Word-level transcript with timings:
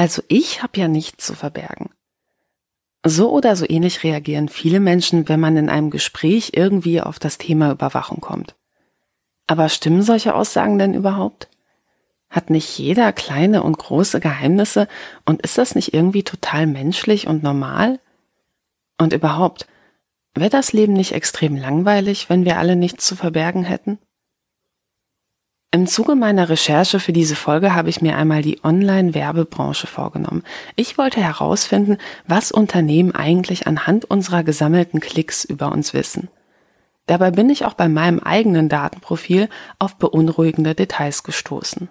Also 0.00 0.22
ich 0.28 0.62
habe 0.62 0.80
ja 0.80 0.88
nichts 0.88 1.26
zu 1.26 1.34
verbergen. 1.34 1.90
So 3.04 3.30
oder 3.30 3.54
so 3.54 3.66
ähnlich 3.68 4.02
reagieren 4.02 4.48
viele 4.48 4.80
Menschen, 4.80 5.28
wenn 5.28 5.40
man 5.40 5.58
in 5.58 5.68
einem 5.68 5.90
Gespräch 5.90 6.52
irgendwie 6.54 7.02
auf 7.02 7.18
das 7.18 7.36
Thema 7.36 7.70
Überwachung 7.70 8.22
kommt. 8.22 8.54
Aber 9.46 9.68
stimmen 9.68 10.00
solche 10.00 10.34
Aussagen 10.34 10.78
denn 10.78 10.94
überhaupt? 10.94 11.50
Hat 12.30 12.48
nicht 12.48 12.78
jeder 12.78 13.12
kleine 13.12 13.62
und 13.62 13.76
große 13.76 14.20
Geheimnisse 14.20 14.88
und 15.26 15.42
ist 15.42 15.58
das 15.58 15.74
nicht 15.74 15.92
irgendwie 15.92 16.22
total 16.22 16.66
menschlich 16.66 17.26
und 17.26 17.42
normal? 17.42 18.00
Und 18.96 19.12
überhaupt, 19.12 19.66
wäre 20.34 20.48
das 20.48 20.72
Leben 20.72 20.94
nicht 20.94 21.12
extrem 21.12 21.56
langweilig, 21.56 22.30
wenn 22.30 22.46
wir 22.46 22.56
alle 22.56 22.74
nichts 22.74 23.04
zu 23.04 23.16
verbergen 23.16 23.64
hätten? 23.64 23.98
Im 25.72 25.86
Zuge 25.86 26.16
meiner 26.16 26.48
Recherche 26.48 26.98
für 26.98 27.12
diese 27.12 27.36
Folge 27.36 27.76
habe 27.76 27.90
ich 27.90 28.02
mir 28.02 28.16
einmal 28.16 28.42
die 28.42 28.58
Online-Werbebranche 28.64 29.86
vorgenommen. 29.86 30.42
Ich 30.74 30.98
wollte 30.98 31.20
herausfinden, 31.20 31.98
was 32.26 32.50
Unternehmen 32.50 33.14
eigentlich 33.14 33.68
anhand 33.68 34.04
unserer 34.04 34.42
gesammelten 34.42 34.98
Klicks 34.98 35.44
über 35.44 35.70
uns 35.70 35.94
wissen. 35.94 36.28
Dabei 37.06 37.30
bin 37.30 37.50
ich 37.50 37.64
auch 37.64 37.74
bei 37.74 37.88
meinem 37.88 38.18
eigenen 38.18 38.68
Datenprofil 38.68 39.48
auf 39.78 39.96
beunruhigende 39.96 40.74
Details 40.74 41.22
gestoßen. 41.22 41.88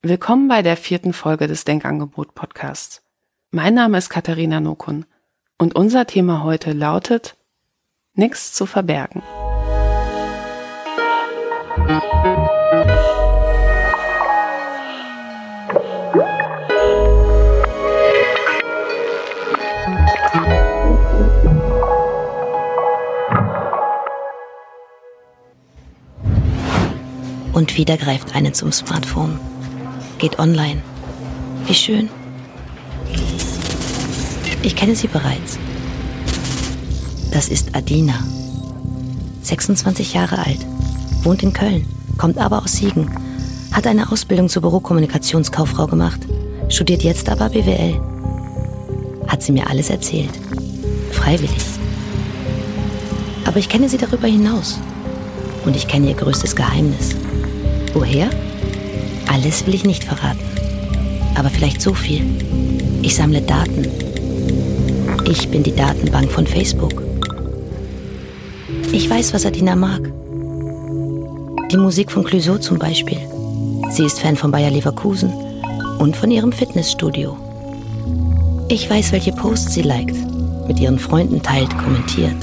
Willkommen 0.00 0.48
bei 0.48 0.62
der 0.62 0.78
vierten 0.78 1.12
Folge 1.12 1.46
des 1.46 1.64
Denkangebot 1.64 2.34
Podcasts. 2.34 3.02
Mein 3.50 3.74
Name 3.74 3.98
ist 3.98 4.08
Katharina 4.08 4.60
Nokun 4.60 5.04
und 5.58 5.76
unser 5.76 6.06
Thema 6.06 6.42
heute 6.42 6.72
lautet 6.72 7.36
Nichts 8.14 8.54
zu 8.54 8.64
verbergen. 8.64 9.22
Und 27.52 27.76
wieder 27.76 27.96
greift 27.96 28.34
eine 28.34 28.52
zum 28.52 28.72
Smartphone 28.72 29.38
geht 30.18 30.38
online. 30.38 30.82
Wie 31.66 31.74
schön. 31.74 32.08
Ich 34.62 34.74
kenne 34.74 34.94
sie 34.94 35.08
bereits. 35.08 35.58
Das 37.30 37.48
ist 37.48 37.74
Adina. 37.74 38.14
26 39.42 40.14
Jahre 40.14 40.38
alt, 40.38 40.66
wohnt 41.28 41.42
in 41.42 41.52
Köln, 41.52 41.84
kommt 42.16 42.38
aber 42.38 42.62
aus 42.62 42.72
Siegen, 42.72 43.10
hat 43.72 43.86
eine 43.86 44.10
Ausbildung 44.10 44.48
zur 44.48 44.62
Bürokommunikationskauffrau 44.62 45.86
gemacht, 45.86 46.20
studiert 46.70 47.02
jetzt 47.02 47.28
aber 47.28 47.50
BWL. 47.50 48.00
Hat 49.26 49.42
sie 49.42 49.52
mir 49.52 49.68
alles 49.68 49.90
erzählt. 49.90 50.30
Freiwillig. 51.12 51.66
Aber 53.44 53.58
ich 53.58 53.68
kenne 53.68 53.90
sie 53.90 53.98
darüber 53.98 54.26
hinaus. 54.26 54.78
Und 55.66 55.76
ich 55.76 55.86
kenne 55.86 56.08
ihr 56.08 56.14
größtes 56.14 56.56
Geheimnis. 56.56 57.14
Woher? 57.92 58.30
Alles 59.30 59.66
will 59.66 59.74
ich 59.74 59.84
nicht 59.84 60.04
verraten. 60.04 60.40
Aber 61.34 61.50
vielleicht 61.50 61.82
so 61.82 61.92
viel. 61.92 62.22
Ich 63.02 63.16
sammle 63.16 63.42
Daten. 63.42 63.86
Ich 65.26 65.46
bin 65.50 65.62
die 65.62 65.76
Datenbank 65.76 66.32
von 66.32 66.46
Facebook. 66.46 67.02
Ich 68.92 69.10
weiß, 69.10 69.34
was 69.34 69.44
Adina 69.44 69.76
mag. 69.76 70.10
Die 71.70 71.76
Musik 71.76 72.10
von 72.10 72.24
Clouseau 72.24 72.56
zum 72.56 72.78
Beispiel. 72.78 73.18
Sie 73.90 74.04
ist 74.04 74.20
Fan 74.20 74.36
von 74.36 74.50
Bayer 74.50 74.70
Leverkusen 74.70 75.30
und 75.98 76.16
von 76.16 76.30
ihrem 76.30 76.50
Fitnessstudio. 76.50 77.36
Ich 78.68 78.88
weiß, 78.88 79.12
welche 79.12 79.32
Posts 79.32 79.74
sie 79.74 79.82
liked, 79.82 80.16
mit 80.66 80.80
ihren 80.80 80.98
Freunden 80.98 81.42
teilt, 81.42 81.76
kommentiert, 81.76 82.36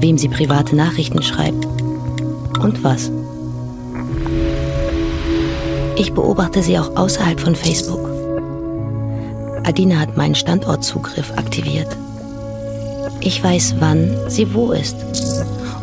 wem 0.00 0.16
sie 0.16 0.28
private 0.28 0.74
Nachrichten 0.74 1.22
schreibt 1.22 1.66
und 2.58 2.82
was. 2.82 3.10
Ich 5.96 6.14
beobachte 6.14 6.62
sie 6.62 6.78
auch 6.78 6.96
außerhalb 6.96 7.38
von 7.38 7.54
Facebook. 7.54 8.08
Adina 9.64 9.96
hat 9.96 10.16
meinen 10.16 10.34
Standortzugriff 10.34 11.32
aktiviert. 11.36 11.88
Ich 13.20 13.44
weiß, 13.44 13.74
wann 13.78 14.16
sie 14.28 14.54
wo 14.54 14.72
ist. 14.72 14.96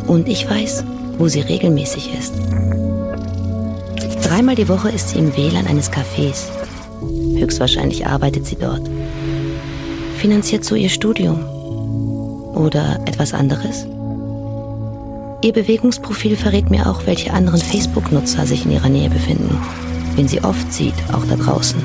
Und 0.08 0.28
ich 0.28 0.50
weiß, 0.50 0.84
wo 1.20 1.28
sie 1.28 1.40
regelmäßig 1.40 2.10
ist. 2.18 2.34
Dreimal 4.24 4.56
die 4.56 4.68
Woche 4.68 4.88
ist 4.88 5.10
sie 5.10 5.18
im 5.18 5.36
WLAN 5.36 5.68
eines 5.68 5.92
Cafés. 5.92 6.46
Höchstwahrscheinlich 7.38 8.06
arbeitet 8.06 8.46
sie 8.46 8.56
dort. 8.56 8.82
Finanziert 10.18 10.64
so 10.64 10.74
ihr 10.74 10.90
Studium. 10.90 11.44
Oder 12.54 12.98
etwas 13.06 13.32
anderes? 13.32 13.86
Ihr 15.42 15.52
Bewegungsprofil 15.52 16.36
verrät 16.36 16.68
mir 16.68 16.90
auch, 16.90 17.06
welche 17.06 17.32
anderen 17.32 17.60
Facebook-Nutzer 17.60 18.44
sich 18.46 18.64
in 18.64 18.72
ihrer 18.72 18.88
Nähe 18.88 19.08
befinden 19.08 19.56
den 20.16 20.28
sie 20.28 20.42
oft 20.44 20.72
sieht, 20.72 20.94
auch 21.12 21.24
da 21.26 21.36
draußen. 21.36 21.80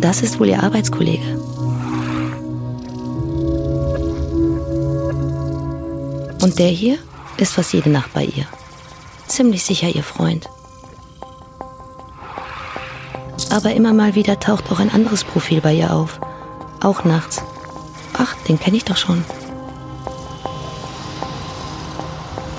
Das 0.00 0.22
ist 0.22 0.38
wohl 0.38 0.48
ihr 0.48 0.62
Arbeitskollege. 0.62 1.38
Und 6.40 6.58
der 6.58 6.68
hier 6.68 6.98
ist 7.38 7.54
fast 7.54 7.72
jede 7.72 7.90
Nacht 7.90 8.12
bei 8.12 8.24
ihr. 8.24 8.46
Ziemlich 9.26 9.64
sicher 9.64 9.88
ihr 9.88 10.02
Freund. 10.02 10.48
Aber 13.50 13.72
immer 13.72 13.92
mal 13.92 14.14
wieder 14.14 14.38
taucht 14.40 14.70
auch 14.70 14.78
ein 14.78 14.92
anderes 14.92 15.24
Profil 15.24 15.60
bei 15.60 15.72
ihr 15.72 15.92
auf. 15.94 16.20
Auch 16.80 17.04
nachts. 17.04 17.42
Ach, 18.16 18.34
den 18.48 18.58
kenne 18.58 18.76
ich 18.76 18.84
doch 18.84 18.96
schon. 18.96 19.24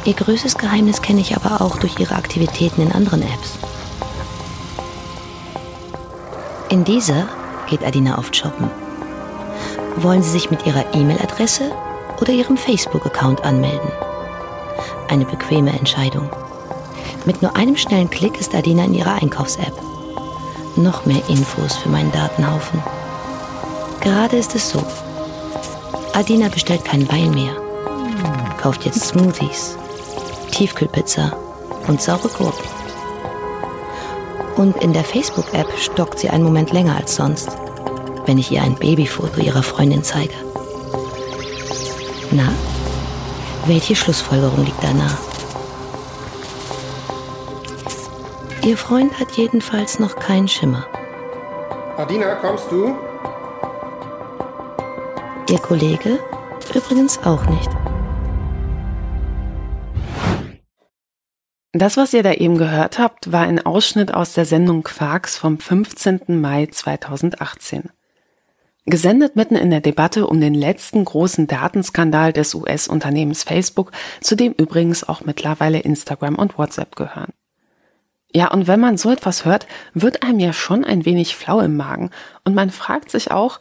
Ihr 0.06 0.13
größtes 0.13 0.57
Geheimnis 0.57 1.01
kenne 1.01 1.22
ich 1.22 1.35
aber 1.35 1.62
auch 1.62 1.78
durch 1.78 2.00
ihre 2.00 2.16
Aktivitäten 2.16 2.81
in 2.81 2.91
anderen 2.91 3.22
Apps. 3.22 3.59
In 6.69 6.84
dieser 6.84 7.28
geht 7.69 7.84
Adina 7.84 8.18
oft 8.18 8.35
shoppen. 8.35 8.72
Wollen 9.97 10.23
Sie 10.23 10.29
sich 10.29 10.50
mit 10.50 10.66
Ihrer 10.66 10.95
E-Mail-Adresse 10.95 11.72
oder 12.22 12.31
Ihrem 12.31 12.57
Facebook-Account 12.57 13.44
anmelden? 13.44 13.91
Eine 15.07 15.25
bequeme 15.25 15.72
Entscheidung. 15.72 16.29
Mit 17.25 17.41
nur 17.41 17.56
einem 17.56 17.75
schnellen 17.75 18.09
Klick 18.09 18.40
ist 18.40 18.56
Adina 18.56 18.85
in 18.85 18.94
ihrer 18.94 19.22
Einkaufs-App. 19.22 19.73
Noch 20.75 21.06
mehr 21.06 21.22
Infos 21.28 21.78
für 21.78 21.90
meinen 21.90 22.12
Datenhaufen. 22.12 22.81
Gerade 24.01 24.38
ist 24.38 24.56
es 24.56 24.69
so. 24.69 24.81
Adina 26.13 26.50
bestellt 26.50 26.85
keinen 26.85 27.09
Wein 27.12 27.31
mehr. 27.31 27.53
Kauft 28.62 28.85
jetzt 28.85 29.06
Smoothies, 29.06 29.78
Tiefkühlpizza 30.51 31.34
und 31.88 32.01
saure 32.01 32.29
Gurken. 32.29 32.69
Und 34.56 34.78
in 34.84 34.94
der 34.94 35.03
Facebook-App 35.03 35.68
stockt 35.78 36.19
sie 36.19 36.29
einen 36.29 36.44
Moment 36.44 36.72
länger 36.72 36.97
als 36.97 37.16
sonst, 37.16 37.50
wenn 38.25 38.38
ich 38.38 38.51
ihr 38.51 38.62
ein 38.62 38.75
Babyfoto 38.75 39.39
ihrer 39.41 39.63
Freundin 39.63 40.03
zeige. 40.03 40.34
Na, 42.31 42.51
welche 43.66 43.96
Schlussfolgerung 43.96 44.66
liegt 44.66 44.84
da 44.84 44.94
nah? 44.94 45.18
Ihr 48.64 48.78
Freund 48.78 49.20
hat 49.20 49.31
jedenfalls 49.31 50.00
noch 50.00 50.16
keinen 50.16 50.47
Schimmer. 50.47 50.86
Adina, 51.98 52.36
kommst 52.36 52.72
du? 52.72 52.96
Ihr 55.50 55.59
Kollege 55.59 56.19
übrigens 56.75 57.19
auch 57.24 57.46
nicht. 57.46 57.69
Das, 61.72 61.98
was 61.98 62.14
ihr 62.14 62.24
da 62.24 62.34
eben 62.34 62.58
gehört 62.58 63.00
habt, 63.00 63.31
war 63.31 63.42
ein 63.42 63.66
Ausschnitt 63.66 64.14
aus 64.14 64.34
der 64.34 64.46
Sendung 64.46 64.84
Quarks 64.84 65.38
vom 65.38 65.59
15. 65.59 66.42
Mai 66.42 66.68
2018. 66.68 67.89
Gesendet 68.89 69.36
mitten 69.36 69.56
in 69.56 69.69
der 69.69 69.81
Debatte 69.81 70.27
um 70.27 70.39
den 70.41 70.53
letzten 70.53 71.06
großen 71.06 71.47
Datenskandal 71.47 72.33
des 72.33 72.56
US-Unternehmens 72.56 73.44
Facebook, 73.44 73.91
zu 74.21 74.36
dem 74.36 74.53
übrigens 74.53 75.07
auch 75.07 75.21
mittlerweile 75.21 75.80
Instagram 75.80 76.36
und 76.36 76.57
WhatsApp 76.57 76.95
gehören. 76.95 77.33
Ja, 78.31 78.51
und 78.51 78.68
wenn 78.68 78.80
man 78.80 78.97
so 78.97 79.12
etwas 79.12 79.45
hört, 79.45 79.68
wird 79.94 80.24
einem 80.24 80.39
ja 80.39 80.53
schon 80.53 80.86
ein 80.86 81.06
wenig 81.06 81.36
flau 81.36 81.59
im 81.59 81.77
Magen 81.77 82.12
und 82.45 82.53
man 82.53 82.69
fragt 82.69 83.09
sich 83.09 83.31
auch, 83.31 83.59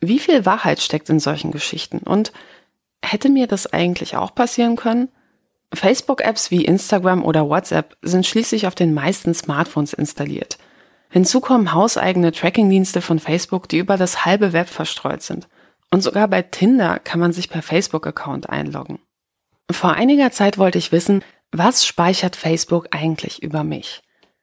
wie 0.00 0.18
viel 0.18 0.46
Wahrheit 0.46 0.80
steckt 0.80 1.08
in 1.08 1.20
solchen 1.20 1.52
Geschichten 1.52 1.98
und 1.98 2.32
hätte 3.02 3.28
mir 3.28 3.46
das 3.46 3.72
eigentlich 3.72 4.16
auch 4.16 4.34
passieren 4.34 4.76
können? 4.76 5.08
Facebook-Apps 5.72 6.50
wie 6.50 6.64
Instagram 6.64 7.24
oder 7.24 7.48
WhatsApp 7.48 7.96
sind 8.02 8.26
schließlich 8.26 8.66
auf 8.66 8.74
den 8.74 8.92
meisten 8.92 9.34
Smartphones 9.34 9.92
installiert. 9.92 10.58
Hinzu 11.10 11.40
kommen 11.40 11.74
hauseigene 11.74 12.32
Tracking-Dienste 12.32 13.02
von 13.02 13.18
Facebook, 13.18 13.68
die 13.68 13.78
über 13.78 13.96
das 13.96 14.24
halbe 14.24 14.52
Web 14.52 14.68
verstreut 14.68 15.22
sind. 15.22 15.48
Und 15.90 16.02
sogar 16.02 16.28
bei 16.28 16.42
Tinder 16.42 17.00
kann 17.00 17.18
man 17.18 17.32
sich 17.32 17.50
per 17.50 17.62
Facebook-Account 17.62 18.48
einloggen. 18.48 19.00
Vor 19.70 19.92
einiger 19.92 20.30
Zeit 20.30 20.56
wollte 20.56 20.78
ich 20.78 20.92
wissen, 20.92 21.24
was 21.52 21.84
speichert 21.84 22.36
Facebook 22.36 22.88
eigentlich 22.92 23.42
über 23.42 23.64
mich? 23.64 24.02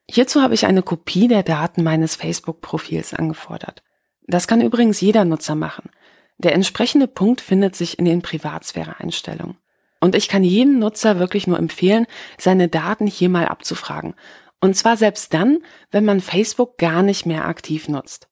Hierzu 0.10 0.42
habe 0.42 0.54
ich 0.54 0.66
eine 0.66 0.84
Kopie 0.84 1.30
der 1.30 1.44
Daten 1.44 1.84
meines 1.84 2.16
Facebook-Profils 2.16 3.14
angefordert. 3.14 3.82
Das 4.26 4.48
kann 4.48 4.62
übrigens 4.62 5.00
jeder 5.00 5.24
Nutzer 5.24 5.56
machen. 5.56 5.90
Der 6.38 6.54
entsprechende 6.54 7.08
Punkt 7.08 7.40
findet 7.42 7.76
sich 7.76 7.98
in 7.98 8.06
den 8.06 8.22
Privatsphäre-Einstellungen. 8.22 9.58
Und 10.00 10.16
ich 10.16 10.28
kann 10.28 10.44
jedem 10.44 10.80
Nutzer 10.80 11.18
wirklich 11.18 11.48
nur 11.48 11.58
empfehlen, 11.58 12.06
seine 12.38 12.68
Daten 12.68 13.08
hier 13.08 13.30
mal 13.30 13.48
abzufragen. 13.48 14.14
Und 14.60 14.76
zwar 14.76 14.98
selbst 14.98 15.34
dann, 15.34 15.60
wenn 15.92 16.06
man 16.06 16.22
Facebook 16.22 16.78
gar 16.78 17.04
nicht 17.04 17.26
mehr 17.26 17.46
aktiv 17.46 17.88
nutzt. 17.88 18.28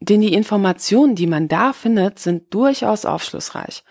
Denn 0.00 0.20
die 0.20 0.34
Informationen, 0.34 1.14
die 1.14 1.26
man 1.26 1.48
da 1.48 1.72
findet, 1.72 2.18
sind 2.18 2.52
durchaus 2.52 3.04
aufschlussreich. 3.04 3.84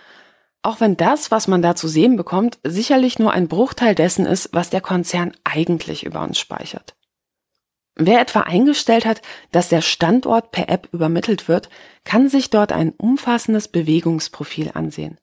Auch 0.61 0.79
wenn 0.79 0.95
das, 0.95 1.31
was 1.31 1.47
man 1.47 1.61
da 1.61 1.75
zu 1.75 1.87
sehen 1.87 2.17
bekommt, 2.17 2.59
sicherlich 2.63 3.17
nur 3.17 3.31
ein 3.31 3.47
Bruchteil 3.47 3.95
dessen 3.95 4.25
ist, 4.25 4.49
was 4.51 4.69
der 4.69 4.81
Konzern 4.81 5.31
eigentlich 5.43 6.05
über 6.05 6.21
uns 6.21 6.37
speichert. 6.37 6.95
Wer 7.95 8.21
etwa 8.21 8.41
eingestellt 8.41 9.05
hat, 9.05 9.21
dass 9.51 9.69
der 9.69 9.81
Standort 9.81 10.51
per 10.51 10.69
App 10.69 10.87
übermittelt 10.91 11.47
wird, 11.47 11.69
kann 12.03 12.29
sich 12.29 12.49
dort 12.49 12.71
ein 12.71 12.91
umfassendes 12.91 13.67
Bewegungsprofil 13.67 14.71
ansehen. 14.73 15.17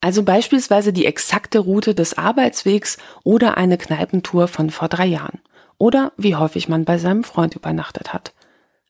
Also 0.00 0.22
beispielsweise 0.22 0.92
die 0.92 1.06
exakte 1.06 1.58
Route 1.58 1.94
des 1.94 2.16
Arbeitswegs 2.16 2.98
oder 3.24 3.56
eine 3.56 3.78
Kneipentour 3.78 4.48
von 4.48 4.70
vor 4.70 4.88
drei 4.88 5.06
Jahren. 5.06 5.40
Oder 5.78 6.12
wie 6.16 6.36
häufig 6.36 6.68
man 6.68 6.84
bei 6.84 6.98
seinem 6.98 7.24
Freund 7.24 7.54
übernachtet 7.54 8.12
hat. 8.12 8.32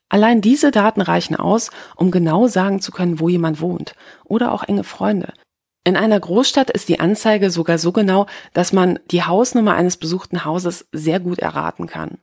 Allein 0.09 0.41
diese 0.41 0.71
Daten 0.71 1.01
reichen 1.01 1.35
aus, 1.35 1.71
um 1.97 2.11
genau 2.11 2.47
sagen 2.47 2.81
zu 2.81 2.93
können, 2.93 3.21
wo 3.21 3.29
jemand 3.29 3.61
wohnt. 3.61 3.95
Oder 4.25 4.53
auch 4.53 4.63
enge 4.63 4.85
Freunde. 4.85 5.33
In 5.83 5.97
einer 5.97 6.19
Großstadt 6.19 6.71
ist 6.71 6.89
die 6.89 7.01
Anzeige 7.01 7.51
sogar 7.51 7.79
so 7.79 7.93
genau, 7.93 8.27
dass 8.53 8.73
man 8.73 8.99
die 9.11 9.23
Hausnummer 9.23 9.75
eines 9.75 9.97
besuchten 9.97 10.45
Hauses 10.45 10.89
sehr 10.93 11.21
gut 11.21 11.41
erraten 11.41 11.87
kann. 11.87 12.19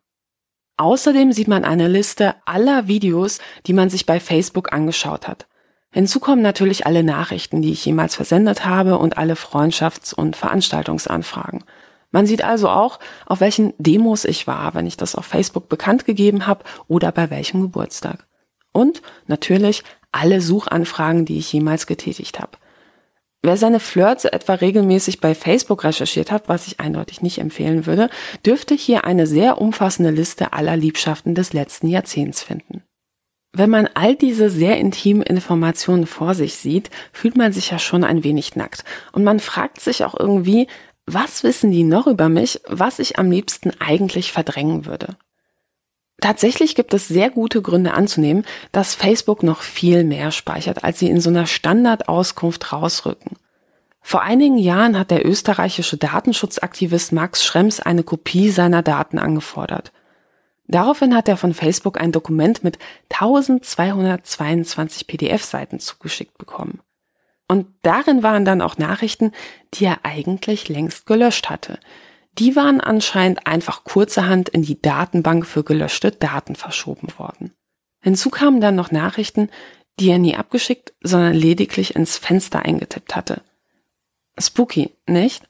Außerdem 0.78 1.32
sieht 1.32 1.48
man 1.48 1.64
eine 1.64 1.88
Liste 1.88 2.36
aller 2.46 2.88
Videos, 2.88 3.40
die 3.68 3.74
man 3.74 3.90
sich 3.92 4.08
bei 4.08 4.20
Facebook 4.20 4.74
angeschaut 4.74 5.28
hat. 5.28 5.48
Hinzu 5.92 6.20
kommen 6.20 6.42
natürlich 6.42 6.86
alle 6.86 7.04
Nachrichten, 7.04 7.62
die 7.62 7.72
ich 7.72 7.86
jemals 7.86 8.16
versendet 8.16 8.66
habe 8.66 8.98
und 8.98 9.18
alle 9.18 9.34
Freundschafts- 9.34 10.16
und 10.16 10.36
Veranstaltungsanfragen. 10.36 11.64
Man 12.12 12.26
sieht 12.26 12.44
also 12.44 12.70
auch, 12.70 13.00
auf 13.26 13.40
welchen 13.40 13.74
Demos 13.78 14.26
ich 14.26 14.46
war, 14.48 14.74
wenn 14.74 14.86
ich 14.86 14.98
das 14.98 15.16
auf 15.16 15.26
Facebook 15.26 15.70
bekannt 15.70 16.06
gegeben 16.06 16.46
habe 16.46 16.64
oder 16.88 17.12
bei 17.12 17.30
welchem 17.30 17.62
Geburtstag. 17.62 18.28
Und 18.74 19.02
natürlich 19.28 19.84
alle 20.12 20.42
Suchanfragen, 20.42 21.26
die 21.26 21.38
ich 21.38 21.52
jemals 21.52 21.88
getätigt 21.88 22.40
habe. 22.40 22.58
Wer 23.44 23.58
seine 23.58 23.80
Flirts 23.80 24.26
etwa 24.26 24.54
regelmäßig 24.54 25.20
bei 25.20 25.34
Facebook 25.34 25.84
recherchiert 25.84 26.32
hat, 26.32 26.48
was 26.48 26.68
ich 26.68 26.80
eindeutig 26.80 27.22
nicht 27.24 27.40
empfehlen 27.40 27.88
würde, 27.88 28.10
dürfte 28.46 28.76
hier 28.76 29.04
eine 29.04 29.26
sehr 29.26 29.60
umfassende 29.60 30.12
Liste 30.12 30.54
aller 30.54 30.78
Liebschaften 30.78 31.34
des 31.34 31.52
letzten 31.52 31.88
Jahrzehnts 31.88 32.44
finden. 32.44 32.84
Wenn 33.54 33.70
man 33.70 33.90
all 33.96 34.16
diese 34.16 34.50
sehr 34.50 34.78
intimen 34.78 35.24
Informationen 35.24 36.06
vor 36.06 36.36
sich 36.36 36.56
sieht, 36.56 36.90
fühlt 37.12 37.36
man 37.36 37.52
sich 37.52 37.72
ja 37.72 37.80
schon 37.80 38.04
ein 38.04 38.24
wenig 38.24 38.56
nackt. 38.56 38.86
Und 39.12 39.24
man 39.24 39.40
fragt 39.40 39.82
sich 39.82 40.06
auch 40.06 40.18
irgendwie, 40.18 40.68
was 41.06 41.44
wissen 41.44 41.72
die 41.72 41.84
noch 41.84 42.08
über 42.08 42.30
mich, 42.30 42.62
was 42.68 43.00
ich 43.00 43.18
am 43.20 43.32
liebsten 43.32 43.72
eigentlich 43.80 44.32
verdrängen 44.32 44.86
würde? 44.86 45.18
Tatsächlich 46.22 46.76
gibt 46.76 46.94
es 46.94 47.08
sehr 47.08 47.32
gute 47.32 47.64
Gründe 47.64 47.94
anzunehmen, 47.94 48.46
dass 48.72 48.94
Facebook 48.94 49.42
noch 49.42 49.62
viel 49.62 50.04
mehr 50.04 50.32
speichert, 50.32 50.84
als 50.84 51.00
sie 51.00 51.10
in 51.10 51.20
so 51.20 51.32
einer 51.32 51.48
Standardauskunft 51.48 52.72
rausrücken. 52.72 53.38
Vor 54.02 54.22
einigen 54.22 54.58
Jahren 54.58 54.98
hat 54.98 55.12
der 55.12 55.26
österreichische 55.26 55.98
Datenschutzaktivist 55.98 57.12
Max 57.12 57.44
Schrems 57.44 57.80
eine 57.80 58.04
Kopie 58.04 58.52
seiner 58.52 58.84
Daten 58.84 59.18
angefordert. 59.18 59.92
Daraufhin 60.68 61.16
hat 61.16 61.28
er 61.28 61.38
von 61.38 61.54
Facebook 61.54 62.00
ein 62.00 62.12
Dokument 62.12 62.64
mit 62.64 62.78
1222 63.10 65.08
PDF-Seiten 65.08 65.80
zugeschickt 65.80 66.38
bekommen. 66.38 66.82
Und 67.52 67.68
darin 67.82 68.24
waren 68.24 68.46
dann 68.46 68.62
auch 68.62 68.78
Nachrichten, 68.78 69.34
die 69.74 69.84
er 69.84 70.06
eigentlich 70.06 70.70
längst 70.70 71.06
gelöscht 71.06 71.50
hatte, 71.50 71.80
die 72.40 72.56
waren 72.56 72.80
anscheinend 72.80 73.46
einfach 73.46 73.84
kurzerhand 73.84 74.48
in 74.48 74.62
die 74.62 74.82
Datenbank 74.82 75.46
für 75.46 75.66
gelöschte 75.66 76.12
Daten 76.12 76.56
verschoben 76.56 77.10
worden. 77.18 77.52
Hinzu 78.02 78.30
kamen 78.30 78.62
dann 78.62 78.76
noch 78.76 78.92
Nachrichten, 78.92 79.50
die 80.00 80.12
er 80.12 80.18
nie 80.18 80.38
abgeschickt, 80.38 80.94
sondern 81.02 81.34
lediglich 81.34 81.94
ins 81.94 82.18
Fenster 82.18 82.64
eingetippt 82.64 83.18
hatte. 83.18 83.42
Spooky, 84.40 84.92
nicht? 85.06 85.44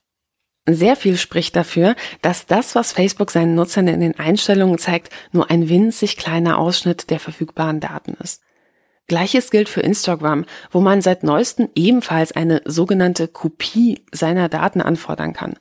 Sehr 0.67 0.95
viel 0.95 1.17
spricht 1.17 1.55
dafür, 1.55 1.95
dass 2.23 2.47
das, 2.47 2.73
was 2.73 2.93
Facebook 2.93 3.29
seinen 3.29 3.53
Nutzern 3.53 3.87
in 3.87 3.99
den 3.99 4.17
Einstellungen 4.17 4.79
zeigt, 4.79 5.13
nur 5.33 5.51
ein 5.51 5.69
winzig 5.69 6.17
kleiner 6.17 6.57
Ausschnitt 6.57 7.11
der 7.11 7.19
verfügbaren 7.19 7.79
Daten 7.79 8.15
ist. 8.15 8.41
Gleiches 9.07 9.51
gilt 9.51 9.67
für 9.67 9.81
Instagram, 9.81 10.45
wo 10.71 10.79
man 10.79 11.01
seit 11.01 11.23
neuestem 11.23 11.69
ebenfalls 11.75 12.31
eine 12.31 12.61
sogenannte 12.65 13.27
Kopie 13.27 14.05
seiner 14.11 14.47
Daten 14.47 14.81
anfordern 14.81 15.33
kann. 15.33 15.55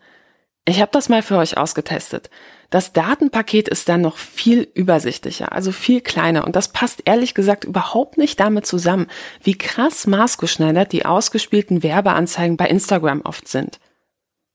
Ich 0.66 0.80
habe 0.80 0.92
das 0.92 1.08
mal 1.08 1.22
für 1.22 1.36
euch 1.36 1.56
ausgetestet. 1.56 2.30
Das 2.70 2.92
Datenpaket 2.92 3.68
ist 3.68 3.88
dann 3.88 4.02
noch 4.02 4.16
viel 4.16 4.68
übersichtlicher, 4.74 5.50
also 5.50 5.72
viel 5.72 6.00
kleiner 6.00 6.44
und 6.44 6.54
das 6.54 6.68
passt 6.68 7.02
ehrlich 7.06 7.34
gesagt 7.34 7.64
überhaupt 7.64 8.16
nicht 8.16 8.38
damit 8.38 8.66
zusammen, 8.66 9.08
wie 9.42 9.58
krass 9.58 10.06
maßgeschneidert 10.06 10.92
die 10.92 11.04
ausgespielten 11.04 11.82
Werbeanzeigen 11.82 12.56
bei 12.56 12.68
Instagram 12.68 13.22
oft 13.22 13.48
sind. 13.48 13.80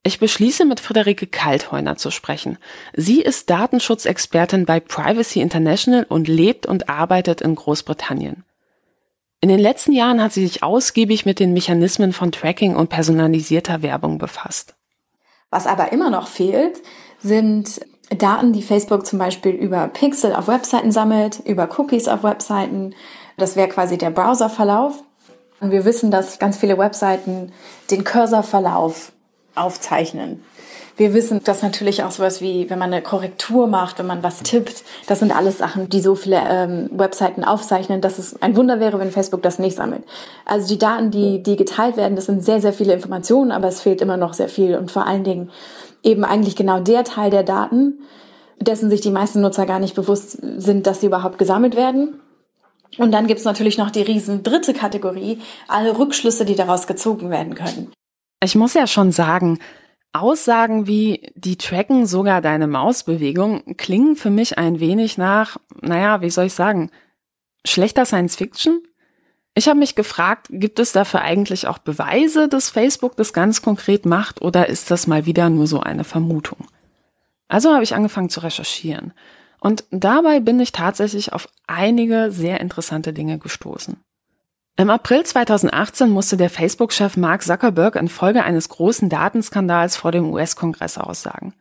Ich 0.03 0.19
beschließe 0.19 0.63
mit 0.63 0.79
Friederike 0.79 1.27
Kaltheuner 1.27 1.97
zu 1.97 2.11
sprechen. 2.11 2.57
Sie 2.93 3.21
ist 3.21 3.49
Datenschutzexpertin 3.49 4.65
bei 4.65 4.79
Privacy 4.79 5.41
International 5.41 6.05
und 6.07 6.29
lebt 6.29 6.67
und 6.67 6.87
arbeitet 6.87 7.41
in 7.41 7.55
Großbritannien. 7.55 8.44
In 9.41 9.49
den 9.49 9.59
letzten 9.59 9.91
Jahren 9.91 10.21
hat 10.21 10.33
sie 10.33 10.45
sich 10.45 10.63
ausgiebig 10.63 11.25
mit 11.25 11.39
den 11.39 11.53
Mechanismen 11.53 12.13
von 12.13 12.31
Tracking 12.31 12.75
und 12.75 12.89
personalisierter 12.89 13.81
Werbung 13.81 14.17
befasst. 14.17 14.75
Was 15.51 15.67
aber 15.67 15.91
immer 15.91 16.09
noch 16.09 16.27
fehlt, 16.27 16.81
sind 17.19 17.81
Daten, 18.09 18.53
die 18.53 18.61
Facebook 18.61 19.05
zum 19.05 19.19
Beispiel 19.19 19.51
über 19.51 19.87
Pixel 19.87 20.33
auf 20.33 20.47
Webseiten 20.47 20.91
sammelt, 20.91 21.41
über 21.45 21.69
Cookies 21.77 22.07
auf 22.07 22.23
Webseiten. 22.23 22.95
Das 23.37 23.55
wäre 23.55 23.67
quasi 23.67 23.97
der 23.97 24.11
Browserverlauf. 24.11 25.03
Und 25.59 25.71
wir 25.71 25.85
wissen, 25.85 26.11
dass 26.11 26.39
ganz 26.39 26.57
viele 26.57 26.77
Webseiten 26.77 27.51
den 27.89 28.03
Cursorverlauf 28.03 29.13
aufzeichnen. 29.55 30.43
Wir 30.97 31.13
wissen, 31.13 31.43
dass 31.43 31.61
natürlich 31.61 32.03
auch 32.03 32.11
sowas 32.11 32.39
wie, 32.39 32.69
wenn 32.69 32.79
man 32.79 32.93
eine 32.93 33.01
Korrektur 33.01 33.67
macht, 33.67 33.99
wenn 33.99 34.07
man 34.07 34.23
was 34.23 34.43
tippt, 34.43 34.83
das 35.07 35.19
sind 35.19 35.35
alles 35.35 35.57
Sachen, 35.57 35.89
die 35.89 35.99
so 35.99 36.15
viele 36.15 36.41
ähm, 36.47 36.89
Webseiten 36.91 37.43
aufzeichnen, 37.43 37.99
dass 37.99 38.17
es 38.17 38.41
ein 38.41 38.55
Wunder 38.55 38.79
wäre, 38.79 38.97
wenn 38.99 39.11
Facebook 39.11 39.41
das 39.41 39.59
nicht 39.59 39.75
sammelt. 39.75 40.03
Also 40.45 40.67
die 40.69 40.79
Daten, 40.79 41.11
die, 41.11 41.43
die 41.43 41.57
geteilt 41.57 41.97
werden, 41.97 42.15
das 42.15 42.27
sind 42.27 42.45
sehr, 42.45 42.61
sehr 42.61 42.71
viele 42.71 42.93
Informationen, 42.93 43.51
aber 43.51 43.67
es 43.67 43.81
fehlt 43.81 44.01
immer 44.01 44.15
noch 44.15 44.33
sehr 44.33 44.47
viel 44.47 44.75
und 44.75 44.89
vor 44.89 45.05
allen 45.05 45.25
Dingen 45.25 45.51
eben 46.01 46.23
eigentlich 46.23 46.55
genau 46.55 46.79
der 46.79 47.03
Teil 47.03 47.29
der 47.29 47.43
Daten, 47.43 47.99
dessen 48.61 48.89
sich 48.89 49.01
die 49.01 49.11
meisten 49.11 49.41
Nutzer 49.41 49.65
gar 49.65 49.79
nicht 49.79 49.95
bewusst 49.95 50.37
sind, 50.41 50.87
dass 50.87 51.01
sie 51.01 51.07
überhaupt 51.07 51.37
gesammelt 51.37 51.75
werden. 51.75 52.21
Und 52.97 53.11
dann 53.11 53.27
gibt's 53.27 53.43
natürlich 53.43 53.77
noch 53.77 53.91
die 53.91 54.01
riesen 54.01 54.43
dritte 54.43 54.73
Kategorie, 54.73 55.39
alle 55.67 55.97
Rückschlüsse, 55.97 56.45
die 56.45 56.55
daraus 56.55 56.87
gezogen 56.87 57.29
werden 57.29 57.55
können. 57.55 57.91
Ich 58.41 58.55
muss 58.55 58.73
ja 58.75 58.87
schon 58.87 59.11
sagen, 59.11 59.59
Aussagen 60.15 60.87
wie, 60.87 61.31
die 61.35 61.57
tracken 61.57 62.05
sogar 62.05 62.41
deine 62.41 62.67
Mausbewegung, 62.67 63.75
klingen 63.77 64.15
für 64.15 64.29
mich 64.29 64.57
ein 64.57 64.79
wenig 64.79 65.17
nach, 65.17 65.57
naja, 65.81 66.21
wie 66.21 66.29
soll 66.29 66.45
ich 66.45 66.53
sagen, 66.53 66.89
schlechter 67.65 68.05
Science 68.05 68.35
Fiction? 68.35 68.81
Ich 69.53 69.67
habe 69.67 69.79
mich 69.79 69.95
gefragt, 69.95 70.47
gibt 70.49 70.79
es 70.79 70.91
dafür 70.91 71.21
eigentlich 71.21 71.67
auch 71.67 71.77
Beweise, 71.77 72.47
dass 72.47 72.69
Facebook 72.69 73.15
das 73.15 73.33
ganz 73.33 73.61
konkret 73.61 74.05
macht 74.05 74.41
oder 74.41 74.67
ist 74.67 74.91
das 74.91 75.07
mal 75.07 75.25
wieder 75.25 75.49
nur 75.49 75.67
so 75.67 75.79
eine 75.79 76.03
Vermutung? 76.03 76.67
Also 77.47 77.73
habe 77.73 77.83
ich 77.83 77.95
angefangen 77.95 78.29
zu 78.29 78.41
recherchieren 78.41 79.13
und 79.59 79.85
dabei 79.91 80.39
bin 80.39 80.59
ich 80.59 80.71
tatsächlich 80.71 81.33
auf 81.33 81.47
einige 81.67 82.31
sehr 82.31 82.59
interessante 82.59 83.13
Dinge 83.13 83.39
gestoßen. 83.39 83.97
Im 84.77 84.89
April 84.89 85.23
2018 85.23 86.09
musste 86.09 86.35
der 86.35 86.49
Facebook-Chef 86.49 87.15
Mark 87.15 87.43
Zuckerberg 87.43 87.95
infolge 87.95 88.43
eines 88.43 88.67
großen 88.67 89.07
Datenskandals 89.07 89.95
vor 89.95 90.11
dem 90.11 90.33
US-Kongress 90.33 90.97
aussagen. 90.97 91.53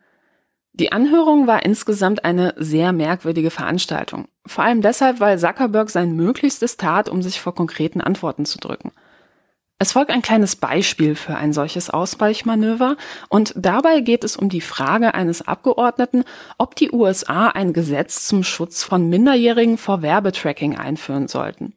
Die 0.73 0.91
Anhörung 0.91 1.47
war 1.47 1.63
insgesamt 1.63 2.25
eine 2.25 2.53
sehr 2.57 2.91
merkwürdige 2.91 3.51
Veranstaltung. 3.51 4.27
Vor 4.45 4.65
allem 4.65 4.81
deshalb, 4.81 5.21
weil 5.21 5.39
Zuckerberg 5.39 5.89
sein 5.89 6.17
Möglichstes 6.17 6.75
tat, 6.75 7.07
um 7.07 7.21
sich 7.21 7.39
vor 7.39 7.55
konkreten 7.55 8.01
Antworten 8.01 8.45
zu 8.45 8.59
drücken. 8.59 8.91
Es 9.79 9.93
folgt 9.93 10.11
ein 10.11 10.21
kleines 10.21 10.57
Beispiel 10.57 11.15
für 11.15 11.35
ein 11.35 11.53
solches 11.53 11.89
Ausweichmanöver 11.89 12.97
und 13.29 13.53
dabei 13.55 14.01
geht 14.01 14.25
es 14.25 14.35
um 14.35 14.49
die 14.49 14.59
Frage 14.59 15.13
eines 15.13 15.47
Abgeordneten, 15.47 16.25
ob 16.57 16.75
die 16.75 16.91
USA 16.91 17.47
ein 17.47 17.71
Gesetz 17.71 18.27
zum 18.27 18.43
Schutz 18.43 18.83
von 18.83 19.07
Minderjährigen 19.09 19.77
vor 19.77 20.01
Werbetracking 20.01 20.77
einführen 20.77 21.29
sollten. 21.29 21.75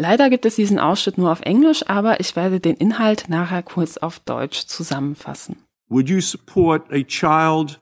Leider 0.00 0.30
gibt 0.30 0.46
es 0.46 0.54
diesen 0.54 0.78
Ausschnitt 0.78 1.18
nur 1.18 1.32
auf 1.32 1.40
Englisch, 1.40 1.82
aber 1.88 2.20
ich 2.20 2.36
werde 2.36 2.60
den 2.60 2.76
Inhalt 2.76 3.28
nachher 3.28 3.64
kurz 3.64 3.96
auf 3.96 4.20
Deutsch 4.20 4.66
zusammenfassen. 4.66 5.56
Would 5.88 6.08
you 6.08 6.20
support 6.20 6.84
a 6.92 7.02
child 7.02 7.80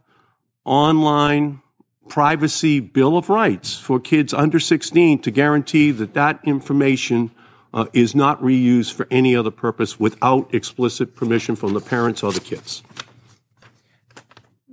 online 0.64 1.60
privacy 2.08 2.80
bill 2.80 3.16
of 3.18 3.28
rights 3.28 3.74
for 3.74 4.00
kids 4.00 4.32
under 4.32 4.58
16 4.58 5.20
to 5.22 5.30
guarantee 5.30 5.92
that 5.92 6.14
that 6.14 6.38
information 6.44 7.32
uh, 7.74 7.84
is 7.92 8.14
not 8.14 8.40
reused 8.40 8.94
for 8.94 9.06
any 9.10 9.36
other 9.36 9.50
purpose 9.50 10.00
without 10.00 10.48
explicit 10.54 11.14
permission 11.14 11.54
from 11.54 11.74
the 11.74 11.80
parents 11.80 12.22
or 12.22 12.32
the 12.32 12.40
kids. 12.40 12.82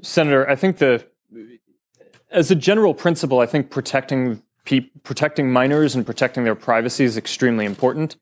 Senator, 0.01 0.49
I 0.49 0.55
think 0.55 0.77
the 0.77 1.03
as 2.31 2.49
a 2.49 2.55
general 2.55 2.93
principle, 2.93 3.41
I 3.41 3.45
think 3.45 3.69
protecting 3.69 4.41
pe- 4.65 4.81
protecting 5.03 5.51
minors 5.51 5.95
and 5.95 6.05
protecting 6.05 6.43
their 6.43 6.55
privacy 6.55 7.03
is 7.03 7.17
extremely 7.17 7.65
important. 7.65 8.15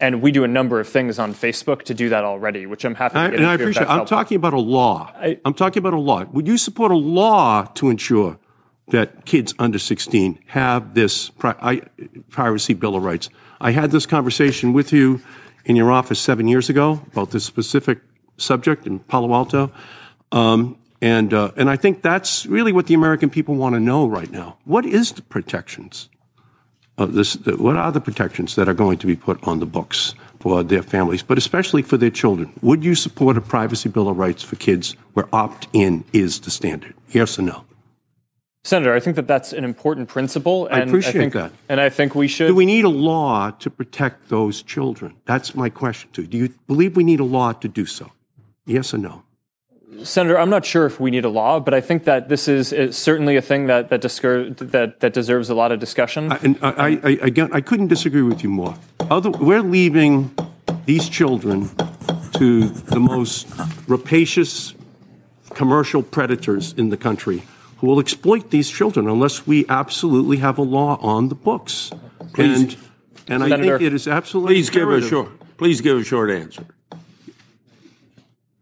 And 0.00 0.22
we 0.22 0.30
do 0.30 0.44
a 0.44 0.48
number 0.48 0.78
of 0.78 0.88
things 0.88 1.18
on 1.18 1.34
Facebook 1.34 1.82
to 1.84 1.94
do 1.94 2.08
that 2.10 2.22
already, 2.24 2.66
which 2.66 2.84
I'm 2.84 2.94
happy 2.94 3.14
to 3.14 3.18
I, 3.20 3.24
and 3.26 3.44
I 3.46 3.54
appreciate. 3.54 3.82
I'm 3.82 3.96
helpful. 3.98 4.16
talking 4.16 4.36
about 4.36 4.54
a 4.54 4.60
law. 4.60 5.12
I- 5.16 5.40
I'm 5.44 5.54
talking 5.54 5.80
about 5.80 5.94
a 5.94 5.98
law. 5.98 6.24
Would 6.24 6.46
you 6.46 6.56
support 6.56 6.92
a 6.92 6.96
law 6.96 7.64
to 7.74 7.90
ensure 7.90 8.38
that 8.90 9.24
kids 9.26 9.54
under 9.58 9.78
16 9.78 10.38
have 10.46 10.94
this 10.94 11.30
pri- 11.30 11.56
I, 11.60 11.82
privacy 12.30 12.74
bill 12.74 12.94
of 12.94 13.02
rights? 13.02 13.28
I 13.60 13.72
had 13.72 13.90
this 13.90 14.06
conversation 14.06 14.72
with 14.72 14.92
you 14.92 15.20
in 15.64 15.74
your 15.74 15.90
office 15.90 16.20
seven 16.20 16.46
years 16.46 16.70
ago 16.70 17.02
about 17.12 17.32
this 17.32 17.44
specific 17.44 17.98
subject 18.36 18.86
in 18.86 19.00
Palo 19.00 19.34
Alto, 19.34 19.72
um, 20.30 20.78
and 21.00 21.32
uh, 21.32 21.52
and 21.56 21.70
I 21.70 21.76
think 21.76 22.02
that's 22.02 22.46
really 22.46 22.72
what 22.72 22.86
the 22.86 22.94
American 22.94 23.30
people 23.30 23.54
want 23.54 23.74
to 23.74 23.80
know 23.80 24.06
right 24.06 24.30
now. 24.30 24.58
What 24.64 24.84
is 24.84 25.12
the 25.12 25.22
protections? 25.22 26.08
of 26.98 27.14
this, 27.14 27.36
what 27.46 27.76
are 27.76 27.92
the 27.92 28.00
protections 28.00 28.56
that 28.56 28.68
are 28.68 28.74
going 28.74 28.98
to 28.98 29.06
be 29.06 29.14
put 29.14 29.42
on 29.46 29.60
the 29.60 29.66
books 29.66 30.14
for 30.40 30.62
their 30.62 30.82
families, 30.82 31.22
but 31.22 31.38
especially 31.38 31.80
for 31.80 31.96
their 31.96 32.10
children? 32.10 32.52
Would 32.60 32.84
you 32.84 32.94
support 32.94 33.36
a 33.36 33.40
privacy 33.40 33.88
bill 33.88 34.08
of 34.08 34.18
rights 34.18 34.42
for 34.42 34.56
kids 34.56 34.96
where 35.14 35.28
opt-in 35.32 36.04
is 36.12 36.40
the 36.40 36.50
standard? 36.50 36.94
Yes 37.10 37.38
or 37.38 37.42
no? 37.42 37.64
Senator, 38.64 38.92
I 38.92 39.00
think 39.00 39.16
that 39.16 39.28
that's 39.28 39.52
an 39.52 39.64
important 39.64 40.08
principle. 40.08 40.66
And 40.66 40.90
appreciate 40.90 41.12
think, 41.12 41.32
that. 41.34 41.52
And 41.68 41.80
I 41.80 41.88
think 41.88 42.14
we 42.14 42.28
should. 42.28 42.48
Do 42.48 42.54
we 42.54 42.66
need 42.66 42.84
a 42.84 42.90
law 42.90 43.50
to 43.50 43.70
protect 43.70 44.28
those 44.28 44.62
children? 44.62 45.14
That's 45.24 45.54
my 45.54 45.70
question 45.70 46.10
to 46.14 46.22
you. 46.22 46.28
Do 46.28 46.36
you 46.36 46.48
believe 46.66 46.96
we 46.96 47.04
need 47.04 47.20
a 47.20 47.24
law 47.24 47.52
to 47.52 47.68
do 47.68 47.86
so? 47.86 48.10
Yes 48.66 48.92
or 48.92 48.98
no? 48.98 49.22
Senator, 50.02 50.38
I'm 50.38 50.50
not 50.50 50.64
sure 50.64 50.86
if 50.86 51.00
we 51.00 51.10
need 51.10 51.24
a 51.24 51.28
law, 51.28 51.58
but 51.58 51.74
I 51.74 51.80
think 51.80 52.04
that 52.04 52.28
this 52.28 52.46
is, 52.46 52.72
is 52.72 52.96
certainly 52.96 53.36
a 53.36 53.42
thing 53.42 53.66
that 53.66 53.88
that, 53.90 54.00
discur- 54.00 54.56
that 54.70 55.00
that 55.00 55.12
deserves 55.12 55.50
a 55.50 55.54
lot 55.54 55.72
of 55.72 55.80
discussion. 55.80 56.30
I, 56.30 56.36
and 56.36 56.58
I, 56.62 56.70
I, 56.70 56.88
I, 57.02 57.10
again, 57.22 57.50
I 57.52 57.60
couldn't 57.60 57.88
disagree 57.88 58.22
with 58.22 58.42
you 58.42 58.48
more. 58.48 58.76
Other, 59.10 59.30
we're 59.30 59.62
leaving 59.62 60.30
these 60.84 61.08
children 61.08 61.70
to 62.34 62.68
the 62.68 63.00
most 63.00 63.48
rapacious 63.88 64.74
commercial 65.54 66.02
predators 66.02 66.72
in 66.74 66.90
the 66.90 66.96
country 66.96 67.42
who 67.78 67.88
will 67.88 67.98
exploit 67.98 68.50
these 68.50 68.70
children 68.70 69.08
unless 69.08 69.46
we 69.46 69.66
absolutely 69.68 70.36
have 70.36 70.58
a 70.58 70.62
law 70.62 70.96
on 71.00 71.28
the 71.28 71.34
books. 71.34 71.90
Please. 72.34 72.62
And, 72.62 72.76
and 73.28 73.42
I 73.42 73.48
Senator, 73.48 73.78
think 73.78 73.92
it 73.92 73.94
is 73.94 74.06
absolutely 74.06 74.54
Please 74.54 74.70
give 74.70 74.88
a 74.88 75.00
short. 75.00 75.56
Please 75.56 75.80
give 75.80 75.98
a 75.98 76.04
short 76.04 76.30
answer. 76.30 76.66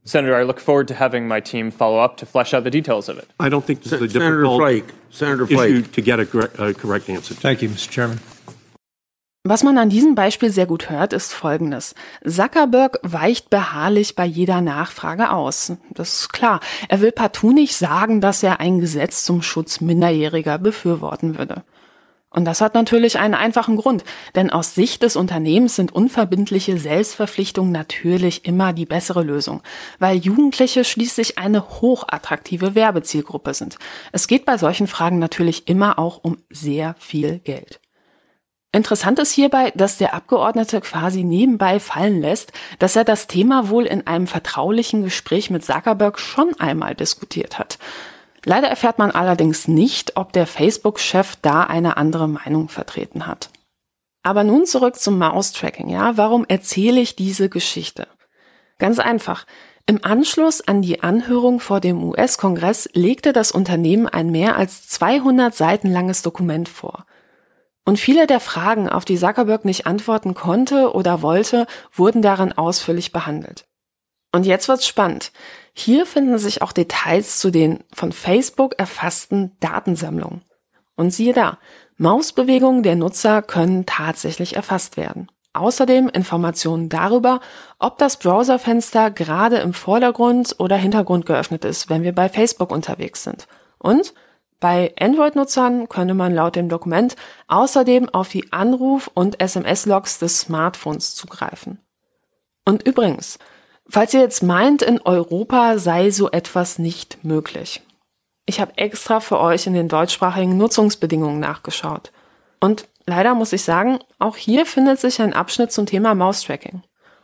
Senator, 0.06 0.36
I 0.40 0.44
look 0.44 0.60
forward 0.60 0.86
to 0.88 0.94
having 0.94 1.26
my 1.26 1.40
team 1.40 1.72
follow 1.72 1.98
up 1.98 2.16
to 2.18 2.26
flesh 2.26 2.54
out 2.54 2.62
the 2.62 2.70
details 2.70 3.08
of 3.08 3.18
it. 3.18 3.26
I 3.40 3.48
don't 3.48 3.64
think 3.66 3.82
this 3.82 3.92
is 3.92 4.00
a 4.00 4.08
Senator 4.08 4.36
difficult 4.42 4.60
Flake. 4.60 4.84
Senator 5.10 5.44
issue 5.44 5.56
Flake. 5.82 5.92
to 5.92 6.00
get 6.02 6.20
a, 6.20 6.24
correct- 6.26 6.58
a 6.60 6.72
correct 6.74 7.08
answer 7.10 7.34
to. 7.34 7.40
Thank 7.40 7.60
you, 7.60 7.68
Mr. 7.68 7.90
Chairman. 7.90 8.20
Was 9.48 9.62
man 9.62 9.78
an 9.78 9.90
diesem 9.90 10.14
Beispiel 10.16 10.50
sehr 10.50 10.66
gut 10.66 10.90
hört, 10.90 11.12
ist 11.12 11.32
Folgendes. 11.32 11.94
Zuckerberg 12.24 12.98
weicht 13.02 13.48
beharrlich 13.50 14.16
bei 14.16 14.24
jeder 14.24 14.60
Nachfrage 14.60 15.30
aus. 15.30 15.72
Das 15.94 16.20
ist 16.22 16.32
klar. 16.32 16.58
Er 16.88 17.00
will 17.00 17.12
partout 17.12 17.52
nicht 17.52 17.76
sagen, 17.76 18.20
dass 18.20 18.42
er 18.42 18.58
ein 18.60 18.80
Gesetz 18.80 19.24
zum 19.24 19.42
Schutz 19.42 19.80
Minderjähriger 19.80 20.58
befürworten 20.58 21.38
würde. 21.38 21.62
Und 22.30 22.44
das 22.44 22.60
hat 22.60 22.74
natürlich 22.74 23.18
einen 23.18 23.34
einfachen 23.34 23.76
Grund, 23.76 24.04
denn 24.34 24.50
aus 24.50 24.74
Sicht 24.74 25.02
des 25.02 25.16
Unternehmens 25.16 25.76
sind 25.76 25.94
unverbindliche 25.94 26.76
Selbstverpflichtungen 26.76 27.72
natürlich 27.72 28.44
immer 28.44 28.72
die 28.72 28.84
bessere 28.84 29.22
Lösung, 29.22 29.62
weil 29.98 30.18
Jugendliche 30.18 30.84
schließlich 30.84 31.38
eine 31.38 31.80
hochattraktive 31.80 32.74
Werbezielgruppe 32.74 33.54
sind. 33.54 33.78
Es 34.12 34.26
geht 34.26 34.44
bei 34.44 34.58
solchen 34.58 34.86
Fragen 34.86 35.18
natürlich 35.18 35.68
immer 35.68 35.98
auch 35.98 36.18
um 36.22 36.38
sehr 36.50 36.94
viel 36.98 37.38
Geld. 37.38 37.80
Interessant 38.72 39.18
ist 39.18 39.32
hierbei, 39.32 39.72
dass 39.74 39.96
der 39.96 40.12
Abgeordnete 40.12 40.82
quasi 40.82 41.24
nebenbei 41.24 41.80
fallen 41.80 42.20
lässt, 42.20 42.52
dass 42.78 42.94
er 42.94 43.04
das 43.04 43.26
Thema 43.26 43.70
wohl 43.70 43.86
in 43.86 44.06
einem 44.06 44.26
vertraulichen 44.26 45.02
Gespräch 45.02 45.48
mit 45.48 45.64
Zuckerberg 45.64 46.18
schon 46.18 46.52
einmal 46.60 46.94
diskutiert 46.94 47.58
hat. 47.58 47.78
Leider 48.48 48.68
erfährt 48.68 48.98
man 48.98 49.10
allerdings 49.10 49.66
nicht, 49.66 50.16
ob 50.16 50.32
der 50.32 50.46
Facebook-Chef 50.46 51.34
da 51.42 51.64
eine 51.64 51.96
andere 51.96 52.28
Meinung 52.28 52.68
vertreten 52.68 53.26
hat. 53.26 53.50
Aber 54.22 54.44
nun 54.44 54.66
zurück 54.66 54.94
zum 54.94 55.18
Mouse-Tracking, 55.18 55.88
ja? 55.88 56.16
Warum 56.16 56.44
erzähle 56.46 57.00
ich 57.00 57.16
diese 57.16 57.48
Geschichte? 57.48 58.06
Ganz 58.78 59.00
einfach. 59.00 59.46
Im 59.86 60.04
Anschluss 60.04 60.60
an 60.60 60.80
die 60.80 61.02
Anhörung 61.02 61.58
vor 61.58 61.80
dem 61.80 62.04
US-Kongress 62.04 62.88
legte 62.92 63.32
das 63.32 63.50
Unternehmen 63.50 64.06
ein 64.06 64.30
mehr 64.30 64.56
als 64.56 64.88
200 64.90 65.52
Seiten 65.52 65.90
langes 65.90 66.22
Dokument 66.22 66.68
vor. 66.68 67.04
Und 67.84 67.98
viele 67.98 68.28
der 68.28 68.38
Fragen, 68.38 68.88
auf 68.88 69.04
die 69.04 69.18
Zuckerberg 69.18 69.64
nicht 69.64 69.88
antworten 69.88 70.34
konnte 70.34 70.94
oder 70.94 71.20
wollte, 71.20 71.66
wurden 71.92 72.22
darin 72.22 72.52
ausführlich 72.52 73.10
behandelt. 73.10 73.66
Und 74.30 74.46
jetzt 74.46 74.68
wird's 74.68 74.86
spannend. 74.86 75.32
Hier 75.78 76.06
finden 76.06 76.38
sich 76.38 76.62
auch 76.62 76.72
Details 76.72 77.38
zu 77.38 77.50
den 77.50 77.84
von 77.92 78.10
Facebook 78.10 78.78
erfassten 78.78 79.54
Datensammlungen. 79.60 80.40
Und 80.96 81.10
siehe 81.10 81.34
da, 81.34 81.58
Mausbewegungen 81.98 82.82
der 82.82 82.96
Nutzer 82.96 83.42
können 83.42 83.84
tatsächlich 83.84 84.56
erfasst 84.56 84.96
werden. 84.96 85.30
Außerdem 85.52 86.08
Informationen 86.08 86.88
darüber, 86.88 87.40
ob 87.78 87.98
das 87.98 88.18
Browserfenster 88.18 89.10
gerade 89.10 89.58
im 89.58 89.74
Vordergrund 89.74 90.56
oder 90.58 90.76
Hintergrund 90.76 91.26
geöffnet 91.26 91.66
ist, 91.66 91.90
wenn 91.90 92.02
wir 92.02 92.14
bei 92.14 92.30
Facebook 92.30 92.72
unterwegs 92.72 93.22
sind. 93.22 93.46
Und 93.78 94.14
bei 94.60 94.94
Android-Nutzern 94.98 95.90
könne 95.90 96.14
man 96.14 96.34
laut 96.34 96.56
dem 96.56 96.70
Dokument 96.70 97.16
außerdem 97.48 98.08
auf 98.08 98.30
die 98.30 98.50
Anruf- 98.50 99.10
und 99.12 99.42
SMS-Logs 99.42 100.20
des 100.20 100.40
Smartphones 100.40 101.14
zugreifen. 101.14 101.80
Und 102.64 102.82
übrigens, 102.82 103.38
falls 103.88 104.14
ihr 104.14 104.20
jetzt 104.20 104.42
meint, 104.42 104.82
in 104.82 105.00
Europa 105.00 105.78
sei 105.78 106.10
so 106.10 106.30
etwas 106.30 106.78
nicht 106.78 107.24
möglich. 107.24 107.82
Ich 108.46 108.60
habe 108.60 108.76
extra 108.76 109.20
für 109.20 109.40
euch 109.40 109.66
in 109.66 109.74
den 109.74 109.88
deutschsprachigen 109.88 110.56
Nutzungsbedingungen 110.56 111.40
nachgeschaut. 111.40 112.12
Und 112.60 112.88
leider 113.06 113.34
muss 113.34 113.52
ich 113.52 113.62
sagen, 113.62 113.98
auch 114.18 114.36
hier 114.36 114.66
findet 114.66 115.00
sich 115.00 115.20
ein 115.20 115.32
Abschnitt 115.32 115.72
zum 115.72 115.86
Thema 115.86 116.14
Maustracking. 116.14 116.82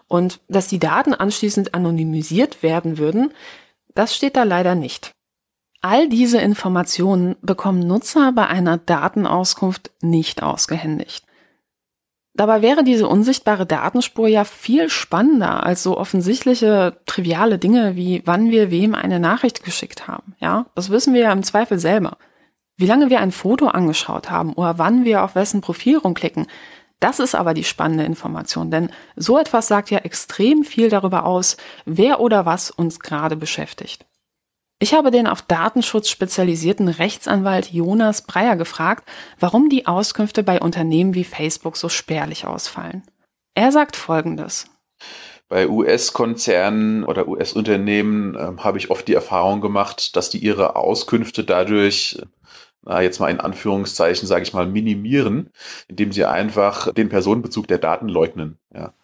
Und 0.08 0.40
dass 0.48 0.66
die 0.66 0.80
Daten 0.80 1.14
anschließend 1.14 1.74
anonymisiert 1.74 2.62
werden 2.62 2.98
würden, 2.98 3.32
das 3.94 4.14
steht 4.14 4.36
da 4.36 4.42
leider 4.42 4.74
nicht. 4.74 5.12
All 5.80 6.08
diese 6.08 6.38
Informationen 6.38 7.36
bekommen 7.42 7.86
Nutzer 7.86 8.32
bei 8.32 8.46
einer 8.46 8.78
Datenauskunft 8.78 9.90
nicht 10.00 10.42
ausgehändigt. 10.42 11.24
Dabei 12.34 12.62
wäre 12.62 12.82
diese 12.82 13.08
unsichtbare 13.08 13.66
Datenspur 13.66 14.26
ja 14.26 14.44
viel 14.44 14.88
spannender 14.88 15.64
als 15.64 15.82
so 15.82 15.98
offensichtliche, 15.98 16.96
triviale 17.04 17.58
Dinge 17.58 17.94
wie 17.94 18.22
wann 18.24 18.50
wir 18.50 18.70
wem 18.70 18.94
eine 18.94 19.20
Nachricht 19.20 19.64
geschickt 19.64 20.08
haben. 20.08 20.34
Ja, 20.40 20.66
das 20.74 20.88
wissen 20.88 21.12
wir 21.12 21.22
ja 21.22 21.32
im 21.32 21.42
Zweifel 21.42 21.78
selber. 21.78 22.16
Wie 22.78 22.86
lange 22.86 23.10
wir 23.10 23.20
ein 23.20 23.32
Foto 23.32 23.68
angeschaut 23.68 24.30
haben 24.30 24.54
oder 24.54 24.78
wann 24.78 25.04
wir 25.04 25.22
auf 25.22 25.34
wessen 25.34 25.60
Profil 25.60 25.98
rumklicken, 25.98 26.46
das 27.00 27.18
ist 27.18 27.34
aber 27.34 27.52
die 27.52 27.64
spannende 27.64 28.04
Information, 28.04 28.70
denn 28.70 28.88
so 29.16 29.36
etwas 29.36 29.66
sagt 29.66 29.90
ja 29.90 29.98
extrem 29.98 30.62
viel 30.62 30.88
darüber 30.88 31.26
aus, 31.26 31.56
wer 31.84 32.20
oder 32.20 32.46
was 32.46 32.70
uns 32.70 33.00
gerade 33.00 33.36
beschäftigt. 33.36 34.06
Ich 34.82 34.94
habe 34.94 35.12
den 35.12 35.28
auf 35.28 35.42
Datenschutz 35.42 36.08
spezialisierten 36.08 36.88
Rechtsanwalt 36.88 37.70
Jonas 37.70 38.22
Breyer 38.22 38.56
gefragt, 38.56 39.08
warum 39.38 39.68
die 39.68 39.86
Auskünfte 39.86 40.42
bei 40.42 40.60
Unternehmen 40.60 41.14
wie 41.14 41.22
Facebook 41.22 41.76
so 41.76 41.88
spärlich 41.88 42.48
ausfallen. 42.48 43.04
Er 43.54 43.70
sagt 43.70 43.94
Folgendes. 43.94 44.66
Bei 45.48 45.68
US-Konzernen 45.68 47.04
oder 47.04 47.28
US-Unternehmen 47.28 48.34
äh, 48.34 48.60
habe 48.60 48.78
ich 48.78 48.90
oft 48.90 49.06
die 49.06 49.14
Erfahrung 49.14 49.60
gemacht, 49.60 50.16
dass 50.16 50.30
die 50.30 50.38
ihre 50.38 50.74
Auskünfte 50.74 51.44
dadurch, 51.44 52.20
na, 52.84 53.02
jetzt 53.02 53.20
mal 53.20 53.30
in 53.30 53.38
Anführungszeichen, 53.38 54.26
sage 54.26 54.42
ich 54.42 54.52
mal, 54.52 54.66
minimieren, 54.66 55.50
indem 55.86 56.10
sie 56.10 56.24
einfach 56.24 56.92
den 56.92 57.08
Personenbezug 57.08 57.68
der 57.68 57.78
Daten 57.78 58.08
leugnen. 58.08 58.58
Ja. 58.74 58.94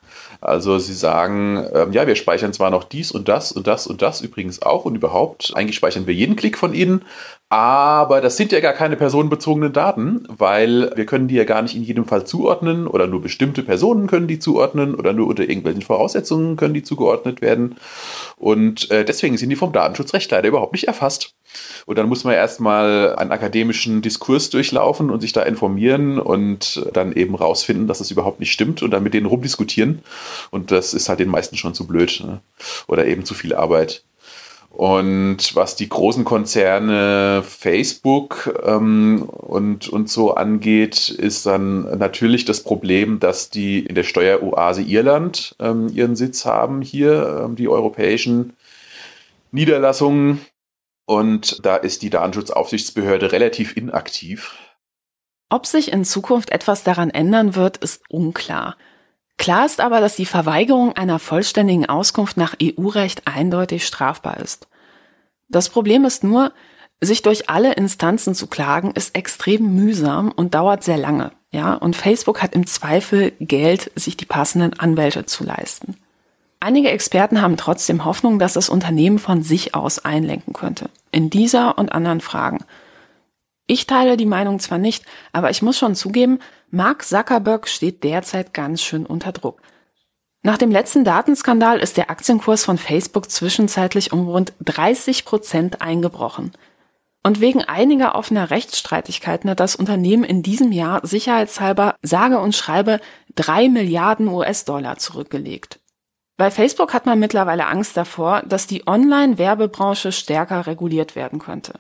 Also 0.41 0.79
sie 0.79 0.95
sagen, 0.95 1.67
ähm, 1.75 1.93
ja, 1.93 2.07
wir 2.07 2.15
speichern 2.15 2.53
zwar 2.53 2.71
noch 2.71 2.85
dies 2.85 3.11
und 3.11 3.29
das 3.29 3.51
und 3.51 3.67
das 3.67 3.87
und 3.89 4.03
das 4.03 4.21
übrigens 4.21 4.63
auch 4.63 4.85
und 4.85 4.95
überhaupt, 4.95 5.53
eigentlich 5.55 5.77
speichern 5.77 6.07
wir 6.07 6.15
jeden 6.15 6.37
Klick 6.37 6.57
von 6.57 6.75
Ihnen, 6.75 7.05
Aber 7.51 8.21
das 8.21 8.37
sind 8.37 8.53
ja 8.53 8.61
gar 8.61 8.75
keine 8.75 8.97
personenbezogenen 8.97 9.73
Daten, 9.73 10.27
weil 10.29 10.93
wir 10.97 11.07
können 11.07 11.29
die 11.29 11.35
ja 11.35 11.45
gar 11.45 11.63
nicht 11.63 11.75
in 11.75 11.83
jedem 11.83 12.05
Fall 12.05 12.27
zuordnen 12.27 12.87
oder 12.87 13.07
nur 13.07 13.23
bestimmte 13.23 13.63
Personen 13.63 14.07
können 14.07 14.29
die 14.29 14.39
zuordnen 14.39 14.95
oder 14.95 15.15
nur 15.15 15.29
unter 15.29 15.45
irgendwelchen 15.45 15.81
Voraussetzungen 15.81 16.57
können 16.57 16.75
die 16.75 16.83
zugeordnet 16.83 17.41
werden. 17.41 17.77
Und 18.37 18.91
äh, 18.91 19.03
deswegen 19.03 19.39
sind 19.39 19.49
die 19.49 19.57
vom 19.57 19.73
Datenschutzrecht 19.73 20.31
leider 20.31 20.49
überhaupt 20.49 20.75
nicht 20.75 20.89
erfasst. 20.89 21.35
Und 21.87 21.97
dann 21.97 22.11
muss 22.11 22.25
man 22.25 22.35
erstmal 22.35 23.17
einen 23.17 23.33
akademischen 23.33 24.03
Diskurs 24.03 24.51
durchlaufen 24.51 25.09
und 25.09 25.23
sich 25.23 25.33
da 25.33 25.43
informieren 25.43 26.19
und 26.19 26.87
dann 26.93 27.15
eben 27.15 27.35
rausfinden, 27.35 27.87
dass 27.87 28.01
es 28.01 28.09
das 28.09 28.13
überhaupt 28.13 28.41
nicht 28.41 28.53
stimmt 28.53 28.83
und 28.83 28.91
dann 28.91 29.03
mit 29.03 29.15
denen 29.15 29.27
rumdiskutieren. 29.27 30.03
Und 30.51 30.71
das 30.71 30.93
ist 30.93 31.09
halt 31.09 31.21
den 31.21 31.31
meisten 31.31 31.57
schon 31.57 31.73
zu 31.73 31.87
blöd 31.87 32.23
ne? 32.23 32.41
oder 32.89 33.07
eben 33.07 33.25
zu 33.25 33.33
viel 33.33 33.55
Arbeit. 33.55 34.05
Und 34.79 35.57
was 35.57 35.75
die 35.75 35.89
großen 35.89 36.25
Konzerne 36.25 37.43
Facebook 37.43 38.57
ähm, 38.65 39.25
und, 39.25 39.89
und 39.89 40.09
so 40.09 40.35
angeht, 40.35 41.09
ist 41.09 41.47
dann 41.47 41.99
natürlich 41.99 42.45
das 42.45 42.63
Problem, 42.63 43.19
dass 43.19 43.51
die 43.51 43.81
in 43.81 43.97
der 43.97 44.05
Steueroase 44.05 44.83
Irland 44.83 45.57
ähm, 45.59 45.89
ihren 45.93 46.15
Sitz 46.15 46.45
haben, 46.45 46.81
hier 46.81 47.43
ähm, 47.45 47.57
die 47.57 47.67
europäischen 47.67 48.53
Niederlassungen. 49.51 50.47
Und 51.07 51.67
da 51.67 51.75
ist 51.75 52.03
die 52.03 52.11
Datenschutzaufsichtsbehörde 52.11 53.33
relativ 53.33 53.77
inaktiv. 53.77 54.55
Ob 55.51 55.67
sich 55.67 55.91
in 55.91 56.05
Zukunft 56.05 56.53
etwas 56.53 56.85
daran 56.85 57.11
ändern 57.11 57.57
wird, 57.57 57.79
ist 57.79 58.03
unklar. 58.09 58.77
Klar 59.39 59.65
ist 59.65 59.81
aber, 59.81 60.01
dass 60.01 60.17
die 60.17 60.27
Verweigerung 60.27 60.93
einer 60.97 61.19
vollständigen 61.19 61.87
Auskunft 61.87 62.37
nach 62.37 62.57
EU-Recht 62.63 63.23
eindeutig 63.27 63.87
strafbar 63.87 64.39
ist. 64.39 64.69
Das 65.49 65.71
Problem 65.71 66.05
ist 66.05 66.25
nur, 66.25 66.53
sich 67.01 67.23
durch 67.23 67.49
alle 67.49 67.73
Instanzen 67.75 68.35
zu 68.35 68.49
klagen, 68.49 68.91
ist 68.93 69.15
extrem 69.15 69.75
mühsam 69.75 70.33
und 70.33 70.55
dauert 70.55 70.83
sehr 70.83 70.99
lange. 70.99 71.31
Ja, 71.51 71.75
und 71.75 71.97
Facebook 71.97 72.43
hat 72.43 72.55
im 72.55 72.67
Zweifel 72.67 73.33
Geld, 73.41 73.91
sich 73.95 74.17
die 74.17 74.27
passenden 74.27 74.79
Anwälte 74.79 75.25
zu 75.25 75.45
leisten. 75.45 75.97
Einige 76.61 76.91
Experten 76.91 77.41
haben 77.41 77.57
trotzdem 77.57 78.05
Hoffnung, 78.05 78.41
dass 78.41 78.55
das 78.55 78.69
Unternehmen 78.69 79.21
von 79.21 79.43
sich 79.43 79.75
aus 79.75 80.05
einlenken 80.05 80.53
könnte. 80.53 80.91
In 81.13 81.31
dieser 81.31 81.79
und 81.79 81.93
anderen 81.93 82.21
Fragen. 82.21 82.65
Ich 83.69 83.87
teile 83.87 84.17
die 84.17 84.27
Meinung 84.27 84.59
zwar 84.59 84.79
nicht, 84.79 85.05
aber 85.33 85.51
ich 85.51 85.63
muss 85.63 85.79
schon 85.79 85.95
zugeben, 85.95 86.41
Mark 86.71 87.03
Zuckerberg 87.03 87.67
steht 87.67 88.05
derzeit 88.05 88.53
ganz 88.53 88.83
schön 88.83 89.07
unter 89.07 89.33
Druck. 89.33 89.63
Nach 90.43 90.59
dem 90.59 90.71
letzten 90.71 91.03
Datenskandal 91.03 91.81
ist 91.81 91.97
der 91.97 92.11
Aktienkurs 92.11 92.65
von 92.65 92.79
Facebook 92.79 93.31
zwischenzeitlich 93.31 94.13
um 94.13 94.29
rund 94.29 94.53
30 94.65 95.25
Prozent 95.25 95.81
eingebrochen. 95.81 96.53
Und 97.25 97.41
wegen 97.41 97.63
einiger 97.63 98.15
offener 98.15 98.51
Rechtsstreitigkeiten 98.51 99.51
hat 99.51 99.61
das 99.61 99.77
Unternehmen 99.77 100.25
in 100.25 100.43
diesem 100.43 100.71
Jahr 100.71 101.07
sicherheitshalber 101.07 101.97
sage 102.03 102.39
und 102.39 102.55
schreibe 102.55 103.01
drei 103.35 103.69
Milliarden 103.69 104.29
US-Dollar 104.29 104.99
zurückgelegt. 104.99 105.81
Bei 106.37 106.51
Facebook 106.51 106.95
hat 106.95 107.07
man 107.07 107.19
mittlerweile 107.19 107.67
Angst 107.67 107.97
davor, 107.97 108.43
dass 108.43 108.67
die 108.67 108.87
Online-Werbebranche 108.87 110.13
stärker 110.13 110.67
reguliert 110.67 111.17
werden 111.17 111.41
könnte. 111.41 111.75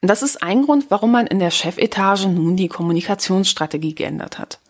Das 0.00 0.22
ist 0.22 0.44
ein 0.44 0.62
Grund, 0.62 0.92
warum 0.92 1.10
man 1.10 1.26
in 1.26 1.40
der 1.40 1.50
Chefetage 1.50 2.28
nun 2.28 2.56
die 2.56 2.68
Kommunikationsstrategie 2.68 3.96
geändert 3.96 4.38
hat. 4.38 4.60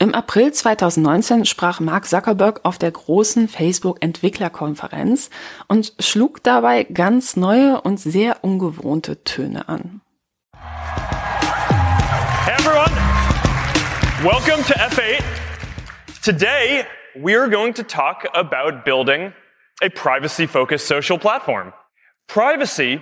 Im 0.00 0.12
April 0.12 0.52
2019 0.52 1.44
sprach 1.44 1.78
Mark 1.78 2.06
Zuckerberg 2.06 2.64
auf 2.64 2.76
der 2.76 2.90
großen 2.90 3.46
Facebook-Entwicklerkonferenz 3.46 5.30
und 5.68 5.92
schlug 6.00 6.42
dabei 6.42 6.82
ganz 6.82 7.36
neue 7.36 7.80
und 7.80 7.98
sehr 7.98 8.42
ungewohnte 8.42 9.22
Töne 9.22 9.68
an. 9.68 10.00
Hey 12.44 12.54
everyone, 12.58 12.90
welcome 14.24 14.64
to 14.64 14.74
F8. 14.74 15.22
Today 16.24 16.84
we 17.14 17.38
are 17.38 17.48
going 17.48 17.72
to 17.72 17.84
talk 17.84 18.26
about 18.34 18.84
building 18.84 19.32
a 19.80 19.88
privacy-focused 19.90 20.88
social 20.88 21.20
platform. 21.20 21.72
Privacy 22.26 23.00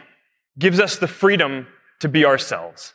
gives 0.58 0.80
us 0.80 0.96
the 0.96 1.08
freedom 1.08 1.66
to 2.00 2.08
be 2.08 2.24
ourselves. 2.24 2.94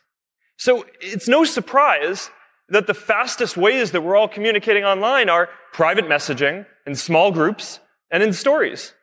So 0.58 0.86
it's 1.00 1.28
no 1.28 1.44
surprise 1.44 2.30
that 2.70 2.88
the 2.88 2.94
fastest 2.94 3.56
ways 3.56 3.92
that 3.92 4.02
we're 4.02 4.16
all 4.16 4.28
communicating 4.28 4.84
online 4.84 5.30
are 5.30 5.50
private 5.72 6.06
messaging, 6.06 6.66
in 6.86 6.96
small 6.96 7.32
groups, 7.32 7.80
and 8.12 8.22
in 8.22 8.34
stories. 8.34 8.94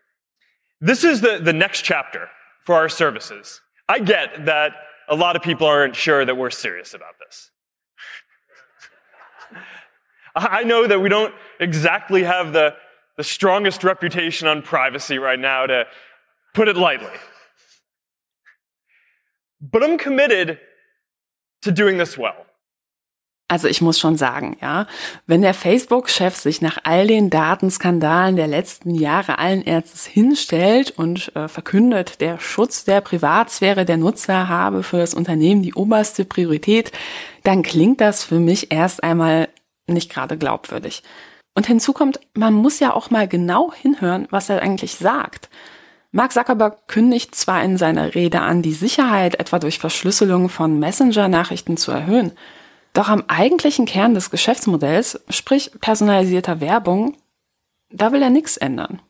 This 0.81 1.05
is 1.05 1.21
the, 1.21 1.39
the 1.39 1.53
next 1.53 1.83
chapter 1.83 2.29
for 2.65 2.75
our 2.75 2.89
services. 2.89 3.61
I 3.89 4.01
get 4.01 4.47
that 4.47 4.73
a 5.09 5.15
lot 5.15 5.37
of 5.37 5.43
people 5.43 5.67
aren't 5.67 5.97
sure 5.97 6.25
that 6.25 6.37
we're 6.37 6.51
serious 6.51 6.95
about 6.95 7.15
this. 7.25 7.51
I 10.35 10.65
know 10.65 10.87
that 10.87 11.01
we 11.01 11.09
don't 11.09 11.35
exactly 11.61 12.25
have 12.25 12.53
the, 12.53 12.75
the 13.17 13.25
strongest 13.25 13.85
reputation 13.85 14.49
on 14.49 14.63
privacy 14.63 15.19
right 15.19 15.39
now, 15.39 15.67
to 15.67 15.87
put 16.55 16.69
it 16.69 16.77
lightly. 16.77 17.13
But 19.71 19.83
I'm 19.83 19.97
committed 19.97 20.59
to 21.63 21.71
doing 21.71 21.99
this 21.99 22.19
well. 22.19 22.45
Also 23.49 23.69
ich 23.69 23.81
muss 23.81 23.99
schon 23.99 24.17
sagen, 24.17 24.57
ja, 24.61 24.87
wenn 25.27 25.43
der 25.43 25.55
Facebook-Chef 25.55 26.35
sich 26.35 26.61
nach 26.61 26.79
all 26.83 27.07
den 27.07 27.31
Datenskandalen 27.31 28.37
der 28.37 28.47
letzten 28.47 28.95
Jahre 28.95 29.39
allen 29.39 29.67
Ernstes 29.67 30.07
hinstellt 30.07 30.91
und 30.93 31.35
äh, 31.37 31.49
verkündet, 31.49 32.21
der 32.21 32.41
Schutz 32.41 32.85
der 32.85 33.01
Privatsphäre 33.01 33.85
der 33.85 33.97
Nutzer 33.97 34.49
habe 34.49 34.83
für 34.83 34.99
das 34.99 35.15
Unternehmen 35.15 35.63
die 35.63 35.75
oberste 35.75 36.25
Priorität, 36.25 36.91
dann 37.43 37.63
klingt 37.63 38.01
das 38.01 38.25
für 38.25 38.41
mich 38.41 38.73
erst 38.73 39.03
einmal 39.03 39.49
nicht 39.87 40.11
gerade 40.11 40.37
glaubwürdig. 40.37 41.03
Und 41.55 41.67
hinzu 41.67 41.93
kommt, 41.93 42.21
man 42.35 42.55
muss 42.55 42.81
ja 42.81 42.93
auch 42.93 43.11
mal 43.11 43.29
genau 43.29 43.73
hinhören, 43.73 44.27
was 44.31 44.49
er 44.49 44.63
eigentlich 44.63 44.97
sagt. 44.97 45.49
Mark 46.17 46.33
Zuckerberg 46.33 46.87
kündigt 46.87 47.35
zwar 47.35 47.65
in 47.65 47.77
seiner 47.77 48.15
Rede 48.15 48.41
an, 48.41 48.63
die 48.63 48.73
Sicherheit 48.73 49.41
etwa 49.41 49.59
durch 49.59 49.81
Verschlüsselung 49.81 50.49
von 50.49 50.79
Messenger-Nachrichten 50.79 51.77
zu 51.77 51.91
erhöhen, 51.91 52.31
doch 52.93 53.09
am 53.09 53.25
eigentlichen 53.27 53.85
Kern 53.85 54.15
des 54.15 54.31
Geschäftsmodells, 54.31 55.25
sprich 55.29 55.73
personalisierter 55.81 56.61
Werbung, 56.61 57.17
da 57.91 58.13
will 58.13 58.23
er 58.23 58.31
nichts 58.31 58.57
ändern. 58.57 59.03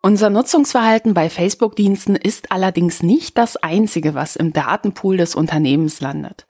Unser 0.00 0.30
Nutzungsverhalten 0.30 1.12
bei 1.12 1.28
Facebook-Diensten 1.28 2.14
ist 2.14 2.52
allerdings 2.52 3.02
nicht 3.02 3.36
das 3.36 3.56
einzige, 3.56 4.14
was 4.14 4.36
im 4.36 4.52
Datenpool 4.52 5.16
des 5.16 5.34
Unternehmens 5.34 6.00
landet. 6.00 6.46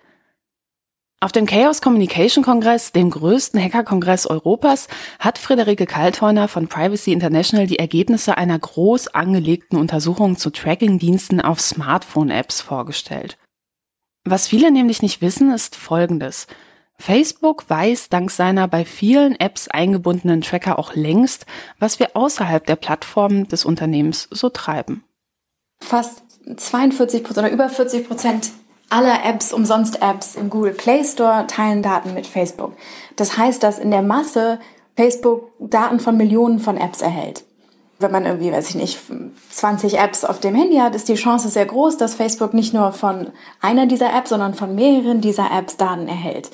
Auf 1.21 1.33
dem 1.33 1.47
Chaos 1.47 1.81
Communication 1.81 2.45
Kongress, 2.45 2.93
dem 2.93 3.11
größten 3.11 3.61
Hackerkongress 3.61 4.27
Europas, 4.27 4.87
hat 5.19 5.39
Friederike 5.39 5.87
Kalthorner 5.87 6.47
von 6.47 6.69
Privacy 6.69 7.13
International 7.13 7.67
die 7.67 7.79
Ergebnisse 7.79 8.37
einer 8.37 8.59
groß 8.59 9.09
angelegten 9.09 9.79
Untersuchung 9.79 10.37
zu 10.37 10.51
Tracking-Diensten 10.51 11.41
auf 11.41 11.61
Smartphone-Apps 11.61 12.61
vorgestellt. 12.61 13.39
Was 14.25 14.47
viele 14.47 14.71
nämlich 14.71 15.03
nicht 15.03 15.23
wissen, 15.23 15.51
ist 15.51 15.75
Folgendes. 15.75 16.47
Facebook 17.01 17.71
weiß 17.71 18.09
dank 18.09 18.31
seiner 18.31 18.67
bei 18.67 18.85
vielen 18.85 19.39
Apps 19.39 19.69
eingebundenen 19.69 20.43
Tracker 20.43 20.79
auch 20.79 20.95
längst, 20.95 21.47
was 21.79 22.01
wir 22.01 22.17
außerhalb 22.17 22.67
der 22.67 22.77
Plattformen 22.77 23.47
des 23.49 23.65
Unternehmens 23.65 24.29
so 24.31 24.49
treiben. 24.49 25.05
Fast 25.81 26.23
42 26.57 27.23
Prozent 27.23 27.47
oder 27.47 27.53
über 27.53 27.69
40 27.69 28.09
Prozent 28.09 28.51
aller 28.91 29.25
Apps, 29.25 29.53
umsonst 29.53 30.03
Apps 30.03 30.35
im 30.35 30.51
Google 30.51 30.73
Play 30.73 31.05
Store 31.05 31.47
teilen 31.47 31.83
Daten 31.83 32.15
mit 32.15 32.27
Facebook. 32.27 32.73
Das 33.17 33.37
heißt, 33.37 33.63
dass 33.63 33.79
in 33.79 33.91
der 33.91 34.03
Masse 34.03 34.59
Facebook 34.97 35.53
Daten 35.61 36.01
von 36.01 36.17
Millionen 36.17 36.59
von 36.59 36.77
Apps 36.77 37.03
erhält. 37.03 37.45
Wenn 38.01 38.13
man 38.13 38.27
irgendwie, 38.27 38.53
weiß 38.53 38.71
ich 38.71 38.75
nicht, 38.77 38.99
20 39.51 39.99
Apps 39.99 40.25
auf 40.25 40.41
dem 40.41 40.55
Handy 40.55 40.77
hat, 40.77 40.95
ist 40.95 41.09
die 41.09 41.17
Chance 41.17 41.49
sehr 41.49 41.67
groß, 41.67 41.97
dass 41.97 42.15
Facebook 42.15 42.55
nicht 42.55 42.73
nur 42.73 42.93
von 42.93 43.31
einer 43.61 43.87
dieser 43.87 44.13
Apps, 44.17 44.31
sondern 44.31 44.55
von 44.55 44.75
mehreren 44.75 45.21
dieser 45.21 45.51
Apps 45.51 45.77
Daten 45.77 46.09
erhält. 46.09 46.51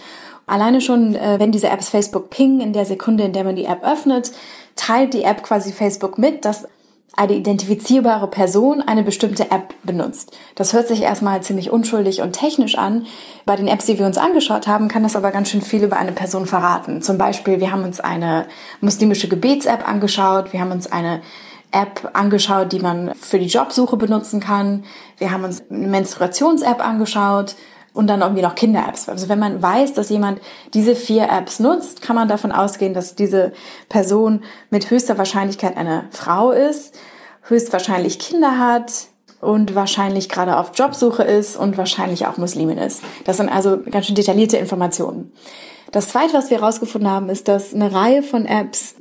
Alleine 0.46 0.80
schon, 0.80 1.14
äh, 1.14 1.38
wenn 1.38 1.52
diese 1.52 1.68
Apps 1.68 1.88
Facebook 1.88 2.30
pingen, 2.30 2.61
in 2.61 2.72
der 2.72 2.85
Sekunde, 2.85 3.24
in 3.24 3.33
der 3.33 3.44
man 3.44 3.57
die 3.57 3.64
App 3.64 3.83
öffnet, 3.85 4.33
teilt 4.76 5.14
die 5.14 5.22
App 5.22 5.42
quasi 5.42 5.72
Facebook 5.72 6.18
mit, 6.18 6.44
dass 6.44 6.66
eine 7.16 7.35
identifizierbare 7.35 8.26
Person 8.26 8.83
eine 8.83 9.04
bestimmte 9.04 9.50
App 9.50 9.74
benutzt. 9.85 10.37
Das 10.57 10.72
hört 10.72 10.88
sich 10.88 11.02
erstmal 11.02 11.42
ziemlich 11.42 11.70
unschuldig 11.70 12.22
und 12.22 12.33
technisch 12.33 12.76
an. 12.76 13.07
Bei 13.46 13.54
den 13.54 13.68
Apps, 13.68 13.87
die 13.87 13.98
wir 13.98 14.07
uns 14.07 14.18
angeschaut 14.18 14.66
haben, 14.66 14.88
kann 14.88 15.04
das 15.04 15.14
aber 15.14 15.30
ganz 15.30 15.50
schön 15.50 15.62
viel 15.62 15.85
über 15.85 15.96
eine 15.96 16.12
Person 16.12 16.46
verraten. 16.46 17.02
Zum 17.02 17.16
Beispiel, 17.16 17.61
wir 17.61 17.70
haben 17.70 17.85
uns 17.85 18.00
eine 18.00 18.46
muslimische 18.80 19.28
Gebets-App 19.28 19.88
angeschaut, 19.88 20.52
wir 20.52 20.61
haben 20.61 20.72
uns 20.72 20.90
eine 20.90 21.20
App 21.70 22.11
angeschaut, 22.14 22.72
die 22.72 22.80
man 22.80 23.14
für 23.14 23.38
die 23.38 23.46
Jobsuche 23.46 23.96
benutzen 23.96 24.40
kann. 24.40 24.85
Wir 25.18 25.30
haben 25.30 25.44
uns 25.44 25.62
eine 25.70 25.88
Menstruations-App 25.88 26.85
angeschaut 26.85 27.54
und 27.94 28.09
dann 28.09 28.20
irgendwie 28.20 28.42
noch 28.42 28.57
Kinder-Apps. 28.57 29.09
Also 29.09 29.30
wenn 29.30 29.38
man 29.38 29.62
weiß, 29.62 29.94
dass 29.94 30.11
jemand 30.11 30.40
diese 30.74 30.94
vier 30.94 31.30
Apps 31.30 31.61
nutzt, 31.61 32.02
kann 32.02 32.16
man 32.16 32.28
davon 32.28 32.52
ausgehen, 32.52 32.92
dass 32.92 33.14
diese 33.14 33.52
Person 33.88 34.42
mit 34.68 34.90
höchster 34.90 35.16
Wahrscheinlichkeit 35.16 35.76
eine 35.78 36.04
Frau 36.11 36.50
ist, 36.50 36.94
höchstwahrscheinlich 37.42 38.18
Kinder 38.18 38.59
hat 38.59 39.07
und 39.40 39.74
wahrscheinlich 39.74 40.28
gerade 40.28 40.59
auf 40.59 40.72
Jobsuche 40.74 41.22
ist 41.22 41.57
und 41.57 41.78
wahrscheinlich 41.78 42.26
auch 42.26 42.37
Muslimin 42.37 42.78
ist. 42.78 43.02
Das 43.24 43.37
sind 43.37 43.48
also 43.48 43.78
ganz 43.90 44.07
schön 44.07 44.16
detaillierte 44.16 44.57
Informationen. 44.57 45.33
Das 45.92 46.09
zweite, 46.09 46.35
was 46.35 46.50
wir 46.50 46.59
herausgefunden 46.59 47.09
haben, 47.09 47.28
ist, 47.28 47.46
dass 47.46 47.72
eine 47.72 47.92
Reihe 47.92 48.24
von 48.24 48.46
Apps 48.46 48.96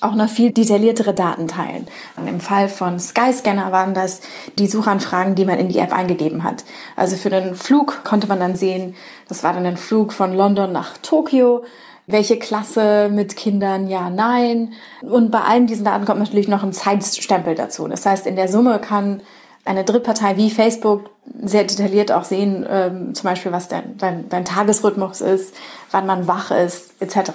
auch 0.00 0.14
noch 0.14 0.28
viel 0.28 0.52
detailliertere 0.52 1.12
Daten 1.12 1.48
teilen. 1.48 1.86
Im 2.24 2.40
Fall 2.40 2.68
von 2.68 3.00
Skyscanner 3.00 3.72
waren 3.72 3.94
das 3.94 4.20
die 4.58 4.68
Suchanfragen, 4.68 5.34
die 5.34 5.44
man 5.44 5.58
in 5.58 5.68
die 5.68 5.78
App 5.78 5.92
eingegeben 5.92 6.44
hat. 6.44 6.64
Also 6.96 7.16
für 7.16 7.30
den 7.30 7.54
Flug 7.54 8.04
konnte 8.04 8.28
man 8.28 8.38
dann 8.38 8.56
sehen, 8.56 8.94
das 9.28 9.42
war 9.42 9.52
dann 9.52 9.66
ein 9.66 9.76
Flug 9.76 10.12
von 10.12 10.32
London 10.32 10.72
nach 10.72 10.98
Tokio. 10.98 11.64
Welche 12.06 12.38
Klasse 12.38 13.10
mit 13.12 13.36
Kindern? 13.36 13.88
Ja, 13.88 14.08
nein. 14.08 14.72
Und 15.02 15.30
bei 15.30 15.40
allen 15.40 15.66
diesen 15.66 15.84
Daten 15.84 16.06
kommt 16.06 16.20
natürlich 16.20 16.48
noch 16.48 16.62
ein 16.62 16.72
Zeitstempel 16.72 17.54
dazu. 17.54 17.86
Das 17.86 18.06
heißt, 18.06 18.26
in 18.26 18.36
der 18.36 18.48
Summe 18.48 18.78
kann 18.78 19.20
eine 19.64 19.84
Drittpartei 19.84 20.36
wie 20.38 20.50
Facebook 20.50 21.10
sehr 21.42 21.64
detailliert 21.64 22.10
auch 22.10 22.24
sehen, 22.24 22.66
ähm, 22.68 23.14
zum 23.14 23.24
Beispiel 23.24 23.52
was 23.52 23.68
dein, 23.68 23.98
dein, 23.98 24.28
dein 24.30 24.46
Tagesrhythmus 24.46 25.20
ist, 25.20 25.54
wann 25.90 26.06
man 26.06 26.26
wach 26.26 26.50
ist, 26.50 26.94
etc. 27.02 27.32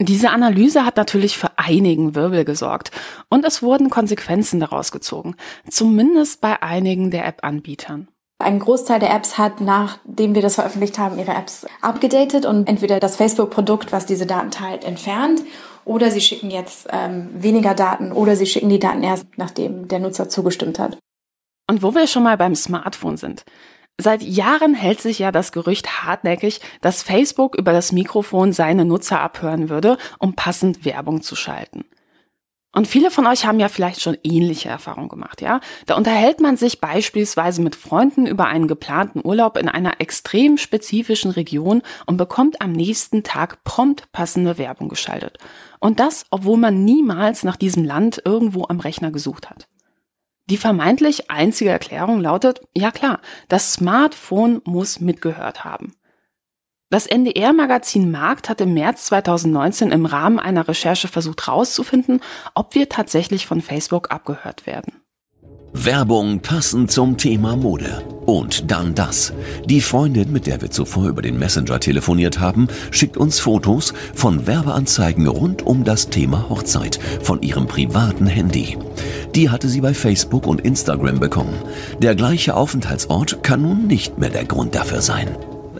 Diese 0.00 0.30
Analyse 0.30 0.84
hat 0.84 0.98
natürlich 0.98 1.38
für 1.38 1.58
einigen 1.58 2.14
Wirbel 2.14 2.44
gesorgt 2.44 2.90
und 3.30 3.46
es 3.46 3.62
wurden 3.62 3.88
Konsequenzen 3.88 4.60
daraus 4.60 4.92
gezogen, 4.92 5.36
zumindest 5.70 6.42
bei 6.42 6.62
einigen 6.62 7.10
der 7.10 7.26
App-Anbietern. 7.26 8.08
Ein 8.38 8.58
Großteil 8.58 9.00
der 9.00 9.14
Apps 9.14 9.38
hat, 9.38 9.62
nachdem 9.62 10.34
wir 10.34 10.42
das 10.42 10.56
veröffentlicht 10.56 10.98
haben, 10.98 11.18
ihre 11.18 11.32
Apps 11.32 11.66
abgedatet 11.80 12.44
und 12.44 12.68
entweder 12.68 13.00
das 13.00 13.16
Facebook-Produkt, 13.16 13.92
was 13.92 14.04
diese 14.04 14.26
Daten 14.26 14.50
teilt, 14.50 14.84
entfernt 14.84 15.40
oder 15.86 16.10
sie 16.10 16.20
schicken 16.20 16.50
jetzt 16.50 16.86
ähm, 16.90 17.30
weniger 17.32 17.74
Daten 17.74 18.12
oder 18.12 18.36
sie 18.36 18.44
schicken 18.44 18.68
die 18.68 18.78
Daten 18.78 19.02
erst, 19.02 19.26
nachdem 19.36 19.88
der 19.88 20.00
Nutzer 20.00 20.28
zugestimmt 20.28 20.78
hat. 20.78 20.98
Und 21.70 21.82
wo 21.82 21.94
wir 21.94 22.06
schon 22.06 22.24
mal 22.24 22.36
beim 22.36 22.54
Smartphone 22.54 23.16
sind. 23.16 23.44
Seit 23.98 24.22
Jahren 24.22 24.74
hält 24.74 25.00
sich 25.00 25.18
ja 25.18 25.32
das 25.32 25.52
Gerücht 25.52 26.04
hartnäckig, 26.04 26.60
dass 26.82 27.02
Facebook 27.02 27.56
über 27.56 27.72
das 27.72 27.92
Mikrofon 27.92 28.52
seine 28.52 28.84
Nutzer 28.84 29.20
abhören 29.20 29.70
würde, 29.70 29.96
um 30.18 30.34
passend 30.34 30.84
Werbung 30.84 31.22
zu 31.22 31.34
schalten. 31.34 31.84
Und 32.76 32.86
viele 32.86 33.10
von 33.10 33.26
euch 33.26 33.46
haben 33.46 33.58
ja 33.58 33.68
vielleicht 33.68 34.02
schon 34.02 34.18
ähnliche 34.22 34.68
Erfahrungen 34.68 35.08
gemacht, 35.08 35.40
ja? 35.40 35.60
Da 35.86 35.96
unterhält 35.96 36.40
man 36.40 36.58
sich 36.58 36.78
beispielsweise 36.78 37.62
mit 37.62 37.74
Freunden 37.74 38.26
über 38.26 38.48
einen 38.48 38.68
geplanten 38.68 39.22
Urlaub 39.24 39.56
in 39.56 39.70
einer 39.70 39.98
extrem 40.02 40.58
spezifischen 40.58 41.30
Region 41.30 41.80
und 42.04 42.18
bekommt 42.18 42.60
am 42.60 42.72
nächsten 42.72 43.22
Tag 43.22 43.64
prompt 43.64 44.12
passende 44.12 44.58
Werbung 44.58 44.90
geschaltet. 44.90 45.38
Und 45.80 46.00
das, 46.00 46.26
obwohl 46.30 46.58
man 46.58 46.84
niemals 46.84 47.44
nach 47.44 47.56
diesem 47.56 47.82
Land 47.82 48.20
irgendwo 48.26 48.66
am 48.68 48.78
Rechner 48.78 49.10
gesucht 49.10 49.48
hat. 49.48 49.68
Die 50.48 50.56
vermeintlich 50.56 51.30
einzige 51.30 51.70
Erklärung 51.70 52.20
lautet, 52.20 52.60
ja 52.74 52.90
klar, 52.92 53.20
das 53.48 53.72
Smartphone 53.72 54.62
muss 54.64 55.00
mitgehört 55.00 55.64
haben. 55.64 55.94
Das 56.88 57.06
NDR-Magazin 57.08 58.12
Markt 58.12 58.48
hat 58.48 58.60
im 58.60 58.72
März 58.72 59.06
2019 59.06 59.90
im 59.90 60.06
Rahmen 60.06 60.38
einer 60.38 60.68
Recherche 60.68 61.08
versucht 61.08 61.48
herauszufinden, 61.48 62.20
ob 62.54 62.76
wir 62.76 62.88
tatsächlich 62.88 63.46
von 63.46 63.60
Facebook 63.60 64.12
abgehört 64.12 64.66
werden. 64.66 65.02
Werbung 65.72 66.40
passend 66.40 66.90
zum 66.90 67.16
Thema 67.16 67.56
Mode. 67.56 68.02
Und 68.24 68.70
dann 68.70 68.94
das. 68.94 69.32
Die 69.66 69.80
Freundin, 69.80 70.32
mit 70.32 70.46
der 70.46 70.60
wir 70.60 70.70
zuvor 70.70 71.08
über 71.08 71.22
den 71.22 71.38
Messenger 71.38 71.78
telefoniert 71.78 72.40
haben, 72.40 72.68
schickt 72.90 73.16
uns 73.16 73.38
Fotos 73.38 73.94
von 74.14 74.46
Werbeanzeigen 74.46 75.26
rund 75.28 75.62
um 75.62 75.84
das 75.84 76.08
Thema 76.08 76.48
Hochzeit 76.48 76.98
von 77.22 77.42
ihrem 77.42 77.66
privaten 77.66 78.26
Handy. 78.26 78.76
Die 79.34 79.50
hatte 79.50 79.68
sie 79.68 79.80
bei 79.80 79.94
Facebook 79.94 80.46
und 80.46 80.60
Instagram 80.62 81.20
bekommen. 81.20 81.54
Der 82.00 82.14
gleiche 82.14 82.56
Aufenthaltsort 82.56 83.42
kann 83.42 83.62
nun 83.62 83.86
nicht 83.86 84.18
mehr 84.18 84.30
der 84.30 84.44
Grund 84.44 84.74
dafür 84.74 85.02
sein. 85.02 85.28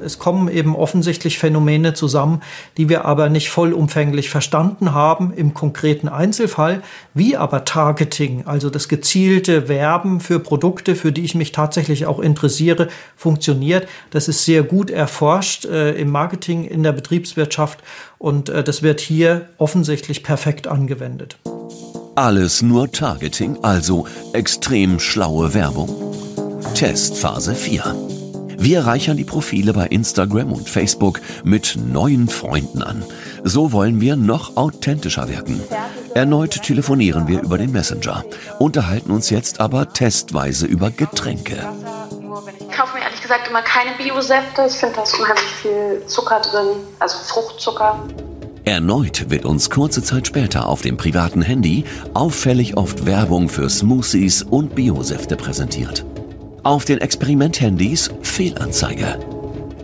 Es 0.07 0.21
kommen 0.21 0.49
eben 0.49 0.77
offensichtlich 0.77 1.38
Phänomene 1.38 1.92
zusammen, 1.92 2.40
die 2.77 2.88
wir 2.88 3.05
aber 3.05 3.29
nicht 3.29 3.51
vollumfänglich 3.51 4.31
verstanden 4.31 4.95
haben 4.95 5.33
im 5.35 5.53
konkreten 5.53 6.09
Einzelfall, 6.09 6.83
wie 7.12 7.37
aber 7.37 7.64
Targeting, 7.64 8.45
also 8.47 8.71
das 8.71 8.88
gezielte 8.88 9.69
Werben 9.69 10.21
für 10.21 10.38
Produkte, 10.38 10.95
für 10.95 11.11
die 11.11 11.25
ich 11.25 11.35
mich 11.35 11.51
tatsächlich 11.51 12.07
auch 12.07 12.21
interessiere, 12.21 12.87
funktioniert. 13.16 13.88
Das 14.11 14.29
ist 14.29 14.45
sehr 14.45 14.62
gut 14.62 14.90
erforscht 14.90 15.64
äh, 15.64 15.92
im 15.95 16.11
Marketing, 16.11 16.64
in 16.64 16.85
der 16.85 16.92
Betriebswirtschaft 16.92 17.81
und 18.19 18.49
äh, 18.49 18.62
das 18.62 18.83
wird 18.83 19.01
hier 19.01 19.49
offensichtlich 19.59 20.23
perfekt 20.23 20.69
angewendet. 20.69 21.37
Alles 22.14 22.62
nur 22.62 22.92
Targeting, 22.92 23.59
also 23.62 24.07
extrem 24.33 25.01
schlaue 25.01 25.53
Werbung. 25.53 25.88
Testphase 26.75 27.57
4. 27.57 28.25
Wir 28.59 28.87
reichern 28.87 29.16
die 29.16 29.25
Profile 29.25 29.73
bei 29.73 29.87
Instagram 29.87 30.53
und 30.53 30.69
Facebook 30.69 31.21
mit 31.45 31.77
neuen 31.77 32.29
Freunden 32.29 32.83
an. 32.83 33.05
So 33.45 33.73
wollen 33.73 34.01
wir 34.01 34.16
noch 34.16 34.57
authentischer 34.57 35.29
wirken. 35.29 35.61
Erneut 36.14 36.62
telefonieren 36.62 37.29
wir 37.29 37.42
über 37.42 37.59
den 37.59 37.73
Messenger, 37.73 38.25
unterhalten 38.59 39.11
uns 39.11 39.31
jetzt 39.31 39.61
aber 39.61 39.92
testweise 39.92 40.66
über 40.66 40.90
Getränke. 40.90 41.57
Ich 42.59 42.77
kaufe 42.77 42.97
mir 42.97 43.05
ehrlich 43.05 43.21
gesagt 43.21 43.49
immer 43.49 43.62
keine 43.62 43.90
Biosäfte. 43.99 44.66
Ich 44.69 44.75
finde, 44.75 44.97
da 44.97 45.03
ist 45.03 45.19
unheimlich 45.19 45.45
viel 45.62 46.03
Zucker 46.07 46.40
drin, 46.40 46.69
also 46.99 47.19
Fruchtzucker. 47.19 48.03
Erneut 48.64 49.31
wird 49.31 49.45
uns 49.45 49.71
kurze 49.71 50.03
Zeit 50.03 50.27
später 50.27 50.66
auf 50.66 50.83
dem 50.83 50.97
privaten 50.97 51.40
Handy 51.40 51.85
auffällig 52.14 52.77
oft 52.77 53.07
Werbung 53.07 53.49
für 53.49 53.71
Smoothies 53.71 54.42
und 54.42 54.75
Biosäfte 54.75 55.37
präsentiert. 55.37 56.05
Auf 56.66 56.85
den 56.85 56.98
Experiment-Handys 56.98 58.11
Fehlanzeige. 58.22 59.20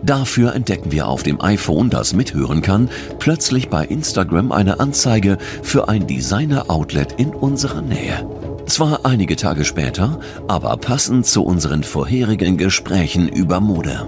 Dafür 0.03 0.53
entdecken 0.53 0.91
wir 0.91 1.07
auf 1.07 1.23
dem 1.23 1.39
iPhone, 1.39 1.89
das 1.89 2.11
mithören 2.11 2.61
kann, 2.61 2.89
plötzlich 3.19 3.69
bei 3.69 3.85
Instagram 3.85 4.51
eine 4.51 4.81
Anzeige 4.81 5.37
für 5.61 5.87
ein 5.87 6.07
Designer-Outlet 6.07 7.13
in 7.13 7.29
unserer 7.29 7.81
Nähe. 7.81 8.27
Zwar 8.65 9.05
einige 9.05 9.37
Tage 9.37 9.63
später, 9.63 10.19
aber 10.49 10.75
passend 10.75 11.25
zu 11.25 11.45
unseren 11.45 11.85
vorherigen 11.85 12.57
Gesprächen 12.57 13.29
über 13.29 13.61
Mode. 13.61 14.05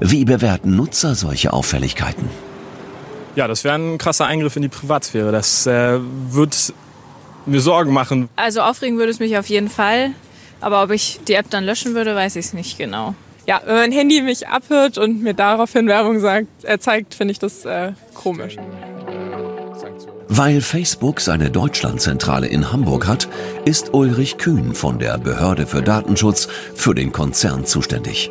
Wie 0.00 0.24
bewerten 0.24 0.74
Nutzer 0.74 1.14
solche 1.14 1.52
Auffälligkeiten? 1.52 2.28
Ja, 3.36 3.46
das 3.46 3.62
wäre 3.62 3.76
ein 3.76 3.98
krasser 3.98 4.26
Eingriff 4.26 4.56
in 4.56 4.62
die 4.62 4.68
Privatsphäre. 4.68 5.30
Das 5.30 5.68
äh, 5.68 6.00
wird 6.30 6.74
mir 7.46 7.60
Sorgen 7.60 7.92
machen. 7.92 8.28
Also 8.34 8.60
aufregen 8.60 8.98
würde 8.98 9.12
es 9.12 9.20
mich 9.20 9.38
auf 9.38 9.46
jeden 9.46 9.68
Fall. 9.68 10.10
Aber 10.62 10.82
ob 10.84 10.92
ich 10.92 11.20
die 11.26 11.34
App 11.34 11.50
dann 11.50 11.64
löschen 11.64 11.94
würde, 11.94 12.14
weiß 12.14 12.36
ich 12.36 12.46
es 12.46 12.52
nicht 12.52 12.78
genau. 12.78 13.14
Ja, 13.46 13.60
wenn 13.66 13.74
mein 13.74 13.92
Handy 13.92 14.22
mich 14.22 14.46
abhört 14.46 14.96
und 14.96 15.22
mir 15.22 15.34
daraufhin 15.34 15.88
Werbung 15.88 16.20
sagt, 16.20 16.46
er 16.62 16.78
zeigt, 16.78 17.14
finde 17.14 17.32
ich 17.32 17.40
das 17.40 17.64
äh, 17.64 17.92
komisch. 18.14 18.56
Weil 20.28 20.60
Facebook 20.60 21.20
seine 21.20 21.50
Deutschlandzentrale 21.50 22.46
in 22.46 22.72
Hamburg 22.72 23.08
hat, 23.08 23.28
ist 23.64 23.92
Ulrich 23.92 24.38
Kühn 24.38 24.74
von 24.74 25.00
der 25.00 25.18
Behörde 25.18 25.66
für 25.66 25.82
Datenschutz 25.82 26.48
für 26.74 26.94
den 26.94 27.12
Konzern 27.12 27.66
zuständig. 27.66 28.30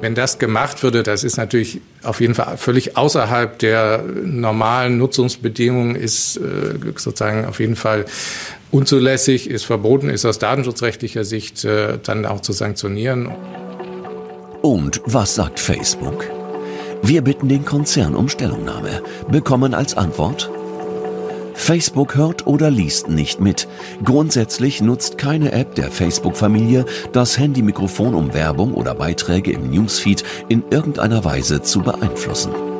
Wenn 0.00 0.16
das 0.16 0.40
gemacht 0.40 0.82
würde, 0.82 1.04
das 1.04 1.22
ist 1.22 1.36
natürlich 1.36 1.80
auf 2.02 2.20
jeden 2.20 2.34
Fall 2.34 2.56
völlig 2.56 2.96
außerhalb 2.96 3.56
der 3.60 4.02
normalen 4.24 4.98
Nutzungsbedingungen, 4.98 5.94
ist 5.94 6.38
äh, 6.38 6.74
sozusagen 6.96 7.44
auf 7.44 7.60
jeden 7.60 7.76
Fall 7.76 8.04
unzulässig, 8.72 9.48
ist 9.48 9.64
verboten, 9.64 10.08
ist 10.08 10.24
aus 10.24 10.40
datenschutzrechtlicher 10.40 11.24
Sicht 11.24 11.64
äh, 11.64 11.98
dann 12.02 12.26
auch 12.26 12.40
zu 12.40 12.52
sanktionieren. 12.52 13.30
Und 14.62 15.00
was 15.04 15.36
sagt 15.36 15.60
Facebook? 15.60 16.24
Wir 17.02 17.22
bitten 17.22 17.48
den 17.48 17.64
Konzern 17.64 18.16
um 18.16 18.28
Stellungnahme, 18.28 19.02
bekommen 19.28 19.74
als 19.74 19.96
Antwort 19.96 20.50
Facebook 21.54 22.16
hört 22.16 22.46
oder 22.46 22.70
liest 22.70 23.08
nicht 23.08 23.40
mit. 23.40 23.68
Grundsätzlich 24.04 24.80
nutzt 24.80 25.18
keine 25.18 25.52
App 25.52 25.74
der 25.74 25.90
Facebook-Familie 25.90 26.84
das 27.12 27.38
Handymikrofon, 27.38 28.14
um 28.14 28.34
Werbung 28.34 28.74
oder 28.74 28.94
Beiträge 28.94 29.52
im 29.52 29.70
Newsfeed 29.70 30.24
in 30.48 30.64
irgendeiner 30.70 31.24
Weise 31.24 31.62
zu 31.62 31.80
beeinflussen. 31.80 32.71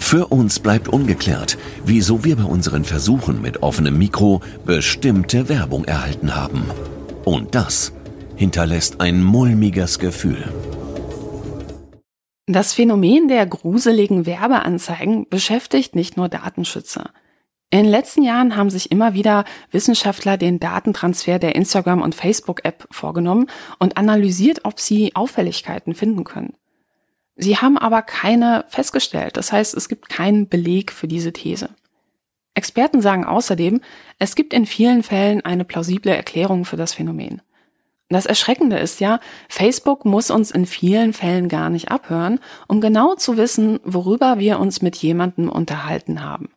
Für 0.00 0.26
uns 0.26 0.58
bleibt 0.58 0.88
ungeklärt, 0.88 1.56
wieso 1.84 2.24
wir 2.24 2.34
bei 2.34 2.42
unseren 2.42 2.84
Versuchen 2.84 3.40
mit 3.40 3.62
offenem 3.62 3.96
Mikro 3.96 4.40
bestimmte 4.64 5.48
Werbung 5.48 5.84
erhalten 5.84 6.34
haben. 6.34 6.64
Und 7.24 7.54
das 7.54 7.92
hinterlässt 8.34 9.00
ein 9.00 9.22
mulmiges 9.22 10.00
Gefühl. 10.00 10.52
Das 12.46 12.72
Phänomen 12.72 13.28
der 13.28 13.46
gruseligen 13.46 14.26
Werbeanzeigen 14.26 15.28
beschäftigt 15.28 15.94
nicht 15.94 16.16
nur 16.16 16.28
Datenschützer. 16.28 17.10
In 17.70 17.84
den 17.84 17.88
letzten 17.88 18.24
Jahren 18.24 18.56
haben 18.56 18.70
sich 18.70 18.90
immer 18.90 19.14
wieder 19.14 19.44
Wissenschaftler 19.70 20.36
den 20.36 20.58
Datentransfer 20.58 21.38
der 21.38 21.54
Instagram- 21.54 22.02
und 22.02 22.16
Facebook-App 22.16 22.88
vorgenommen 22.90 23.46
und 23.78 23.96
analysiert, 23.96 24.64
ob 24.64 24.80
sie 24.80 25.14
Auffälligkeiten 25.14 25.94
finden 25.94 26.24
können. 26.24 26.54
Sie 27.42 27.56
haben 27.56 27.78
aber 27.78 28.02
keine 28.02 28.66
festgestellt, 28.68 29.38
das 29.38 29.50
heißt, 29.50 29.74
es 29.74 29.88
gibt 29.88 30.10
keinen 30.10 30.48
Beleg 30.48 30.92
für 30.92 31.08
diese 31.08 31.32
These. 31.32 31.70
Experten 32.52 33.00
sagen 33.00 33.24
außerdem, 33.24 33.80
es 34.18 34.34
gibt 34.34 34.52
in 34.52 34.66
vielen 34.66 35.02
Fällen 35.02 35.42
eine 35.42 35.64
plausible 35.64 36.14
Erklärung 36.14 36.66
für 36.66 36.76
das 36.76 36.92
Phänomen. 36.92 37.40
Das 38.10 38.26
Erschreckende 38.26 38.76
ist 38.76 39.00
ja, 39.00 39.20
Facebook 39.48 40.04
muss 40.04 40.30
uns 40.30 40.50
in 40.50 40.66
vielen 40.66 41.14
Fällen 41.14 41.48
gar 41.48 41.70
nicht 41.70 41.90
abhören, 41.90 42.40
um 42.68 42.82
genau 42.82 43.14
zu 43.14 43.38
wissen, 43.38 43.80
worüber 43.84 44.38
wir 44.38 44.58
uns 44.58 44.82
mit 44.82 44.96
jemandem 44.96 45.48
unterhalten 45.48 46.22
haben. 46.22 46.50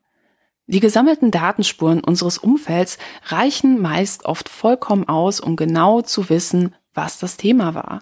Die 0.67 0.81
gesammelten 0.81 1.31
Datenspuren 1.31 2.03
unseres 2.03 2.39
Umfelds 2.39 2.97
reichen 3.27 3.79
meist 3.81 4.25
oft 4.25 4.49
vollkommen 4.49 5.07
aus, 5.07 5.39
um 5.39 5.55
genau 5.55 6.01
zu 6.01 6.29
wissen, 6.29 6.75
was 6.93 7.19
das 7.19 7.37
Thema 7.37 7.73
war. 7.73 8.01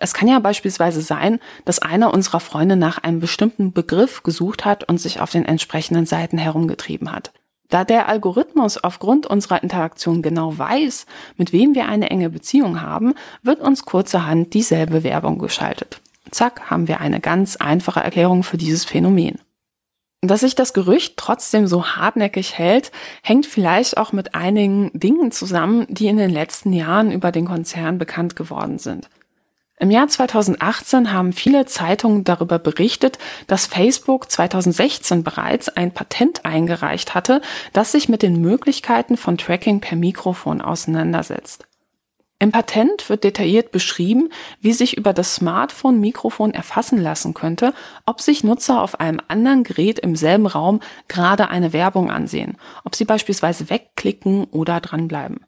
Es 0.00 0.14
kann 0.14 0.28
ja 0.28 0.38
beispielsweise 0.38 1.00
sein, 1.00 1.40
dass 1.64 1.78
einer 1.78 2.12
unserer 2.12 2.40
Freunde 2.40 2.76
nach 2.76 2.98
einem 2.98 3.20
bestimmten 3.20 3.72
Begriff 3.72 4.22
gesucht 4.22 4.64
hat 4.64 4.84
und 4.84 4.98
sich 4.98 5.20
auf 5.20 5.30
den 5.30 5.44
entsprechenden 5.44 6.06
Seiten 6.06 6.38
herumgetrieben 6.38 7.12
hat. 7.12 7.32
Da 7.68 7.84
der 7.84 8.08
Algorithmus 8.08 8.78
aufgrund 8.78 9.26
unserer 9.26 9.62
Interaktion 9.62 10.22
genau 10.22 10.56
weiß, 10.56 11.06
mit 11.36 11.52
wem 11.52 11.74
wir 11.74 11.88
eine 11.88 12.10
enge 12.10 12.30
Beziehung 12.30 12.80
haben, 12.80 13.14
wird 13.42 13.60
uns 13.60 13.84
kurzerhand 13.84 14.54
dieselbe 14.54 15.02
Werbung 15.02 15.38
geschaltet. 15.38 16.00
Zack, 16.30 16.70
haben 16.70 16.88
wir 16.88 17.00
eine 17.00 17.20
ganz 17.20 17.56
einfache 17.56 18.00
Erklärung 18.00 18.42
für 18.42 18.56
dieses 18.56 18.84
Phänomen. 18.84 19.38
Dass 20.22 20.40
sich 20.40 20.54
das 20.54 20.72
Gerücht 20.72 21.16
trotzdem 21.16 21.66
so 21.66 21.86
hartnäckig 21.86 22.56
hält, 22.56 22.90
hängt 23.22 23.46
vielleicht 23.46 23.96
auch 23.96 24.12
mit 24.12 24.34
einigen 24.34 24.90
Dingen 24.98 25.30
zusammen, 25.30 25.86
die 25.88 26.06
in 26.06 26.16
den 26.16 26.30
letzten 26.30 26.72
Jahren 26.72 27.12
über 27.12 27.32
den 27.32 27.46
Konzern 27.46 27.98
bekannt 27.98 28.34
geworden 28.34 28.78
sind. 28.78 29.08
Im 29.78 29.90
Jahr 29.90 30.08
2018 30.08 31.12
haben 31.12 31.34
viele 31.34 31.66
Zeitungen 31.66 32.24
darüber 32.24 32.58
berichtet, 32.58 33.18
dass 33.46 33.66
Facebook 33.66 34.30
2016 34.30 35.22
bereits 35.22 35.68
ein 35.68 35.92
Patent 35.92 36.46
eingereicht 36.46 37.14
hatte, 37.14 37.42
das 37.74 37.92
sich 37.92 38.08
mit 38.08 38.22
den 38.22 38.40
Möglichkeiten 38.40 39.18
von 39.18 39.36
Tracking 39.36 39.80
per 39.80 39.98
Mikrofon 39.98 40.62
auseinandersetzt. 40.62 41.66
Im 42.38 42.52
Patent 42.52 43.08
wird 43.08 43.24
detailliert 43.24 43.70
beschrieben, 43.70 44.30
wie 44.60 44.72
sich 44.72 44.96
über 44.96 45.12
das 45.12 45.34
Smartphone 45.34 46.00
Mikrofon 46.00 46.52
erfassen 46.52 46.98
lassen 46.98 47.34
könnte, 47.34 47.72
ob 48.04 48.20
sich 48.20 48.44
Nutzer 48.44 48.82
auf 48.82 49.00
einem 49.00 49.20
anderen 49.28 49.62
Gerät 49.62 49.98
im 49.98 50.16
selben 50.16 50.46
Raum 50.46 50.80
gerade 51.08 51.48
eine 51.48 51.72
Werbung 51.72 52.10
ansehen, 52.10 52.58
ob 52.84 52.94
sie 52.94 53.06
beispielsweise 53.06 53.70
wegklicken 53.70 54.44
oder 54.44 54.80
dranbleiben. 54.80 55.40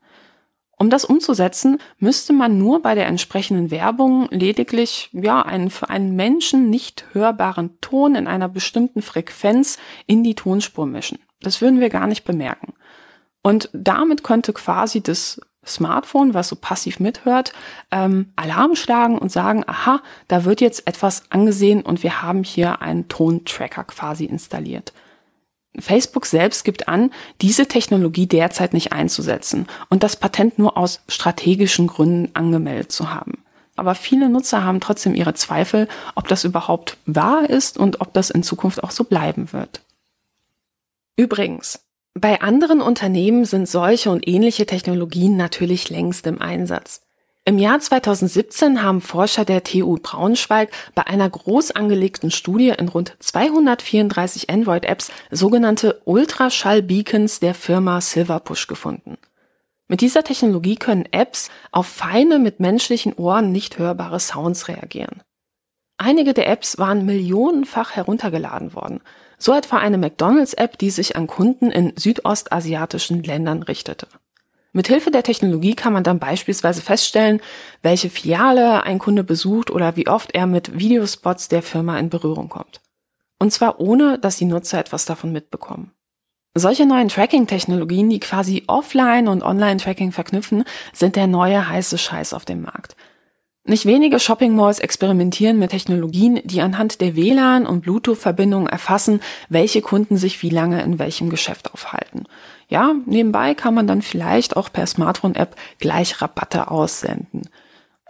Um 0.79 0.91
das 0.91 1.05
umzusetzen, 1.05 1.79
müsste 1.99 2.33
man 2.33 2.57
nur 2.57 2.81
bei 2.81 2.95
der 2.95 3.07
entsprechenden 3.07 3.73
Werbung 3.73 4.29
lediglich 4.31 5.11
ja 5.13 5.43
einen 5.43 5.71
für 5.71 5.91
einen 5.91 6.15
Menschen 6.15 6.71
nicht 6.71 7.05
hörbaren 7.13 7.81
Ton 7.81 8.15
in 8.15 8.29
einer 8.29 8.49
bestimmten 8.49 9.03
Frequenz 9.03 9.79
in 10.07 10.23
die 10.23 10.37
Tonspur 10.37 10.87
mischen. 10.87 11.19
Das 11.41 11.61
würden 11.61 11.81
wir 11.81 11.89
gar 11.89 12.07
nicht 12.07 12.25
bemerken. 12.25 12.75
Und 13.43 13.71
damit 13.73 14.23
könnte 14.23 14.53
quasi 14.53 15.01
das 15.01 15.41
Smartphone, 15.67 16.33
was 16.33 16.49
so 16.49 16.57
passiv 16.57 17.01
mithört, 17.01 17.53
ähm, 17.91 18.33
Alarm 18.37 18.77
schlagen 18.77 19.19
und 19.19 19.33
sagen, 19.33 19.65
aha, 19.67 20.01
da 20.29 20.45
wird 20.45 20.61
jetzt 20.61 20.87
etwas 20.87 21.25
angesehen 21.31 21.83
und 21.83 22.03
wir 22.03 22.23
haben 22.23 22.45
hier 22.45 22.81
einen 22.83 23.09
Tontracker 23.09 23.85
quasi 23.85 24.25
installiert. 24.25 24.93
Facebook 25.81 26.27
selbst 26.27 26.65
gibt 26.65 26.89
an, 26.89 27.11
diese 27.41 27.67
Technologie 27.67 28.27
derzeit 28.27 28.73
nicht 28.73 28.93
einzusetzen 28.93 29.67
und 29.89 30.03
das 30.03 30.17
Patent 30.17 30.59
nur 30.59 30.77
aus 30.77 31.01
strategischen 31.09 31.87
Gründen 31.87 32.35
angemeldet 32.35 32.93
zu 32.93 33.13
haben. 33.13 33.45
Aber 33.77 33.95
viele 33.95 34.29
Nutzer 34.29 34.65
haben 34.65 34.81
trotzdem 34.81 35.15
ihre 35.15 35.35
Zweifel, 35.35 35.89
ob 36.17 36.27
das 36.27 36.45
überhaupt 36.45 36.97
wahr 37.07 37.49
ist 37.49 37.79
und 37.79 38.01
ob 38.01 38.13
das 38.13 38.31
in 38.31 38.43
Zukunft 38.43 38.83
auch 38.83 38.91
so 38.91 39.05
bleiben 39.05 39.53
wird. 39.53 39.83
Übrigens, 41.17 41.81
bei 42.15 42.41
anderen 42.41 42.81
Unternehmen 42.81 43.45
sind 43.45 43.69
solche 43.69 44.11
und 44.11 44.27
ähnliche 44.27 44.67
Technologien 44.67 45.37
natürlich 45.37 45.91
längst 45.91 46.27
im 46.27 46.41
Einsatz. 46.41 47.03
Im 47.45 47.59
Jahr 47.59 47.81
2017 47.81 48.83
haben 48.83 49.01
Forscher 49.01 49.47
der 49.47 49.65
TU 49.65 49.97
Braunschweig 49.97 50.71
bei 50.95 51.07
einer 51.07 51.31
groß 51.31 51.71
angelegten 51.71 52.31
Studie 52.31 52.75
in 52.77 52.89
rund 52.89 53.17
234 53.21 54.51
Android-Apps 54.51 55.11
sogenannte 55.31 56.03
Ultraschall-Beacons 56.05 57.41
der 57.41 57.55
Firma 57.55 58.03
Silverpush 58.03 58.67
gefunden. 58.67 59.17
Mit 59.89 60.03
dieser 60.03 60.23
Technologie 60.23 60.77
können 60.77 61.09
Apps 61.11 61.51
auf 61.73 61.87
feine, 61.87 62.39
mit 62.39 62.61
menschlichen 62.61 63.15
Ohren 63.15 63.51
nicht 63.51 63.79
hörbare 63.79 64.21
Sounds 64.21 64.69
reagieren. 64.69 65.23
Einige 65.97 66.35
der 66.35 66.49
Apps 66.49 66.79
waren 66.79 67.07
millionenfach 67.07 67.97
heruntergeladen 67.97 68.75
worden, 68.75 69.01
so 69.39 69.55
etwa 69.55 69.79
eine 69.79 69.97
McDonald's-App, 69.97 70.79
die 70.79 70.91
sich 70.91 71.17
an 71.17 71.27
Kunden 71.27 71.71
in 71.71 71.95
südostasiatischen 71.97 73.23
Ländern 73.23 73.63
richtete. 73.63 74.07
Mithilfe 74.73 75.11
der 75.11 75.23
Technologie 75.23 75.75
kann 75.75 75.93
man 75.93 76.05
dann 76.05 76.19
beispielsweise 76.19 76.83
feststellen, 76.83 77.41
welche 77.83 78.11
Filiale 78.11 78.83
ein 78.83 78.99
Kunde 78.99 79.25
besucht 79.25 79.71
oder 79.71 79.97
wie 79.97 80.09
oft 80.09 80.35
er 80.35 80.47
mit 80.47 80.79
Videospots 80.79 81.49
der 81.49 81.63
Firma 81.63 81.99
in 81.99 82.11
Berührung 82.11 82.49
kommt. 82.49 82.81
Und 83.39 83.53
zwar 83.53 83.81
ohne, 83.81 84.19
dass 84.19 84.37
die 84.37 84.45
Nutzer 84.45 84.79
etwas 84.79 85.05
davon 85.05 85.33
mitbekommen. 85.33 85.93
Solche 86.55 86.87
neuen 86.87 87.09
Tracking-Technologien, 87.09 88.11
die 88.11 88.21
quasi 88.21 88.65
Offline- 88.67 89.29
und 89.29 89.43
Online-Tracking 89.43 90.13
verknüpfen, 90.13 90.65
sind 90.93 91.15
der 91.15 91.29
neue 91.29 91.69
heiße 91.69 91.99
Scheiß 91.99 92.33
auf 92.33 92.45
dem 92.45 92.63
Markt. 92.63 92.97
Nicht 93.65 93.85
wenige 93.85 94.19
Shopping-Malls 94.19 94.81
experimentieren 94.81 95.59
mit 95.59 95.71
Technologien, 95.71 96.41
die 96.45 96.63
anhand 96.63 97.01
der 97.01 97.15
WLAN- 97.17 97.67
und 97.67 97.83
Bluetooth-Verbindungen 97.83 98.67
erfassen, 98.67 99.21
welche 99.51 99.83
Kunden 99.83 100.17
sich 100.17 100.43
wie 100.43 100.49
lange 100.49 100.83
in 100.83 100.99
welchem 100.99 101.29
Geschäft 101.29 101.73
aufhalten. 101.73 102.25
Ja, 102.69 102.95
nebenbei 103.07 103.55
kann 103.55 103.75
man 103.75 103.87
dann 103.87 104.03
vielleicht 104.03 104.57
auch 104.57 104.71
per 104.71 104.87
Smartphone-App 104.87 105.57
gleich 105.79 106.21
Rabatte 106.21 106.71
aussenden. 106.71 107.49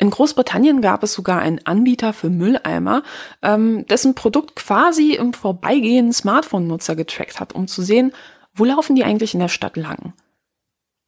In 0.00 0.10
Großbritannien 0.10 0.80
gab 0.80 1.02
es 1.02 1.12
sogar 1.12 1.40
einen 1.40 1.64
Anbieter 1.64 2.12
für 2.12 2.30
Mülleimer, 2.30 3.02
ähm, 3.42 3.86
dessen 3.86 4.14
Produkt 4.14 4.54
quasi 4.56 5.14
im 5.14 5.32
Vorbeigehen 5.32 6.12
Smartphone-Nutzer 6.12 6.94
getrackt 6.94 7.40
hat, 7.40 7.52
um 7.52 7.66
zu 7.66 7.82
sehen, 7.82 8.12
wo 8.54 8.64
laufen 8.64 8.94
die 8.94 9.04
eigentlich 9.04 9.34
in 9.34 9.40
der 9.40 9.48
Stadt 9.48 9.76
lang. 9.76 10.12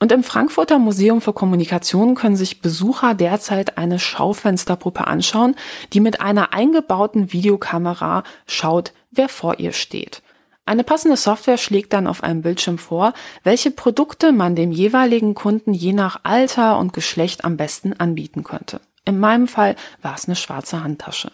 Und 0.00 0.12
im 0.12 0.24
Frankfurter 0.24 0.78
Museum 0.78 1.20
für 1.20 1.32
Kommunikation 1.34 2.14
können 2.14 2.36
sich 2.36 2.62
Besucher 2.62 3.14
derzeit 3.14 3.76
eine 3.76 3.98
Schaufensterpuppe 3.98 5.06
anschauen, 5.06 5.56
die 5.92 6.00
mit 6.00 6.20
einer 6.20 6.54
eingebauten 6.54 7.32
Videokamera 7.32 8.24
schaut, 8.46 8.92
wer 9.10 9.28
vor 9.28 9.58
ihr 9.58 9.72
steht. 9.72 10.22
Eine 10.66 10.85
passende 10.85 11.16
Software 11.16 11.59
schlägt 11.59 11.92
dann 11.92 12.07
auf 12.07 12.23
einem 12.23 12.42
Bildschirm 12.42 12.79
vor, 12.79 13.12
welche 13.42 13.70
Produkte 13.70 14.33
man 14.33 14.55
dem 14.55 14.70
jeweiligen 14.73 15.35
Kunden 15.35 15.75
je 15.75 15.92
nach 15.92 16.20
Alter 16.23 16.79
und 16.79 16.92
Geschlecht 16.92 17.44
am 17.44 17.57
besten 17.57 17.92
anbieten 17.94 18.44
könnte. 18.44 18.81
In 19.05 19.18
meinem 19.18 19.49
Fall 19.49 19.77
war 20.03 20.14
es 20.14 20.27
eine 20.27 20.37
schwarze 20.37 20.85
Handtasche. 20.85 21.33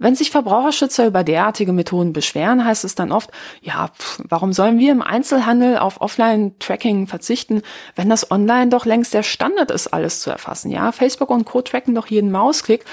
Wenn 0.00 0.14
sich 0.14 0.30
Verbraucherschützer 0.30 1.08
über 1.08 1.24
derartige 1.24 1.72
Methoden 1.72 2.12
beschweren, 2.12 2.64
heißt 2.64 2.84
es 2.84 2.94
dann 2.94 3.10
oft, 3.10 3.30
ja, 3.62 3.88
pff, 3.88 4.22
warum 4.28 4.52
sollen 4.52 4.78
wir 4.78 4.92
im 4.92 5.02
Einzelhandel 5.02 5.76
auf 5.76 6.00
Offline-Tracking 6.00 7.08
verzichten, 7.08 7.62
wenn 7.96 8.08
das 8.08 8.30
online 8.30 8.68
doch 8.68 8.86
längst 8.86 9.12
der 9.12 9.24
Standard 9.24 9.72
ist, 9.72 9.88
alles 9.88 10.20
zu 10.20 10.30
erfassen? 10.30 10.70
Ja, 10.70 10.92
Facebook 10.92 11.30
und 11.30 11.46
Co. 11.46 11.62
tracken 11.62 11.96
doch 11.96 12.06
jeden 12.06 12.30
Mausklick. 12.30 12.84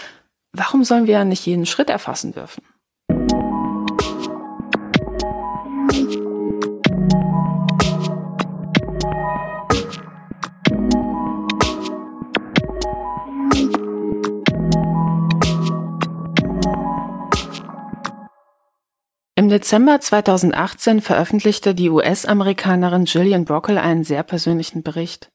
Warum 0.52 0.84
sollen 0.84 1.06
wir 1.06 1.24
nicht 1.26 1.46
jeden 1.46 1.68
Schritt 1.68 1.92
erfassen 1.92 2.34
dürfen? 2.34 2.64
Im 19.38 19.50
Dezember 19.50 20.00
2018 20.00 21.02
veröffentlichte 21.02 21.76
die 21.76 21.90
US-Amerikanerin 21.90 23.04
Gillian 23.04 23.44
Brockel 23.44 23.78
einen 23.78 24.06
sehr 24.06 24.24
persönlichen 24.24 24.82
Bericht. 24.82 25.30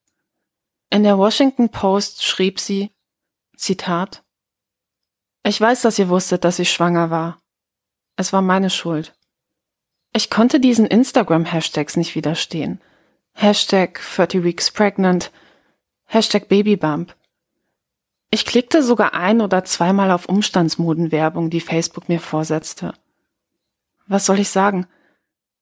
In 0.88 1.02
der 1.02 1.18
Washington 1.18 1.68
Post 1.68 2.24
schrieb 2.24 2.60
sie, 2.60 2.90
Zitat, 3.58 4.24
Ich 5.42 5.60
weiß, 5.60 5.82
dass 5.82 5.98
ihr 5.98 6.08
wusstet, 6.08 6.44
dass 6.44 6.58
ich 6.58 6.72
schwanger 6.72 7.10
war. 7.10 7.42
Es 8.16 8.32
war 8.32 8.40
meine 8.40 8.70
Schuld. 8.70 9.12
Ich 10.14 10.30
konnte 10.30 10.60
diesen 10.60 10.86
Instagram-Hashtags 10.86 11.98
nicht 11.98 12.14
widerstehen. 12.14 12.80
Hashtag 13.34 14.00
30 14.16 14.42
Weeks 14.42 14.70
Pregnant, 14.70 15.30
Hashtag 16.06 16.48
Babybump. 16.48 17.14
Ich 18.30 18.46
klickte 18.46 18.82
sogar 18.82 19.12
ein 19.12 19.42
oder 19.42 19.62
zweimal 19.64 20.10
auf 20.10 20.26
Umstandsmodenwerbung, 20.26 21.50
die 21.50 21.60
Facebook 21.60 22.08
mir 22.08 22.20
vorsetzte. 22.20 22.94
Was 24.11 24.27
soll 24.27 24.40
ich 24.40 24.49
sagen? 24.49 24.88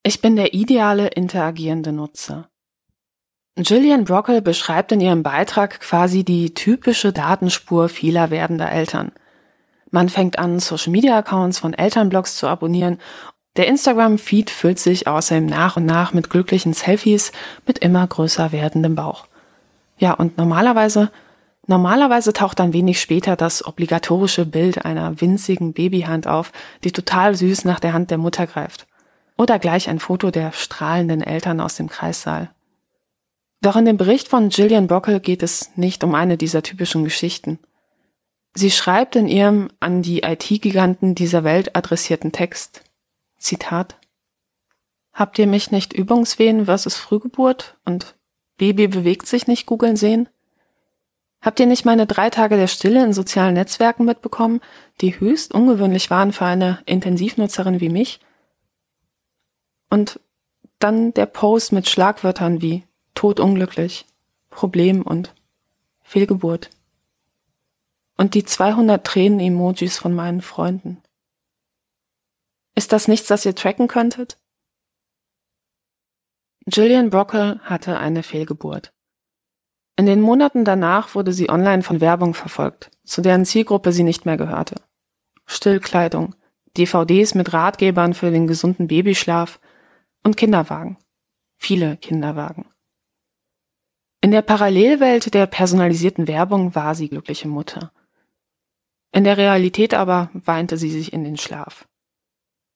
Ich 0.03 0.23
bin 0.23 0.35
der 0.35 0.55
ideale 0.55 1.09
interagierende 1.09 1.93
Nutzer. 1.93 2.49
Gillian 3.57 4.07
Brockel 4.07 4.41
beschreibt 4.41 4.91
in 4.91 5.03
ihrem 5.03 5.23
Beitrag 5.23 5.81
quasi 5.81 6.25
die 6.25 6.55
typische 6.55 7.13
Datenspur 7.13 7.91
vieler 7.91 8.31
werdender 8.31 8.73
Eltern. 8.73 9.13
Man 9.91 10.09
fängt 10.09 10.39
an, 10.39 10.61
Social-Media-Accounts 10.61 11.59
von 11.59 11.75
Elternblogs 11.75 12.37
zu 12.37 12.47
abonnieren. 12.47 12.99
Der 13.57 13.67
Instagram-Feed 13.67 14.49
füllt 14.49 14.79
sich 14.79 15.07
außerdem 15.07 15.45
nach 15.45 15.77
und 15.77 15.85
nach 15.85 16.15
mit 16.15 16.31
glücklichen 16.31 16.73
Selfies 16.73 17.33
mit 17.67 17.81
immer 17.81 18.07
größer 18.07 18.51
werdendem 18.51 18.95
Bauch. 18.95 19.27
Ja, 19.99 20.15
und 20.15 20.39
normalerweise, 20.39 21.11
normalerweise 21.69 22.33
taucht 22.33 22.59
dann 22.59 22.73
wenig 22.73 23.01
später 23.01 23.37
das 23.37 23.65
obligatorische 23.65 24.45
Bild 24.45 24.85
einer 24.85 25.21
winzigen 25.21 25.73
Babyhand 25.73 26.27
auf, 26.27 26.53
die 26.83 26.93
total 26.93 27.37
süß 27.37 27.65
nach 27.65 27.79
der 27.79 27.93
Hand 27.93 28.11
der 28.11 28.19
Mutter 28.19 28.47
greift. 28.47 28.87
Oder 29.37 29.59
gleich 29.59 29.89
ein 29.89 30.01
Foto 30.01 30.33
der 30.33 30.53
strahlenden 30.53 31.23
Eltern 31.23 31.61
aus 31.61 31.77
dem 31.77 31.89
Kreissaal. 31.89 32.51
Doch 33.61 33.77
in 33.77 33.85
dem 33.85 33.97
Bericht 33.97 34.29
von 34.29 34.49
Gillian 34.49 34.87
Brockel 34.87 35.21
geht 35.21 35.43
es 35.43 35.77
nicht 35.77 36.03
um 36.05 36.15
eine 36.15 36.37
dieser 36.37 36.63
typischen 36.63 37.05
Geschichten. 37.05 37.59
Sie 38.55 38.71
schreibt 38.71 39.15
in 39.15 39.29
ihrem 39.29 39.71
an 39.79 40.03
die 40.03 40.23
IT-Giganten 40.23 41.15
dieser 41.15 41.45
Welt 41.45 41.77
adressierten 41.77 42.33
Text, 42.33 42.83
Zitat, 43.39 43.97
Habt 45.13 45.39
ihr 45.39 45.49
mich 45.49 45.73
nicht 45.73 45.93
Übungswehen 45.93 46.67
versus 46.67 46.97
Frühgeburt 46.97 47.77
und 47.85 48.17
Baby 48.57 48.87
bewegt 48.87 49.27
sich 49.27 49.47
nicht 49.49 49.67
googeln 49.67 49.97
sehen? 49.97 50.29
Habt 51.41 51.61
ihr 51.61 51.67
nicht 51.67 51.85
meine 51.85 52.07
drei 52.07 52.31
Tage 52.31 52.57
der 52.57 52.67
Stille 52.67 53.05
in 53.05 53.13
sozialen 53.13 53.55
Netzwerken 53.55 54.05
mitbekommen, 54.05 54.61
die 55.01 55.21
höchst 55.21 55.55
ungewöhnlich 55.55 56.11
waren 56.11 56.33
für 56.33 56.45
eine 56.45 56.83
Intensivnutzerin 56.85 57.81
wie 57.81 57.89
mich? 57.89 58.21
Und 59.89 60.21
dann 60.79 61.15
der 61.15 61.27
Post 61.27 61.73
mit 61.73 61.89
Schlagwörtern 61.89 62.61
wie 62.61 62.85
todunglücklich, 63.15 64.07
Problem 64.51 65.03
und 65.03 65.35
Fehlgeburt. 66.03 66.71
Und 68.17 68.35
die 68.35 68.45
200 68.45 69.05
Tränen-Emojis 69.07 69.99
von 69.99 70.15
meinen 70.15 70.43
Freunden. 70.43 71.01
Ist 72.75 72.93
das 72.93 73.09
nichts, 73.09 73.29
das 73.29 73.45
ihr 73.45 73.55
tracken 73.55 73.87
könntet? 73.89 74.39
Gillian 76.67 77.11
Brockel 77.11 77.61
hatte 77.63 77.99
eine 77.99 78.23
Fehlgeburt. 78.23 78.93
In 79.99 80.07
den 80.07 80.21
Monaten 80.21 80.65
danach 80.65 81.17
wurde 81.17 81.33
sie 81.33 81.51
online 81.51 81.83
von 81.83 82.01
Werbung 82.01 82.33
verfolgt, 82.33 82.89
zu 83.05 83.21
deren 83.21 83.45
Zielgruppe 83.45 83.91
sie 83.93 84.05
nicht 84.05 84.27
mehr 84.27 84.37
gehörte. 84.37 84.77
Stillkleidung, 85.45 86.37
DVDs 86.77 87.35
mit 87.35 87.53
Ratgebern 87.53 88.15
für 88.15 88.31
den 88.31 88.47
gesunden 88.47 88.87
Babyschlaf 88.87 89.59
und 90.23 90.37
Kinderwagen. 90.37 90.99
Viele 91.57 91.97
Kinderwagen. 91.97 92.67
In 94.21 94.31
der 94.31 94.43
Parallelwelt 94.43 95.35
der 95.35 95.47
personalisierten 95.47 96.29
Werbung 96.29 96.77
war 96.77 96.95
sie 96.95 97.09
glückliche 97.09 97.49
Mutter. 97.49 97.91
In 99.11 99.25
der 99.25 99.37
Realität 99.37 99.95
aber 99.95 100.31
weinte 100.33 100.77
sie 100.77 100.91
sich 100.91 101.13
in 101.13 101.25
den 101.25 101.37
Schlaf. 101.37 101.88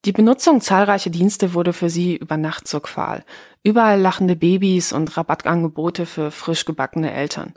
Die 0.04 0.12
Benutzung 0.12 0.60
zahlreicher 0.60 1.10
Dienste 1.10 1.54
wurde 1.54 1.72
für 1.72 1.88
sie 1.88 2.16
über 2.16 2.36
Nacht 2.36 2.66
zur 2.66 2.82
Qual. 2.82 3.24
Überall 3.62 4.00
lachende 4.00 4.34
Babys 4.34 4.92
und 4.92 5.16
Rabattangebote 5.16 6.06
für 6.06 6.32
frisch 6.32 6.64
gebackene 6.64 7.12
Eltern. 7.12 7.54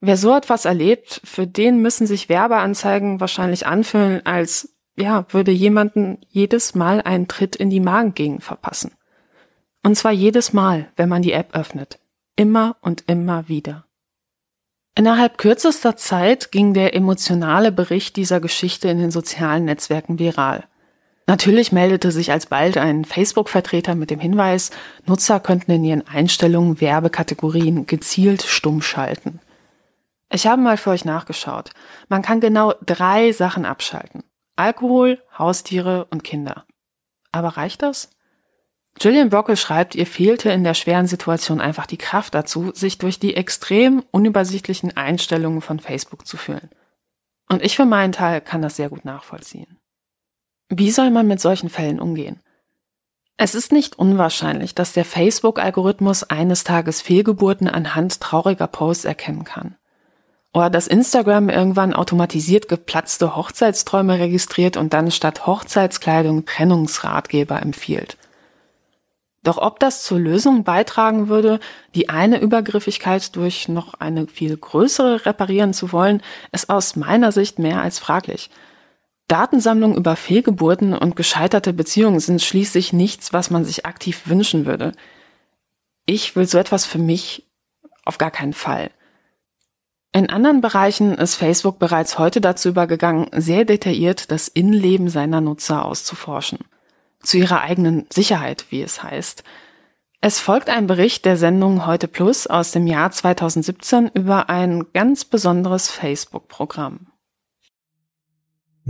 Wer 0.00 0.16
so 0.16 0.34
etwas 0.34 0.64
erlebt, 0.64 1.20
für 1.24 1.46
den 1.46 1.82
müssen 1.82 2.06
sich 2.06 2.30
Werbeanzeigen 2.30 3.20
wahrscheinlich 3.20 3.66
anfühlen, 3.66 4.24
als 4.24 4.74
ja, 4.96 5.26
würde 5.30 5.50
jemanden 5.50 6.18
jedes 6.28 6.74
Mal 6.74 7.02
einen 7.02 7.28
Tritt 7.28 7.56
in 7.56 7.68
die 7.68 7.80
Magengegend 7.80 8.42
verpassen. 8.42 8.92
Und 9.82 9.96
zwar 9.96 10.12
jedes 10.12 10.52
Mal, 10.54 10.90
wenn 10.96 11.08
man 11.08 11.22
die 11.22 11.32
App 11.32 11.54
öffnet. 11.54 11.98
Immer 12.36 12.76
und 12.80 13.04
immer 13.06 13.48
wieder. 13.48 13.84
Innerhalb 14.94 15.38
kürzester 15.38 15.96
Zeit 15.96 16.50
ging 16.50 16.74
der 16.74 16.94
emotionale 16.94 17.70
Bericht 17.70 18.16
dieser 18.16 18.40
Geschichte 18.40 18.88
in 18.88 18.98
den 18.98 19.10
sozialen 19.10 19.66
Netzwerken 19.66 20.18
viral. 20.18 20.64
Natürlich 21.26 21.70
meldete 21.70 22.10
sich 22.10 22.32
alsbald 22.32 22.76
ein 22.76 23.04
Facebook-Vertreter 23.04 23.94
mit 23.94 24.10
dem 24.10 24.20
Hinweis, 24.20 24.70
Nutzer 25.06 25.38
könnten 25.38 25.70
in 25.70 25.84
ihren 25.84 26.08
Einstellungen 26.08 26.80
Werbekategorien 26.80 27.86
gezielt 27.86 28.42
stumm 28.42 28.82
schalten. 28.82 29.40
Ich 30.32 30.46
habe 30.46 30.62
mal 30.62 30.76
für 30.76 30.90
euch 30.90 31.04
nachgeschaut. 31.04 31.70
Man 32.08 32.22
kann 32.22 32.40
genau 32.40 32.74
drei 32.84 33.32
Sachen 33.32 33.64
abschalten. 33.64 34.22
Alkohol, 34.56 35.22
Haustiere 35.36 36.06
und 36.10 36.24
Kinder. 36.24 36.66
Aber 37.32 37.48
reicht 37.56 37.82
das? 37.82 38.10
Gillian 38.98 39.30
Brockel 39.30 39.56
schreibt, 39.56 39.94
ihr 39.94 40.06
fehlte 40.06 40.50
in 40.50 40.64
der 40.64 40.74
schweren 40.74 41.06
Situation 41.06 41.60
einfach 41.60 41.86
die 41.86 41.96
Kraft 41.96 42.34
dazu, 42.34 42.72
sich 42.74 42.98
durch 42.98 43.18
die 43.18 43.36
extrem 43.36 44.04
unübersichtlichen 44.10 44.96
Einstellungen 44.96 45.62
von 45.62 45.80
Facebook 45.80 46.26
zu 46.26 46.36
fühlen. 46.36 46.70
Und 47.48 47.62
ich 47.62 47.76
für 47.76 47.86
meinen 47.86 48.12
Teil 48.12 48.40
kann 48.40 48.62
das 48.62 48.76
sehr 48.76 48.88
gut 48.88 49.04
nachvollziehen. 49.04 49.79
Wie 50.72 50.92
soll 50.92 51.10
man 51.10 51.26
mit 51.26 51.40
solchen 51.40 51.68
Fällen 51.68 52.00
umgehen? 52.00 52.38
Es 53.36 53.56
ist 53.56 53.72
nicht 53.72 53.98
unwahrscheinlich, 53.98 54.72
dass 54.72 54.92
der 54.92 55.04
Facebook-Algorithmus 55.04 56.22
eines 56.22 56.62
Tages 56.62 57.02
Fehlgeburten 57.02 57.68
anhand 57.68 58.20
trauriger 58.20 58.68
Posts 58.68 59.04
erkennen 59.04 59.42
kann. 59.42 59.74
Oder 60.52 60.70
dass 60.70 60.86
Instagram 60.86 61.48
irgendwann 61.48 61.92
automatisiert 61.92 62.68
geplatzte 62.68 63.34
Hochzeitsträume 63.34 64.20
registriert 64.20 64.76
und 64.76 64.92
dann 64.92 65.10
statt 65.10 65.46
Hochzeitskleidung 65.46 66.44
Trennungsratgeber 66.44 67.60
empfiehlt. 67.60 68.16
Doch 69.42 69.58
ob 69.58 69.80
das 69.80 70.04
zur 70.04 70.20
Lösung 70.20 70.62
beitragen 70.62 71.28
würde, 71.28 71.58
die 71.96 72.10
eine 72.10 72.40
Übergriffigkeit 72.40 73.34
durch 73.34 73.68
noch 73.68 73.94
eine 73.94 74.28
viel 74.28 74.56
größere 74.56 75.26
reparieren 75.26 75.72
zu 75.72 75.92
wollen, 75.92 76.22
ist 76.52 76.70
aus 76.70 76.94
meiner 76.94 77.32
Sicht 77.32 77.58
mehr 77.58 77.80
als 77.80 77.98
fraglich. 77.98 78.50
Datensammlung 79.30 79.96
über 79.96 80.16
Fehlgeburten 80.16 80.92
und 80.92 81.14
gescheiterte 81.14 81.72
Beziehungen 81.72 82.18
sind 82.18 82.42
schließlich 82.42 82.92
nichts, 82.92 83.32
was 83.32 83.50
man 83.50 83.64
sich 83.64 83.86
aktiv 83.86 84.22
wünschen 84.26 84.66
würde. 84.66 84.90
Ich 86.04 86.34
will 86.34 86.46
so 86.46 86.58
etwas 86.58 86.84
für 86.84 86.98
mich 86.98 87.46
auf 88.04 88.18
gar 88.18 88.32
keinen 88.32 88.54
Fall. 88.54 88.90
In 90.12 90.28
anderen 90.30 90.60
Bereichen 90.60 91.14
ist 91.14 91.36
Facebook 91.36 91.78
bereits 91.78 92.18
heute 92.18 92.40
dazu 92.40 92.70
übergegangen, 92.70 93.28
sehr 93.32 93.64
detailliert 93.64 94.32
das 94.32 94.48
Innenleben 94.48 95.08
seiner 95.08 95.40
Nutzer 95.40 95.84
auszuforschen 95.84 96.58
zu 97.22 97.36
ihrer 97.36 97.60
eigenen 97.60 98.06
Sicherheit, 98.12 98.66
wie 98.70 98.82
es 98.82 99.04
heißt. 99.04 99.44
Es 100.20 100.40
folgt 100.40 100.68
ein 100.68 100.88
Bericht 100.88 101.24
der 101.24 101.36
Sendung 101.36 101.86
Heute 101.86 102.08
Plus 102.08 102.48
aus 102.48 102.72
dem 102.72 102.88
Jahr 102.88 103.12
2017 103.12 104.10
über 104.12 104.50
ein 104.50 104.86
ganz 104.92 105.24
besonderes 105.24 105.88
Facebook-Programm. 105.88 107.06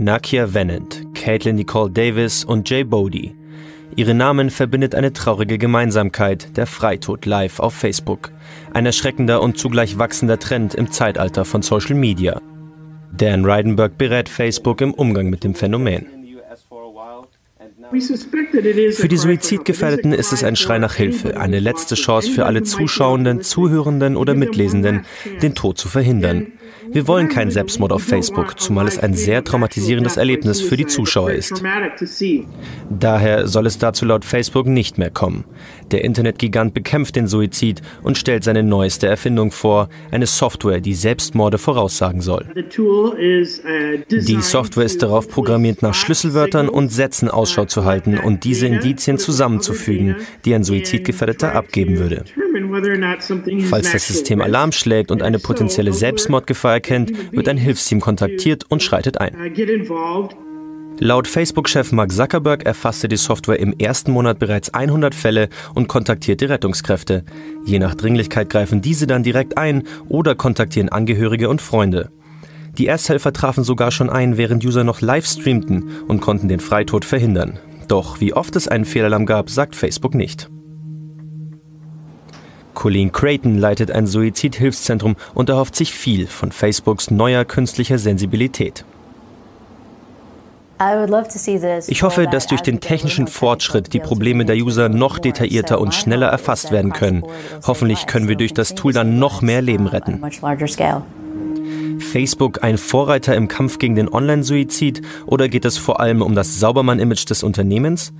Nakia 0.01 0.51
Vennant, 0.51 1.05
Caitlin 1.13 1.57
Nicole 1.57 1.91
Davis 1.91 2.43
und 2.43 2.67
Jay 2.67 2.83
Bodie. 2.83 3.35
Ihre 3.95 4.15
Namen 4.15 4.49
verbindet 4.49 4.95
eine 4.95 5.13
traurige 5.13 5.59
Gemeinsamkeit, 5.59 6.57
der 6.57 6.65
Freitod 6.65 7.27
live 7.27 7.59
auf 7.59 7.75
Facebook. 7.75 8.31
Ein 8.73 8.87
erschreckender 8.87 9.43
und 9.43 9.59
zugleich 9.59 9.99
wachsender 9.99 10.39
Trend 10.39 10.73
im 10.73 10.89
Zeitalter 10.91 11.45
von 11.45 11.61
Social 11.61 11.93
Media. 11.93 12.41
Dan 13.15 13.45
Reidenberg 13.45 13.95
berät 13.99 14.27
Facebook 14.27 14.81
im 14.81 14.95
Umgang 14.95 15.29
mit 15.29 15.43
dem 15.43 15.53
Phänomen. 15.53 16.07
Für 18.93 19.07
die 19.07 19.17
Suizidgefährdeten 19.17 20.13
ist 20.13 20.33
es 20.33 20.43
ein 20.43 20.55
Schrei 20.55 20.79
nach 20.79 20.95
Hilfe, 20.95 21.39
eine 21.39 21.59
letzte 21.59 21.93
Chance 21.93 22.31
für 22.31 22.47
alle 22.47 22.63
Zuschauenden, 22.63 23.41
Zuhörenden 23.41 24.15
oder 24.15 24.33
Mitlesenden, 24.33 25.05
den 25.43 25.53
Tod 25.53 25.77
zu 25.77 25.89
verhindern. 25.89 26.53
Wir 26.89 27.07
wollen 27.07 27.29
keinen 27.29 27.51
Selbstmord 27.51 27.91
auf 27.91 28.03
Facebook, 28.03 28.59
zumal 28.59 28.87
es 28.87 28.97
ein 28.97 29.13
sehr 29.13 29.43
traumatisierendes 29.43 30.17
Erlebnis 30.17 30.61
für 30.61 30.77
die 30.77 30.87
Zuschauer 30.87 31.31
ist. 31.31 31.63
Daher 32.89 33.47
soll 33.47 33.67
es 33.67 33.77
dazu 33.77 34.05
laut 34.05 34.25
Facebook 34.25 34.67
nicht 34.67 34.97
mehr 34.97 35.11
kommen. 35.11 35.45
Der 35.91 36.03
Internetgigant 36.03 36.73
bekämpft 36.73 37.15
den 37.15 37.27
Suizid 37.27 37.81
und 38.01 38.17
stellt 38.17 38.43
seine 38.43 38.63
neueste 38.63 39.07
Erfindung 39.07 39.51
vor, 39.51 39.89
eine 40.09 40.25
Software, 40.25 40.79
die 40.79 40.93
Selbstmorde 40.93 41.57
voraussagen 41.57 42.21
soll. 42.21 42.45
Die 44.09 44.41
Software 44.41 44.85
ist 44.85 45.03
darauf 45.03 45.27
programmiert, 45.27 45.81
nach 45.81 45.93
Schlüsselwörtern 45.93 46.69
und 46.69 46.91
Sätzen 46.91 47.29
Ausschau 47.29 47.65
zu 47.65 47.85
halten 47.85 48.17
und 48.17 48.43
diese 48.43 48.67
Indizien 48.67 49.17
zusammenzufügen, 49.17 50.15
die 50.45 50.55
ein 50.55 50.63
Suizidgefährdeter 50.63 51.53
abgeben 51.53 51.99
würde. 51.99 52.23
Falls 53.69 53.91
das 53.91 54.07
System 54.07 54.41
Alarm 54.41 54.71
schlägt 54.71 55.11
und 55.11 55.21
eine 55.21 55.39
potenzielle 55.39 55.93
Selbstmordgefahr 55.93 56.70
erkennt, 56.73 57.11
wird 57.31 57.47
ein 57.47 57.57
Hilfsteam 57.57 57.99
kontaktiert 57.99 58.65
und 58.69 58.83
schreitet 58.83 59.19
ein. 59.19 59.35
Laut 60.99 61.27
Facebook-Chef 61.27 61.91
Mark 61.93 62.11
Zuckerberg 62.11 62.63
erfasste 62.63 63.07
die 63.07 63.17
Software 63.17 63.59
im 63.59 63.73
ersten 63.79 64.11
Monat 64.11 64.37
bereits 64.37 64.73
100 64.73 65.15
Fälle 65.15 65.49
und 65.73 65.87
kontaktierte 65.87 66.49
Rettungskräfte. 66.49 67.23
Je 67.65 67.79
nach 67.79 67.95
Dringlichkeit 67.95 68.49
greifen 68.49 68.81
diese 68.81 69.07
dann 69.07 69.23
direkt 69.23 69.57
ein 69.57 69.83
oder 70.09 70.35
kontaktieren 70.35 70.89
Angehörige 70.89 71.49
und 71.49 71.61
Freunde. 71.61 72.11
Die 72.77 72.87
Ersthelfer 72.87 73.33
trafen 73.33 73.63
sogar 73.63 73.91
schon 73.91 74.09
ein, 74.09 74.37
während 74.37 74.63
User 74.63 74.83
noch 74.83 75.01
live 75.01 75.25
streamten 75.25 75.89
und 76.07 76.21
konnten 76.21 76.47
den 76.47 76.59
Freitod 76.59 77.03
verhindern. 77.03 77.59
Doch 77.87 78.21
wie 78.21 78.33
oft 78.33 78.55
es 78.55 78.67
einen 78.67 78.85
Fehlalarm 78.85 79.25
gab, 79.25 79.49
sagt 79.49 79.75
Facebook 79.75 80.13
nicht. 80.13 80.49
Colleen 82.73 83.11
Creighton 83.11 83.57
leitet 83.57 83.91
ein 83.91 84.07
Suizidhilfszentrum 84.07 85.15
und 85.33 85.49
erhofft 85.49 85.75
sich 85.75 85.93
viel 85.93 86.27
von 86.27 86.51
Facebooks 86.51 87.11
neuer 87.11 87.45
künstlicher 87.45 87.97
Sensibilität. 87.97 88.85
Ich 91.87 92.01
hoffe, 92.01 92.25
dass 92.25 92.47
durch 92.47 92.61
den 92.61 92.79
technischen 92.79 93.27
Fortschritt 93.27 93.93
die 93.93 93.99
Probleme 93.99 94.45
der 94.45 94.55
User 94.55 94.89
noch 94.89 95.19
detaillierter 95.19 95.79
und 95.79 95.93
schneller 95.93 96.27
erfasst 96.27 96.71
werden 96.71 96.91
können. 96.91 97.23
Hoffentlich 97.67 98.07
können 98.07 98.27
wir 98.27 98.35
durch 98.35 98.53
das 98.53 98.73
Tool 98.73 98.91
dann 98.91 99.19
noch 99.19 99.43
mehr 99.43 99.61
Leben 99.61 99.85
retten. 99.85 100.19
Facebook 101.99 102.63
ein 102.63 102.79
Vorreiter 102.79 103.35
im 103.35 103.47
Kampf 103.47 103.77
gegen 103.77 103.95
den 103.95 104.11
Online-Suizid 104.11 105.03
oder 105.27 105.49
geht 105.49 105.65
es 105.65 105.77
vor 105.77 105.99
allem 105.99 106.23
um 106.23 106.33
das 106.33 106.59
Saubermann-Image 106.59 107.29
des 107.29 107.43
Unternehmens? 107.43 108.11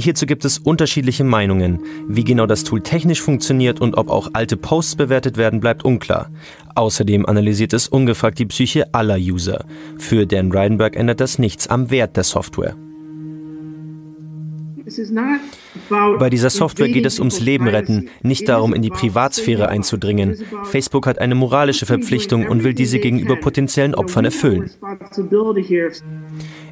Hierzu 0.00 0.26
gibt 0.26 0.44
es 0.44 0.58
unterschiedliche 0.58 1.24
Meinungen. 1.24 1.80
Wie 2.06 2.22
genau 2.22 2.46
das 2.46 2.62
Tool 2.62 2.80
technisch 2.80 3.20
funktioniert 3.20 3.80
und 3.80 3.98
ob 3.98 4.10
auch 4.10 4.30
alte 4.32 4.56
Posts 4.56 4.94
bewertet 4.94 5.36
werden, 5.36 5.58
bleibt 5.58 5.84
unklar. 5.84 6.30
Außerdem 6.76 7.26
analysiert 7.26 7.72
es 7.72 7.88
ungefragt 7.88 8.38
die 8.38 8.46
Psyche 8.46 8.94
aller 8.94 9.16
User. 9.16 9.64
Für 9.98 10.24
Dan 10.24 10.52
Reidenberg 10.52 10.94
ändert 10.94 11.18
das 11.18 11.40
nichts 11.40 11.66
am 11.66 11.90
Wert 11.90 12.16
der 12.16 12.22
Software. 12.22 12.76
Bei 16.18 16.30
dieser 16.30 16.50
Software 16.50 16.88
geht 16.88 17.04
es 17.04 17.18
ums 17.18 17.40
Leben 17.40 17.68
retten, 17.68 18.08
nicht 18.22 18.48
darum, 18.48 18.72
in 18.72 18.82
die 18.82 18.90
Privatsphäre 18.90 19.68
einzudringen. 19.68 20.36
Facebook 20.64 21.06
hat 21.06 21.18
eine 21.18 21.34
moralische 21.34 21.86
Verpflichtung 21.86 22.46
und 22.46 22.64
will 22.64 22.72
diese 22.72 22.98
gegenüber 22.98 23.36
potenziellen 23.36 23.94
Opfern 23.94 24.24
erfüllen. 24.24 24.70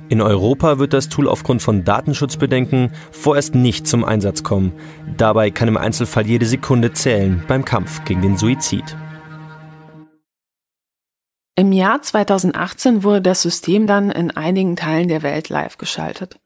In 0.09 0.21
Europa 0.21 0.79
wird 0.79 0.93
das 0.93 1.09
Tool 1.09 1.29
aufgrund 1.29 1.63
von 1.63 1.83
Datenschutzbedenken 1.83 2.93
vorerst 3.11 3.57
nicht 3.57 3.89
zum 3.89 4.05
Einsatz 4.05 4.45
kommen. 4.45 4.73
Dabei 5.17 5.51
kann 5.51 5.67
im 5.67 5.77
Einzelfall 5.77 6.27
jede 6.27 6.47
Sekunde 6.47 6.93
zählen 6.93 7.43
beim 7.49 7.65
Kampf 7.65 8.05
gegen 8.05 8.23
den 8.23 8.37
Suizid. 8.37 8.97
Im 11.57 11.73
Jahr 11.73 12.03
2018 12.03 13.03
wurde 13.03 13.23
das 13.23 13.43
System 13.43 13.89
dann 13.89 14.11
in 14.11 14.31
einigen 14.31 14.77
Teilen 14.77 15.09
der 15.09 15.23
Welt 15.23 15.49
live 15.49 15.77
geschaltet. 15.77 16.39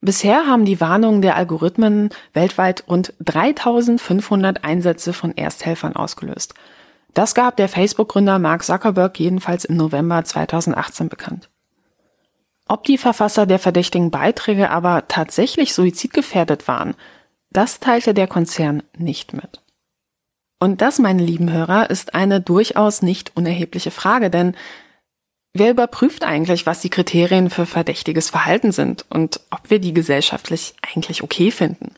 Bisher 0.00 0.46
haben 0.46 0.64
die 0.64 0.80
Warnungen 0.80 1.20
der 1.20 1.36
Algorithmen 1.36 2.08
weltweit 2.32 2.84
rund 2.88 3.12
3500 3.20 4.64
Einsätze 4.64 5.12
von 5.12 5.36
Ersthelfern 5.36 5.94
ausgelöst. 5.94 6.54
Das 7.12 7.34
gab 7.34 7.56
der 7.58 7.68
Facebook-Gründer 7.68 8.38
Mark 8.38 8.64
Zuckerberg 8.64 9.18
jedenfalls 9.20 9.66
im 9.66 9.76
November 9.76 10.24
2018 10.24 11.10
bekannt. 11.10 11.51
Ob 12.72 12.84
die 12.84 12.96
Verfasser 12.96 13.44
der 13.44 13.58
verdächtigen 13.58 14.10
Beiträge 14.10 14.70
aber 14.70 15.06
tatsächlich 15.06 15.74
suizidgefährdet 15.74 16.68
waren, 16.68 16.94
das 17.50 17.80
teilte 17.80 18.14
der 18.14 18.26
Konzern 18.26 18.82
nicht 18.96 19.34
mit. 19.34 19.60
Und 20.58 20.80
das, 20.80 20.98
meine 20.98 21.22
lieben 21.22 21.52
Hörer, 21.52 21.90
ist 21.90 22.14
eine 22.14 22.40
durchaus 22.40 23.02
nicht 23.02 23.32
unerhebliche 23.36 23.90
Frage, 23.90 24.30
denn 24.30 24.56
wer 25.52 25.70
überprüft 25.70 26.24
eigentlich, 26.24 26.64
was 26.64 26.80
die 26.80 26.88
Kriterien 26.88 27.50
für 27.50 27.66
verdächtiges 27.66 28.30
Verhalten 28.30 28.72
sind 28.72 29.04
und 29.10 29.40
ob 29.50 29.68
wir 29.68 29.78
die 29.78 29.92
gesellschaftlich 29.92 30.74
eigentlich 30.80 31.22
okay 31.22 31.50
finden? 31.50 31.92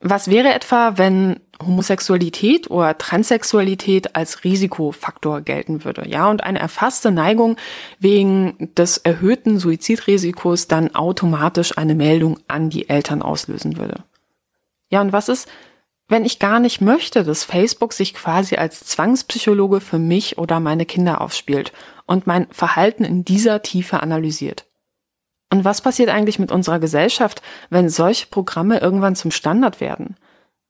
Was 0.00 0.26
wäre 0.26 0.52
etwa, 0.52 0.98
wenn 0.98 1.38
Homosexualität 1.66 2.70
oder 2.70 2.96
Transsexualität 2.96 4.16
als 4.16 4.44
Risikofaktor 4.44 5.40
gelten 5.40 5.84
würde, 5.84 6.08
ja, 6.08 6.30
und 6.30 6.42
eine 6.42 6.58
erfasste 6.58 7.10
Neigung 7.10 7.56
wegen 7.98 8.70
des 8.76 8.98
erhöhten 8.98 9.58
Suizidrisikos 9.58 10.68
dann 10.68 10.94
automatisch 10.94 11.76
eine 11.78 11.94
Meldung 11.94 12.38
an 12.48 12.70
die 12.70 12.88
Eltern 12.88 13.22
auslösen 13.22 13.76
würde? 13.76 14.04
Ja, 14.90 15.00
und 15.00 15.12
was 15.12 15.28
ist, 15.28 15.48
wenn 16.08 16.24
ich 16.24 16.38
gar 16.38 16.60
nicht 16.60 16.80
möchte, 16.80 17.24
dass 17.24 17.44
Facebook 17.44 17.92
sich 17.94 18.12
quasi 18.12 18.56
als 18.56 18.80
Zwangspsychologe 18.84 19.80
für 19.80 19.98
mich 19.98 20.36
oder 20.36 20.60
meine 20.60 20.84
Kinder 20.84 21.20
aufspielt 21.20 21.72
und 22.06 22.26
mein 22.26 22.46
Verhalten 22.50 23.04
in 23.04 23.24
dieser 23.24 23.62
Tiefe 23.62 24.02
analysiert? 24.02 24.66
Und 25.50 25.64
was 25.64 25.80
passiert 25.80 26.08
eigentlich 26.08 26.38
mit 26.38 26.50
unserer 26.50 26.78
Gesellschaft, 26.78 27.42
wenn 27.70 27.88
solche 27.88 28.26
Programme 28.26 28.78
irgendwann 28.78 29.16
zum 29.16 29.30
Standard 29.30 29.80
werden? 29.80 30.16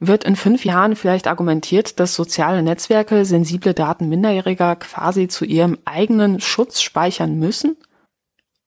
Wird 0.04 0.24
in 0.24 0.34
fünf 0.34 0.64
Jahren 0.64 0.96
vielleicht 0.96 1.28
argumentiert, 1.28 2.00
dass 2.00 2.16
soziale 2.16 2.64
Netzwerke 2.64 3.24
sensible 3.24 3.72
Daten 3.72 4.08
Minderjähriger 4.08 4.74
quasi 4.74 5.28
zu 5.28 5.44
ihrem 5.44 5.78
eigenen 5.84 6.40
Schutz 6.40 6.82
speichern 6.82 7.38
müssen? 7.38 7.76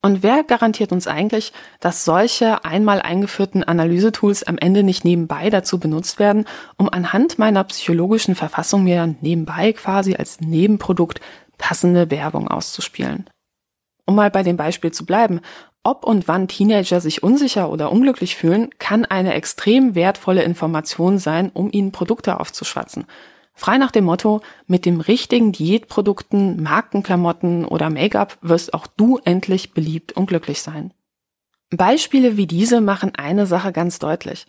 Und 0.02 0.24
wer 0.24 0.46
garantiert 0.46 0.94
uns 0.94 1.08
eigentlich, 1.08 1.52
dass 1.82 2.06
solche 2.06 2.64
einmal 2.64 3.02
eingeführten 3.02 3.66
Analysetools 3.66 4.44
am 4.44 4.58
Ende 4.58 4.82
nicht 4.82 5.04
nebenbei 5.04 5.50
dazu 5.50 5.78
benutzt 5.78 6.20
werden, 6.20 6.46
um 6.78 6.88
anhand 6.88 7.38
meiner 7.38 7.66
psychologischen 7.66 8.36
Verfassung 8.36 8.86
mir 8.86 9.14
nebenbei 9.20 9.74
quasi 9.74 10.16
als 10.16 10.40
Nebenprodukt 10.40 11.20
passende 11.58 12.12
Werbung 12.12 12.48
auszuspielen? 12.48 13.30
Um 14.06 14.16
mal 14.16 14.32
bei 14.32 14.44
dem 14.44 14.56
Beispiel 14.56 14.94
zu 14.94 15.06
bleiben, 15.06 15.42
ob 15.86 16.04
und 16.04 16.28
wann 16.28 16.48
Teenager 16.48 17.00
sich 17.00 17.24
unsicher 17.24 17.70
oder 17.70 17.92
unglücklich 17.92 18.36
fühlen, 18.36 18.70
kann 18.80 19.06
eine 19.06 19.36
extrem 19.36 19.96
wertvolle 19.96 20.44
Information 20.44 21.20
sein, 21.20 21.52
um 21.54 21.70
ihnen 21.72 21.92
Produkte 21.92 22.40
aufzuschwatzen. 22.40 23.06
Frei 23.54 23.78
nach 23.78 23.92
dem 23.92 24.04
Motto, 24.04 24.42
mit 24.68 24.86
dem 24.86 25.00
richtigen 25.00 25.52
Diätprodukten, 25.52 26.62
Markenklamotten 26.62 27.66
oder 27.66 27.90
Make-up 27.90 28.38
wirst 28.42 28.74
auch 28.74 28.88
du 28.88 29.20
endlich 29.24 29.74
beliebt 29.74 30.12
und 30.14 30.26
glücklich 30.26 30.62
sein. 30.62 30.92
Beispiele 31.70 32.36
wie 32.36 32.48
diese 32.48 32.82
machen 32.82 33.14
eine 33.16 33.46
Sache 33.46 33.72
ganz 33.72 34.00
deutlich. 34.00 34.48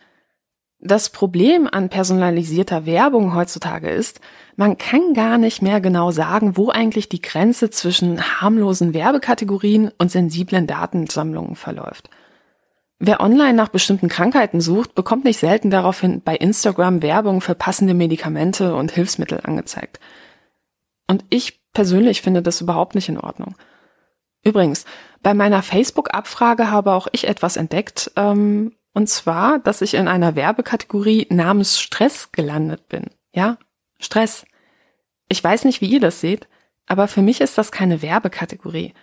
Das 0.79 1.09
Problem 1.09 1.69
an 1.71 1.89
personalisierter 1.89 2.85
Werbung 2.85 3.35
heutzutage 3.35 3.89
ist, 3.89 4.21
man 4.57 4.77
kann 4.77 5.15
gar 5.15 5.39
nicht 5.39 5.63
mehr 5.63 5.81
genau 5.81 6.11
sagen, 6.11 6.57
wo 6.57 6.69
eigentlich 6.69 7.09
die 7.09 7.23
Grenze 7.23 7.71
zwischen 7.71 8.41
harmlosen 8.41 8.93
Werbekategorien 8.93 9.91
und 9.99 10.11
sensiblen 10.11 10.67
Datensammlungen 10.67 11.57
verläuft. 11.57 12.11
Wer 12.99 13.21
online 13.21 13.55
nach 13.55 13.69
bestimmten 13.69 14.09
Krankheiten 14.09 14.61
sucht, 14.61 14.95
bekommt 14.95 15.25
nicht 15.25 15.39
selten 15.39 15.71
daraufhin 15.71 16.23
bei 16.23 16.37
Instagram 16.37 17.03
Werbung 17.03 17.41
für 17.41 17.55
passende 17.55 17.95
Medikamente 17.95 18.75
und 18.75 18.93
Hilfsmittel 18.93 19.41
angezeigt. 19.43 20.01
Und 21.07 21.25
ich 21.29 21.61
persönlich 21.73 22.23
finde 22.23 22.43
das 22.43 22.61
überhaupt 22.61 22.95
nicht 22.95 23.09
in 23.09 23.21
Ordnung. 23.21 23.55
Übrigens, 24.43 24.85
bei 25.23 25.35
meiner 25.35 25.63
Facebook-Abfrage 25.63 26.71
habe 26.71 26.93
auch 26.93 27.09
ich 27.13 27.27
etwas 27.29 27.57
entdeckt, 27.57 28.13
ähm, 28.17 28.73
und 28.97 29.09
zwar, 29.11 29.59
dass 29.59 29.83
ich 29.83 29.93
in 29.93 30.09
einer 30.09 30.37
Werbekategorie 30.37 31.27
namens 31.29 31.79
Stress 31.79 32.33
gelandet 32.33 32.89
bin. 32.89 33.11
Ja, 33.35 33.59
Stress. 33.99 34.47
Ich 35.29 35.45
weiß 35.45 35.67
nicht, 35.67 35.83
wie 35.83 35.91
ihr 35.91 36.01
das 36.01 36.23
seht, 36.23 36.49
aber 36.87 37.07
für 37.07 37.21
mich 37.21 37.43
ist 37.43 37.59
das 37.59 37.71
keine 37.71 38.01
Werbekategorie. 38.01 38.95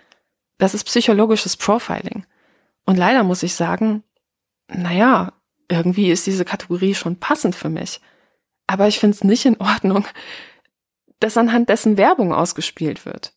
Das 0.58 0.74
ist 0.74 0.82
psychologisches 0.82 1.56
Profiling. 1.56 2.26
Und 2.84 2.96
leider 2.96 3.22
muss 3.22 3.44
ich 3.44 3.54
sagen, 3.54 4.02
naja, 4.66 5.32
irgendwie 5.68 6.10
ist 6.10 6.26
diese 6.26 6.44
Kategorie 6.44 6.96
schon 6.96 7.20
passend 7.20 7.54
für 7.54 7.68
mich. 7.68 8.00
Aber 8.66 8.88
ich 8.88 8.98
finde 8.98 9.14
es 9.14 9.22
nicht 9.22 9.46
in 9.46 9.60
Ordnung, 9.60 10.08
dass 11.20 11.36
anhand 11.36 11.68
dessen 11.68 11.96
Werbung 11.96 12.34
ausgespielt 12.34 13.06
wird. 13.06 13.32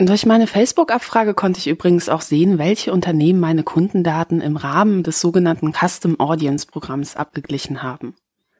Durch 0.00 0.26
meine 0.26 0.46
Facebook-Abfrage 0.46 1.34
konnte 1.34 1.58
ich 1.58 1.66
übrigens 1.66 2.08
auch 2.08 2.20
sehen, 2.20 2.58
welche 2.58 2.92
Unternehmen 2.92 3.40
meine 3.40 3.64
Kundendaten 3.64 4.40
im 4.40 4.56
Rahmen 4.56 5.02
des 5.02 5.20
sogenannten 5.20 5.72
Custom 5.72 6.20
Audience 6.20 6.68
Programms 6.68 7.16
abgeglichen 7.16 7.82
haben. 7.82 8.14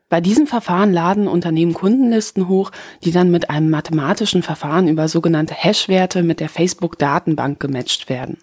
Bei 0.09 0.20
diesem 0.20 0.49
Verfahren 0.49 0.93
laden 0.93 1.28
Unternehmen 1.28 1.74
Kundenlisten 1.74 2.49
hoch, 2.49 2.72
die 3.05 3.12
dann 3.12 3.30
mit 3.30 3.51
einem 3.51 3.70
mathematischen 3.70 4.43
Verfahren 4.43 4.89
über 4.89 5.07
sogenannte 5.07 5.55
Hash-Werte 5.55 6.24
mit 6.24 6.41
der 6.41 6.49
Facebook-Datenbank 6.49 7.61
gematcht 7.61 8.09
werden. 8.09 8.39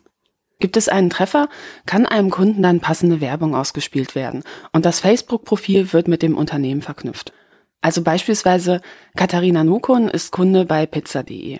Gibt 0.59 0.77
es 0.77 0.87
einen 0.87 1.09
Treffer, 1.09 1.49
kann 1.85 2.05
einem 2.05 2.29
Kunden 2.29 2.63
dann 2.63 2.79
passende 2.79 3.19
Werbung 3.19 3.55
ausgespielt 3.55 4.15
werden 4.15 4.41
und 4.71 4.85
das 4.85 5.01
Facebook-Profil 5.01 5.91
wird 5.91 6.07
mit 6.07 6.21
dem 6.21 6.37
Unternehmen 6.37 6.81
verknüpft. 6.81 7.33
Also 7.81 8.03
beispielsweise 8.03 8.79
Katharina 9.17 9.65
Nukon 9.65 10.07
ist 10.07 10.31
Kunde 10.31 10.63
bei 10.63 10.85
pizza.de. 10.85 11.59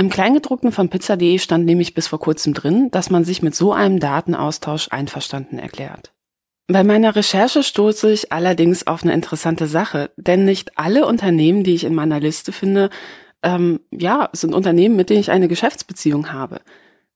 Im 0.00 0.08
Kleingedruckten 0.08 0.72
von 0.72 0.88
pizza.de 0.88 1.38
stand 1.38 1.66
nämlich 1.66 1.92
bis 1.92 2.08
vor 2.08 2.18
kurzem 2.18 2.54
drin, 2.54 2.90
dass 2.90 3.10
man 3.10 3.22
sich 3.22 3.42
mit 3.42 3.54
so 3.54 3.74
einem 3.74 4.00
Datenaustausch 4.00 4.88
einverstanden 4.90 5.58
erklärt. 5.58 6.14
Bei 6.68 6.82
meiner 6.84 7.16
Recherche 7.16 7.62
stoße 7.62 8.10
ich 8.10 8.32
allerdings 8.32 8.86
auf 8.86 9.02
eine 9.02 9.12
interessante 9.12 9.66
Sache, 9.66 10.10
denn 10.16 10.46
nicht 10.46 10.78
alle 10.78 11.06
Unternehmen, 11.06 11.64
die 11.64 11.74
ich 11.74 11.84
in 11.84 11.94
meiner 11.94 12.18
Liste 12.18 12.50
finde, 12.50 12.88
ähm, 13.42 13.80
ja, 13.90 14.30
sind 14.32 14.54
Unternehmen, 14.54 14.96
mit 14.96 15.10
denen 15.10 15.20
ich 15.20 15.30
eine 15.30 15.48
Geschäftsbeziehung 15.48 16.32
habe. 16.32 16.62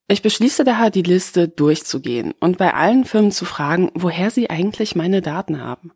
Ich 0.07 0.21
beschließe 0.21 0.65
daher, 0.65 0.91
die 0.91 1.01
Liste 1.01 1.49
durchzugehen 1.49 2.35
und 2.39 2.59
bei 2.59 2.75
allen 2.75 3.07
Firmen 3.07 3.33
zu 3.33 3.47
fragen, 3.47 3.93
woher 3.95 4.31
sie 4.31 4.51
eigentlich 4.51 4.95
meine 4.95 5.23
Daten 5.23 5.63
haben. 5.63 5.93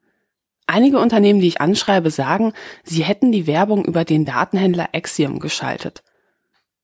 Einige 0.66 1.01
Unternehmen, 1.01 1.41
die 1.41 1.49
ich 1.49 1.61
anschreibe, 1.61 2.11
sagen, 2.11 2.55
sie 2.82 3.05
hätten 3.05 3.30
die 3.30 3.47
Werbung 3.47 3.84
über 3.84 4.07
den 4.07 4.24
Datenhändler 4.24 4.89
Axiom 4.95 5.39
geschaltet. 5.39 6.03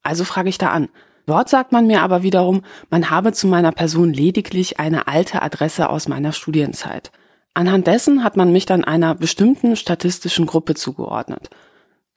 Also 0.04 0.22
frage 0.22 0.48
ich 0.48 0.58
da 0.58 0.70
an. 0.70 0.88
Dort 1.26 1.48
sagt 1.48 1.72
man 1.72 1.86
mir 1.86 2.02
aber 2.02 2.22
wiederum, 2.22 2.62
man 2.90 3.10
habe 3.10 3.32
zu 3.32 3.46
meiner 3.46 3.72
Person 3.72 4.12
lediglich 4.12 4.78
eine 4.78 5.08
alte 5.08 5.42
Adresse 5.42 5.88
aus 5.88 6.06
meiner 6.06 6.32
Studienzeit. 6.32 7.10
Anhand 7.54 7.86
dessen 7.86 8.22
hat 8.22 8.36
man 8.36 8.52
mich 8.52 8.66
dann 8.66 8.84
einer 8.84 9.14
bestimmten 9.14 9.74
statistischen 9.76 10.44
Gruppe 10.44 10.74
zugeordnet. 10.74 11.50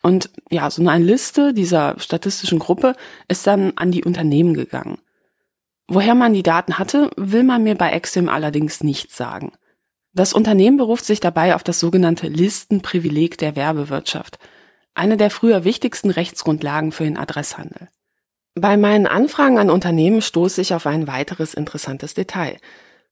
Und 0.01 0.29
ja, 0.49 0.69
so 0.69 0.85
eine 0.87 1.03
Liste 1.03 1.53
dieser 1.53 1.95
statistischen 1.99 2.59
Gruppe 2.59 2.95
ist 3.27 3.47
dann 3.47 3.73
an 3.77 3.91
die 3.91 4.03
Unternehmen 4.03 4.53
gegangen. 4.53 4.99
Woher 5.87 6.15
man 6.15 6.33
die 6.33 6.43
Daten 6.43 6.77
hatte, 6.77 7.09
will 7.15 7.43
man 7.43 7.63
mir 7.63 7.75
bei 7.75 7.91
Exim 7.91 8.27
allerdings 8.27 8.83
nicht 8.83 9.11
sagen. 9.11 9.53
Das 10.13 10.33
Unternehmen 10.33 10.77
beruft 10.77 11.05
sich 11.05 11.19
dabei 11.19 11.55
auf 11.55 11.63
das 11.63 11.79
sogenannte 11.79 12.27
Listenprivileg 12.27 13.37
der 13.37 13.55
Werbewirtschaft, 13.55 14.39
eine 14.97 15.17
der 15.17 15.29
früher 15.29 15.63
wichtigsten 15.63 16.09
Rechtsgrundlagen 16.09 16.91
für 16.91 17.03
den 17.03 17.17
Adresshandel. 17.17 17.89
Bei 18.55 18.75
meinen 18.75 19.05
Anfragen 19.05 19.59
an 19.59 19.69
Unternehmen 19.69 20.21
stoße 20.21 20.61
ich 20.61 20.73
auf 20.73 20.87
ein 20.87 21.07
weiteres 21.07 21.53
interessantes 21.53 22.15
Detail. 22.15 22.57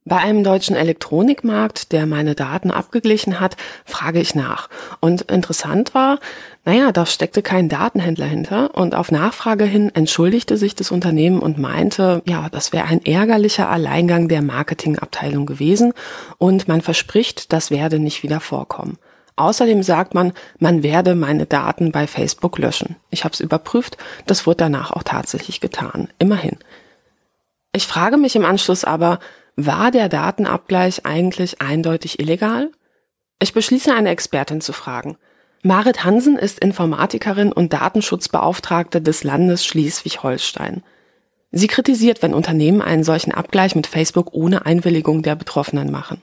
Bei 0.08 0.18
einem 0.18 0.44
deutschen 0.44 0.76
Elektronikmarkt, 0.76 1.92
der 1.92 2.06
meine 2.06 2.36
Daten 2.36 2.70
abgeglichen 2.70 3.40
hat, 3.40 3.58
frage 3.86 4.20
ich 4.20 4.36
nach. 4.36 4.70
Und 5.00 5.24
interessant 5.24 5.96
war, 5.96 6.20
naja, 6.64 6.92
da 6.92 7.08
steckte 7.08 7.42
kein 7.42 7.70
Datenhändler 7.70 8.28
hinter 8.28 8.76
und 8.76 8.94
auf 8.94 9.12
Nachfrage 9.12 9.66
hin 9.66 9.90
entschuldigte 9.96 10.58
sich 10.58 10.76
das 10.76 10.92
Unternehmen 10.92 11.40
und 11.40 11.58
meinte, 11.58 12.22
ja, 12.28 12.50
das 12.50 12.72
wäre 12.72 12.86
ein 12.86 13.04
ärgerlicher 13.04 13.68
Alleingang 13.68 14.28
der 14.28 14.44
Marketingabteilung 14.44 15.48
gewesen 15.48 15.94
und 16.38 16.68
man 16.68 16.82
verspricht, 16.82 17.52
das 17.52 17.72
werde 17.72 17.98
nicht 17.98 18.22
wieder 18.22 18.40
vorkommen. 18.40 19.00
Außerdem 19.38 19.84
sagt 19.84 20.14
man, 20.14 20.34
man 20.60 20.82
werde 20.82 21.14
meine 21.16 21.46
Daten 21.46 21.92
bei 21.92 22.08
Facebook 22.08 22.58
löschen. 22.58 22.96
Ich 23.10 23.26
habe 23.26 23.34
es 23.34 23.42
überprüft, 23.42 23.98
das 24.26 24.48
wurde 24.48 24.58
danach 24.58 24.92
auch 24.92 25.04
tatsächlich 25.04 25.60
getan. 25.60 26.08
Immerhin. 26.20 26.58
Ich 27.74 27.86
frage 27.86 28.18
mich 28.18 28.36
im 28.36 28.46
Anschluss 28.46 28.86
aber, 28.86 29.20
war 29.58 29.92
der 29.92 30.08
Datenabgleich 30.08 31.06
eigentlich 31.06 31.62
eindeutig 31.62 32.20
illegal? 32.20 32.72
Ich 33.42 33.54
beschließe 33.54 33.94
eine 33.94 34.10
Expertin 34.10 34.62
zu 34.62 34.72
fragen. 34.72 35.18
Marit 35.62 36.06
Hansen 36.06 36.38
ist 36.38 36.60
Informatikerin 36.60 37.52
und 37.52 37.74
Datenschutzbeauftragte 37.74 39.02
des 39.02 39.24
Landes 39.24 39.66
Schleswig-Holstein. 39.66 40.84
Sie 41.52 41.68
kritisiert, 41.68 42.22
wenn 42.22 42.34
Unternehmen 42.34 42.82
einen 42.82 43.04
solchen 43.04 43.32
Abgleich 43.32 43.76
mit 43.76 43.88
Facebook 43.88 44.34
ohne 44.34 44.66
Einwilligung 44.66 45.24
der 45.24 45.36
Betroffenen 45.36 45.92
machen. 45.92 46.22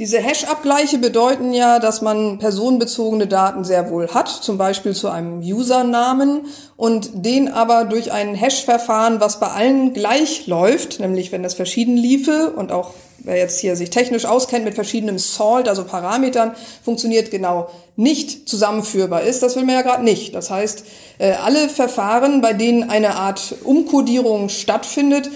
Diese 0.00 0.20
Hash-Abgleiche 0.20 0.98
bedeuten 0.98 1.52
ja, 1.52 1.80
dass 1.80 2.02
man 2.02 2.38
personenbezogene 2.38 3.26
Daten 3.26 3.64
sehr 3.64 3.90
wohl 3.90 4.06
hat, 4.06 4.28
zum 4.28 4.56
Beispiel 4.56 4.94
zu 4.94 5.08
einem 5.08 5.40
Usernamen 5.40 6.46
und 6.76 7.10
den 7.14 7.48
aber 7.48 7.84
durch 7.84 8.12
ein 8.12 8.36
Hash-Verfahren, 8.36 9.18
was 9.20 9.40
bei 9.40 9.48
allen 9.48 9.94
gleich 9.94 10.46
läuft, 10.46 11.00
nämlich 11.00 11.32
wenn 11.32 11.42
das 11.42 11.54
verschieden 11.54 11.96
liefe 11.96 12.52
und 12.54 12.70
auch 12.70 12.94
wer 13.18 13.38
jetzt 13.38 13.58
hier 13.58 13.74
sich 13.74 13.90
technisch 13.90 14.24
auskennt 14.24 14.64
mit 14.64 14.76
verschiedenem 14.76 15.18
Salt, 15.18 15.68
also 15.68 15.82
Parametern, 15.82 16.52
funktioniert 16.84 17.32
genau 17.32 17.68
nicht 17.96 18.48
zusammenführbar 18.48 19.22
ist. 19.22 19.42
Das 19.42 19.56
will 19.56 19.64
man 19.64 19.74
ja 19.74 19.82
gerade 19.82 20.04
nicht. 20.04 20.32
Das 20.32 20.48
heißt, 20.48 20.84
äh, 21.18 21.32
alle 21.32 21.68
Verfahren, 21.68 22.40
bei 22.40 22.52
denen 22.52 22.88
eine 22.88 23.16
Art 23.16 23.56
Umkodierung 23.64 24.48
stattfindet, 24.48 25.28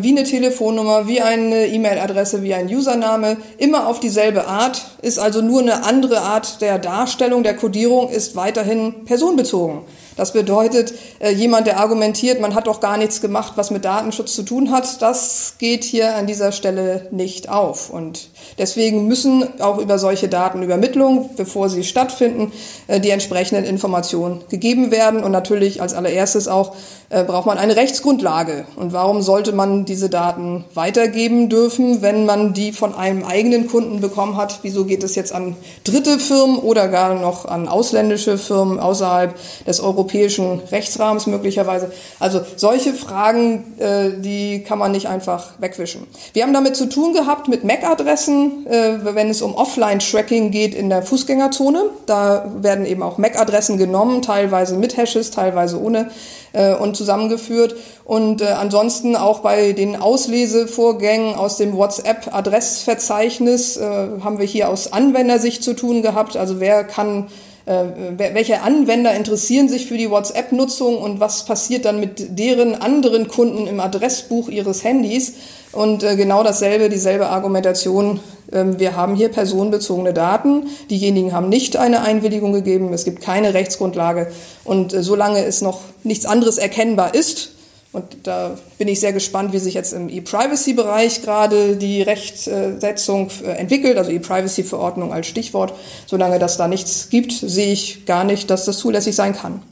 wie 0.00 0.10
eine 0.10 0.24
Telefonnummer, 0.24 1.08
wie 1.08 1.20
eine 1.20 1.66
E-Mail-Adresse, 1.66 2.42
wie 2.42 2.54
ein 2.54 2.68
Username, 2.68 3.36
immer 3.58 3.88
auf 3.88 3.98
dieselbe 3.98 4.46
Art, 4.46 4.80
ist 5.02 5.18
also 5.18 5.42
nur 5.42 5.60
eine 5.60 5.84
andere 5.84 6.20
Art 6.20 6.60
der 6.60 6.78
Darstellung, 6.78 7.42
der 7.42 7.56
Codierung, 7.56 8.08
ist 8.08 8.36
weiterhin 8.36 9.04
personenbezogen. 9.04 9.80
Das 10.16 10.32
bedeutet, 10.32 10.92
äh, 11.20 11.30
jemand, 11.30 11.66
der 11.66 11.80
argumentiert, 11.80 12.40
man 12.40 12.54
hat 12.54 12.66
doch 12.66 12.80
gar 12.80 12.96
nichts 12.96 13.20
gemacht, 13.20 13.54
was 13.56 13.70
mit 13.70 13.84
Datenschutz 13.84 14.34
zu 14.34 14.42
tun 14.42 14.70
hat, 14.70 15.00
das 15.00 15.54
geht 15.58 15.84
hier 15.84 16.14
an 16.16 16.26
dieser 16.26 16.52
Stelle 16.52 17.08
nicht 17.10 17.48
auf. 17.48 17.90
Und 17.90 18.28
deswegen 18.58 19.06
müssen 19.06 19.60
auch 19.60 19.78
über 19.78 19.98
solche 19.98 20.28
Datenübermittlungen, 20.28 21.30
bevor 21.36 21.68
sie 21.68 21.84
stattfinden, 21.84 22.52
äh, 22.88 23.00
die 23.00 23.10
entsprechenden 23.10 23.64
Informationen 23.64 24.42
gegeben 24.50 24.90
werden. 24.90 25.24
Und 25.24 25.32
natürlich 25.32 25.80
als 25.80 25.94
allererstes 25.94 26.46
auch 26.46 26.74
äh, 27.08 27.24
braucht 27.24 27.46
man 27.46 27.58
eine 27.58 27.76
Rechtsgrundlage. 27.76 28.66
Und 28.76 28.92
warum 28.92 29.22
sollte 29.22 29.52
man 29.52 29.86
diese 29.86 30.10
Daten 30.10 30.64
weitergeben 30.74 31.48
dürfen, 31.48 32.02
wenn 32.02 32.26
man 32.26 32.52
die 32.52 32.72
von 32.72 32.94
einem 32.94 33.24
eigenen 33.24 33.66
Kunden 33.66 34.00
bekommen 34.00 34.36
hat? 34.36 34.60
Wieso 34.62 34.84
geht 34.84 35.02
es 35.02 35.14
jetzt 35.14 35.32
an 35.32 35.56
dritte 35.84 36.18
Firmen 36.18 36.58
oder 36.58 36.88
gar 36.88 37.14
noch 37.14 37.46
an 37.46 37.68
ausländische 37.68 38.36
Firmen 38.36 38.78
außerhalb 38.78 39.34
des 39.66 39.80
Europäischen 39.80 40.01
europäischen 40.02 40.60
Rechtsrahmens 40.70 41.26
möglicherweise. 41.28 41.92
Also 42.18 42.40
solche 42.56 42.92
Fragen, 42.92 43.78
äh, 43.78 44.10
die 44.18 44.64
kann 44.64 44.78
man 44.78 44.90
nicht 44.90 45.08
einfach 45.08 45.52
wegwischen. 45.60 46.08
Wir 46.32 46.42
haben 46.42 46.52
damit 46.52 46.74
zu 46.74 46.86
tun 46.86 47.12
gehabt 47.12 47.46
mit 47.48 47.62
MAC-Adressen, 47.62 48.66
äh, 48.66 49.14
wenn 49.14 49.30
es 49.30 49.42
um 49.42 49.54
Offline-Tracking 49.54 50.50
geht 50.50 50.74
in 50.74 50.88
der 50.88 51.02
Fußgängerzone. 51.02 51.84
Da 52.06 52.50
werden 52.56 52.84
eben 52.84 53.04
auch 53.04 53.18
MAC-Adressen 53.18 53.78
genommen, 53.78 54.22
teilweise 54.22 54.76
mit 54.76 54.96
Hashes, 54.96 55.30
teilweise 55.30 55.80
ohne 55.80 56.10
äh, 56.52 56.74
und 56.74 56.96
zusammengeführt. 56.96 57.76
Und 58.04 58.42
äh, 58.42 58.46
ansonsten 58.46 59.14
auch 59.14 59.38
bei 59.40 59.72
den 59.72 59.94
Auslesevorgängen 59.94 61.36
aus 61.36 61.58
dem 61.58 61.76
WhatsApp-Adressverzeichnis 61.76 63.76
äh, 63.76 64.08
haben 64.24 64.40
wir 64.40 64.46
hier 64.46 64.68
aus 64.68 64.92
Anwendersicht 64.92 65.62
zu 65.62 65.74
tun 65.74 66.02
gehabt. 66.02 66.36
Also 66.36 66.58
wer 66.58 66.82
kann 66.82 67.28
welche 67.64 68.62
Anwender 68.62 69.14
interessieren 69.14 69.68
sich 69.68 69.86
für 69.86 69.96
die 69.96 70.10
WhatsApp-Nutzung 70.10 70.98
und 70.98 71.20
was 71.20 71.44
passiert 71.44 71.84
dann 71.84 72.00
mit 72.00 72.38
deren 72.38 72.74
anderen 72.74 73.28
Kunden 73.28 73.66
im 73.66 73.78
Adressbuch 73.78 74.48
ihres 74.48 74.82
Handys. 74.82 75.34
Und 75.72 76.02
äh, 76.02 76.16
genau 76.16 76.42
dasselbe, 76.44 76.88
dieselbe 76.88 77.28
Argumentation. 77.28 78.20
Ähm, 78.52 78.78
wir 78.78 78.94
haben 78.94 79.14
hier 79.14 79.30
personenbezogene 79.30 80.12
Daten. 80.12 80.66
Diejenigen 80.90 81.32
haben 81.32 81.48
nicht 81.48 81.76
eine 81.76 82.02
Einwilligung 82.02 82.52
gegeben. 82.52 82.92
Es 82.92 83.04
gibt 83.04 83.22
keine 83.22 83.54
Rechtsgrundlage. 83.54 84.30
Und 84.64 84.92
äh, 84.92 85.02
solange 85.02 85.44
es 85.44 85.62
noch 85.62 85.80
nichts 86.04 86.26
anderes 86.26 86.58
erkennbar 86.58 87.14
ist, 87.14 87.51
und 87.92 88.04
da 88.22 88.58
bin 88.78 88.88
ich 88.88 89.00
sehr 89.00 89.12
gespannt, 89.12 89.52
wie 89.52 89.58
sich 89.58 89.74
jetzt 89.74 89.92
im 89.92 90.08
E-Privacy-Bereich 90.08 91.20
gerade 91.22 91.76
die 91.76 92.00
Rechtsetzung 92.00 93.30
äh, 93.44 93.50
entwickelt, 93.50 93.98
also 93.98 94.10
E-Privacy-Verordnung 94.10 95.12
als 95.12 95.26
Stichwort. 95.26 95.74
Solange 96.06 96.38
das 96.38 96.56
da 96.56 96.68
nichts 96.68 97.10
gibt, 97.10 97.32
sehe 97.32 97.72
ich 97.72 98.06
gar 98.06 98.24
nicht, 98.24 98.48
dass 98.48 98.64
das 98.64 98.78
zulässig 98.78 99.14
sein 99.14 99.34
kann. 99.34 99.62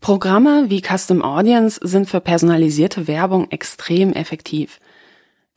Programme 0.00 0.66
wie 0.68 0.82
Custom 0.82 1.22
Audience 1.22 1.80
sind 1.82 2.08
für 2.08 2.20
personalisierte 2.20 3.08
Werbung 3.08 3.50
extrem 3.50 4.12
effektiv. 4.12 4.78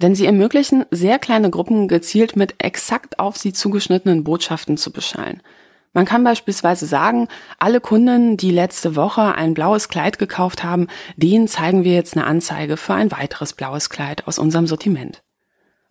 Denn 0.02 0.16
sie 0.16 0.26
ermöglichen, 0.26 0.86
sehr 0.92 1.20
kleine 1.20 1.52
Gruppen 1.52 1.88
gezielt 1.88 2.36
mit 2.36 2.56
exakt 2.58 3.20
auf 3.20 3.38
sie 3.38 3.54
zugeschnittenen 3.54 4.24
Botschaften 4.24 4.78
zu 4.78 4.92
beschallen– 4.92 5.44
man 5.96 6.06
kann 6.06 6.26
beispielsweise 6.26 6.86
sagen, 6.86 7.30
alle 7.58 7.80
Kunden, 7.80 8.36
die 8.36 8.52
letzte 8.52 8.98
Woche 8.98 9.34
ein 9.34 9.54
blaues 9.54 9.88
Kleid 9.88 10.20
gekauft 10.20 10.62
haben, 10.62 10.88
denen 11.16 11.48
zeigen 11.48 11.86
wir 11.86 11.94
jetzt 11.94 12.18
eine 12.18 12.28
Anzeige 12.28 12.76
für 12.76 12.94
ein 12.94 13.12
weiteres 13.14 13.54
blaues 13.54 13.90
Kleid 13.90 14.28
aus 14.28 14.38
unserem 14.38 14.68
Sortiment. 14.68 15.24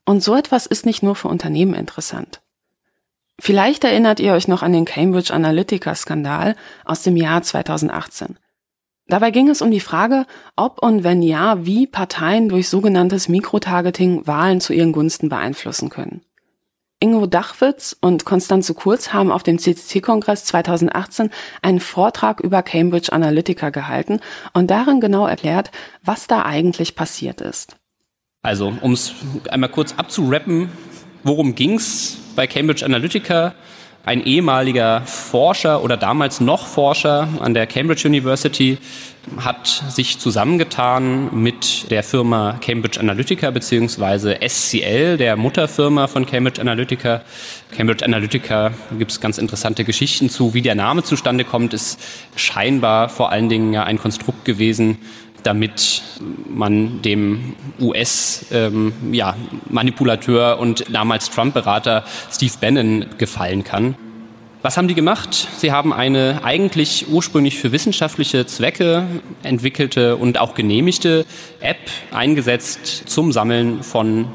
Und 0.05 0.23
so 0.23 0.37
etwas 0.37 0.67
ist 0.67 0.85
nicht 0.85 1.03
nur 1.03 1.17
für 1.17 1.29
Unternehmen 1.29 1.73
interessant. 1.73 2.43
Vielleicht 3.41 3.83
erinnert 3.83 4.21
ihr 4.21 4.35
euch 4.35 4.47
noch 4.47 4.63
an 4.63 4.75
den 4.75 4.85
Cambridge 4.85 5.33
Analytica-Skandal 5.33 6.55
aus 6.85 7.03
dem 7.03 7.17
Jahr 7.17 7.43
2018. 7.43 8.39
Dabei 9.07 9.31
ging 9.31 9.49
es 9.49 9.63
um 9.63 9.71
die 9.71 9.81
Frage, 9.81 10.27
ob 10.55 10.83
und 10.83 11.03
wenn 11.03 11.23
ja, 11.23 11.65
wie 11.65 11.87
Parteien 11.87 12.51
durch 12.51 12.69
sogenanntes 12.69 13.31
Mikrotargeting 13.31 14.27
Wahlen 14.27 14.61
zu 14.61 14.75
ihren 14.75 14.93
Gunsten 14.93 15.31
beeinflussen 15.31 15.89
können. 15.89 16.21
Ingo 17.05 17.27
Dachwitz 17.27 17.95
und 18.01 18.25
Konstanze 18.25 18.73
Kurz 18.73 19.13
haben 19.13 19.31
auf 19.31 19.43
dem 19.43 19.59
CCC-Kongress 19.59 20.47
2018 20.47 21.29
einen 21.61 21.81
Vortrag 21.81 22.41
über 22.41 22.63
Cambridge 22.63 23.13
Analytica 23.13 23.69
gehalten 23.69 24.21
und 24.55 24.71
darin 24.71 25.03
genau 25.03 25.27
erklärt, 25.27 25.71
was 26.03 26.29
da 26.29 26.47
eigentlich 26.47 26.95
passiert 26.95 27.43
ist. 27.43 27.77
Also, 28.41 28.73
um 28.81 28.95
es 28.95 29.13
einmal 29.51 29.69
kurz 29.69 29.93
abzurappen, 29.99 30.71
worum 31.25 31.55
ging's 31.55 32.17
bei 32.37 32.47
Cambridge 32.47 32.87
Analytica? 32.87 33.55
Ein 34.07 34.23
ehemaliger 34.23 35.01
Forscher 35.07 35.83
oder 35.83 35.97
damals 35.97 36.39
noch 36.39 36.67
Forscher 36.67 37.27
an 37.41 37.55
der 37.55 37.67
Cambridge 37.67 38.07
University 38.07 38.77
hat 39.39 39.67
sich 39.89 40.19
zusammengetan 40.19 41.31
mit 41.33 41.91
der 41.91 42.03
Firma 42.03 42.59
Cambridge 42.61 43.01
Analytica 43.01 43.51
beziehungsweise 43.51 44.39
SCL, 44.47 45.17
der 45.17 45.37
Mutterfirma 45.37 46.07
von 46.07 46.27
Cambridge 46.27 46.61
Analytica. 46.61 47.23
Cambridge 47.75 48.05
Analytica 48.05 48.73
gibt 48.99 49.11
es 49.11 49.23
ganz 49.23 49.39
interessante 49.39 49.85
Geschichten 49.85 50.29
zu, 50.29 50.53
wie 50.53 50.61
der 50.61 50.75
Name 50.75 51.03
zustande 51.03 51.45
kommt, 51.45 51.73
ist 51.73 51.99
scheinbar 52.37 53.09
vor 53.09 53.33
allen 53.33 53.49
Dingen 53.49 53.73
ja 53.73 53.85
ein 53.85 53.99
Konstrukt 53.99 54.45
gewesen, 54.45 54.99
damit 55.45 56.03
man 56.49 57.03
dem 57.03 57.55
US-Manipulateur 57.81 60.43
ähm, 60.43 60.49
ja, 60.49 60.55
und 60.55 60.85
damals 60.93 61.31
Trump-Berater 61.31 62.05
Steve 62.31 62.53
Bannon 62.61 63.07
gefallen 63.19 63.65
kann. 63.65 63.97
Was 64.63 64.77
haben 64.79 64.87
die 64.89 64.95
gemacht? 64.95 65.49
Sie 65.59 65.73
haben 65.73 65.93
eine 65.93 66.41
eigentlich 66.43 67.07
ursprünglich 67.11 67.59
für 67.59 67.71
wissenschaftliche 67.71 68.47
Zwecke 68.47 69.07
entwickelte 69.43 70.17
und 70.17 70.39
auch 70.39 70.55
genehmigte 70.55 71.27
App 71.61 71.77
eingesetzt 72.13 73.03
zum 73.07 73.31
Sammeln 73.31 73.83
von 73.83 74.29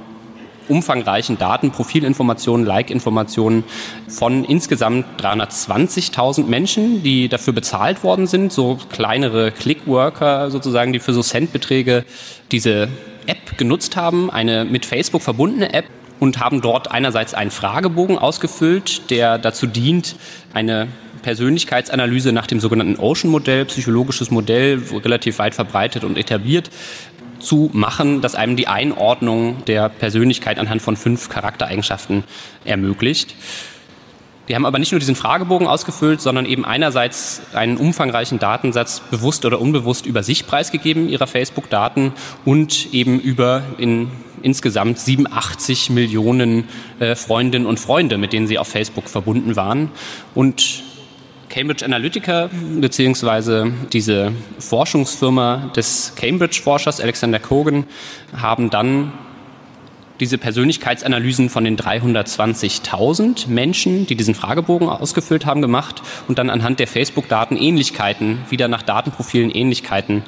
umfangreichen 0.69 1.37
Daten, 1.37 1.71
Profilinformationen, 1.71 2.65
Like-Informationen 2.65 3.63
von 4.07 4.45
insgesamt 4.45 5.05
320.000 5.21 6.45
Menschen, 6.45 7.03
die 7.03 7.27
dafür 7.27 7.53
bezahlt 7.53 8.03
worden 8.03 8.27
sind, 8.27 8.53
so 8.53 8.77
kleinere 8.89 9.51
Clickworker 9.51 10.51
sozusagen, 10.51 10.93
die 10.93 10.99
für 10.99 11.13
so 11.13 11.21
Centbeträge 11.21 12.05
diese 12.51 12.87
App 13.25 13.57
genutzt 13.57 13.95
haben, 13.95 14.29
eine 14.29 14.65
mit 14.65 14.85
Facebook 14.85 15.21
verbundene 15.21 15.73
App, 15.73 15.85
und 16.19 16.39
haben 16.39 16.61
dort 16.61 16.91
einerseits 16.91 17.33
einen 17.33 17.51
Fragebogen 17.51 18.17
ausgefüllt, 18.17 19.09
der 19.09 19.37
dazu 19.37 19.67
dient, 19.67 20.15
eine 20.53 20.87
Persönlichkeitsanalyse 21.21 22.31
nach 22.31 22.47
dem 22.47 22.59
sogenannten 22.59 22.97
Ocean-Modell, 22.97 23.65
psychologisches 23.65 24.31
Modell, 24.31 24.81
relativ 24.91 25.39
weit 25.39 25.55
verbreitet 25.55 26.03
und 26.03 26.17
etabliert, 26.17 26.69
zu 27.39 27.69
machen, 27.73 28.21
das 28.21 28.35
einem 28.35 28.55
die 28.55 28.67
Einordnung 28.67 29.63
der 29.65 29.89
Persönlichkeit 29.89 30.59
anhand 30.59 30.81
von 30.81 30.95
fünf 30.95 31.29
Charaktereigenschaften 31.29 32.23
ermöglicht. 32.65 33.35
Die 34.49 34.55
haben 34.55 34.65
aber 34.65 34.79
nicht 34.79 34.91
nur 34.91 34.99
diesen 34.99 35.15
Fragebogen 35.15 35.67
ausgefüllt, 35.67 36.21
sondern 36.21 36.47
eben 36.47 36.65
einerseits 36.65 37.41
einen 37.53 37.77
umfangreichen 37.77 38.39
Datensatz 38.39 38.99
bewusst 39.11 39.45
oder 39.45 39.61
unbewusst 39.61 40.07
über 40.07 40.23
sich 40.23 40.47
preisgegeben, 40.47 41.07
ihrer 41.07 41.27
Facebook-Daten 41.27 42.13
und 42.45 42.91
eben 42.91 43.19
über 43.19 43.61
in 43.77 44.09
insgesamt 44.41 44.97
87 44.97 45.91
Millionen 45.91 46.67
äh, 46.99 47.15
Freundinnen 47.15 47.67
und 47.67 47.79
Freunde, 47.79 48.17
mit 48.17 48.33
denen 48.33 48.47
sie 48.47 48.57
auf 48.57 48.67
Facebook 48.67 49.07
verbunden 49.07 49.55
waren. 49.55 49.91
Und 50.33 50.83
Cambridge 51.49 51.83
Analytica 51.83 52.49
beziehungsweise 52.79 53.71
diese 53.91 54.31
Forschungsfirma 54.59 55.71
des 55.75 56.13
Cambridge-Forschers 56.15 57.01
Alexander 57.01 57.39
Kogan 57.39 57.85
haben 58.35 58.69
dann 58.69 59.11
diese 60.19 60.37
Persönlichkeitsanalysen 60.37 61.49
von 61.49 61.63
den 61.63 61.77
320.000 61.77 63.47
Menschen, 63.47 64.05
die 64.05 64.15
diesen 64.15 64.35
Fragebogen 64.35 64.89
ausgefüllt 64.89 65.45
haben, 65.45 65.61
gemacht 65.61 66.01
und 66.27 66.37
dann 66.37 66.49
anhand 66.49 66.79
der 66.79 66.87
Facebook-Daten 66.87 67.55
Ähnlichkeiten, 67.55 68.39
wieder 68.49 68.67
nach 68.67 68.81
Datenprofilen 68.81 69.49
Ähnlichkeiten 69.49 70.23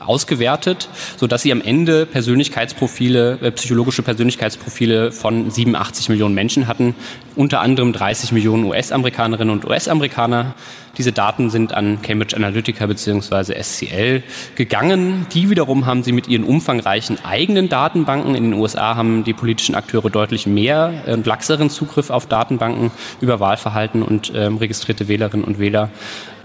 ausgewertet, 0.00 0.88
so 1.16 1.26
dass 1.26 1.42
sie 1.42 1.52
am 1.52 1.60
Ende 1.60 2.06
Persönlichkeitsprofile, 2.06 3.38
äh, 3.42 3.50
psychologische 3.52 4.02
Persönlichkeitsprofile 4.02 5.12
von 5.12 5.50
87 5.50 6.08
Millionen 6.08 6.34
Menschen 6.34 6.66
hatten, 6.66 6.94
unter 7.36 7.60
anderem 7.60 7.92
30 7.92 8.32
Millionen 8.32 8.64
US-Amerikanerinnen 8.64 9.52
und 9.52 9.64
US-Amerikaner. 9.64 10.54
Diese 10.96 11.10
Daten 11.10 11.50
sind 11.50 11.74
an 11.74 12.02
Cambridge 12.02 12.36
Analytica 12.36 12.86
bzw. 12.86 13.60
SCL 13.60 14.22
gegangen. 14.54 15.26
Die 15.34 15.50
wiederum 15.50 15.86
haben 15.86 16.04
sie 16.04 16.12
mit 16.12 16.28
ihren 16.28 16.44
umfangreichen 16.44 17.24
eigenen 17.24 17.68
Datenbanken. 17.68 18.36
In 18.36 18.44
den 18.44 18.54
USA 18.54 18.94
haben 18.94 19.24
die 19.24 19.32
politischen 19.32 19.74
Akteure 19.74 20.10
deutlich 20.10 20.46
mehr 20.46 21.02
und 21.06 21.26
laxeren 21.26 21.68
Zugriff 21.68 22.10
auf 22.10 22.26
Datenbanken 22.26 22.92
über 23.20 23.40
Wahlverhalten 23.40 24.02
und 24.02 24.32
ähm, 24.36 24.58
registrierte 24.58 25.08
Wählerinnen 25.08 25.44
und 25.44 25.58
Wähler 25.58 25.90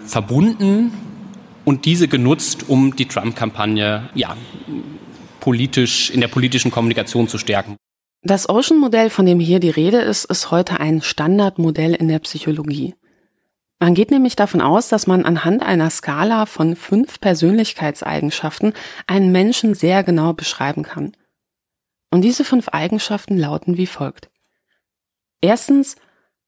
verbunden 0.05 0.91
und 1.69 1.85
diese 1.85 2.07
genutzt, 2.07 2.67
um 2.67 2.95
die 2.95 3.07
Trump-Kampagne 3.07 4.09
ja, 4.15 4.35
politisch, 5.39 6.09
in 6.09 6.19
der 6.19 6.27
politischen 6.27 6.71
Kommunikation 6.71 7.27
zu 7.27 7.37
stärken. 7.37 7.75
Das 8.23 8.49
Ocean-Modell, 8.49 9.11
von 9.11 9.27
dem 9.27 9.39
hier 9.39 9.59
die 9.59 9.69
Rede 9.69 9.99
ist, 9.99 10.25
ist 10.25 10.49
heute 10.49 10.79
ein 10.79 11.03
Standardmodell 11.03 11.93
in 11.93 12.07
der 12.07 12.17
Psychologie. 12.17 12.95
Man 13.77 13.93
geht 13.93 14.09
nämlich 14.09 14.35
davon 14.35 14.61
aus, 14.61 14.89
dass 14.89 15.05
man 15.05 15.25
anhand 15.25 15.61
einer 15.61 15.91
Skala 15.91 16.47
von 16.47 16.75
fünf 16.75 17.19
Persönlichkeitseigenschaften 17.19 18.73
einen 19.05 19.31
Menschen 19.31 19.75
sehr 19.75 20.03
genau 20.03 20.33
beschreiben 20.33 20.81
kann. 20.81 21.11
Und 22.09 22.21
diese 22.21 22.45
fünf 22.45 22.69
Eigenschaften 22.69 23.37
lauten 23.37 23.77
wie 23.77 23.85
folgt. 23.85 24.31
Erstens 25.39 25.97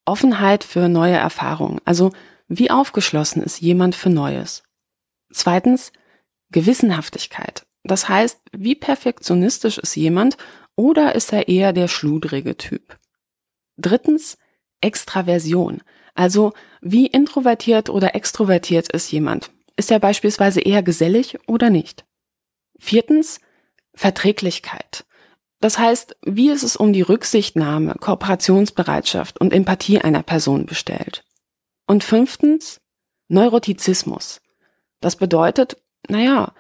Offenheit 0.03 0.63
für 0.63 0.89
neue 0.89 1.17
Erfahrungen, 1.17 1.80
also 1.86 2.11
wie 2.47 2.72
aufgeschlossen 2.72 3.43
ist 3.43 3.61
jemand 3.61 3.93
für 3.93 4.09
Neues. 4.09 4.63
Zweitens, 5.32 5.91
Gewissenhaftigkeit. 6.51 7.65
Das 7.84 8.09
heißt, 8.09 8.39
wie 8.51 8.75
perfektionistisch 8.75 9.77
ist 9.77 9.95
jemand 9.95 10.38
oder 10.75 11.15
ist 11.15 11.34
er 11.34 11.47
eher 11.47 11.73
der 11.73 11.88
schludrige 11.88 12.57
Typ? 12.57 12.97
Drittens, 13.77 14.38
Extraversion. 14.82 15.82
Also, 16.13 16.53
wie 16.82 17.07
introvertiert 17.07 17.89
oder 17.89 18.15
extrovertiert 18.15 18.91
ist 18.91 19.11
jemand? 19.11 19.51
Ist 19.75 19.91
er 19.91 19.99
beispielsweise 19.99 20.61
eher 20.61 20.84
gesellig 20.84 21.38
oder 21.47 21.69
nicht? 21.69 22.05
Viertens, 22.77 23.39
Verträglichkeit. 23.93 25.05
Das 25.59 25.77
heißt, 25.77 26.17
wie 26.23 26.49
ist 26.49 26.63
es 26.63 26.75
um 26.75 26.91
die 26.91 27.03
Rücksichtnahme, 27.03 27.95
Kooperationsbereitschaft 27.99 29.39
und 29.39 29.53
Empathie 29.53 29.99
einer 29.99 30.23
Person 30.23 30.65
bestellt? 30.65 31.23
Und 31.86 32.03
fünftens, 32.03 32.82
Neurotizismus. 33.27 34.41
Das 35.02 35.18
bedeutet, 35.18 35.78
naja, 36.08 36.54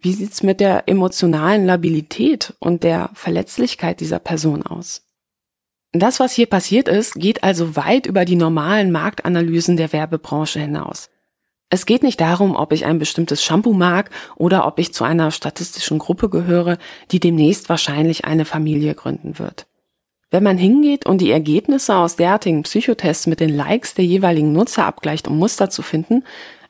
wie 0.00 0.12
sieht's 0.12 0.42
mit 0.42 0.60
der 0.60 0.86
emotionalen 0.86 1.64
Labilität 1.64 2.52
und 2.58 2.82
der 2.82 3.08
Verletzlichkeit 3.14 4.00
dieser 4.00 4.18
Person 4.18 4.62
aus? 4.62 5.06
Das, 5.92 6.20
was 6.20 6.32
hier 6.32 6.46
passiert 6.46 6.88
ist, 6.88 7.14
geht 7.14 7.44
also 7.44 7.76
weit 7.76 8.06
über 8.06 8.24
die 8.24 8.36
normalen 8.36 8.90
Marktanalysen 8.92 9.76
der 9.76 9.92
Werbebranche 9.92 10.60
hinaus. 10.60 11.08
Es 11.70 11.86
geht 11.86 12.02
nicht 12.02 12.20
darum, 12.20 12.56
ob 12.56 12.72
ich 12.72 12.84
ein 12.84 12.98
bestimmtes 12.98 13.42
Shampoo 13.42 13.72
mag 13.72 14.10
oder 14.36 14.66
ob 14.66 14.78
ich 14.78 14.92
zu 14.92 15.04
einer 15.04 15.30
statistischen 15.30 15.98
Gruppe 15.98 16.28
gehöre, 16.28 16.78
die 17.10 17.20
demnächst 17.20 17.68
wahrscheinlich 17.68 18.24
eine 18.24 18.44
Familie 18.44 18.94
gründen 18.94 19.38
wird. 19.38 19.66
Wenn 20.30 20.42
man 20.42 20.58
hingeht 20.58 21.06
und 21.06 21.18
die 21.20 21.30
Ergebnisse 21.30 21.96
aus 21.96 22.16
derartigen 22.16 22.64
Psychotests 22.64 23.26
mit 23.28 23.40
den 23.40 23.54
Likes 23.54 23.94
der 23.94 24.04
jeweiligen 24.04 24.52
Nutzer 24.52 24.84
abgleicht, 24.84 25.28
um 25.28 25.38
Muster 25.38 25.70
zu 25.70 25.82
finden, 25.82 26.24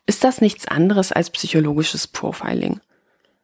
ist 0.06 0.24
das 0.24 0.40
nichts 0.40 0.68
anderes 0.68 1.12
als 1.12 1.30
psychologisches 1.30 2.06
Profiling. 2.06 2.80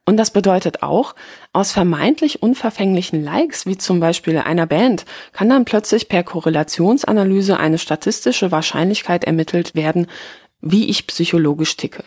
Und 0.07 0.17
das 0.17 0.33
bedeutet 0.33 0.83
auch, 0.83 1.15
aus 1.53 1.73
vermeintlich 1.73 2.43
unverfänglichen 2.43 3.23
Likes, 3.23 3.67
wie 3.67 3.79
zum 3.79 4.01
Beispiel 4.01 4.39
einer 4.39 4.67
Band, 4.67 5.05
kann 5.33 5.49
dann 5.49 5.65
plötzlich 5.65 6.09
per 6.09 6.25
Korrelationsanalyse 6.25 7.59
eine 7.59 7.79
statistische 7.79 8.51
Wahrscheinlichkeit 8.51 9.25
ermittelt 9.25 9.75
werden, 9.75 10.07
wie 10.61 10.89
ich 10.89 11.07
psychologisch 11.07 11.77
ticke. 11.77 12.05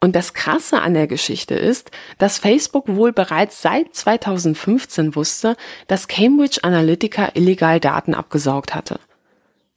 Und 0.00 0.14
das 0.14 0.34
Krasse 0.34 0.80
an 0.80 0.94
der 0.94 1.06
Geschichte 1.06 1.54
ist, 1.54 1.90
dass 2.18 2.38
Facebook 2.38 2.84
wohl 2.88 3.12
bereits 3.12 3.60
seit 3.62 3.94
2015 3.94 5.14
wusste, 5.14 5.56
dass 5.88 6.08
Cambridge 6.08 6.60
Analytica 6.62 7.30
illegal 7.34 7.80
Daten 7.80 8.14
abgesaugt 8.14 8.74
hatte. 8.74 9.00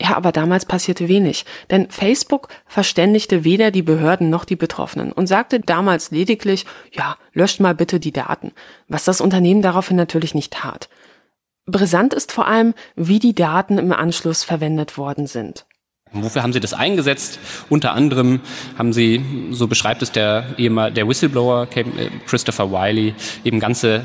Ja, 0.01 0.15
aber 0.15 0.31
damals 0.31 0.65
passierte 0.65 1.09
wenig, 1.09 1.43
denn 1.69 1.89
Facebook 1.89 2.47
verständigte 2.65 3.43
weder 3.43 3.69
die 3.69 3.81
Behörden 3.81 4.29
noch 4.29 4.45
die 4.45 4.55
Betroffenen 4.55 5.11
und 5.11 5.27
sagte 5.27 5.59
damals 5.59 6.11
lediglich, 6.11 6.65
ja, 6.93 7.17
löscht 7.33 7.59
mal 7.59 7.75
bitte 7.75 7.99
die 7.99 8.13
Daten, 8.13 8.53
was 8.87 9.03
das 9.03 9.19
Unternehmen 9.19 9.61
daraufhin 9.61 9.97
natürlich 9.97 10.33
nicht 10.33 10.53
tat. 10.53 10.87
Brisant 11.65 12.13
ist 12.13 12.31
vor 12.31 12.47
allem, 12.47 12.73
wie 12.95 13.19
die 13.19 13.35
Daten 13.35 13.77
im 13.77 13.91
Anschluss 13.91 14.43
verwendet 14.43 14.97
worden 14.97 15.27
sind. 15.27 15.65
Wofür 16.11 16.41
haben 16.41 16.53
Sie 16.53 16.59
das 16.59 16.73
eingesetzt? 16.73 17.37
Unter 17.69 17.91
anderem 17.93 18.39
haben 18.77 18.93
Sie, 18.93 19.23
so 19.51 19.67
beschreibt 19.67 20.01
es 20.01 20.11
der, 20.11 20.41
der 20.57 21.07
Whistleblower 21.07 21.67
äh, 21.75 21.83
Christopher 22.25 22.71
Wiley, 22.71 23.13
eben 23.43 23.59
ganze 23.59 24.03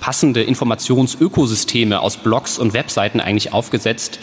passende 0.00 0.42
Informationsökosysteme 0.42 2.00
aus 2.00 2.16
Blogs 2.16 2.58
und 2.58 2.72
Webseiten 2.72 3.20
eigentlich 3.20 3.52
aufgesetzt, 3.52 4.18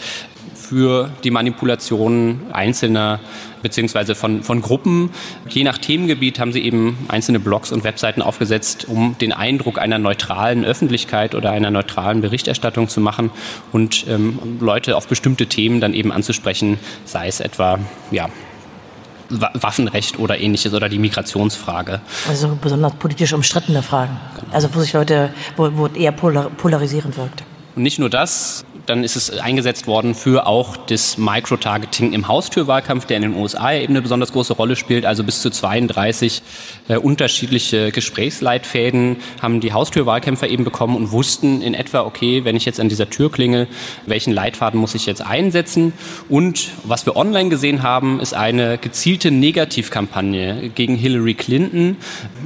für 0.64 1.10
die 1.22 1.30
Manipulation 1.30 2.40
einzelner 2.52 3.20
beziehungsweise 3.62 4.14
von, 4.14 4.42
von 4.42 4.60
Gruppen. 4.60 5.10
Je 5.48 5.64
nach 5.64 5.78
Themengebiet 5.78 6.38
haben 6.38 6.52
sie 6.52 6.60
eben 6.60 6.98
einzelne 7.08 7.40
Blogs 7.40 7.72
und 7.72 7.82
Webseiten 7.84 8.22
aufgesetzt, 8.22 8.86
um 8.88 9.16
den 9.18 9.32
Eindruck 9.32 9.78
einer 9.78 9.98
neutralen 9.98 10.64
Öffentlichkeit 10.64 11.34
oder 11.34 11.50
einer 11.50 11.70
neutralen 11.70 12.20
Berichterstattung 12.20 12.88
zu 12.88 13.00
machen 13.00 13.30
und 13.72 14.06
ähm, 14.08 14.38
Leute 14.60 14.96
auf 14.96 15.08
bestimmte 15.08 15.46
Themen 15.46 15.80
dann 15.80 15.94
eben 15.94 16.12
anzusprechen, 16.12 16.78
sei 17.04 17.26
es 17.26 17.40
etwa 17.40 17.78
ja, 18.10 18.28
Waffenrecht 19.30 20.18
oder 20.18 20.38
ähnliches 20.38 20.74
oder 20.74 20.88
die 20.88 20.98
Migrationsfrage. 20.98 22.00
Also 22.28 22.58
besonders 22.60 22.94
politisch 22.94 23.32
umstrittene 23.32 23.82
Fragen. 23.82 24.18
Also 24.52 24.68
wo 24.74 24.80
sich 24.80 24.92
Leute, 24.92 25.30
wo, 25.56 25.70
wo 25.74 25.86
eher 25.86 26.12
polar, 26.12 26.50
polarisierend 26.50 27.16
wirkt. 27.16 27.44
Und 27.76 27.82
nicht 27.82 27.98
nur 27.98 28.10
das, 28.10 28.64
dann 28.86 29.04
ist 29.04 29.16
es 29.16 29.30
eingesetzt 29.30 29.86
worden 29.86 30.14
für 30.14 30.46
auch 30.46 30.76
das 30.76 31.18
Microtargeting 31.18 32.12
im 32.12 32.28
Haustürwahlkampf, 32.28 33.06
der 33.06 33.18
in 33.18 33.22
den 33.22 33.36
USA 33.36 33.72
eben 33.72 33.92
eine 33.92 34.02
besonders 34.02 34.32
große 34.32 34.52
Rolle 34.52 34.76
spielt. 34.76 35.06
Also 35.06 35.24
bis 35.24 35.40
zu 35.40 35.50
32 35.50 36.42
äh, 36.88 36.96
unterschiedliche 36.96 37.90
Gesprächsleitfäden 37.92 39.16
haben 39.40 39.60
die 39.60 39.72
Haustürwahlkämpfer 39.72 40.48
eben 40.48 40.64
bekommen 40.64 40.96
und 40.96 41.12
wussten 41.12 41.62
in 41.62 41.74
etwa, 41.74 42.02
okay, 42.02 42.44
wenn 42.44 42.56
ich 42.56 42.64
jetzt 42.64 42.80
an 42.80 42.88
dieser 42.88 43.08
Tür 43.10 43.30
klingel, 43.30 43.68
welchen 44.06 44.32
Leitfaden 44.32 44.78
muss 44.78 44.94
ich 44.94 45.06
jetzt 45.06 45.22
einsetzen? 45.22 45.92
Und 46.28 46.70
was 46.84 47.06
wir 47.06 47.16
online 47.16 47.48
gesehen 47.48 47.82
haben, 47.82 48.20
ist 48.20 48.34
eine 48.34 48.78
gezielte 48.78 49.30
Negativkampagne 49.30 50.70
gegen 50.74 50.96
Hillary 50.96 51.34
Clinton, 51.34 51.96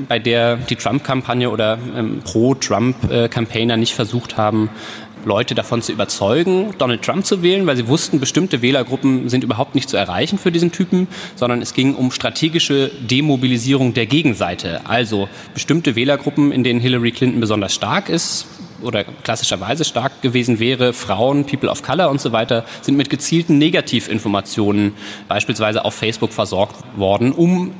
bei 0.08 0.18
der 0.18 0.56
die 0.56 0.76
Trump-Kampagne 0.76 1.50
oder 1.50 1.78
ähm, 1.96 2.22
Pro-Trump-Campaigner 2.24 3.76
nicht 3.76 3.94
versucht 3.94 4.36
haben, 4.36 4.70
Leute 5.24 5.54
davon 5.54 5.82
zu 5.82 5.92
überzeugen, 5.92 6.74
Donald 6.78 7.02
Trump 7.02 7.24
zu 7.24 7.42
wählen, 7.42 7.66
weil 7.66 7.76
sie 7.76 7.88
wussten, 7.88 8.20
bestimmte 8.20 8.62
Wählergruppen 8.62 9.28
sind 9.28 9.44
überhaupt 9.44 9.74
nicht 9.74 9.88
zu 9.88 9.96
erreichen 9.96 10.38
für 10.38 10.52
diesen 10.52 10.72
Typen, 10.72 11.08
sondern 11.36 11.62
es 11.62 11.74
ging 11.74 11.94
um 11.94 12.10
strategische 12.10 12.90
Demobilisierung 13.00 13.94
der 13.94 14.06
Gegenseite. 14.06 14.80
Also 14.84 15.28
bestimmte 15.54 15.96
Wählergruppen, 15.96 16.52
in 16.52 16.64
denen 16.64 16.80
Hillary 16.80 17.12
Clinton 17.12 17.40
besonders 17.40 17.74
stark 17.74 18.08
ist, 18.08 18.46
oder 18.82 19.04
klassischerweise 19.04 19.84
stark 19.84 20.22
gewesen 20.22 20.60
wäre, 20.60 20.92
Frauen, 20.92 21.44
People 21.44 21.68
of 21.68 21.82
Color 21.82 22.10
und 22.10 22.20
so 22.20 22.32
weiter, 22.32 22.64
sind 22.82 22.96
mit 22.96 23.10
gezielten 23.10 23.58
Negativinformationen 23.58 24.92
beispielsweise 25.26 25.84
auf 25.84 25.94
Facebook 25.94 26.32
versorgt 26.32 26.76
worden, 26.96 27.32
um 27.32 27.72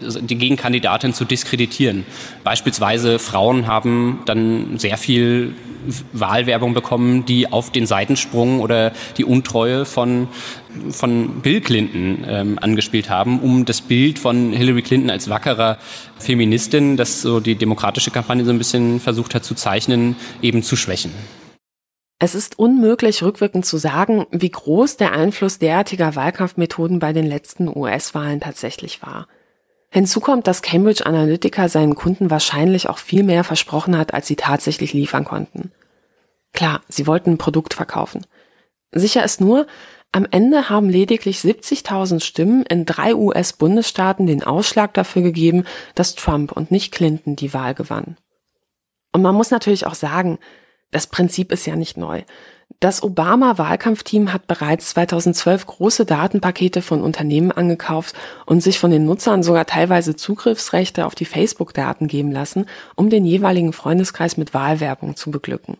die 0.00 0.36
Gegenkandidatin 0.36 1.14
zu 1.14 1.24
diskreditieren. 1.24 2.04
Beispielsweise 2.42 3.18
Frauen 3.18 3.66
haben 3.66 4.20
dann 4.26 4.78
sehr 4.78 4.98
viel 4.98 5.54
Wahlwerbung 6.12 6.74
bekommen, 6.74 7.24
die 7.24 7.50
auf 7.50 7.70
den 7.70 7.86
Seitensprung 7.86 8.60
oder 8.60 8.92
die 9.16 9.24
Untreue 9.24 9.84
von, 9.84 10.28
von 10.90 11.40
Bill 11.40 11.60
Clinton 11.60 12.24
ähm, 12.26 12.58
angespielt 12.60 13.10
haben, 13.10 13.40
um 13.40 13.64
das 13.64 13.80
Bild 13.80 14.18
von 14.18 14.52
Hillary 14.52 14.82
Clinton 14.82 15.10
als 15.10 15.28
wackerer 15.28 15.78
Feministin, 16.18 16.96
das 16.96 17.22
so 17.22 17.40
die 17.40 17.54
demokratische 17.54 18.10
Kampagne 18.10 18.44
so 18.44 18.50
ein 18.50 18.58
bisschen 18.58 19.00
versucht 19.00 19.34
hat 19.34 19.44
zu 19.44 19.54
zeichnen, 19.54 20.16
eben 20.42 20.62
zu 20.62 20.76
schwächen. 20.76 21.12
Es 22.20 22.34
ist 22.34 22.58
unmöglich, 22.58 23.22
rückwirkend 23.22 23.66
zu 23.66 23.76
sagen, 23.76 24.26
wie 24.30 24.48
groß 24.48 24.96
der 24.96 25.12
Einfluss 25.12 25.58
derartiger 25.58 26.14
Wahlkampfmethoden 26.14 26.98
bei 26.98 27.12
den 27.12 27.26
letzten 27.26 27.68
US-Wahlen 27.68 28.40
tatsächlich 28.40 29.02
war. 29.02 29.26
Hinzu 29.94 30.18
kommt, 30.18 30.48
dass 30.48 30.60
Cambridge 30.60 31.06
Analytica 31.06 31.68
seinen 31.68 31.94
Kunden 31.94 32.28
wahrscheinlich 32.28 32.88
auch 32.88 32.98
viel 32.98 33.22
mehr 33.22 33.44
versprochen 33.44 33.96
hat, 33.96 34.12
als 34.12 34.26
sie 34.26 34.34
tatsächlich 34.34 34.92
liefern 34.92 35.24
konnten. 35.24 35.70
Klar, 36.52 36.80
sie 36.88 37.06
wollten 37.06 37.30
ein 37.30 37.38
Produkt 37.38 37.74
verkaufen. 37.74 38.26
Sicher 38.90 39.22
ist 39.22 39.40
nur, 39.40 39.68
am 40.10 40.26
Ende 40.28 40.68
haben 40.68 40.88
lediglich 40.88 41.38
70.000 41.38 42.24
Stimmen 42.24 42.64
in 42.64 42.86
drei 42.86 43.14
US-Bundesstaaten 43.14 44.26
den 44.26 44.42
Ausschlag 44.42 44.94
dafür 44.94 45.22
gegeben, 45.22 45.62
dass 45.94 46.16
Trump 46.16 46.50
und 46.50 46.72
nicht 46.72 46.90
Clinton 46.90 47.36
die 47.36 47.54
Wahl 47.54 47.74
gewann. 47.74 48.16
Und 49.12 49.22
man 49.22 49.36
muss 49.36 49.52
natürlich 49.52 49.86
auch 49.86 49.94
sagen, 49.94 50.40
das 50.90 51.06
Prinzip 51.06 51.52
ist 51.52 51.66
ja 51.66 51.76
nicht 51.76 51.96
neu. 51.96 52.24
Das 52.80 53.02
Obama-Wahlkampfteam 53.02 54.32
hat 54.32 54.46
bereits 54.46 54.90
2012 54.90 55.66
große 55.66 56.04
Datenpakete 56.04 56.82
von 56.82 57.02
Unternehmen 57.02 57.50
angekauft 57.50 58.14
und 58.46 58.62
sich 58.62 58.78
von 58.78 58.90
den 58.90 59.06
Nutzern 59.06 59.42
sogar 59.42 59.66
teilweise 59.66 60.16
Zugriffsrechte 60.16 61.06
auf 61.06 61.14
die 61.14 61.24
Facebook-Daten 61.24 62.08
geben 62.08 62.30
lassen, 62.30 62.66
um 62.94 63.10
den 63.10 63.24
jeweiligen 63.24 63.72
Freundeskreis 63.72 64.36
mit 64.36 64.52
Wahlwerbung 64.54 65.16
zu 65.16 65.30
beglücken. 65.30 65.78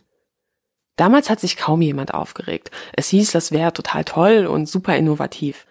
Damals 0.97 1.29
hat 1.29 1.41
sich 1.41 1.57
kaum 1.57 1.83
jemand 1.83 2.15
aufgeregt. 2.15 2.71
Es 2.93 3.09
hieß, 3.09 3.33
das 3.33 3.53
wäre 3.53 3.73
total 3.73 4.05
toll 4.05 4.47
und 4.47 4.69
super 4.69 4.97
innovativ. 4.97 5.67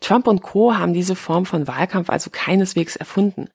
Trump 0.00 0.26
und 0.26 0.42
Co. 0.42 0.76
haben 0.76 0.92
diese 0.92 1.16
Form 1.16 1.46
von 1.46 1.66
Wahlkampf 1.66 2.10
also 2.10 2.30
keineswegs 2.30 2.96
erfunden. 2.96 3.48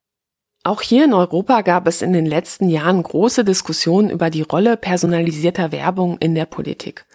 Auch 0.66 0.82
hier 0.82 1.04
in 1.04 1.14
Europa 1.14 1.62
gab 1.62 1.88
es 1.88 2.02
in 2.02 2.14
den 2.14 2.26
letzten 2.26 2.70
Jahren 2.70 3.04
große 3.04 3.44
Diskussionen 3.44 4.10
über 4.10 4.30
die 4.30 4.44
Rolle 4.44 4.78
personalisierter 4.78 5.74
Werbung 5.74 6.18
in 6.20 6.36
der 6.36 6.46
Politik. 6.46 7.06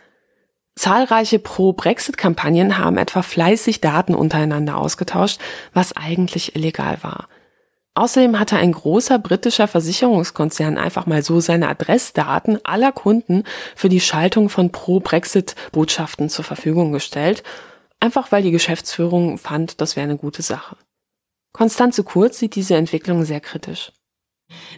Zahlreiche 0.77 1.39
Pro-Brexit-Kampagnen 1.39 2.77
haben 2.77 2.99
etwa 2.99 3.23
fleißig 3.23 3.81
Daten 3.81 4.15
untereinander 4.15 4.77
ausgetauscht, 4.77 5.41
was 5.73 5.97
eigentlich 5.97 6.57
illegal 6.57 6.99
war. 7.03 7.29
Außerdem 7.95 8.39
hatte 8.39 8.57
ein 8.59 8.73
großer 8.73 9.19
britischer 9.19 9.67
Versicherungskonzern 9.67 10.77
einfach 10.77 11.07
mal 11.07 11.23
so 11.23 11.41
seine 11.41 11.69
Adressdaten 11.69 12.65
aller 12.65 12.93
Kunden 12.93 13.45
für 13.75 13.89
die 13.89 14.01
Schaltung 14.01 14.51
von 14.51 14.71
Pro-Brexit-Botschaften 14.71 16.29
zur 16.29 16.45
Verfügung 16.45 16.93
gestellt, 16.93 17.43
einfach 17.99 18.31
weil 18.31 18.43
die 18.43 18.53
Geschäftsführung 18.53 19.39
fand, 19.39 19.81
das 19.81 19.97
wäre 19.97 20.05
eine 20.05 20.19
gute 20.19 20.43
Sache. 20.43 20.77
Konstanze 21.59 22.05
Kurz 22.05 22.39
sieht 22.39 22.55
diese 22.55 22.77
Entwicklung 22.77 23.25
sehr 23.25 23.41
kritisch. 23.41 23.91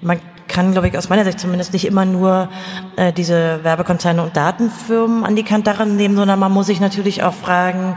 Man 0.01 0.19
kann, 0.49 0.73
glaube 0.73 0.89
ich, 0.89 0.97
aus 0.97 1.11
meiner 1.11 1.25
Sicht 1.25 1.39
zumindest 1.39 1.75
nicht 1.75 1.85
immer 1.85 2.07
nur 2.07 2.49
äh, 2.97 3.13
diese 3.13 3.63
Werbekonzerne 3.63 4.23
und 4.23 4.35
Datenfirmen 4.35 5.23
an 5.25 5.37
die 5.37 5.43
Kantare 5.43 5.87
nehmen, 5.87 6.17
sondern 6.17 6.39
man 6.39 6.51
muss 6.51 6.69
sich 6.69 6.81
natürlich 6.81 7.23
auch 7.23 7.35
fragen, 7.35 7.97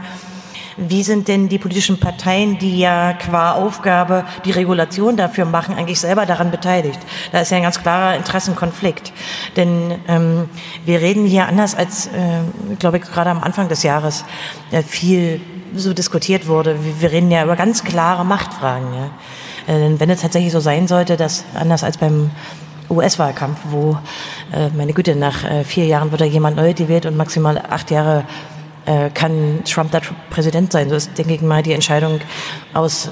wie 0.76 1.02
sind 1.02 1.28
denn 1.28 1.48
die 1.48 1.58
politischen 1.58 1.98
Parteien, 1.98 2.58
die 2.58 2.78
ja 2.78 3.14
qua 3.14 3.52
Aufgabe 3.52 4.26
die 4.44 4.50
Regulation 4.50 5.16
dafür 5.16 5.46
machen, 5.46 5.76
eigentlich 5.76 6.00
selber 6.00 6.26
daran 6.26 6.50
beteiligt? 6.50 7.00
Da 7.32 7.40
ist 7.40 7.50
ja 7.50 7.56
ein 7.56 7.62
ganz 7.62 7.80
klarer 7.80 8.16
Interessenkonflikt. 8.16 9.14
Denn 9.56 9.94
ähm, 10.08 10.50
wir 10.84 11.00
reden 11.00 11.24
hier 11.24 11.46
anders 11.48 11.74
als, 11.74 12.08
äh, 12.08 12.42
glaube 12.78 12.98
ich, 12.98 13.04
gerade 13.04 13.30
am 13.30 13.42
Anfang 13.42 13.68
des 13.68 13.82
Jahres 13.82 14.26
äh, 14.72 14.82
viel 14.82 15.40
so 15.76 15.94
diskutiert 15.94 16.46
wurde. 16.46 16.76
Wir 17.00 17.10
reden 17.10 17.30
ja 17.30 17.44
über 17.44 17.56
ganz 17.56 17.84
klare 17.84 18.24
Machtfragen. 18.24 18.88
Ja. 18.94 19.74
Äh, 19.74 19.98
wenn 19.98 20.10
es 20.10 20.20
tatsächlich 20.20 20.52
so 20.52 20.60
sein 20.60 20.86
sollte, 20.88 21.16
dass 21.16 21.44
anders 21.54 21.84
als 21.84 21.98
beim 21.98 22.30
US-Wahlkampf, 22.90 23.58
wo, 23.70 23.98
äh, 24.52 24.68
meine 24.76 24.92
Güte, 24.92 25.16
nach 25.16 25.44
äh, 25.44 25.64
vier 25.64 25.86
Jahren 25.86 26.10
wird 26.10 26.20
da 26.20 26.24
jemand 26.24 26.56
neu 26.56 26.74
gewählt 26.74 27.06
und 27.06 27.16
maximal 27.16 27.58
acht 27.58 27.90
Jahre 27.90 28.24
äh, 28.86 29.10
kann 29.10 29.62
Trump 29.64 29.90
da 29.90 30.00
Präsident 30.30 30.72
sein. 30.72 30.88
So 30.88 30.96
ist, 30.96 31.16
denke 31.16 31.34
ich 31.34 31.42
mal, 31.42 31.62
die 31.62 31.72
Entscheidung 31.72 32.20
aus 32.74 33.10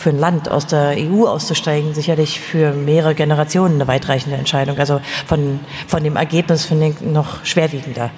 für 0.00 0.10
ein 0.10 0.18
Land 0.18 0.50
aus 0.50 0.66
der 0.66 0.94
EU 0.96 1.26
auszusteigen 1.26 1.92
sicherlich 1.92 2.40
für 2.40 2.72
mehrere 2.72 3.14
Generationen 3.14 3.74
eine 3.74 3.86
weitreichende 3.86 4.38
Entscheidung. 4.38 4.78
Also 4.78 5.00
von, 5.26 5.60
von 5.86 6.02
dem 6.02 6.16
Ergebnis 6.16 6.64
finde 6.64 6.88
ich 6.88 7.00
noch 7.02 7.44
schwerwiegender. 7.44 8.10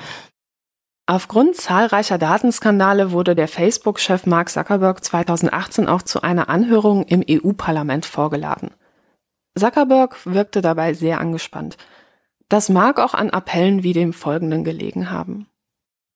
Aufgrund 1.07 1.57
zahlreicher 1.57 2.17
Datenskandale 2.17 3.11
wurde 3.11 3.35
der 3.35 3.49
Facebook-Chef 3.49 4.25
Mark 4.27 4.51
Zuckerberg 4.51 5.03
2018 5.03 5.89
auch 5.89 6.03
zu 6.03 6.23
einer 6.23 6.49
Anhörung 6.49 7.05
im 7.05 7.25
EU-Parlament 7.29 8.07
vorgeladen. 8.07 8.71
Zuckerberg 9.59 10.25
wirkte 10.25 10.63
dabei 10.63 10.95
sehr 10.95 11.21
angespannt. 11.21 11.77
Das 12.49 12.69
mag 12.69 13.01
auch 13.01 13.15
an 13.15 13.31
Appellen 13.31 13.83
wie 13.83 13.93
dem 13.93 14.13
folgenden 14.13 14.63
gelegen 14.63 15.11
haben. 15.11 15.47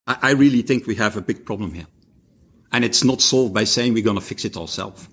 I 0.08 0.32
really 0.32 0.62
think 0.62 0.86
we 0.86 0.98
have 0.98 1.18
a 1.18 1.20
big 1.20 1.44
problem 1.44 1.72
here. 1.72 1.86
And 2.70 2.84
it's 2.84 3.04
not 3.04 3.20
solved 3.20 3.54
by 3.54 3.66
saying 3.66 3.94
we're 3.94 4.04
going 4.04 4.16
to 4.16 4.22
fix 4.22 4.44
it 4.44 4.56
ourselves. 4.56 5.08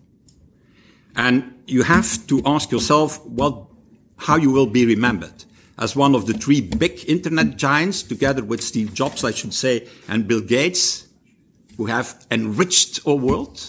And 1.16 1.46
you 1.66 1.84
have 1.84 2.28
to 2.28 2.42
ask 2.46 2.72
yourself 2.72 3.22
what, 3.26 3.68
how 4.28 4.38
you 4.38 4.54
will 4.54 4.68
be 4.68 4.86
remembered. 4.86 5.46
As 5.78 5.96
one 5.96 6.16
of 6.16 6.26
the 6.26 6.34
three 6.34 6.62
big 6.62 7.04
internet 7.08 7.58
giants, 7.58 8.04
together 8.04 8.44
with 8.44 8.62
Steve 8.62 8.94
Jobs, 8.94 9.24
I 9.24 9.32
should 9.32 9.54
say, 9.54 9.88
and 10.08 10.28
Bill 10.28 10.42
Gates, 10.42 11.08
who 11.78 11.86
have 11.88 12.26
enriched 12.30 13.00
our 13.08 13.16
world 13.16 13.62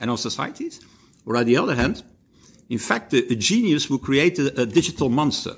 and 0.00 0.10
our 0.10 0.18
societies? 0.18 0.80
Or 1.24 1.36
on 1.36 1.46
the 1.46 1.56
other 1.56 1.74
hand, 1.74 2.02
in 2.68 2.78
fact, 2.78 3.14
a, 3.14 3.32
a 3.32 3.36
genius 3.36 3.86
who 3.86 3.98
created 3.98 4.58
a 4.58 4.66
digital 4.66 5.08
monster 5.08 5.54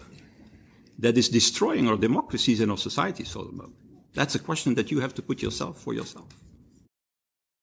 that 0.99 1.17
is 1.17 1.29
destroying 1.29 1.89
our 1.89 1.97
democracies 1.97 2.61
and 2.61 2.71
our 2.71 2.79
societies 2.79 3.31
for 3.33 3.45
the 3.45 3.53
moment? 3.53 3.75
That's 4.15 4.35
a 4.35 4.39
question 4.39 4.75
that 4.75 4.91
you 4.91 5.01
have 5.01 5.15
to 5.15 5.23
put 5.23 5.43
yourself 5.43 5.81
for 5.81 5.95
yourself. 5.95 6.27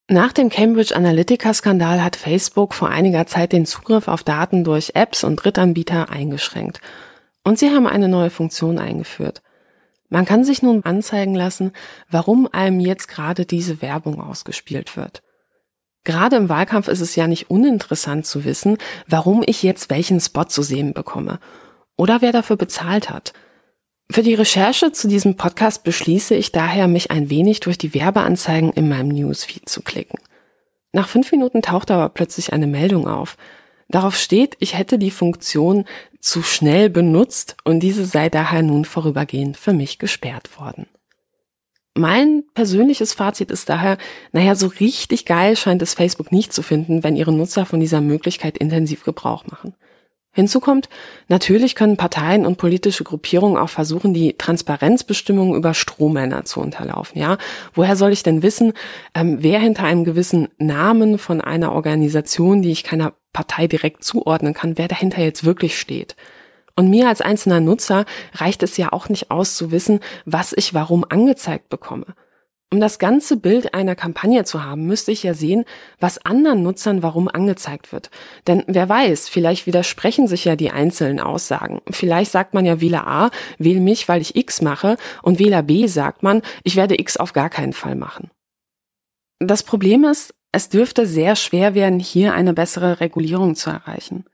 Nach 0.09 0.32
dem 0.32 0.47
Cambridge 0.47 0.95
Analytica-Skandal 0.95 2.01
hat 2.01 2.15
Facebook 2.15 2.73
vor 2.73 2.88
einiger 2.88 3.28
Zeit 3.28 3.51
den 3.51 3.65
Zugriff 3.65 4.07
auf 4.07 4.23
Daten 4.23 4.63
durch 4.63 4.91
Apps 4.93 5.25
und 5.25 5.36
Drittanbieter 5.36 6.09
eingeschränkt. 6.09 6.80
Und 7.48 7.58
sie 7.58 7.70
haben 7.70 7.88
eine 7.88 8.10
neue 8.10 8.30
Funktion 8.30 8.78
eingeführt. 8.78 9.41
Man 10.10 10.26
kann 10.26 10.43
sich 10.43 10.64
nun 10.64 10.84
anzeigen 10.84 11.34
lassen, 11.34 11.72
warum 12.10 12.50
einem 12.52 12.82
jetzt 12.82 13.08
gerade 13.08 13.45
diese 13.45 13.82
Werbung 13.82 14.20
ausgespielt 14.20 14.98
wird. 14.98 15.24
Gerade 16.04 16.36
im 16.36 16.50
Wahlkampf 16.50 16.89
ist 16.89 17.00
es 17.00 17.16
ja 17.16 17.26
nicht 17.26 17.50
uninteressant 17.50 18.26
zu 18.26 18.43
wissen, 18.43 18.78
warum 19.08 19.45
ich 19.45 19.64
jetzt 19.64 19.89
welchen 19.89 20.20
Spot 20.20 20.43
zu 20.43 20.62
sehen 20.62 20.91
bekomme 20.91 21.39
oder 21.95 22.22
wer 22.22 22.34
dafür 22.34 22.58
bezahlt 22.58 23.10
hat. 23.10 23.32
Für 24.12 24.24
die 24.24 24.34
Recherche 24.34 24.91
zu 24.91 25.08
diesem 25.08 25.38
Podcast 25.38 25.86
beschließe 25.86 26.36
ich 26.36 26.52
daher, 26.52 26.89
mich 26.89 27.12
ein 27.12 27.30
wenig 27.30 27.62
durch 27.62 27.78
die 27.78 27.93
Werbeanzeigen 27.93 28.74
in 28.74 28.89
meinem 28.89 29.08
Newsfeed 29.08 29.70
zu 29.70 29.82
klicken. 29.84 30.20
Nach 30.91 31.08
fünf 31.08 31.32
Minuten 31.32 31.62
taucht 31.62 31.91
aber 31.91 32.10
plötzlich 32.10 32.52
eine 32.52 32.68
Meldung 32.68 33.08
auf. 33.08 33.38
Darauf 33.90 34.18
steht, 34.18 34.56
ich 34.60 34.78
hätte 34.78 35.00
die 35.00 35.12
Funktion 35.12 35.86
zu 36.20 36.44
schnell 36.44 36.90
benutzt 36.90 37.56
und 37.64 37.80
diese 37.80 38.06
sei 38.06 38.30
daher 38.30 38.62
nun 38.62 38.86
vorübergehend 38.86 39.58
für 39.58 39.74
mich 39.74 39.98
gesperrt 39.98 40.60
worden. 40.60 40.88
Mein 41.96 42.44
persönliches 42.54 43.14
Fazit 43.14 43.50
ist 43.50 43.70
daher, 43.70 43.98
naja, 44.32 44.56
so 44.56 44.68
richtig 44.68 45.26
geil 45.26 45.56
scheint 45.56 45.82
es 45.82 45.96
Facebook 45.96 46.32
nicht 46.32 46.54
zu 46.54 46.62
finden, 46.62 47.04
wenn 47.04 47.16
ihre 47.16 47.34
Nutzer 47.34 47.66
von 47.66 47.80
dieser 47.80 48.02
Möglichkeit 48.02 48.58
intensiv 48.58 49.04
Gebrauch 49.04 49.48
machen. 49.48 49.74
Hinzu 50.38 50.60
kommt, 50.60 50.88
natürlich 51.30 51.74
können 51.74 51.98
Parteien 51.98 52.46
und 52.46 52.60
politische 52.60 53.04
Gruppierungen 53.04 53.58
auch 53.58 53.70
versuchen, 53.70 54.14
die 54.14 54.38
Transparenzbestimmungen 54.38 55.56
über 55.56 55.74
Strohmänner 55.74 56.46
zu 56.46 56.60
unterlaufen. 56.60 57.20
Ja, 57.20 57.40
woher 57.74 57.96
soll 57.96 58.12
ich 58.12 58.22
denn 58.22 58.44
wissen, 58.44 58.74
ähm, 59.16 59.38
wer 59.42 59.60
hinter 59.60 59.86
einem 59.86 60.04
gewissen 60.04 60.50
Namen 60.60 61.18
von 61.18 61.42
einer 61.42 61.72
Organisation, 61.72 62.62
die 62.62 62.70
ich 62.70 62.84
keiner 62.84 63.14
Partei 63.34 63.66
direkt 63.66 64.04
zuordnen 64.04 64.54
kann, 64.54 64.78
wer 64.78 64.88
dahinter 64.88 65.24
jetzt 65.24 65.44
wirklich 65.44 65.80
steht? 65.80 66.16
Und 66.76 66.92
mir 66.92 67.08
als 67.08 67.22
einzelner 67.22 67.60
Nutzer 67.60 68.06
reicht 68.34 68.62
es 68.62 68.78
ja 68.78 68.94
auch 68.94 69.10
nicht 69.10 69.32
aus 69.32 69.56
zu 69.56 69.72
wissen, 69.72 70.02
was 70.26 70.54
ich 70.54 70.76
warum 70.76 71.04
angezeigt 71.10 71.70
bekomme. 71.70 72.06
Um 72.70 72.82
das 72.82 72.99
ganze 72.99 73.38
Bild 73.38 73.74
einer 73.74 73.95
Kampagne 73.95 74.43
zu 74.43 74.65
haben, 74.65 74.88
müsste 74.88 75.13
ich 75.13 75.24
ja 75.24 75.34
sehen, 75.34 75.63
was 76.01 76.26
anderen 76.26 76.63
Nutzern 76.63 77.01
warum 77.01 77.30
angezeigt 77.30 77.93
wird. 77.93 78.11
Denn 78.45 78.65
wer 78.68 78.89
weiß, 78.89 79.30
vielleicht 79.30 79.68
widersprechen 79.68 80.28
sich 80.28 80.43
ja 80.43 80.57
die 80.57 80.72
einzelnen 80.72 81.22
Aussagen. 81.22 81.80
Vielleicht 81.89 82.32
sagt 82.32 82.53
man 82.53 82.65
ja 82.65 82.82
Wähler 82.82 83.07
A, 83.07 83.32
wähl 83.57 83.80
mich, 83.80 84.09
weil 84.09 84.20
ich 84.20 84.36
X 84.36 84.61
mache, 84.61 84.97
und 85.24 85.39
Wähler 85.39 85.63
B 85.63 85.88
sagt 85.88 86.24
man, 86.24 86.41
ich 86.63 86.76
werde 86.76 86.99
X 86.99 87.15
auf 87.15 87.32
gar 87.32 87.49
keinen 87.49 87.72
Fall 87.72 87.95
machen. 87.95 88.32
Das 89.39 89.63
Problem 89.63 90.03
ist, 90.03 90.34
es 90.51 90.68
dürfte 90.68 91.07
sehr 91.07 91.38
schwer 91.38 91.74
werden, 91.74 91.99
hier 91.99 92.34
eine 92.34 92.53
bessere 92.53 92.99
Regulierung 92.99 93.55
zu 93.55 93.70
erreichen. 93.70 94.26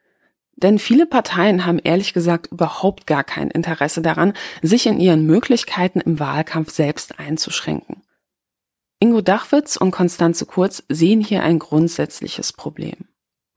Denn 0.55 0.79
viele 0.79 1.05
Parteien 1.05 1.65
haben 1.65 1.79
ehrlich 1.83 2.13
gesagt 2.13 2.47
überhaupt 2.47 3.05
gar 3.05 3.23
kein 3.23 3.51
Interesse 3.51 4.01
daran, 4.01 4.33
sich 4.61 4.87
in 4.87 4.99
ihren 4.99 5.25
Möglichkeiten 5.25 5.99
im 5.99 6.19
Wahlkampf 6.19 6.71
selbst 6.71 7.19
einzuschränken. 7.19 8.02
Ingo 9.03 9.19
Dachwitz 9.19 9.75
und 9.75 9.91
Konstanze 9.91 10.45
Kurz 10.45 10.81
sehen 10.87 11.19
hier 11.19 11.43
ein 11.43 11.59
grundsätzliches 11.59 12.53
Problem. 12.53 12.95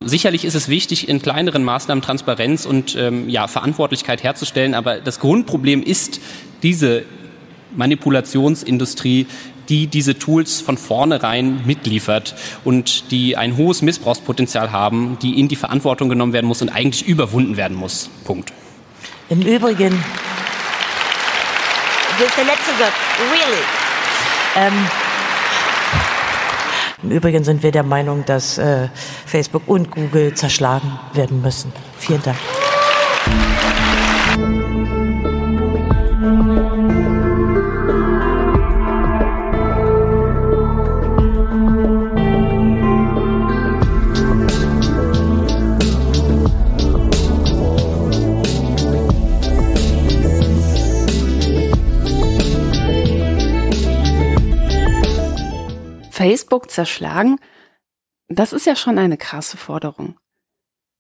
Sicherlich 0.05 0.45
ist 0.45 0.57
es 0.57 0.69
wichtig, 0.69 1.09
in 1.09 1.23
kleineren 1.23 1.63
Maßnahmen 1.63 2.03
Transparenz 2.03 2.67
und 2.67 2.97
ähm, 2.97 3.29
ja, 3.29 3.47
Verantwortlichkeit 3.47 4.25
herzustellen, 4.25 4.75
aber 4.75 4.99
das 4.99 5.21
Grundproblem 5.21 5.85
ist 5.85 6.21
diese 6.65 7.05
Manipulationsindustrie, 7.77 9.29
die 9.69 9.87
diese 9.87 10.19
Tools 10.19 10.61
von 10.61 10.77
vornherein 10.77 11.65
mitliefert 11.65 12.35
und 12.65 13.13
die 13.13 13.37
ein 13.37 13.57
hohes 13.57 13.83
Missbrauchspotenzial 13.83 14.73
haben, 14.73 15.17
die 15.23 15.39
in 15.39 15.47
die 15.47 15.55
Verantwortung 15.55 16.09
genommen 16.09 16.33
werden 16.33 16.47
muss 16.49 16.61
und 16.61 16.71
eigentlich 16.71 17.07
überwunden 17.07 17.57
werden 17.57 17.77
muss. 17.77 18.11
Punkt. 18.25 18.53
Im 19.29 19.43
Übrigen, 19.43 20.03
das 22.19 22.27
ist 22.31 22.37
der 22.37 22.45
letzte 22.47 22.71
Satz, 22.77 22.95
really. 23.31 23.63
Ähm, 24.57 25.06
Im 27.07 27.13
Übrigen 27.13 27.45
sind 27.45 27.63
wir 27.63 27.71
der 27.71 27.85
Meinung, 27.85 28.25
dass 28.25 28.59
äh, 28.59 28.89
Facebook 29.27 29.63
und 29.67 29.93
Google 29.93 30.35
zerschlagen 30.35 30.99
werden 31.15 31.41
müssen. 31.41 31.73
Vielen 31.99 32.21
Dank. 32.25 32.37
Facebook 56.27 56.73
zerschlagen, 56.73 57.39
das 58.27 58.53
ist 58.53 58.67
ja 58.67 58.75
schon 58.75 58.99
eine 58.99 59.17
krasse 59.17 59.57
Forderung. 59.57 60.19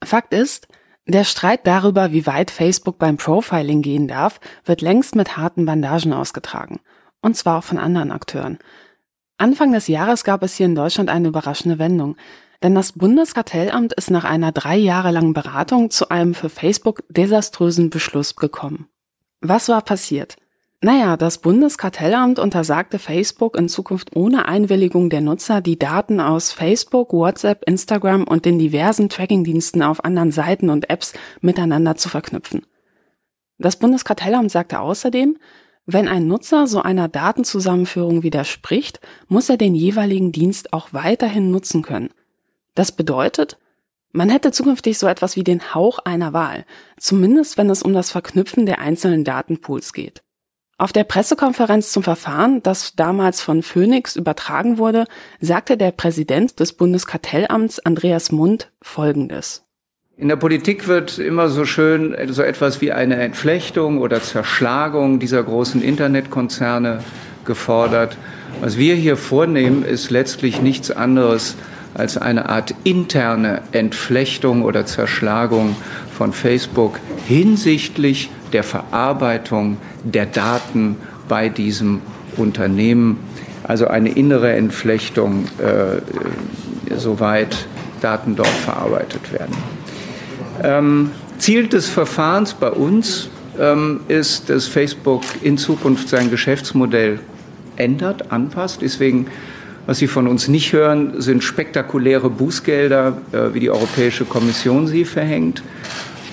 Fakt 0.04 0.32
ist, 0.32 0.68
der 1.04 1.24
Streit 1.24 1.66
darüber, 1.66 2.12
wie 2.12 2.26
weit 2.26 2.52
Facebook 2.52 2.96
beim 3.00 3.16
Profiling 3.16 3.82
gehen 3.82 4.06
darf, 4.06 4.38
wird 4.64 4.82
längst 4.82 5.16
mit 5.16 5.36
harten 5.36 5.66
Bandagen 5.66 6.12
ausgetragen. 6.12 6.78
Und 7.22 7.36
zwar 7.36 7.58
auch 7.58 7.64
von 7.64 7.78
anderen 7.78 8.12
Akteuren. 8.12 8.60
Anfang 9.36 9.72
des 9.72 9.88
Jahres 9.88 10.22
gab 10.22 10.44
es 10.44 10.54
hier 10.54 10.66
in 10.66 10.76
Deutschland 10.76 11.10
eine 11.10 11.26
überraschende 11.26 11.80
Wendung. 11.80 12.16
Denn 12.62 12.76
das 12.76 12.92
Bundeskartellamt 12.92 13.94
ist 13.94 14.12
nach 14.12 14.24
einer 14.24 14.52
drei 14.52 14.76
Jahre 14.76 15.10
langen 15.10 15.32
Beratung 15.34 15.90
zu 15.90 16.08
einem 16.08 16.34
für 16.34 16.50
Facebook 16.50 17.02
desaströsen 17.08 17.90
Beschluss 17.90 18.36
gekommen. 18.36 18.88
Was 19.40 19.68
war 19.68 19.82
passiert? 19.82 20.36
Naja, 20.82 21.16
das 21.16 21.38
Bundeskartellamt 21.38 22.38
untersagte 22.38 22.98
Facebook 22.98 23.56
in 23.56 23.68
Zukunft 23.68 24.14
ohne 24.14 24.46
Einwilligung 24.46 25.08
der 25.08 25.22
Nutzer, 25.22 25.62
die 25.62 25.78
Daten 25.78 26.20
aus 26.20 26.52
Facebook, 26.52 27.14
WhatsApp, 27.14 27.64
Instagram 27.66 28.24
und 28.24 28.44
den 28.44 28.58
diversen 28.58 29.08
Trackingdiensten 29.08 29.82
auf 29.82 30.04
anderen 30.04 30.32
Seiten 30.32 30.68
und 30.68 30.90
Apps 30.90 31.14
miteinander 31.40 31.96
zu 31.96 32.10
verknüpfen. 32.10 32.66
Das 33.58 33.76
Bundeskartellamt 33.76 34.50
sagte 34.50 34.80
außerdem, 34.80 35.38
wenn 35.86 36.08
ein 36.08 36.26
Nutzer 36.26 36.66
so 36.66 36.82
einer 36.82 37.08
Datenzusammenführung 37.08 38.22
widerspricht, 38.22 39.00
muss 39.28 39.48
er 39.48 39.56
den 39.56 39.74
jeweiligen 39.74 40.30
Dienst 40.30 40.74
auch 40.74 40.88
weiterhin 40.92 41.50
nutzen 41.50 41.82
können. 41.82 42.10
Das 42.74 42.92
bedeutet, 42.92 43.56
man 44.12 44.28
hätte 44.28 44.50
zukünftig 44.50 44.98
so 44.98 45.06
etwas 45.06 45.36
wie 45.36 45.44
den 45.44 45.74
Hauch 45.74 46.00
einer 46.00 46.32
Wahl, 46.32 46.66
zumindest 46.98 47.56
wenn 47.56 47.70
es 47.70 47.82
um 47.82 47.94
das 47.94 48.10
Verknüpfen 48.10 48.66
der 48.66 48.80
einzelnen 48.80 49.24
Datenpools 49.24 49.92
geht. 49.92 50.22
Auf 50.78 50.92
der 50.92 51.04
Pressekonferenz 51.04 51.90
zum 51.90 52.02
Verfahren, 52.02 52.62
das 52.62 52.94
damals 52.96 53.40
von 53.40 53.62
Phoenix 53.62 54.14
übertragen 54.14 54.76
wurde, 54.76 55.06
sagte 55.40 55.78
der 55.78 55.90
Präsident 55.90 56.60
des 56.60 56.74
Bundeskartellamts 56.74 57.78
Andreas 57.78 58.30
Mund 58.30 58.70
Folgendes. 58.82 59.64
In 60.18 60.28
der 60.28 60.36
Politik 60.36 60.86
wird 60.86 61.18
immer 61.18 61.48
so 61.48 61.64
schön 61.64 62.14
so 62.28 62.42
etwas 62.42 62.82
wie 62.82 62.92
eine 62.92 63.16
Entflechtung 63.16 64.02
oder 64.02 64.20
Zerschlagung 64.20 65.18
dieser 65.18 65.42
großen 65.42 65.80
Internetkonzerne 65.82 67.02
gefordert. 67.46 68.18
Was 68.60 68.76
wir 68.76 68.96
hier 68.96 69.16
vornehmen, 69.16 69.82
ist 69.82 70.10
letztlich 70.10 70.60
nichts 70.60 70.90
anderes 70.90 71.56
als 71.94 72.18
eine 72.18 72.50
Art 72.50 72.74
interne 72.84 73.62
Entflechtung 73.72 74.62
oder 74.62 74.84
Zerschlagung 74.84 75.74
von 76.12 76.34
Facebook 76.34 77.00
hinsichtlich 77.26 78.28
der 78.52 78.62
Verarbeitung 78.62 79.78
der 80.04 80.26
Daten 80.26 80.96
bei 81.28 81.48
diesem 81.48 82.00
Unternehmen. 82.36 83.18
Also 83.62 83.88
eine 83.88 84.10
innere 84.10 84.52
Entflechtung, 84.52 85.46
äh, 85.58 86.96
soweit 86.96 87.66
Daten 88.00 88.36
dort 88.36 88.48
verarbeitet 88.48 89.32
werden. 89.32 89.56
Ähm, 90.62 91.10
Ziel 91.38 91.66
des 91.66 91.88
Verfahrens 91.88 92.54
bei 92.54 92.70
uns 92.70 93.28
ähm, 93.58 94.00
ist, 94.08 94.48
dass 94.50 94.66
Facebook 94.66 95.22
in 95.42 95.58
Zukunft 95.58 96.08
sein 96.08 96.30
Geschäftsmodell 96.30 97.20
ändert, 97.76 98.30
anpasst. 98.30 98.82
Deswegen, 98.82 99.26
was 99.86 99.98
Sie 99.98 100.06
von 100.06 100.28
uns 100.28 100.48
nicht 100.48 100.72
hören, 100.72 101.20
sind 101.20 101.42
spektakuläre 101.42 102.30
Bußgelder, 102.30 103.18
äh, 103.32 103.54
wie 103.54 103.60
die 103.60 103.70
Europäische 103.70 104.24
Kommission 104.24 104.86
sie 104.86 105.04
verhängt 105.04 105.62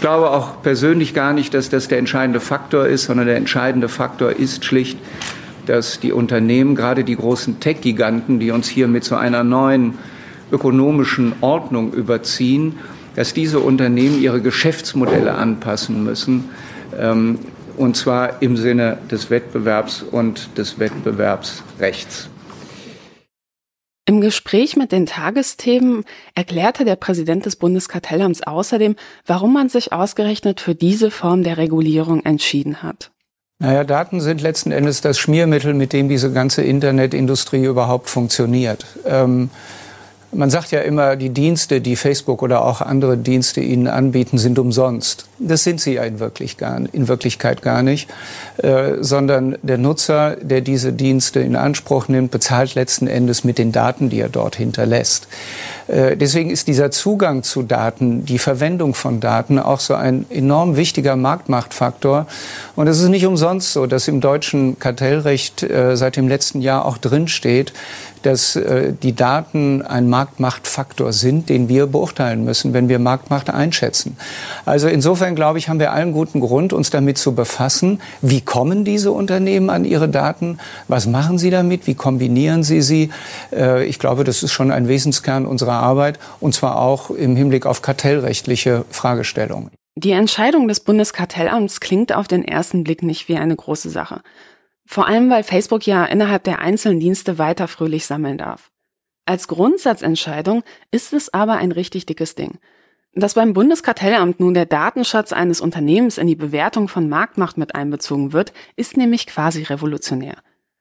glaube 0.03 0.31
auch 0.31 0.61
persönlich 0.61 1.13
gar 1.13 1.31
nicht, 1.31 1.53
dass 1.53 1.69
das 1.69 1.87
der 1.87 1.97
entscheidende 1.97 2.41
Faktor 2.41 2.87
ist, 2.87 3.05
sondern 3.05 3.25
der 3.25 3.37
entscheidende 3.37 3.87
Faktor 3.87 4.31
ist 4.31 4.65
schlicht, 4.65 4.99
dass 5.65 6.01
die 6.01 6.11
Unternehmen, 6.11 6.75
gerade 6.75 7.05
die 7.05 7.15
großen 7.15 7.61
Tech-Giganten, 7.61 8.37
die 8.37 8.51
uns 8.51 8.67
hier 8.67 8.89
mit 8.89 9.05
so 9.05 9.15
einer 9.15 9.45
neuen 9.45 9.93
ökonomischen 10.51 11.31
Ordnung 11.39 11.93
überziehen, 11.93 12.79
dass 13.15 13.33
diese 13.33 13.61
Unternehmen 13.61 14.21
ihre 14.21 14.41
Geschäftsmodelle 14.41 15.35
anpassen 15.35 16.03
müssen, 16.03 16.49
ähm, 16.99 17.39
und 17.77 17.95
zwar 17.95 18.41
im 18.41 18.57
Sinne 18.57 18.97
des 19.09 19.29
Wettbewerbs 19.29 20.03
und 20.03 20.57
des 20.57 20.79
Wettbewerbsrechts. 20.79 22.27
Im 24.05 24.19
Gespräch 24.19 24.75
mit 24.75 24.91
den 24.91 25.05
Tagesthemen 25.05 26.03
erklärte 26.35 26.83
der 26.83 26.97
Präsident 26.97 27.45
des 27.45 27.55
Bundeskartellamts 27.55 28.43
außerdem, 28.43 28.97
warum 29.25 29.53
man 29.53 29.69
sich 29.69 29.93
ausgerechnet 29.93 30.59
für 30.59 30.75
diese 30.75 31.09
Form 31.09 31.43
der 31.43 31.57
Regulierung 31.57 32.25
entschieden 32.25 32.83
hat. 32.83 33.11
Naja, 33.59 33.85
Daten 33.85 34.19
sind 34.19 34.41
letzten 34.41 34.73
Endes 34.73 34.99
das 34.99 35.17
Schmiermittel, 35.19 35.73
mit 35.73 35.93
dem 35.93 36.09
diese 36.09 36.33
ganze 36.33 36.63
Internetindustrie 36.63 37.63
überhaupt 37.63 38.09
funktioniert. 38.09 38.85
Ähm, 39.05 39.49
man 40.33 40.49
sagt 40.49 40.71
ja 40.71 40.81
immer, 40.81 41.15
die 41.15 41.29
Dienste, 41.29 41.79
die 41.79 41.95
Facebook 41.95 42.41
oder 42.41 42.65
auch 42.65 42.81
andere 42.81 43.17
Dienste 43.17 43.61
Ihnen 43.61 43.87
anbieten, 43.87 44.37
sind 44.37 44.59
umsonst. 44.59 45.27
Das 45.45 45.63
sind 45.63 45.81
sie 45.81 45.93
ja 45.93 46.03
in, 46.03 46.19
wirklich 46.19 46.57
gar, 46.57 46.81
in 46.91 47.07
Wirklichkeit 47.07 47.61
gar 47.61 47.83
nicht, 47.83 48.09
äh, 48.57 48.95
sondern 49.01 49.57
der 49.61 49.77
Nutzer, 49.77 50.37
der 50.41 50.61
diese 50.61 50.93
Dienste 50.93 51.39
in 51.39 51.55
Anspruch 51.55 52.07
nimmt, 52.07 52.31
bezahlt 52.31 52.75
letzten 52.75 53.07
Endes 53.07 53.43
mit 53.43 53.57
den 53.57 53.71
Daten, 53.71 54.09
die 54.09 54.19
er 54.19 54.29
dort 54.29 54.55
hinterlässt. 54.55 55.27
Äh, 55.87 56.17
deswegen 56.17 56.49
ist 56.49 56.67
dieser 56.67 56.91
Zugang 56.91 57.43
zu 57.43 57.63
Daten, 57.63 58.25
die 58.25 58.39
Verwendung 58.39 58.93
von 58.93 59.19
Daten 59.19 59.59
auch 59.59 59.79
so 59.79 59.95
ein 59.95 60.25
enorm 60.29 60.75
wichtiger 60.75 61.15
Marktmachtfaktor. 61.15 62.27
Und 62.75 62.87
es 62.87 63.01
ist 63.01 63.09
nicht 63.09 63.25
umsonst 63.25 63.73
so, 63.73 63.85
dass 63.85 64.07
im 64.07 64.21
deutschen 64.21 64.79
Kartellrecht 64.79 65.63
äh, 65.63 65.95
seit 65.97 66.15
dem 66.15 66.27
letzten 66.27 66.61
Jahr 66.61 66.85
auch 66.85 66.97
drin 66.97 67.27
steht, 67.27 67.73
dass 68.23 68.55
äh, 68.55 68.93
die 68.93 69.15
Daten 69.15 69.81
ein 69.81 70.09
Marktmachtfaktor 70.09 71.13
sind, 71.13 71.49
den 71.49 71.69
wir 71.69 71.87
beurteilen 71.87 72.43
müssen, 72.43 72.73
wenn 72.73 72.89
wir 72.89 72.99
Marktmacht 72.99 73.49
einschätzen. 73.49 74.17
Also 74.65 74.87
insofern 74.87 75.32
glaube 75.36 75.59
ich, 75.59 75.69
haben 75.69 75.79
wir 75.79 75.91
allen 75.91 76.11
guten 76.11 76.39
Grund, 76.39 76.73
uns 76.73 76.89
damit 76.89 77.17
zu 77.17 77.36
befassen. 77.36 78.01
Wie 78.21 78.41
kommen 78.41 78.86
diese 78.86 79.11
Unternehmen 79.11 79.69
an 79.69 79.86
ihre 79.86 80.09
Daten? 80.09 80.59
Was 80.88 81.07
machen 81.07 81.38
sie 81.38 81.49
damit? 81.49 81.88
Wie 81.88 81.95
kombinieren 81.95 82.63
sie 82.63 82.81
sie? 82.81 83.09
Äh, 83.51 83.86
ich 83.86 83.99
glaube, 83.99 84.23
das 84.23 84.43
ist 84.43 84.51
schon 84.51 84.71
ein 84.71 84.88
Wesenskern 84.88 85.45
unserer 85.45 85.73
Arbeit 85.73 86.19
und 86.39 86.53
zwar 86.53 86.77
auch 86.77 87.09
im 87.09 87.36
Hinblick 87.36 87.65
auf 87.65 87.81
kartellrechtliche 87.81 88.86
Fragestellungen. 88.89 89.69
Die 89.95 90.11
Entscheidung 90.11 90.67
des 90.67 90.79
Bundeskartellamts 90.79 91.79
klingt 91.79 92.13
auf 92.13 92.27
den 92.27 92.43
ersten 92.43 92.84
Blick 92.84 93.03
nicht 93.03 93.27
wie 93.27 93.38
eine 93.38 93.55
große 93.55 93.89
Sache. 93.89 94.21
Vor 94.86 95.07
allem, 95.07 95.29
weil 95.29 95.43
Facebook 95.43 95.86
ja 95.86 96.05
innerhalb 96.05 96.43
der 96.43 96.59
einzelnen 96.59 96.99
Dienste 96.99 97.38
weiter 97.38 97.67
fröhlich 97.67 98.05
sammeln 98.05 98.38
darf. 98.38 98.71
Als 99.25 99.47
Grundsatzentscheidung 99.47 100.63
ist 100.91 101.13
es 101.13 101.34
aber 101.34 101.53
ein 101.53 101.71
richtig 101.71 102.05
dickes 102.05 102.36
Ding. 102.36 102.57
Dass 103.16 103.36
beim 103.36 103.53
Bundeskartellamt 103.53 104.39
nun 104.39 104.55
der 104.55 104.66
Datenschatz 104.66 105.34
eines 105.34 105.61
Unternehmens 105.61 106.18
in 106.18 106.26
die 106.26 106.36
Bewertung 106.36 106.88
von 106.88 107.09
Marktmacht 107.09 107.57
mit 107.57 107.76
einbezogen 107.76 108.34
wird, 108.34 108.53
ist 108.76 108.97
nämlich 108.97 109.28
quasi 109.28 109.64
revolutionär. 109.64 110.38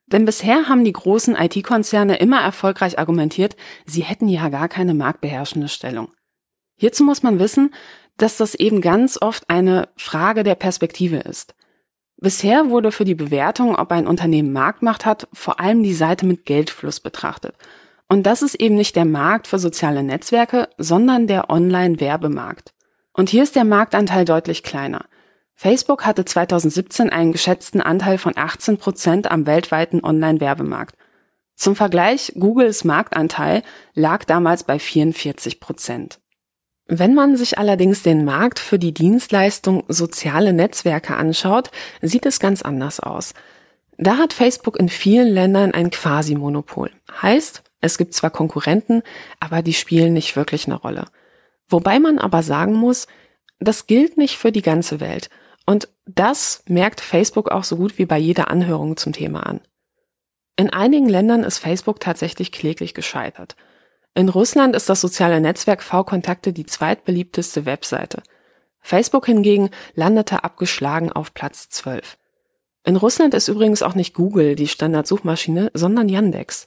Denn 0.07 0.25
bisher 0.25 0.69
haben 0.69 0.85
die 0.85 0.93
großen 0.93 1.37
IT-Konzerne 1.37 2.17
immer 2.17 2.41
erfolgreich 2.41 2.99
argumentiert, 2.99 3.57
sie 3.85 4.03
hätten 4.03 4.29
ja 4.29 4.49
gar 4.49 4.69
keine 4.69 4.95
marktbeherrschende 4.95 5.69
Stellung. 5.69 6.13
Hierzu 6.77 7.05
muss 7.05 7.23
man 7.23 7.39
wissen, 7.39 7.75
dass 8.17 8.39
das 8.39 8.55
eben 8.55 8.81
ganz 8.81 9.21
oft 9.21 9.49
eine 9.49 9.89
Frage 9.97 10.43
der 10.43 10.55
Perspektive 10.55 11.19
ist. 11.19 11.55
Bisher 12.17 12.71
wurde 12.71 12.93
für 12.93 13.05
die 13.05 13.15
Bewertung, 13.15 13.75
ob 13.75 13.91
ein 13.91 14.07
Unternehmen 14.07 14.53
Marktmacht 14.53 15.05
hat, 15.05 15.29
vor 15.33 15.61
allem 15.61 15.83
die 15.83 15.95
Seite 15.95 16.25
mit 16.25 16.45
Geldfluss 16.45 17.01
betrachtet. 17.01 17.57
Und 18.13 18.25
das 18.25 18.43
ist 18.43 18.57
eben 18.57 18.75
nicht 18.75 18.95
der 18.95 19.07
Markt 19.07 19.47
für 19.47 19.59
soziale 19.59 20.03
Netzwerke, 20.03 20.69
sondern 20.77 21.27
der 21.27 21.49
Online-Werbemarkt. 21.49 22.75
Und 23.15 23.31
hier 23.31 23.43
ist 23.43 23.57
der 23.57 23.65
Marktanteil 23.65 24.27
deutlich 24.27 24.63
kleiner. 24.63 25.07
Facebook 25.55 26.05
hatte 26.05 26.27
2017 26.27 27.09
einen 27.09 27.33
geschätzten 27.33 27.81
Anteil 27.81 28.19
von 28.19 28.35
18 28.37 28.77
Prozent 28.77 29.31
am 29.31 29.47
weltweiten 29.47 30.05
Online-Werbemarkt. 30.05 30.95
Zum 31.55 31.75
Vergleich, 31.75 32.35
Googles 32.39 32.85
Marktanteil 32.85 33.63
lag 33.95 34.25
damals 34.25 34.65
bei 34.65 34.79
44 34.79 35.59
Prozent. 35.59 36.21
Wenn 36.85 37.15
man 37.15 37.39
sich 37.39 37.57
allerdings 37.57 38.03
den 38.03 38.27
Markt 38.27 38.59
für 38.59 38.79
die 38.79 38.93
Dienstleistung 38.93 39.85
soziale 39.89 40.53
Netzwerke 40.53 41.17
anschaut, 41.17 41.71
sieht 42.03 42.27
es 42.27 42.41
ganz 42.41 42.61
anders 42.61 43.01
aus. 43.01 43.33
Da 43.97 44.19
hat 44.19 44.35
Facebook 44.35 44.79
in 44.79 44.91
vielen 44.91 45.29
Ländern 45.29 45.73
ein 45.73 45.89
Quasi-Monopol. 45.89 46.91
Heißt, 47.23 47.63
es 47.83 47.99
gibt 47.99 48.15
zwar 48.15 48.31
Konkurrenten, 48.31 49.03
aber 49.41 49.61
die 49.61 49.75
spielen 49.75 50.15
nicht 50.15 50.35
wirklich 50.37 50.67
eine 50.67 50.77
Rolle. 50.77 51.05
Wobei 51.69 51.99
man 51.99 52.19
aber 52.19 52.43
sagen 52.43 52.75
muss, 52.75 53.07
das 53.59 53.87
gilt 53.87 54.17
nicht 54.17 54.39
für 54.39 54.53
die 54.53 54.63
ganze 54.63 55.01
Welt. 55.01 55.29
Und 55.67 55.89
das 56.07 56.63
merkt 56.67 57.01
Facebook 57.01 57.51
auch 57.51 57.65
so 57.65 57.77
gut 57.77 57.99
wie 57.99 58.07
bei 58.07 58.19
jeder 58.19 58.51
Anhörung 58.51 58.97
zum 58.97 59.13
Thema 59.13 59.47
an. 59.47 59.61
In 60.57 60.71
einigen 60.71 61.09
Ländern 61.09 61.45
ist 61.45 61.59
Facebook 61.59 62.01
tatsächlich 62.01 62.53
kläglich 62.53 62.95
gescheitert. 62.95 63.57
In 64.15 64.29
Russland 64.29 64.77
ist 64.77 64.89
das 64.89 65.01
soziale 65.01 65.41
Netzwerk 65.41 65.83
V-Kontakte 65.83 66.53
die 66.53 66.67
zweitbeliebteste 66.67 67.65
Webseite. 67.65 68.23
Facebook 68.81 69.27
hingegen 69.27 69.71
landete 69.95 70.45
abgeschlagen 70.45 71.11
auf 71.11 71.35
Platz 71.35 71.69
12. 71.71 72.19
In 72.85 72.97
Russland 72.97 73.33
ist 73.33 73.49
übrigens 73.49 73.83
auch 73.83 73.95
nicht 73.95 74.13
Google 74.13 74.57
die 74.57 74.69
Standardsuchmaschine, 74.69 75.71
sondern 75.73 76.09
Yandex. 76.09 76.67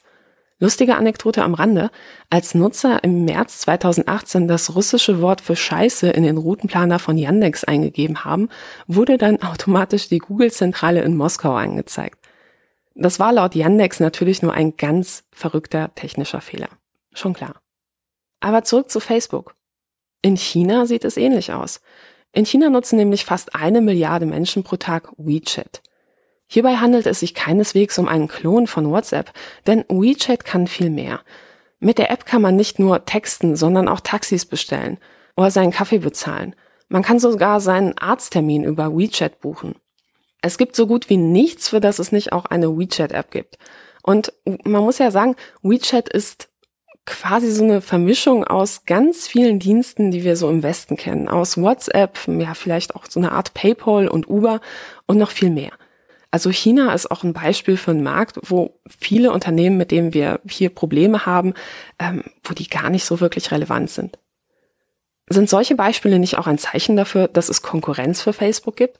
Lustige 0.57 0.95
Anekdote 0.95 1.43
am 1.43 1.53
Rande. 1.53 1.91
Als 2.29 2.55
Nutzer 2.55 3.03
im 3.03 3.25
März 3.25 3.59
2018 3.59 4.47
das 4.47 4.73
russische 4.73 5.21
Wort 5.21 5.41
für 5.41 5.55
Scheiße 5.55 6.09
in 6.09 6.23
den 6.23 6.37
Routenplaner 6.37 6.97
von 6.97 7.17
Yandex 7.17 7.65
eingegeben 7.65 8.23
haben, 8.23 8.49
wurde 8.87 9.17
dann 9.17 9.41
automatisch 9.41 10.07
die 10.07 10.19
Google-Zentrale 10.19 11.01
in 11.01 11.17
Moskau 11.17 11.55
angezeigt. 11.55 12.19
Das 12.93 13.19
war 13.19 13.33
laut 13.33 13.53
Yandex 13.55 13.99
natürlich 13.99 14.41
nur 14.41 14.53
ein 14.53 14.77
ganz 14.77 15.25
verrückter 15.31 15.93
technischer 15.95 16.39
Fehler. 16.39 16.69
Schon 17.13 17.33
klar. 17.33 17.61
Aber 18.39 18.63
zurück 18.63 18.89
zu 18.89 19.01
Facebook. 19.01 19.55
In 20.21 20.37
China 20.37 20.85
sieht 20.85 21.03
es 21.03 21.17
ähnlich 21.17 21.51
aus. 21.51 21.81
In 22.31 22.45
China 22.45 22.69
nutzen 22.69 22.95
nämlich 22.95 23.25
fast 23.25 23.55
eine 23.55 23.81
Milliarde 23.81 24.25
Menschen 24.25 24.63
pro 24.63 24.77
Tag 24.77 25.11
WeChat. 25.17 25.81
Hierbei 26.47 26.75
handelt 26.75 27.07
es 27.07 27.19
sich 27.19 27.33
keineswegs 27.33 27.97
um 27.97 28.07
einen 28.07 28.27
Klon 28.27 28.67
von 28.67 28.89
WhatsApp, 28.91 29.31
denn 29.67 29.83
WeChat 29.89 30.45
kann 30.45 30.67
viel 30.67 30.89
mehr. 30.89 31.21
Mit 31.79 31.97
der 31.97 32.11
App 32.11 32.25
kann 32.25 32.41
man 32.41 32.55
nicht 32.55 32.79
nur 32.79 33.05
texten, 33.05 33.55
sondern 33.55 33.87
auch 33.87 33.99
Taxis 33.99 34.45
bestellen 34.45 34.97
oder 35.35 35.51
seinen 35.51 35.71
Kaffee 35.71 35.99
bezahlen. 35.99 36.55
Man 36.87 37.03
kann 37.03 37.19
sogar 37.19 37.59
seinen 37.59 37.97
Arzttermin 37.97 38.63
über 38.63 38.95
WeChat 38.95 39.39
buchen. 39.39 39.75
Es 40.41 40.57
gibt 40.57 40.75
so 40.75 40.85
gut 40.85 41.09
wie 41.09 41.17
nichts, 41.17 41.69
für 41.69 41.81
das 41.81 41.97
es 41.99 42.11
nicht 42.11 42.31
auch 42.31 42.45
eine 42.45 42.77
WeChat-App 42.77 43.31
gibt. 43.31 43.57
Und 44.03 44.31
man 44.45 44.83
muss 44.83 44.99
ja 44.99 45.09
sagen, 45.09 45.35
WeChat 45.63 46.07
ist 46.09 46.49
quasi 47.05 47.51
so 47.51 47.63
eine 47.63 47.81
Vermischung 47.81 48.43
aus 48.43 48.85
ganz 48.85 49.27
vielen 49.27 49.59
Diensten, 49.59 50.11
die 50.11 50.23
wir 50.23 50.35
so 50.35 50.49
im 50.49 50.63
Westen 50.63 50.97
kennen. 50.97 51.27
Aus 51.27 51.57
WhatsApp, 51.57 52.19
ja, 52.27 52.53
vielleicht 52.53 52.95
auch 52.95 53.05
so 53.09 53.19
eine 53.19 53.31
Art 53.31 53.53
PayPal 53.53 54.07
und 54.07 54.27
Uber 54.27 54.61
und 55.07 55.17
noch 55.17 55.31
viel 55.31 55.49
mehr. 55.49 55.71
Also 56.35 56.51
China 56.51 56.93
ist 56.93 57.09
auch 57.11 57.23
ein 57.23 57.31
Beispiel 57.31 57.77
für 57.77 57.91
einen 57.91 58.03
Markt, 58.03 58.39
wo 58.43 58.77
viele 58.99 59.31
Unternehmen, 59.31 59.77
mit 59.77 59.89
denen 59.91 60.13
wir 60.13 60.41
hier 60.45 60.69
Probleme 60.69 61.25
haben, 61.25 61.53
ähm, 61.97 62.25
wo 62.43 62.53
die 62.53 62.67
gar 62.67 62.89
nicht 62.89 63.05
so 63.05 63.21
wirklich 63.21 63.51
relevant 63.51 63.89
sind. 63.89 64.19
Sind 65.29 65.49
solche 65.49 65.75
Beispiele 65.75 66.19
nicht 66.19 66.37
auch 66.37 66.45
ein 66.45 66.57
Zeichen 66.57 66.97
dafür, 66.97 67.29
dass 67.29 67.47
es 67.47 67.61
Konkurrenz 67.61 68.21
für 68.21 68.33
Facebook 68.33 68.75
gibt? 68.75 68.99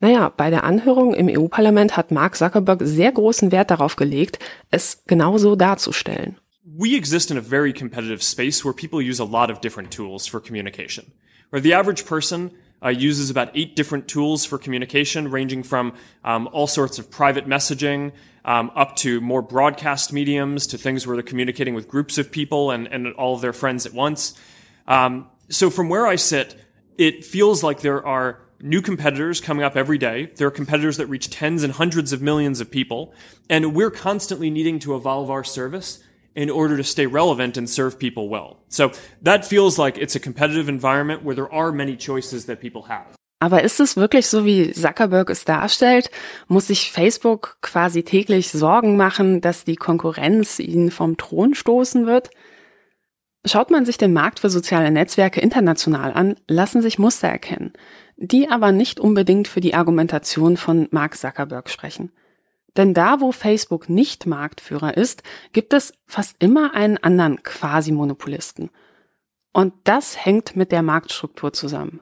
Naja, 0.00 0.28
bei 0.28 0.50
der 0.50 0.64
Anhörung 0.64 1.14
im 1.14 1.30
EU-Parlament 1.30 1.96
hat 1.96 2.10
Mark 2.10 2.36
Zuckerberg 2.36 2.80
sehr 2.82 3.12
großen 3.12 3.50
Wert 3.50 3.70
darauf 3.70 3.96
gelegt, 3.96 4.38
es 4.70 5.04
genauso 5.06 5.56
darzustellen. 5.56 6.36
we 6.76 6.94
exist 6.94 7.30
in 7.30 7.38
a 7.38 7.40
very 7.40 7.72
competitive 7.72 8.22
space 8.22 8.62
where 8.62 8.74
people 8.74 9.00
use 9.00 9.18
a 9.18 9.24
lot 9.24 9.50
of 9.50 9.62
different 9.62 9.90
tools 9.90 10.26
for 10.26 10.38
communication. 10.38 11.12
Where 11.48 11.62
the 11.62 11.72
average 11.72 12.04
person 12.04 12.52
uh, 12.82 12.88
uses 12.88 13.30
about 13.30 13.50
eight 13.54 13.76
different 13.76 14.08
tools 14.08 14.44
for 14.44 14.58
communication, 14.58 15.30
ranging 15.30 15.62
from 15.62 15.94
um, 16.24 16.48
all 16.52 16.66
sorts 16.66 16.98
of 16.98 17.10
private 17.10 17.46
messaging 17.46 18.12
um, 18.44 18.70
up 18.74 18.96
to 18.96 19.20
more 19.20 19.42
broadcast 19.42 20.12
mediums 20.12 20.66
to 20.68 20.78
things 20.78 21.06
where 21.06 21.16
they're 21.16 21.22
communicating 21.22 21.74
with 21.74 21.88
groups 21.88 22.18
of 22.18 22.30
people 22.30 22.70
and, 22.70 22.86
and 22.86 23.12
all 23.14 23.34
of 23.34 23.40
their 23.40 23.52
friends 23.52 23.84
at 23.84 23.92
once. 23.92 24.38
Um, 24.86 25.28
so 25.48 25.70
from 25.70 25.88
where 25.88 26.06
I 26.06 26.16
sit, 26.16 26.56
it 26.96 27.24
feels 27.24 27.62
like 27.62 27.80
there 27.80 28.04
are 28.06 28.40
new 28.60 28.82
competitors 28.82 29.40
coming 29.40 29.64
up 29.64 29.76
every 29.76 29.98
day. 29.98 30.26
There 30.36 30.48
are 30.48 30.52
competitors 30.52 30.96
that 30.96 31.06
reach 31.06 31.30
tens 31.30 31.62
and 31.62 31.72
hundreds 31.72 32.12
of 32.12 32.22
millions 32.22 32.60
of 32.60 32.70
people, 32.70 33.12
and 33.48 33.74
we're 33.74 33.90
constantly 33.90 34.50
needing 34.50 34.78
to 34.80 34.96
evolve 34.96 35.30
our 35.30 35.44
service 35.44 36.02
in 36.38 36.50
order 36.50 36.76
to 36.76 36.84
stay 36.84 37.04
relevant 37.04 37.56
and 37.56 37.68
serve 37.68 37.98
people 37.98 38.28
well. 38.30 38.58
So 38.68 38.92
that 39.22 39.44
feels 39.44 39.76
like 39.76 39.98
it's 39.98 40.14
a 40.14 40.20
competitive 40.20 40.68
environment 40.68 41.24
where 41.24 41.34
there 41.34 41.52
are 41.52 41.72
many 41.72 41.96
choices 41.96 42.46
that 42.46 42.60
people 42.60 42.88
have. 42.88 43.06
Aber 43.40 43.62
ist 43.62 43.78
es 43.80 43.96
wirklich 43.96 44.26
so, 44.26 44.44
wie 44.44 44.72
Zuckerberg 44.72 45.30
es 45.30 45.44
darstellt? 45.44 46.10
Muss 46.48 46.68
sich 46.68 46.90
Facebook 46.90 47.58
quasi 47.60 48.02
täglich 48.02 48.50
Sorgen 48.50 48.96
machen, 48.96 49.40
dass 49.40 49.64
die 49.64 49.76
Konkurrenz 49.76 50.58
ihn 50.58 50.90
vom 50.90 51.16
Thron 51.16 51.54
stoßen 51.54 52.06
wird? 52.06 52.30
Schaut 53.44 53.70
man 53.70 53.84
sich 53.84 53.96
den 53.96 54.12
Markt 54.12 54.40
für 54.40 54.50
soziale 54.50 54.90
Netzwerke 54.90 55.40
international 55.40 56.12
an, 56.12 56.36
lassen 56.48 56.82
sich 56.82 56.98
Muster 56.98 57.28
erkennen, 57.28 57.72
die 58.16 58.48
aber 58.48 58.72
nicht 58.72 58.98
unbedingt 58.98 59.46
für 59.46 59.60
die 59.60 59.74
Argumentation 59.74 60.56
von 60.56 60.88
Mark 60.90 61.16
Zuckerberg 61.16 61.70
sprechen. 61.70 62.10
Denn 62.78 62.94
da, 62.94 63.20
wo 63.20 63.32
Facebook 63.32 63.90
nicht 63.90 64.26
Marktführer 64.26 64.96
ist, 64.96 65.24
gibt 65.52 65.74
es 65.74 65.92
fast 66.06 66.36
immer 66.38 66.74
einen 66.74 66.96
anderen 66.96 67.42
Quasi-Monopolisten. 67.42 68.70
Und 69.52 69.74
das 69.82 70.24
hängt 70.24 70.54
mit 70.54 70.70
der 70.70 70.82
Marktstruktur 70.82 71.52
zusammen. 71.52 72.00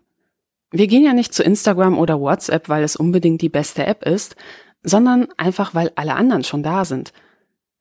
Wir 0.70 0.86
gehen 0.86 1.02
ja 1.02 1.14
nicht 1.14 1.32
zu 1.32 1.42
Instagram 1.42 1.98
oder 1.98 2.20
WhatsApp, 2.20 2.68
weil 2.68 2.84
es 2.84 2.94
unbedingt 2.94 3.40
die 3.40 3.48
beste 3.48 3.86
App 3.86 4.04
ist, 4.04 4.36
sondern 4.82 5.28
einfach, 5.38 5.74
weil 5.74 5.90
alle 5.96 6.14
anderen 6.14 6.44
schon 6.44 6.62
da 6.62 6.84
sind. 6.84 7.14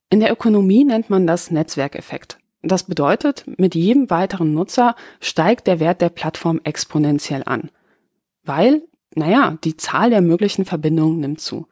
In 0.09 0.21
der 0.21 0.31
Ökonomie 0.31 0.85
nennt 0.85 1.09
man 1.09 1.27
das 1.27 1.51
Netzwerkeffekt. 1.51 2.37
Das 2.61 2.83
bedeutet, 2.83 3.43
mit 3.57 3.75
jedem 3.75 4.09
weiteren 4.09 4.53
Nutzer 4.53 4.95
steigt 5.19 5.67
der 5.67 5.81
Wert 5.81 5.99
der 5.99 6.09
Plattform 6.09 6.61
exponentiell 6.63 7.43
an. 7.45 7.69
Weil, 8.43 8.83
naja, 9.15 9.57
die 9.65 9.75
Zahl 9.75 10.11
der 10.11 10.21
möglichen 10.21 10.63
Verbindungen 10.63 11.19
nimmt 11.19 11.41
zu. 11.41 11.67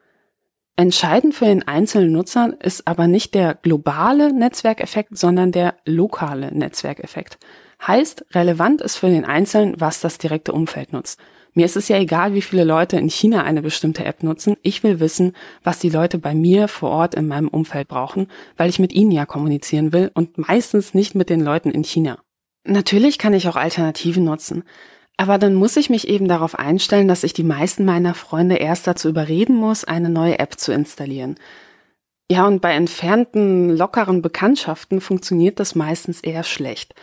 Entscheidend 0.76 1.36
für 1.36 1.45
den 1.45 1.67
einzelnen 1.67 2.11
Nutzer 2.11 2.57
ist 2.59 2.88
aber 2.88 3.07
nicht 3.07 3.36
der 3.36 3.53
globale 3.53 4.34
Netzwerkeffekt, 4.34 5.15
sondern 5.15 5.51
der 5.51 5.76
lokale 5.86 6.51
Netzwerkeffekt. 6.51 7.38
Heißt, 7.86 8.26
relevant 8.32 8.82
ist 8.82 8.97
für 8.97 9.09
den 9.09 9.24
Einzelnen, 9.24 9.80
was 9.80 10.01
das 10.01 10.17
direkte 10.17 10.51
Umfeld 10.51 10.91
nutzt. 10.91 11.19
Mir 11.53 11.67
ist 11.67 11.76
es 11.76 11.89
ja 11.89 11.97
egal, 11.97 12.34
wie 12.34 12.41
viele 12.41 12.63
Leute 12.63 12.97
in 12.97 13.09
China 13.09 13.43
eine 13.43 13.61
bestimmte 13.61 14.05
App 14.05 14.24
nutzen. 14.24 14.57
Ich 14.63 14.82
will 14.82 14.99
wissen, 14.99 15.34
was 15.63 15.78
die 15.78 15.91
Leute 15.91 16.17
bei 16.17 16.34
mir 16.34 16.67
vor 16.67 16.89
Ort 16.89 17.13
in 17.13 17.28
meinem 17.28 17.49
Umfeld 17.49 17.88
brauchen, 17.88 18.28
weil 18.57 18.69
ich 18.69 18.80
mit 18.80 18.93
ihnen 18.93 19.11
ja 19.11 19.28
kommunizieren 19.28 19.93
will 19.93 20.09
und 20.15 20.39
meistens 20.39 20.95
nicht 20.95 21.13
mit 21.13 21.30
den 21.30 21.41
Leuten 21.41 21.69
in 21.69 21.84
China. 21.84 22.17
Natürlich 22.65 23.19
kann 23.19 23.34
ich 23.34 23.47
auch 23.47 23.57
Alternativen 23.57 24.24
nutzen. 24.24 24.63
Aber 25.18 25.38
dann 25.38 25.53
muss 25.53 25.78
ich 25.78 25.89
mich 25.89 26.07
eben 26.07 26.28
darauf 26.28 26.57
einstellen, 26.57 27.07
dass 27.07 27.24
ich 27.24 27.34
die 27.34 27.43
meisten 27.43 27.86
meiner 27.86 28.14
Freunde 28.14 28.55
erst 28.55 28.88
dazu 28.88 29.09
überreden 29.09 29.55
muss, 29.55 29.84
eine 29.84 30.09
neue 30.09 30.39
App 30.39 30.59
zu 30.59 30.74
installieren. 30.74 31.36
Ja, 32.32 32.47
und 32.47 32.61
bei 32.61 32.72
entfernten, 32.74 33.70
lockeren 33.70 34.22
Bekanntschaften 34.22 35.01
funktioniert 35.01 35.59
das 35.59 35.76
meistens 35.76 36.22
eher 36.22 36.43
schlecht. 36.43 36.95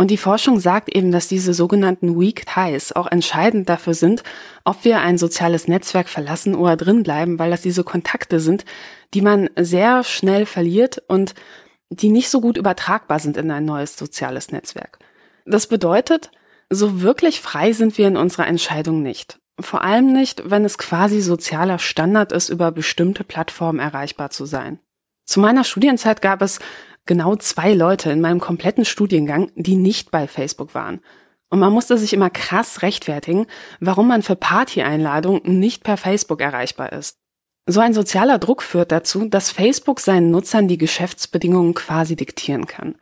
Und 0.00 0.10
die 0.10 0.16
Forschung 0.16 0.58
sagt 0.58 0.88
eben, 0.88 1.12
dass 1.12 1.28
diese 1.28 1.52
sogenannten 1.52 2.18
Weak 2.18 2.46
Ties 2.46 2.92
auch 2.92 3.06
entscheidend 3.06 3.68
dafür 3.68 3.92
sind, 3.92 4.22
ob 4.64 4.82
wir 4.86 5.00
ein 5.00 5.18
soziales 5.18 5.68
Netzwerk 5.68 6.08
verlassen 6.08 6.54
oder 6.54 6.78
drin 6.78 7.02
bleiben, 7.02 7.38
weil 7.38 7.50
das 7.50 7.60
diese 7.60 7.84
Kontakte 7.84 8.40
sind, 8.40 8.64
die 9.12 9.20
man 9.20 9.50
sehr 9.56 10.02
schnell 10.02 10.46
verliert 10.46 11.02
und 11.08 11.34
die 11.90 12.08
nicht 12.08 12.30
so 12.30 12.40
gut 12.40 12.56
übertragbar 12.56 13.18
sind 13.18 13.36
in 13.36 13.50
ein 13.50 13.66
neues 13.66 13.98
soziales 13.98 14.52
Netzwerk. 14.52 14.98
Das 15.44 15.66
bedeutet, 15.66 16.30
so 16.70 17.02
wirklich 17.02 17.40
frei 17.40 17.72
sind 17.72 17.98
wir 17.98 18.08
in 18.08 18.16
unserer 18.16 18.46
Entscheidung 18.46 19.02
nicht. 19.02 19.38
Vor 19.58 19.82
allem 19.82 20.12
nicht, 20.12 20.48
wenn 20.48 20.64
es 20.64 20.78
quasi 20.78 21.20
sozialer 21.20 21.78
Standard 21.78 22.32
ist, 22.32 22.48
über 22.48 22.72
bestimmte 22.72 23.24
Plattformen 23.24 23.78
erreichbar 23.78 24.30
zu 24.30 24.46
sein. 24.46 24.78
Zu 25.26 25.40
meiner 25.40 25.64
Studienzeit 25.64 26.22
gab 26.22 26.40
es 26.40 26.60
genau 27.06 27.36
zwei 27.36 27.74
Leute 27.74 28.10
in 28.10 28.20
meinem 28.20 28.40
kompletten 28.40 28.84
Studiengang, 28.84 29.50
die 29.54 29.76
nicht 29.76 30.10
bei 30.10 30.26
Facebook 30.26 30.74
waren. 30.74 31.00
Und 31.50 31.58
man 31.58 31.72
musste 31.72 31.98
sich 31.98 32.12
immer 32.12 32.30
krass 32.30 32.82
rechtfertigen, 32.82 33.46
warum 33.80 34.08
man 34.08 34.22
für 34.22 34.36
Party-Einladungen 34.36 35.42
nicht 35.58 35.82
per 35.82 35.96
Facebook 35.96 36.40
erreichbar 36.40 36.92
ist. 36.92 37.18
So 37.66 37.80
ein 37.80 37.92
sozialer 37.92 38.38
Druck 38.38 38.62
führt 38.62 38.92
dazu, 38.92 39.26
dass 39.26 39.50
Facebook 39.50 40.00
seinen 40.00 40.30
Nutzern 40.30 40.68
die 40.68 40.78
Geschäftsbedingungen 40.78 41.74
quasi 41.74 42.16
diktieren 42.16 42.66
kann. 42.66 42.94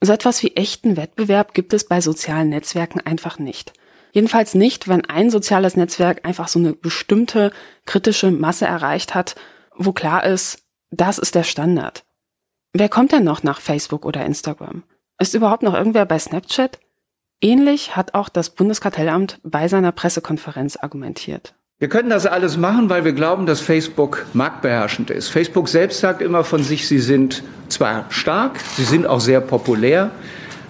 So 0.00 0.12
etwas 0.12 0.42
wie 0.42 0.56
echten 0.56 0.96
Wettbewerb 0.96 1.52
gibt 1.52 1.72
es 1.74 1.86
bei 1.86 2.00
sozialen 2.00 2.48
Netzwerken 2.48 3.00
einfach 3.00 3.38
nicht. 3.38 3.74
Jedenfalls 4.12 4.54
nicht, 4.54 4.88
wenn 4.88 5.04
ein 5.04 5.30
soziales 5.30 5.76
Netzwerk 5.76 6.24
einfach 6.24 6.48
so 6.48 6.58
eine 6.58 6.72
bestimmte 6.72 7.52
kritische 7.84 8.30
Masse 8.30 8.66
erreicht 8.66 9.14
hat, 9.14 9.36
wo 9.76 9.92
klar 9.92 10.24
ist, 10.24 10.64
das 10.90 11.18
ist 11.18 11.34
der 11.34 11.44
Standard. 11.44 12.04
Wer 12.72 12.88
kommt 12.88 13.12
denn 13.12 13.24
noch 13.24 13.42
nach 13.42 13.60
Facebook 13.60 14.04
oder 14.04 14.24
Instagram? 14.24 14.84
Ist 15.18 15.34
überhaupt 15.34 15.62
noch 15.62 15.74
irgendwer 15.74 16.06
bei 16.06 16.18
Snapchat? 16.18 16.80
Ähnlich 17.40 17.96
hat 17.96 18.14
auch 18.14 18.28
das 18.28 18.50
Bundeskartellamt 18.50 19.40
bei 19.42 19.68
seiner 19.68 19.92
Pressekonferenz 19.92 20.76
argumentiert. 20.76 21.54
Wir 21.80 21.88
können 21.88 22.10
das 22.10 22.26
alles 22.26 22.58
machen, 22.58 22.90
weil 22.90 23.06
wir 23.06 23.14
glauben, 23.14 23.46
dass 23.46 23.62
Facebook 23.62 24.26
marktbeherrschend 24.34 25.08
ist. 25.08 25.28
Facebook 25.28 25.66
selbst 25.66 26.00
sagt 26.00 26.20
immer 26.20 26.44
von 26.44 26.62
sich, 26.62 26.86
sie 26.86 26.98
sind 26.98 27.42
zwar 27.70 28.04
stark, 28.10 28.60
sie 28.76 28.84
sind 28.84 29.06
auch 29.06 29.20
sehr 29.20 29.40
populär, 29.40 30.10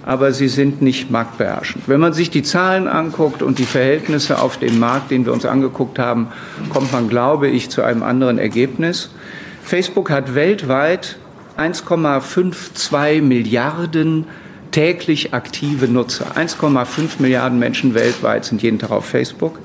aber 0.07 0.33
sie 0.33 0.47
sind 0.47 0.83
nicht 0.83 1.11
marktbeherrschend. 1.11 1.89
Wenn 1.89 1.99
man 1.99 2.13
sich 2.13 2.31
die 2.31 2.45
Zahlen 2.45 2.87
anguckt 2.87 3.43
und 3.43 3.59
die 3.59 3.65
Verhältnisse 3.65 4.41
auf 4.41 4.59
dem 4.59 4.79
Markt, 4.79 5.11
den 5.11 5.27
wir 5.27 5.33
uns 5.33 5.45
angeguckt 5.45 5.99
haben, 5.99 6.29
kommt 6.73 6.93
man, 6.93 7.09
glaube 7.09 7.49
ich, 7.49 7.71
zu 7.71 7.83
einem 7.83 8.05
anderen 8.05 8.39
Ergebnis. 8.39 9.11
Facebook 9.65 10.11
hat 10.11 10.37
weltweit 10.37 11.17
1,52 11.59 13.21
Milliarden 13.21 14.27
täglich 14.71 15.35
aktive 15.35 15.89
Nutzer. 15.89 16.37
1,5 16.37 17.19
Milliarden 17.19 17.59
Menschen 17.59 17.95
weltweit 17.95 18.45
sind 18.45 18.63
jeden 18.63 18.79
Tag 18.79 18.93
auf 18.93 19.07
Facebook. 19.07 19.59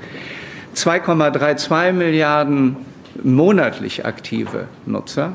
2,32 0.76 1.94
Milliarden 1.94 2.76
monatlich 3.24 4.06
aktive 4.06 4.68
Nutzer. 4.86 5.34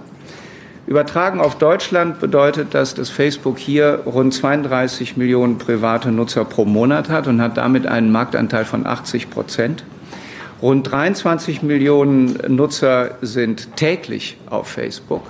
Übertragen 0.87 1.41
auf 1.41 1.57
Deutschland 1.57 2.21
bedeutet 2.21 2.75
das, 2.75 2.95
dass 2.95 3.11
Facebook 3.11 3.59
hier 3.59 4.03
rund 4.07 4.35
32 4.35 5.17
Millionen 5.17 5.57
private 5.57 6.11
Nutzer 6.11 6.45
pro 6.45 6.65
Monat 6.65 7.09
hat 7.09 7.27
und 7.27 7.41
hat 7.41 7.57
damit 7.57 7.87
einen 7.87 8.11
Marktanteil 8.11 8.65
von 8.65 8.87
80 8.87 9.31
Prozent. 9.31 9.85
Rund 10.61 10.91
23 10.91 11.63
Millionen 11.63 12.39
Nutzer 12.49 13.13
sind 13.23 13.77
täglich 13.77 14.37
auf 14.51 14.69
Facebook. 14.69 15.23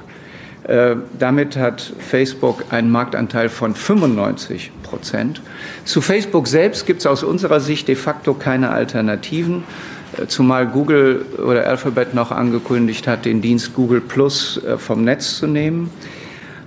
Äh, 0.64 0.96
damit 1.18 1.56
hat 1.56 1.92
Facebook 1.98 2.64
einen 2.70 2.90
Marktanteil 2.90 3.48
von 3.48 3.74
95 3.74 4.72
Prozent. 4.82 5.40
Zu 5.84 6.00
Facebook 6.00 6.48
selbst 6.48 6.86
gibt 6.86 7.00
es 7.00 7.06
aus 7.06 7.22
unserer 7.22 7.60
Sicht 7.60 7.86
de 7.88 7.96
facto 7.96 8.34
keine 8.34 8.70
Alternativen, 8.70 9.64
zumal 10.28 10.66
Google 10.66 11.24
oder 11.38 11.66
Alphabet 11.66 12.14
noch 12.14 12.30
angekündigt 12.30 13.06
hat, 13.06 13.24
den 13.24 13.42
Dienst 13.42 13.74
Google 13.74 14.00
Plus 14.00 14.62
äh, 14.64 14.78
vom 14.78 15.04
Netz 15.04 15.38
zu 15.38 15.46
nehmen. 15.46 15.90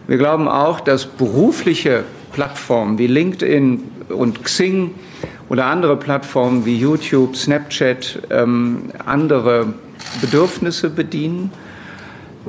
Wir 0.07 0.17
glauben 0.17 0.47
auch, 0.47 0.79
dass 0.79 1.05
berufliche 1.05 2.03
Plattformen 2.33 2.97
wie 2.97 3.07
LinkedIn 3.07 3.83
und 4.09 4.43
Xing 4.43 4.91
oder 5.49 5.65
andere 5.65 5.97
Plattformen 5.97 6.65
wie 6.65 6.77
YouTube, 6.77 7.35
Snapchat 7.35 8.19
ähm, 8.29 8.89
andere 9.05 9.73
Bedürfnisse 10.19 10.89
bedienen. 10.89 11.51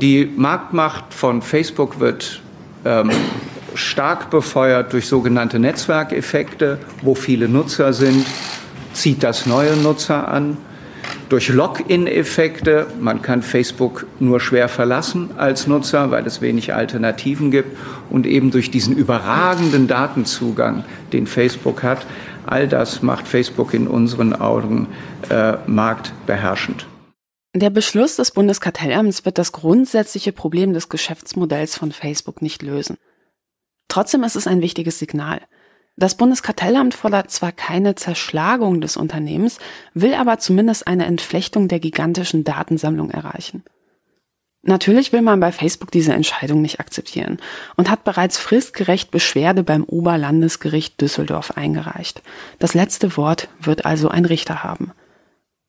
Die 0.00 0.28
Marktmacht 0.36 1.14
von 1.14 1.42
Facebook 1.42 2.00
wird 2.00 2.40
ähm, 2.84 3.10
stark 3.74 4.30
befeuert 4.30 4.92
durch 4.92 5.06
sogenannte 5.06 5.58
Netzwerkeffekte, 5.58 6.78
wo 7.02 7.14
viele 7.14 7.48
Nutzer 7.48 7.92
sind, 7.92 8.26
zieht 8.92 9.22
das 9.22 9.46
neue 9.46 9.76
Nutzer 9.76 10.28
an. 10.28 10.56
Durch 11.34 11.48
Login-Effekte, 11.48 12.86
man 13.00 13.20
kann 13.20 13.42
Facebook 13.42 14.06
nur 14.20 14.38
schwer 14.38 14.68
verlassen 14.68 15.30
als 15.36 15.66
Nutzer, 15.66 16.12
weil 16.12 16.24
es 16.28 16.40
wenig 16.40 16.74
Alternativen 16.74 17.50
gibt. 17.50 17.76
Und 18.08 18.24
eben 18.24 18.52
durch 18.52 18.70
diesen 18.70 18.96
überragenden 18.96 19.88
Datenzugang, 19.88 20.84
den 21.12 21.26
Facebook 21.26 21.82
hat, 21.82 22.06
all 22.46 22.68
das 22.68 23.02
macht 23.02 23.26
Facebook 23.26 23.74
in 23.74 23.88
unseren 23.88 24.32
Augen 24.32 24.86
äh, 25.28 25.54
marktbeherrschend. 25.66 26.86
Der 27.52 27.70
Beschluss 27.70 28.14
des 28.14 28.30
Bundeskartellamts 28.30 29.24
wird 29.24 29.36
das 29.36 29.50
grundsätzliche 29.50 30.30
Problem 30.30 30.72
des 30.72 30.88
Geschäftsmodells 30.88 31.76
von 31.76 31.90
Facebook 31.90 32.42
nicht 32.42 32.62
lösen. 32.62 32.96
Trotzdem 33.88 34.22
ist 34.22 34.36
es 34.36 34.46
ein 34.46 34.60
wichtiges 34.60 35.00
Signal. 35.00 35.40
Das 35.96 36.16
Bundeskartellamt 36.16 36.94
fordert 36.94 37.30
zwar 37.30 37.52
keine 37.52 37.94
Zerschlagung 37.94 38.80
des 38.80 38.96
Unternehmens, 38.96 39.58
will 39.94 40.14
aber 40.14 40.38
zumindest 40.38 40.86
eine 40.86 41.06
Entflechtung 41.06 41.68
der 41.68 41.78
gigantischen 41.78 42.42
Datensammlung 42.42 43.10
erreichen. 43.10 43.62
Natürlich 44.66 45.12
will 45.12 45.20
man 45.20 45.40
bei 45.40 45.52
Facebook 45.52 45.90
diese 45.90 46.14
Entscheidung 46.14 46.62
nicht 46.62 46.80
akzeptieren 46.80 47.38
und 47.76 47.90
hat 47.90 48.02
bereits 48.02 48.38
fristgerecht 48.38 49.10
Beschwerde 49.10 49.62
beim 49.62 49.84
Oberlandesgericht 49.84 51.00
Düsseldorf 51.00 51.52
eingereicht. 51.52 52.22
Das 52.58 52.72
letzte 52.72 53.16
Wort 53.18 53.48
wird 53.60 53.84
also 53.84 54.08
ein 54.08 54.24
Richter 54.24 54.64
haben. 54.64 54.92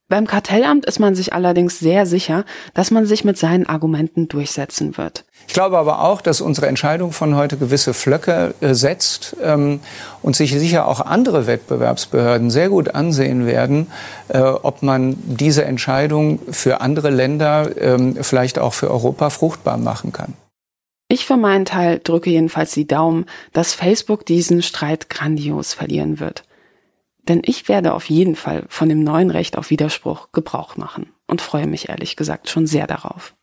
Beim 0.07 0.28
Kartellamt 0.28 0.86
ist 0.86 0.99
man 0.99 1.13
sich 1.13 1.34
allerdings 1.34 1.80
sehr 1.80 2.05
sicher, 2.05 2.45
dass 2.73 2.89
man 2.89 3.05
sich 3.05 3.26
mit 3.26 3.38
seinen 3.38 3.65
Argumenten 3.65 4.28
durchsetzen 4.30 4.97
wird. 4.97 5.26
Ich 5.48 5.54
glaube 5.54 5.78
aber 5.78 6.02
auch, 6.02 6.22
dass 6.22 6.41
unsere 6.41 6.68
Entscheidung 6.68 7.12
von 7.12 7.36
heute 7.36 7.58
gewisse 7.58 7.93
Flöcke 7.93 8.54
äh, 8.62 8.74
setzt 8.74 9.38
ähm, 9.41 9.80
und 10.22 10.36
sich 10.36 10.52
sicher 10.52 10.88
auch 10.88 11.02
andere 11.02 11.48
Wettbewerbsbehörden 11.48 12.50
sehr 12.50 12.70
gut 12.70 12.96
ansehen 12.96 13.46
werden, 13.46 13.88
äh, 14.28 14.39
ob 14.39 14.82
man 14.82 15.16
diese 15.26 15.64
Entscheidung 15.66 16.39
für 16.50 16.82
andere 16.82 17.10
Länder, 17.10 17.70
ähm, 17.80 18.18
vielleicht 18.22 18.60
auch 18.60 18.74
für 18.74 18.90
Europa 18.90 19.30
fruchtbar 19.30 19.78
machen 19.78 20.11
kann. 20.11 20.34
Ich 21.07 21.26
für 21.26 21.38
meinen 21.38 21.65
Teil 21.65 21.99
drücke 22.03 22.32
jedenfalls 22.32 22.72
die 22.72 22.88
Daumen, 22.88 23.26
dass 23.53 23.76
Facebook 23.76 24.26
diesen 24.26 24.64
Streit 24.64 25.10
grandios 25.10 25.74
verlieren 25.74 26.19
wird. 26.19 26.44
Denn 27.28 27.41
ich 27.44 27.68
werde 27.68 27.94
auf 27.94 28.10
jeden 28.10 28.36
Fall 28.36 28.65
von 28.69 28.90
dem 28.90 29.03
neuen 29.03 29.30
Recht 29.30 29.57
auf 29.57 29.69
Widerspruch 29.69 30.30
Gebrauch 30.32 30.78
machen 30.78 31.11
und 31.28 31.41
freue 31.41 31.68
mich 31.68 31.90
ehrlich 31.90 32.15
gesagt 32.15 32.49
schon 32.49 32.65
sehr 32.65 32.88
darauf. 32.88 33.35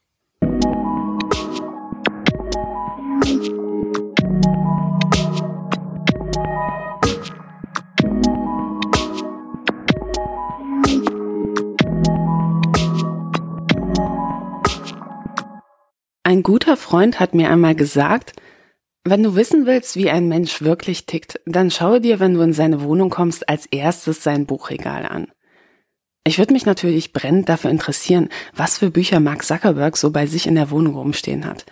Ein 16.24 16.42
guter 16.42 16.76
Freund 16.76 17.20
hat 17.20 17.34
mir 17.34 17.50
einmal 17.50 17.74
gesagt, 17.74 18.32
wenn 19.04 19.22
du 19.22 19.36
wissen 19.36 19.66
willst, 19.66 19.96
wie 19.96 20.10
ein 20.10 20.28
Mensch 20.28 20.62
wirklich 20.62 21.06
tickt, 21.06 21.38
dann 21.46 21.70
schaue 21.70 22.00
dir, 22.00 22.20
wenn 22.20 22.34
du 22.34 22.40
in 22.40 22.52
seine 22.52 22.82
Wohnung 22.82 23.10
kommst, 23.10 23.48
als 23.48 23.66
erstes 23.66 24.22
sein 24.22 24.46
Buchregal 24.46 25.06
an. 25.06 25.30
Ich 26.24 26.38
würde 26.38 26.54
mich 26.54 26.66
natürlich 26.66 27.12
brennend 27.12 27.48
dafür 27.48 27.70
interessieren, 27.70 28.28
was 28.54 28.78
für 28.78 28.90
Bücher 28.90 29.20
Mark 29.20 29.44
Zuckerberg 29.44 29.96
so 29.96 30.10
bei 30.10 30.26
sich 30.26 30.46
in 30.46 30.54
der 30.54 30.70
Wohnung 30.70 30.96
rumstehen 30.96 31.44
hat. 31.46 31.66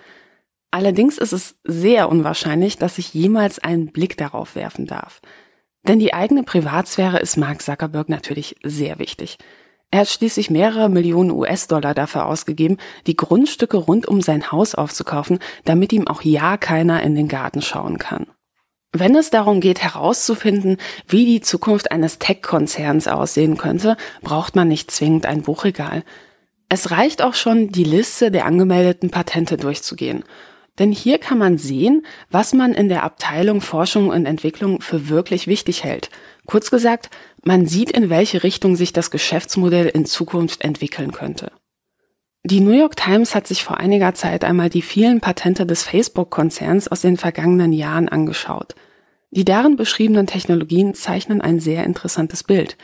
Allerdings 0.71 1.19
ist 1.19 1.33
es 1.33 1.57
sehr 1.65 2.09
unwahrscheinlich, 2.09 2.79
dass 2.79 2.99
ich 2.99 3.13
jemals 3.13 3.59
einen 3.59 3.93
Blick 3.93 4.17
darauf 4.17 4.55
werfen 4.55 4.87
darf. 4.87 5.21
Denn 5.87 5.99
die 5.99 6.15
eigene 6.15 6.43
Privatsphäre 6.43 7.19
ist 7.19 7.37
Mark 7.37 7.63
Zuckerberg 7.63 8.09
natürlich 8.09 8.57
sehr 8.63 8.99
wichtig. 8.99 9.39
Er 9.91 10.01
hat 10.01 10.09
schließlich 10.09 10.51
mehrere 10.51 10.89
Millionen 10.89 11.33
US-Dollar 11.33 11.95
dafür 11.95 12.27
ausgegeben, 12.27 12.77
die 13.09 13.17
Grundstücke 13.17 13.77
rund 13.77 14.07
um 14.07 14.21
sein 14.21 14.53
Haus 14.53 14.77
aufzukaufen, 14.77 15.41
damit 15.65 15.93
ihm 15.93 16.07
auch 16.07 16.23
ja 16.23 16.57
keiner 16.57 17.03
in 17.03 17.17
den 17.17 17.27
Garten 17.27 17.61
schauen 17.61 17.99
kann. 17.99 18.27
Wenn 18.93 19.17
es 19.17 19.31
darum 19.31 19.61
geht 19.61 19.83
herauszufinden, 19.83 20.77
wie 21.09 21.25
die 21.25 21.41
Zukunft 21.41 21.91
eines 21.91 22.19
Tech-Konzerns 22.19 23.09
aussehen 23.09 23.57
könnte, 23.57 23.97
braucht 24.23 24.55
man 24.55 24.69
nicht 24.69 24.91
zwingend 24.91 25.27
ein 25.27 25.43
Buchregal. 25.43 26.05
Es 26.69 26.93
reicht 26.93 27.23
auch 27.23 27.35
schon, 27.35 27.71
die 27.71 27.85
Liste 27.85 28.31
der 28.31 28.47
angemeldeten 28.47 29.11
Patente 29.11 29.57
durchzugehen. 29.57 30.25
Denn 30.79 30.93
hier 30.93 31.19
kann 31.19 31.39
man 31.39 31.59
sehen, 31.59 32.07
was 32.31 32.53
man 32.53 32.73
in 32.73 32.89
der 32.89 33.03
Abteilung 33.03 33.61
Forschung 33.61 34.09
und 34.09 34.27
Entwicklung 34.27 34.81
für 34.81 35.09
wirklich 35.09 35.47
wichtig 35.47 35.85
hält. 35.85 36.11
Kurz 36.47 36.71
gesagt, 36.71 37.11
man 37.43 37.67
sieht, 37.67 37.91
in 37.91 38.11
welche 38.11 38.43
Richtung 38.43 38.77
sich 38.77 38.93
das 38.93 39.11
Geschäftsmodell 39.11 39.89
in 39.89 40.07
Zukunft 40.07 40.63
entwickeln 40.63 41.13
könnte. 41.13 41.53
Die 42.43 42.61
New 42.61 42.73
York 42.73 42.97
Times 42.97 43.35
hat 43.35 43.47
sich 43.47 43.63
vor 43.63 43.77
einiger 43.77 44.15
Zeit 44.15 44.45
einmal 44.45 44.71
die 44.71 44.81
vielen 44.81 45.21
Patente 45.21 45.67
des 45.67 45.83
Facebook-Konzerns 45.83 46.89
aus 46.89 47.03
den 47.03 47.19
vergangenen 47.19 47.73
Jahren 47.73 48.09
angeschaut. 48.09 48.75
Die 49.31 49.45
darin 49.45 49.77
beschriebenen 49.77 50.27
Technologien 50.27 50.95
zeichnen 50.95 51.43
ein 51.43 51.61
sehr 51.61 51.85
interessantes 51.85 52.43
Bild. 52.43 52.79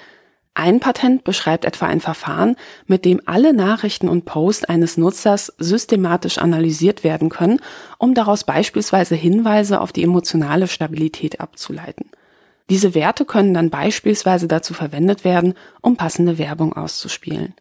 Ein 0.59 0.81
Patent 0.81 1.23
beschreibt 1.23 1.66
etwa 1.66 1.85
ein 1.85 2.01
Verfahren, 2.01 2.57
mit 2.87 3.05
dem 3.05 3.20
alle 3.27 3.53
Nachrichten 3.53 4.09
und 4.09 4.24
Posts 4.24 4.65
eines 4.65 4.97
Nutzers 4.97 5.53
systematisch 5.59 6.39
analysiert 6.39 7.05
werden 7.05 7.28
können, 7.28 7.61
um 7.99 8.15
daraus 8.15 8.45
beispielsweise 8.45 9.16
Hinweise 9.16 9.83
auf 9.83 9.93
die 9.93 10.03
emotionale 10.03 10.66
Stabilität 10.66 11.41
abzuleiten. 11.41 12.11
Diese 12.70 12.95
Werte 12.95 13.27
können 13.27 13.53
dann 13.53 13.69
beispielsweise 13.69 14.49
dazu 14.49 14.73
verwendet 14.73 15.24
werden, 15.24 15.53
um 15.83 15.99
passende 15.99 16.39
Werbung 16.39 16.73
auszuspielen. 16.73 17.53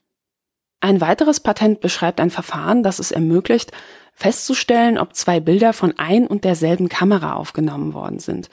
Ein 0.80 1.02
weiteres 1.02 1.42
Patent 1.42 1.82
beschreibt 1.82 2.22
ein 2.22 2.32
Verfahren, 2.32 2.82
das 2.82 3.00
es 3.00 3.12
ermöglicht, 3.12 3.74
festzustellen, 4.14 4.98
ob 4.98 5.16
zwei 5.16 5.42
Bilder 5.42 5.74
von 5.74 5.96
ein 5.98 6.28
und 6.28 6.46
derselben 6.46 6.88
Kamera 6.88 7.34
aufgenommen 7.34 7.94
worden 7.94 8.20
sind. 8.20 8.50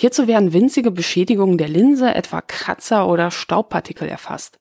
Hierzu 0.00 0.26
werden 0.26 0.54
winzige 0.54 0.90
Beschädigungen 0.90 1.58
der 1.58 1.68
Linse, 1.68 2.14
etwa 2.14 2.40
Kratzer 2.40 3.06
oder 3.06 3.30
Staubpartikel 3.30 4.08
erfasst. 4.08 4.58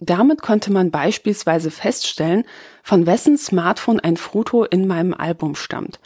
Damit 0.00 0.42
könnte 0.42 0.70
man 0.70 0.90
beispielsweise 0.90 1.70
feststellen, 1.70 2.44
von 2.82 3.06
wessen 3.06 3.38
Smartphone 3.38 4.00
ein 4.00 4.18
Foto 4.18 4.64
in 4.64 4.86
meinem 4.86 5.14
Album 5.14 5.54
stammt. 5.54 5.98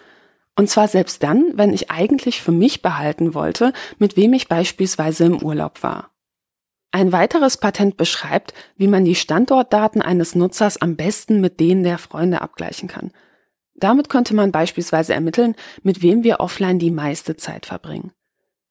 Und 0.55 0.70
zwar 0.70 0.86
selbst 0.86 1.24
dann, 1.24 1.51
wenn 1.55 1.72
ich 1.72 1.90
eigentlich 1.90 2.40
für 2.42 2.52
mich 2.52 2.80
behalten 2.80 3.34
wollte, 3.34 3.72
mit 3.98 4.16
wem 4.16 4.34
ich 4.34 4.47
beispielsweise 4.47 5.24
im 5.24 5.42
Urlaub 5.42 5.82
war. 5.82 6.12
Ein 6.92 7.10
weiteres 7.10 7.56
Patent 7.56 7.97
beschreibt, 7.97 8.55
wie 8.76 8.86
man 8.86 9.05
die 9.05 9.16
Standortdaten 9.16 10.01
eines 10.01 10.36
Nutzers 10.36 10.80
am 10.80 10.94
besten 10.94 11.40
mit 11.40 11.59
denen 11.59 11.82
der 11.82 11.98
Freunde 11.98 12.40
abgleichen 12.40 12.88
kann. 12.88 13.10
Damit 13.74 14.09
könnte 14.09 14.32
man 14.32 14.52
beispielsweise 14.52 15.12
ermitteln, 15.12 15.56
mit 15.82 16.02
wem 16.02 16.22
wir 16.22 16.38
offline 16.38 16.78
die 16.78 16.92
meiste 16.92 17.34
Zeit 17.36 17.66
verbringen. 17.66 18.12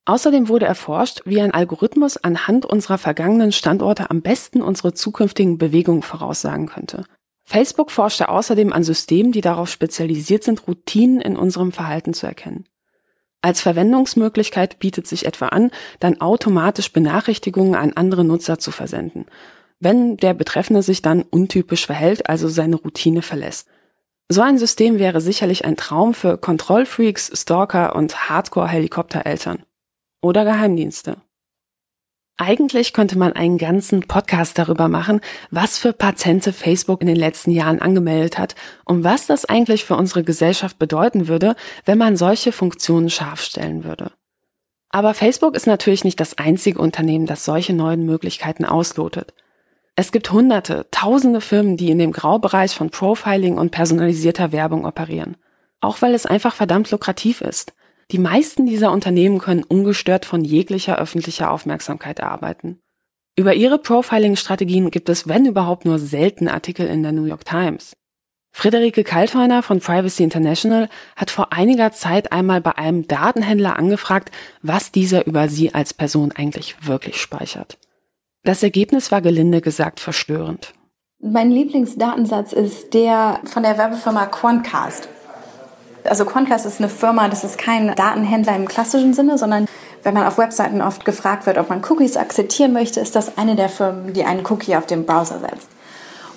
Außerdem 0.06 0.48
wurde 0.48 0.66
erforscht, 0.66 1.22
wie 1.24 1.40
ein 1.40 1.52
Algorithmus 1.52 2.16
anhand 2.16 2.66
unserer 2.66 2.98
vergangenen 2.98 3.52
Standorte 3.52 4.10
am 4.10 4.22
besten 4.22 4.62
unsere 4.62 4.94
zukünftigen 4.94 5.58
Bewegungen 5.58 6.02
voraussagen 6.02 6.66
könnte. 6.66 7.04
Facebook 7.44 7.90
forschte 7.90 8.28
außerdem 8.28 8.72
an 8.72 8.84
Systemen, 8.84 9.32
die 9.32 9.40
darauf 9.40 9.68
spezialisiert 9.68 10.44
sind, 10.44 10.66
Routinen 10.66 11.20
in 11.20 11.36
unserem 11.36 11.72
Verhalten 11.72 12.14
zu 12.14 12.26
erkennen. 12.26 12.64
Als 13.42 13.60
Verwendungsmöglichkeit 13.60 14.78
bietet 14.78 15.06
sich 15.06 15.26
etwa 15.26 15.46
an, 15.46 15.70
dann 15.98 16.20
automatisch 16.20 16.92
Benachrichtigungen 16.92 17.74
an 17.74 17.92
andere 17.94 18.22
Nutzer 18.22 18.58
zu 18.58 18.70
versenden, 18.70 19.26
wenn 19.80 20.16
der 20.16 20.34
Betreffende 20.34 20.82
sich 20.82 21.02
dann 21.02 21.22
untypisch 21.22 21.86
verhält, 21.86 22.28
also 22.28 22.48
seine 22.48 22.76
Routine 22.76 23.22
verlässt. 23.22 23.68
So 24.28 24.42
ein 24.42 24.58
System 24.58 24.98
wäre 24.98 25.20
sicherlich 25.20 25.64
ein 25.64 25.76
Traum 25.76 26.14
für 26.14 26.38
Kontrollfreaks, 26.38 27.32
Stalker 27.34 27.96
und 27.96 28.28
Hardcore-Helikoptereltern. 28.28 29.64
Oder 30.22 30.44
Geheimdienste. 30.44 31.16
Eigentlich 32.36 32.92
könnte 32.92 33.18
man 33.18 33.32
einen 33.32 33.58
ganzen 33.58 34.02
Podcast 34.02 34.58
darüber 34.58 34.88
machen, 34.88 35.20
was 35.50 35.78
für 35.78 35.92
Patente 35.92 36.52
Facebook 36.52 37.00
in 37.00 37.06
den 37.06 37.16
letzten 37.16 37.50
Jahren 37.50 37.80
angemeldet 37.80 38.38
hat 38.38 38.54
und 38.84 39.04
was 39.04 39.26
das 39.26 39.44
eigentlich 39.44 39.84
für 39.84 39.96
unsere 39.96 40.24
Gesellschaft 40.24 40.78
bedeuten 40.78 41.28
würde, 41.28 41.54
wenn 41.84 41.98
man 41.98 42.16
solche 42.16 42.52
Funktionen 42.52 43.10
scharf 43.10 43.42
stellen 43.42 43.84
würde. 43.84 44.12
Aber 44.90 45.14
Facebook 45.14 45.54
ist 45.54 45.66
natürlich 45.66 46.04
nicht 46.04 46.20
das 46.20 46.36
einzige 46.36 46.80
Unternehmen, 46.80 47.26
das 47.26 47.44
solche 47.44 47.72
neuen 47.72 48.04
Möglichkeiten 48.04 48.64
auslotet. 48.64 49.32
Es 49.96 50.12
gibt 50.12 50.30
hunderte, 50.32 50.86
tausende 50.90 51.40
Firmen, 51.40 51.76
die 51.76 51.90
in 51.90 51.98
dem 51.98 52.12
Graubereich 52.12 52.74
von 52.74 52.90
Profiling 52.90 53.58
und 53.58 53.70
personalisierter 53.70 54.52
Werbung 54.52 54.86
operieren. 54.86 55.36
Auch 55.80 56.02
weil 56.02 56.14
es 56.14 56.26
einfach 56.26 56.54
verdammt 56.54 56.90
lukrativ 56.90 57.40
ist. 57.40 57.74
Die 58.12 58.18
meisten 58.18 58.66
dieser 58.66 58.90
Unternehmen 58.90 59.38
können 59.38 59.62
ungestört 59.62 60.24
von 60.24 60.44
jeglicher 60.44 60.98
öffentlicher 60.98 61.50
Aufmerksamkeit 61.50 62.20
arbeiten. 62.20 62.80
Über 63.36 63.54
ihre 63.54 63.78
Profiling-Strategien 63.78 64.90
gibt 64.90 65.08
es, 65.08 65.28
wenn 65.28 65.46
überhaupt, 65.46 65.84
nur 65.84 65.98
selten 65.98 66.48
Artikel 66.48 66.86
in 66.86 67.02
der 67.02 67.12
New 67.12 67.24
York 67.24 67.44
Times. 67.44 67.92
Friederike 68.52 69.04
Kaltheuner 69.04 69.62
von 69.62 69.78
Privacy 69.78 70.24
International 70.24 70.88
hat 71.14 71.30
vor 71.30 71.52
einiger 71.52 71.92
Zeit 71.92 72.32
einmal 72.32 72.60
bei 72.60 72.76
einem 72.76 73.06
Datenhändler 73.06 73.78
angefragt, 73.78 74.32
was 74.60 74.90
dieser 74.90 75.26
über 75.26 75.48
sie 75.48 75.72
als 75.72 75.94
Person 75.94 76.32
eigentlich 76.32 76.86
wirklich 76.86 77.20
speichert. 77.20 77.78
Das 78.42 78.62
Ergebnis 78.64 79.12
war 79.12 79.22
gelinde 79.22 79.60
gesagt 79.60 80.00
verstörend. 80.00 80.74
Mein 81.22 81.50
Lieblingsdatensatz 81.50 82.52
ist 82.52 82.94
der 82.94 83.40
von 83.44 83.62
der 83.62 83.78
Werbefirma 83.78 84.26
Quantcast. 84.26 85.08
Also 86.04 86.24
Quantcast 86.24 86.66
ist 86.66 86.78
eine 86.78 86.88
Firma, 86.88 87.28
das 87.28 87.44
ist 87.44 87.58
kein 87.58 87.94
Datenhändler 87.94 88.56
im 88.56 88.66
klassischen 88.66 89.14
Sinne, 89.14 89.38
sondern 89.38 89.66
wenn 90.02 90.14
man 90.14 90.26
auf 90.26 90.38
Webseiten 90.38 90.80
oft 90.80 91.04
gefragt 91.04 91.46
wird, 91.46 91.58
ob 91.58 91.68
man 91.68 91.82
Cookies 91.88 92.16
akzeptieren 92.16 92.72
möchte, 92.72 93.00
ist 93.00 93.16
das 93.16 93.36
eine 93.36 93.56
der 93.56 93.68
Firmen, 93.68 94.12
die 94.12 94.24
einen 94.24 94.44
Cookie 94.46 94.76
auf 94.76 94.86
den 94.86 95.04
Browser 95.04 95.40
setzt. 95.40 95.68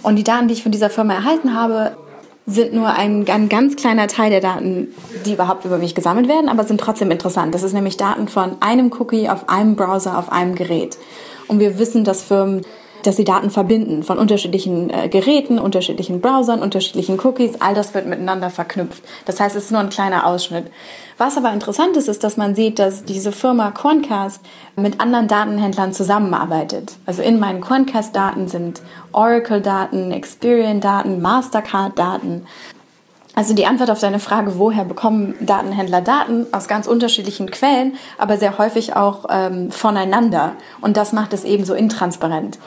Und 0.02 0.18
die 0.18 0.24
Daten, 0.24 0.48
die 0.48 0.54
ich 0.54 0.64
von 0.64 0.72
dieser 0.72 0.90
Firma 0.90 1.14
erhalten 1.14 1.56
habe, 1.56 1.96
sind 2.46 2.74
nur 2.74 2.90
ein, 2.90 3.26
ein 3.30 3.48
ganz 3.48 3.78
kleiner 3.78 4.08
Teil 4.08 4.30
der 4.30 4.42
Daten, 4.42 4.90
die 5.26 5.34
überhaupt 5.34 5.64
über 5.64 5.78
mich 5.78 5.96
gesammelt 5.96 6.28
werden, 6.28 6.50
aber 6.50 6.66
sind 6.66 6.82
trotzdem 6.82 7.10
interessant. 7.10 7.56
Das 7.56 7.64
ist 7.64 7.74
nämlich 7.74 7.96
Daten 7.96 8.28
von 8.28 8.58
einem 8.60 8.92
Cookie 9.00 9.30
auf 9.30 9.48
einem 9.48 9.78
Browser 9.78 10.18
auf 10.18 10.30
einem 10.30 10.56
Gerät. 10.56 10.98
Und 11.48 11.60
wir 11.60 11.80
wissen, 11.80 12.04
dass 12.04 12.22
Firmen 12.22 12.66
dass 13.04 13.18
sie 13.18 13.24
Daten 13.24 13.50
verbinden 13.50 14.04
von 14.04 14.18
unterschiedlichen 14.18 14.90
äh, 14.90 15.10
Geräten, 15.10 15.60
unterschiedlichen 15.60 16.22
Browsern, 16.22 16.62
unterschiedlichen 16.62 17.20
Cookies. 17.20 17.62
All 17.62 17.74
das 17.74 17.94
wird 17.94 18.08
miteinander 18.08 18.50
verknüpft. 18.50 19.04
Das 19.26 19.40
heißt, 19.40 19.56
es 19.56 19.66
ist 19.66 19.72
nur 19.72 19.82
ein 19.82 19.90
kleiner 19.90 20.26
Ausschnitt. 20.26 20.66
Was 21.18 21.38
aber 21.38 21.54
interessant 21.54 21.96
ist, 21.96 22.08
ist, 22.08 22.24
dass 22.24 22.38
man 22.38 22.56
sieht, 22.56 22.80
dass 22.80 23.06
diese 23.06 23.32
Firma 23.32 23.72
Quantcast 23.72 24.42
mit 24.76 25.00
anderen 25.00 25.28
Datenhändlern 25.28 25.94
zusammenarbeitet. 25.94 26.96
Also 27.06 27.22
in 27.22 27.40
meinen 27.40 27.62
Quantcast-Daten 27.62 28.48
sind 28.48 28.82
Oracle-Daten, 29.12 30.12
Experian-Daten, 30.12 31.22
Mastercard-Daten. 31.22 32.48
Also 33.36 33.56
die 33.56 33.66
Antwort 33.66 33.90
auf 33.90 34.00
deine 34.00 34.20
Frage, 34.20 34.60
woher 34.60 34.86
bekommen 34.86 35.34
Datenhändler 35.40 36.02
Daten 36.02 36.46
aus 36.52 36.68
ganz 36.68 36.88
unterschiedlichen 36.88 37.50
Quellen, 37.50 37.96
aber 38.18 38.38
sehr 38.38 38.58
häufig 38.60 38.96
auch 38.96 39.26
ähm, 39.30 39.72
voneinander. 39.72 40.54
Und 40.82 40.98
das 40.98 41.14
macht 41.14 41.34
es 41.34 41.44
eben 41.44 41.66
so 41.66 41.74
intransparent. 41.74 42.60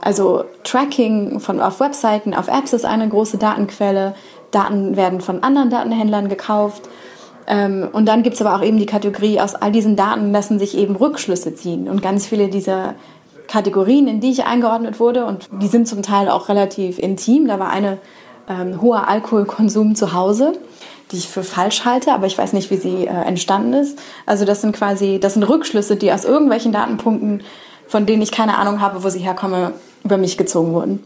Also 0.00 0.44
Tracking 0.64 1.40
von, 1.40 1.60
auf 1.60 1.80
Webseiten, 1.80 2.34
auf 2.34 2.48
Apps 2.48 2.72
ist 2.72 2.84
eine 2.84 3.08
große 3.08 3.38
Datenquelle. 3.38 4.14
Daten 4.50 4.96
werden 4.96 5.20
von 5.20 5.42
anderen 5.42 5.70
Datenhändlern 5.70 6.28
gekauft. 6.28 6.88
Ähm, 7.46 7.88
und 7.92 8.06
dann 8.06 8.22
gibt 8.22 8.34
es 8.34 8.42
aber 8.42 8.54
auch 8.54 8.62
eben 8.62 8.78
die 8.78 8.86
Kategorie, 8.86 9.40
aus 9.40 9.54
all 9.54 9.72
diesen 9.72 9.96
Daten 9.96 10.32
lassen 10.32 10.58
sich 10.58 10.76
eben 10.76 10.96
Rückschlüsse 10.96 11.54
ziehen. 11.54 11.88
Und 11.88 12.02
ganz 12.02 12.26
viele 12.26 12.48
dieser 12.48 12.94
Kategorien, 13.48 14.06
in 14.06 14.20
die 14.20 14.30
ich 14.30 14.44
eingeordnet 14.44 15.00
wurde, 15.00 15.24
und 15.24 15.48
die 15.50 15.66
sind 15.66 15.88
zum 15.88 16.02
Teil 16.02 16.28
auch 16.28 16.48
relativ 16.48 16.98
intim. 16.98 17.48
Da 17.48 17.58
war 17.58 17.70
eine 17.70 17.98
ähm, 18.48 18.80
hoher 18.80 19.08
Alkoholkonsum 19.08 19.94
zu 19.94 20.12
Hause, 20.12 20.52
die 21.10 21.16
ich 21.16 21.28
für 21.28 21.42
falsch 21.42 21.84
halte, 21.86 22.12
aber 22.12 22.26
ich 22.26 22.36
weiß 22.36 22.52
nicht, 22.52 22.70
wie 22.70 22.76
sie 22.76 23.06
äh, 23.06 23.10
entstanden 23.10 23.72
ist. 23.72 23.98
Also 24.26 24.44
das 24.44 24.60
sind 24.60 24.76
quasi, 24.76 25.18
das 25.18 25.34
sind 25.34 25.42
Rückschlüsse, 25.42 25.96
die 25.96 26.12
aus 26.12 26.24
irgendwelchen 26.24 26.72
Datenpunkten, 26.72 27.42
von 27.88 28.06
denen 28.06 28.22
ich 28.22 28.30
keine 28.30 28.56
Ahnung 28.58 28.80
habe, 28.80 29.02
wo 29.02 29.08
sie 29.08 29.18
herkomme, 29.18 29.72
über 30.04 30.16
mich 30.16 30.38
gezogen 30.38 30.72
wurden. 30.72 31.02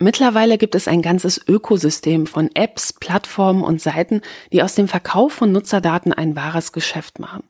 Mittlerweile 0.00 0.58
gibt 0.58 0.74
es 0.74 0.88
ein 0.88 1.00
ganzes 1.00 1.40
Ökosystem 1.46 2.26
von 2.26 2.50
Apps, 2.54 2.92
Plattformen 2.92 3.62
und 3.62 3.80
Seiten, 3.80 4.20
die 4.52 4.62
aus 4.62 4.74
dem 4.74 4.88
Verkauf 4.88 5.32
von 5.32 5.52
Nutzerdaten 5.52 6.12
ein 6.12 6.34
wahres 6.34 6.72
Geschäft 6.72 7.20
machen. 7.20 7.44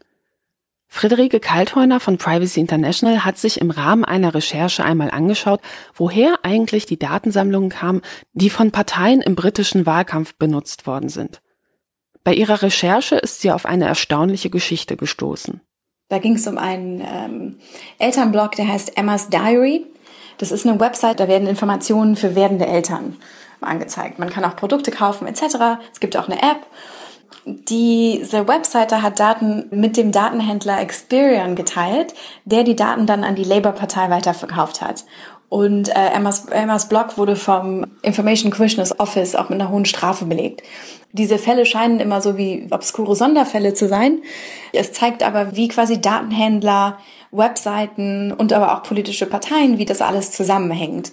Friederike 0.87 1.41
Kaltheuner 1.41 2.01
von 2.01 2.19
Privacy 2.19 2.61
International 2.61 3.25
hat 3.25 3.39
sich 3.39 3.63
im 3.63 3.71
Rahmen 3.71 4.05
einer 4.05 4.35
Recherche 4.35 4.85
einmal 4.85 5.11
angeschaut, 5.11 5.63
woher 5.95 6.41
eigentlich 6.43 6.85
die 6.85 6.99
Datensammlungen 6.99 7.71
kamen, 7.71 8.03
die 8.35 8.51
von 8.51 8.71
Parteien 8.71 9.23
im 9.23 9.35
britischen 9.35 9.87
Wahlkampf 9.87 10.35
benutzt 10.35 10.87
worden 10.87 11.09
sind. 11.09 11.41
Bei 12.25 12.35
ihrer 12.35 12.61
Recherche 12.61 13.17
ist 13.17 13.41
sie 13.41 13.51
auf 13.51 13.65
eine 13.65 13.87
erstaunliche 13.87 14.51
Geschichte 14.51 14.99
gestoßen. 14.99 15.63
Da 16.13 16.19
ging 16.19 16.35
es 16.35 16.47
um 16.47 16.59
einen 16.59 17.01
ähm, 17.01 17.57
Elternblog, 17.99 18.53
der 18.53 18.69
heißt 18.69 18.99
Emma's 18.99 19.31
Diary. 19.31 19.87
Das 20.37 20.53
ist 20.53 20.67
eine 20.67 20.79
Website, 20.79 21.21
da 21.21 21.27
werden 21.27 21.49
Informationen 21.49 22.17
für 22.17 22.35
werdende 22.35 22.67
Eltern 22.67 23.17
angezeigt. 23.63 24.19
Man 24.19 24.29
kann 24.29 24.45
auch 24.45 24.55
Produkte 24.55 24.91
kaufen 24.91 25.27
etc. 25.27 25.81
Es 25.91 26.01
gibt 26.01 26.19
auch 26.19 26.29
eine 26.29 26.43
App. 26.43 26.67
Diese 27.47 28.47
Webseite 28.47 29.01
hat 29.01 29.21
Daten 29.21 29.69
mit 29.71 29.97
dem 29.97 30.13
Datenhändler 30.13 30.83
Experian 30.83 31.57
geteilt, 31.57 32.13
der 32.45 32.63
die 32.63 32.77
Daten 32.77 33.07
dann 33.07 33.25
an 33.25 33.35
die 33.35 33.45
Labour-Partei 33.45 34.11
weiterverkauft 34.11 34.83
hat. 34.83 35.07
Und 35.53 35.91
äh, 35.91 36.15
Emmas, 36.15 36.47
Emmas 36.47 36.89
Blog 36.89 37.19
wurde 37.19 37.37
vom 37.37 37.85
Information 38.01 38.51
Commissioners 38.51 38.99
Office 38.99 39.35
auch 39.35 39.51
mit 39.51 39.61
einer 39.61 39.69
hohen 39.69 39.85
Strafe 39.85 40.25
belegt. 40.25 40.63
Diese 41.13 41.37
Fälle 41.37 41.67
scheinen 41.67 42.01
immer 42.01 42.23
so 42.23 42.39
wie 42.39 42.69
obskure 42.71 43.15
Sonderfälle 43.15 43.75
zu 43.75 43.87
sein. 43.87 44.23
Es 44.73 44.95
zeigt 44.95 45.23
aber, 45.23 45.55
wie 45.55 45.69
quasi 45.69 46.01
Datenhändler, 46.01 46.97
Webseiten 47.33 48.33
und 48.33 48.55
aber 48.55 48.75
auch 48.75 48.83
politische 48.83 49.27
Parteien, 49.27 49.77
wie 49.77 49.85
das 49.85 50.01
alles 50.01 50.33
zusammenhängt. 50.33 51.13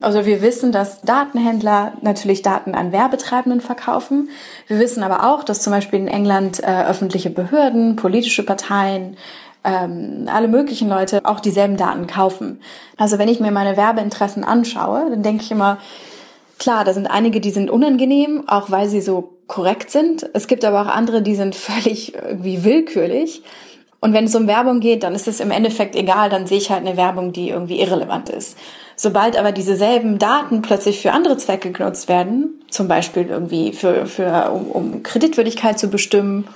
Also 0.00 0.26
wir 0.26 0.42
wissen, 0.42 0.70
dass 0.70 1.00
Datenhändler 1.00 1.94
natürlich 2.02 2.42
Daten 2.42 2.74
an 2.74 2.92
Werbetreibenden 2.92 3.62
verkaufen. 3.62 4.28
Wir 4.66 4.78
wissen 4.78 5.02
aber 5.02 5.32
auch, 5.32 5.44
dass 5.44 5.62
zum 5.62 5.72
Beispiel 5.72 5.98
in 5.98 6.08
England 6.08 6.62
äh, 6.62 6.84
öffentliche 6.84 7.30
Behörden, 7.30 7.96
politische 7.96 8.44
Parteien, 8.44 9.16
ähm, 9.64 10.28
alle 10.32 10.48
möglichen 10.48 10.88
Leute 10.88 11.20
auch 11.24 11.40
dieselben 11.40 11.76
Daten 11.76 12.06
kaufen. 12.06 12.60
Also 12.96 13.18
wenn 13.18 13.28
ich 13.28 13.40
mir 13.40 13.50
meine 13.50 13.76
Werbeinteressen 13.76 14.44
anschaue, 14.44 15.10
dann 15.10 15.22
denke 15.22 15.42
ich 15.42 15.50
immer, 15.50 15.78
klar, 16.58 16.84
da 16.84 16.92
sind 16.92 17.06
einige, 17.06 17.40
die 17.40 17.50
sind 17.50 17.70
unangenehm, 17.70 18.44
auch 18.48 18.70
weil 18.70 18.88
sie 18.88 19.00
so 19.00 19.34
korrekt 19.46 19.90
sind. 19.90 20.28
Es 20.34 20.46
gibt 20.46 20.64
aber 20.64 20.82
auch 20.82 20.94
andere, 20.94 21.22
die 21.22 21.34
sind 21.34 21.54
völlig 21.54 22.14
irgendwie 22.14 22.64
willkürlich. 22.64 23.42
Und 24.00 24.12
wenn 24.12 24.26
es 24.26 24.34
um 24.36 24.46
Werbung 24.46 24.78
geht, 24.78 25.02
dann 25.02 25.14
ist 25.14 25.26
es 25.26 25.40
im 25.40 25.50
Endeffekt 25.50 25.96
egal, 25.96 26.30
dann 26.30 26.46
sehe 26.46 26.58
ich 26.58 26.70
halt 26.70 26.86
eine 26.86 26.96
Werbung, 26.96 27.32
die 27.32 27.50
irgendwie 27.50 27.80
irrelevant 27.80 28.28
ist. 28.30 28.56
Sobald 28.94 29.36
aber 29.36 29.50
diese 29.50 29.74
selben 29.74 30.20
Daten 30.20 30.62
plötzlich 30.62 31.00
für 31.00 31.12
andere 31.12 31.36
Zwecke 31.36 31.72
genutzt 31.72 32.08
werden, 32.08 32.62
zum 32.70 32.86
Beispiel 32.86 33.26
irgendwie 33.26 33.72
für, 33.72 34.06
für, 34.06 34.50
um, 34.52 34.70
um 34.70 35.02
Kreditwürdigkeit 35.02 35.78
zu 35.80 35.88
bestimmen 35.88 36.46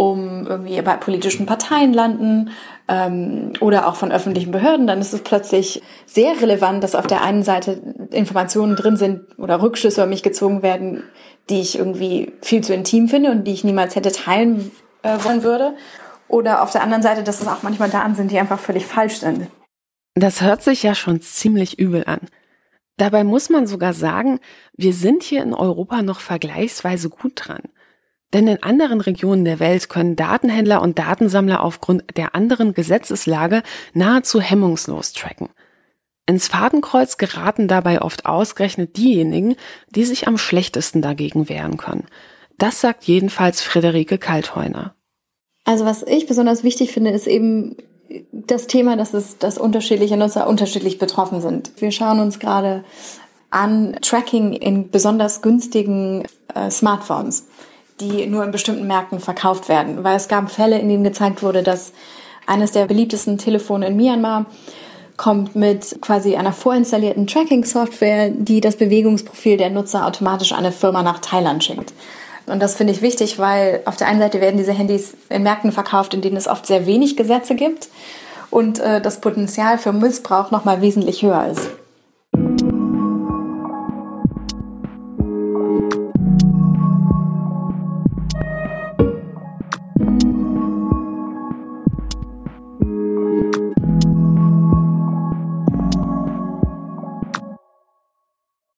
um 0.00 0.46
irgendwie 0.46 0.80
bei 0.80 0.96
politischen 0.96 1.44
Parteien 1.44 1.92
landen 1.92 2.52
ähm, 2.88 3.52
oder 3.60 3.86
auch 3.86 3.96
von 3.96 4.10
öffentlichen 4.10 4.50
Behörden, 4.50 4.86
dann 4.86 4.98
ist 4.98 5.12
es 5.12 5.20
plötzlich 5.20 5.82
sehr 6.06 6.40
relevant, 6.40 6.82
dass 6.82 6.94
auf 6.94 7.06
der 7.06 7.20
einen 7.20 7.42
Seite 7.42 7.72
Informationen 8.10 8.76
drin 8.76 8.96
sind 8.96 9.38
oder 9.38 9.60
Rückschlüsse 9.60 10.00
über 10.00 10.08
mich 10.08 10.22
gezogen 10.22 10.62
werden, 10.62 11.02
die 11.50 11.60
ich 11.60 11.76
irgendwie 11.76 12.32
viel 12.40 12.64
zu 12.64 12.72
intim 12.72 13.08
finde 13.08 13.30
und 13.30 13.44
die 13.44 13.52
ich 13.52 13.62
niemals 13.62 13.94
hätte 13.94 14.10
teilen 14.10 14.70
äh, 15.02 15.22
wollen 15.22 15.42
würde. 15.42 15.74
Oder 16.28 16.62
auf 16.62 16.72
der 16.72 16.82
anderen 16.82 17.02
Seite, 17.02 17.22
dass 17.22 17.42
es 17.42 17.46
auch 17.46 17.62
manchmal 17.62 17.90
Daten 17.90 18.14
sind, 18.14 18.30
die 18.30 18.38
einfach 18.38 18.58
völlig 18.58 18.86
falsch 18.86 19.16
sind. 19.18 19.48
Das 20.14 20.40
hört 20.40 20.62
sich 20.62 20.82
ja 20.82 20.94
schon 20.94 21.20
ziemlich 21.20 21.78
übel 21.78 22.04
an. 22.06 22.20
Dabei 22.96 23.22
muss 23.22 23.50
man 23.50 23.66
sogar 23.66 23.92
sagen, 23.92 24.40
wir 24.74 24.94
sind 24.94 25.24
hier 25.24 25.42
in 25.42 25.52
Europa 25.52 26.00
noch 26.00 26.20
vergleichsweise 26.20 27.10
gut 27.10 27.32
dran. 27.34 27.64
Denn 28.32 28.46
in 28.46 28.62
anderen 28.62 29.00
Regionen 29.00 29.44
der 29.44 29.58
Welt 29.58 29.88
können 29.88 30.16
Datenhändler 30.16 30.82
und 30.82 30.98
Datensammler 30.98 31.62
aufgrund 31.62 32.04
der 32.16 32.34
anderen 32.34 32.74
Gesetzeslage 32.74 33.62
nahezu 33.92 34.40
hemmungslos 34.40 35.12
tracken. 35.12 35.48
Ins 36.26 36.46
Fadenkreuz 36.46 37.16
geraten 37.16 37.66
dabei 37.66 38.02
oft 38.02 38.26
ausgerechnet 38.26 38.96
diejenigen, 38.96 39.56
die 39.88 40.04
sich 40.04 40.28
am 40.28 40.38
schlechtesten 40.38 41.02
dagegen 41.02 41.48
wehren 41.48 41.76
können. 41.76 42.06
Das 42.56 42.80
sagt 42.80 43.04
jedenfalls 43.04 43.62
Friederike 43.62 44.18
Kaltheuner. 44.18 44.94
Also 45.64 45.84
was 45.84 46.04
ich 46.04 46.26
besonders 46.26 46.62
wichtig 46.62 46.92
finde, 46.92 47.10
ist 47.10 47.26
eben 47.26 47.76
das 48.32 48.66
Thema, 48.66 48.96
dass 48.96 49.14
es, 49.14 49.38
dass 49.38 49.58
unterschiedliche 49.58 50.16
Nutzer 50.16 50.46
unterschiedlich 50.46 50.98
betroffen 50.98 51.40
sind. 51.40 51.72
Wir 51.78 51.90
schauen 51.90 52.20
uns 52.20 52.38
gerade 52.38 52.84
an 53.50 53.96
Tracking 54.00 54.52
in 54.52 54.90
besonders 54.90 55.42
günstigen 55.42 56.24
äh, 56.54 56.70
Smartphones 56.70 57.48
die 58.00 58.26
nur 58.26 58.44
in 58.44 58.50
bestimmten 58.50 58.86
Märkten 58.86 59.20
verkauft 59.20 59.68
werden. 59.68 60.02
Weil 60.04 60.16
es 60.16 60.28
gab 60.28 60.50
Fälle, 60.50 60.78
in 60.78 60.88
denen 60.88 61.04
gezeigt 61.04 61.42
wurde, 61.42 61.62
dass 61.62 61.92
eines 62.46 62.72
der 62.72 62.86
beliebtesten 62.86 63.38
Telefone 63.38 63.86
in 63.88 63.96
Myanmar 63.96 64.46
kommt 65.16 65.54
mit 65.54 65.98
quasi 66.00 66.36
einer 66.36 66.52
vorinstallierten 66.52 67.26
Tracking-Software, 67.26 68.30
die 68.30 68.60
das 68.60 68.76
Bewegungsprofil 68.76 69.58
der 69.58 69.70
Nutzer 69.70 70.06
automatisch 70.06 70.52
an 70.52 70.60
eine 70.60 70.72
Firma 70.72 71.02
nach 71.02 71.18
Thailand 71.18 71.62
schickt. 71.62 71.92
Und 72.46 72.60
das 72.60 72.74
finde 72.74 72.92
ich 72.92 73.02
wichtig, 73.02 73.38
weil 73.38 73.82
auf 73.84 73.96
der 73.96 74.08
einen 74.08 74.18
Seite 74.18 74.40
werden 74.40 74.56
diese 74.56 74.72
Handys 74.72 75.14
in 75.28 75.42
Märkten 75.42 75.72
verkauft, 75.72 76.14
in 76.14 76.22
denen 76.22 76.36
es 76.36 76.48
oft 76.48 76.66
sehr 76.66 76.86
wenig 76.86 77.16
Gesetze 77.16 77.54
gibt 77.54 77.88
und 78.50 78.80
äh, 78.80 79.00
das 79.00 79.20
Potenzial 79.20 79.78
für 79.78 79.92
Missbrauch 79.92 80.50
nochmal 80.50 80.80
wesentlich 80.80 81.22
höher 81.22 81.46
ist. 81.46 81.70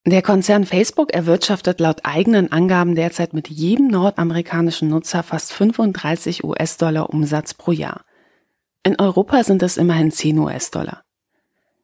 Der 0.04 0.20
Konzern 0.20 0.66
Facebook 0.66 1.14
erwirtschaftet 1.14 1.78
laut 1.78 2.00
eigenen 2.02 2.50
Angaben 2.50 2.96
derzeit 2.96 3.34
mit 3.34 3.48
jedem 3.48 3.86
nordamerikanischen 3.86 4.88
Nutzer 4.88 5.22
fast 5.22 5.52
35 5.52 6.42
US-Dollar 6.42 7.10
Umsatz 7.10 7.54
pro 7.54 7.70
Jahr. 7.70 8.04
In 8.82 8.98
Europa 8.98 9.44
sind 9.44 9.62
es 9.62 9.76
immerhin 9.76 10.10
10 10.10 10.40
US-Dollar. 10.40 11.04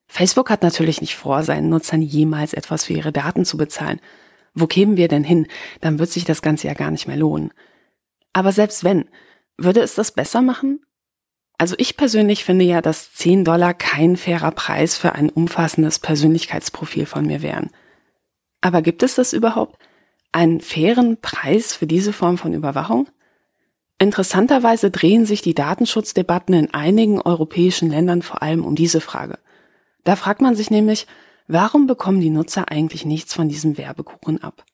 Facebook 0.08 0.50
hat 0.50 0.62
natürlich 0.62 1.00
nicht 1.00 1.14
vor, 1.14 1.44
seinen 1.44 1.68
Nutzern 1.68 2.02
jemals 2.02 2.54
etwas 2.54 2.86
für 2.86 2.94
ihre 2.94 3.12
Daten 3.12 3.44
zu 3.44 3.56
bezahlen. 3.56 4.00
Wo 4.52 4.66
kämen 4.66 4.96
wir 4.96 5.06
denn 5.06 5.22
hin? 5.22 5.46
Dann 5.80 6.00
wird 6.00 6.10
sich 6.10 6.24
das 6.24 6.42
Ganze 6.42 6.66
ja 6.66 6.74
gar 6.74 6.90
nicht 6.90 7.06
mehr 7.06 7.16
lohnen. 7.16 7.52
Aber 8.32 8.50
selbst 8.50 8.82
wenn, 8.82 9.08
würde 9.56 9.80
es 9.80 9.94
das 9.94 10.10
besser 10.10 10.42
machen? 10.42 10.80
Also 11.56 11.76
ich 11.78 11.96
persönlich 11.96 12.44
finde 12.44 12.64
ja, 12.64 12.82
dass 12.82 13.12
10 13.12 13.44
Dollar 13.44 13.74
kein 13.74 14.16
fairer 14.16 14.50
Preis 14.50 14.96
für 14.96 15.12
ein 15.12 15.30
umfassendes 15.30 16.00
Persönlichkeitsprofil 16.00 17.06
von 17.06 17.24
mir 17.24 17.42
wären. 17.42 17.70
Aber 18.60 18.82
gibt 18.82 19.02
es 19.02 19.14
das 19.14 19.32
überhaupt? 19.32 19.78
Einen 20.32 20.60
fairen 20.60 21.20
Preis 21.20 21.74
für 21.74 21.86
diese 21.86 22.12
Form 22.12 22.38
von 22.38 22.52
Überwachung? 22.52 23.08
Interessanterweise 23.98 24.90
drehen 24.90 25.26
sich 25.26 25.42
die 25.42 25.54
Datenschutzdebatten 25.54 26.54
in 26.54 26.74
einigen 26.74 27.20
europäischen 27.20 27.90
Ländern 27.90 28.22
vor 28.22 28.42
allem 28.42 28.64
um 28.64 28.76
diese 28.76 29.00
Frage. 29.00 29.38
Da 30.04 30.14
fragt 30.16 30.40
man 30.40 30.54
sich 30.54 30.70
nämlich, 30.70 31.06
warum 31.48 31.86
bekommen 31.86 32.20
die 32.20 32.30
Nutzer 32.30 32.70
eigentlich 32.70 33.04
nichts 33.04 33.34
von 33.34 33.48
diesem 33.48 33.76
Werbekuchen 33.76 34.42
ab? 34.42 34.64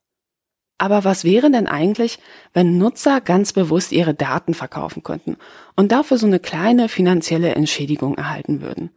Aber 0.77 1.05
was 1.05 1.25
wäre 1.25 1.51
denn 1.51 1.67
eigentlich, 1.67 2.19
wenn 2.53 2.79
Nutzer 2.79 3.21
ganz 3.21 3.53
bewusst 3.53 3.93
ihre 3.93 4.13
Daten 4.13 4.55
verkaufen 4.55 5.03
könnten 5.03 5.37
und 5.77 5.93
dafür 5.93 6.19
so 6.19 6.27
eine 6.27 6.41
kleine 6.41 6.89
finanzielle 6.89 7.55
Entschädigung 7.55 8.17
erhalten 8.17 8.61
würden? 8.61 8.91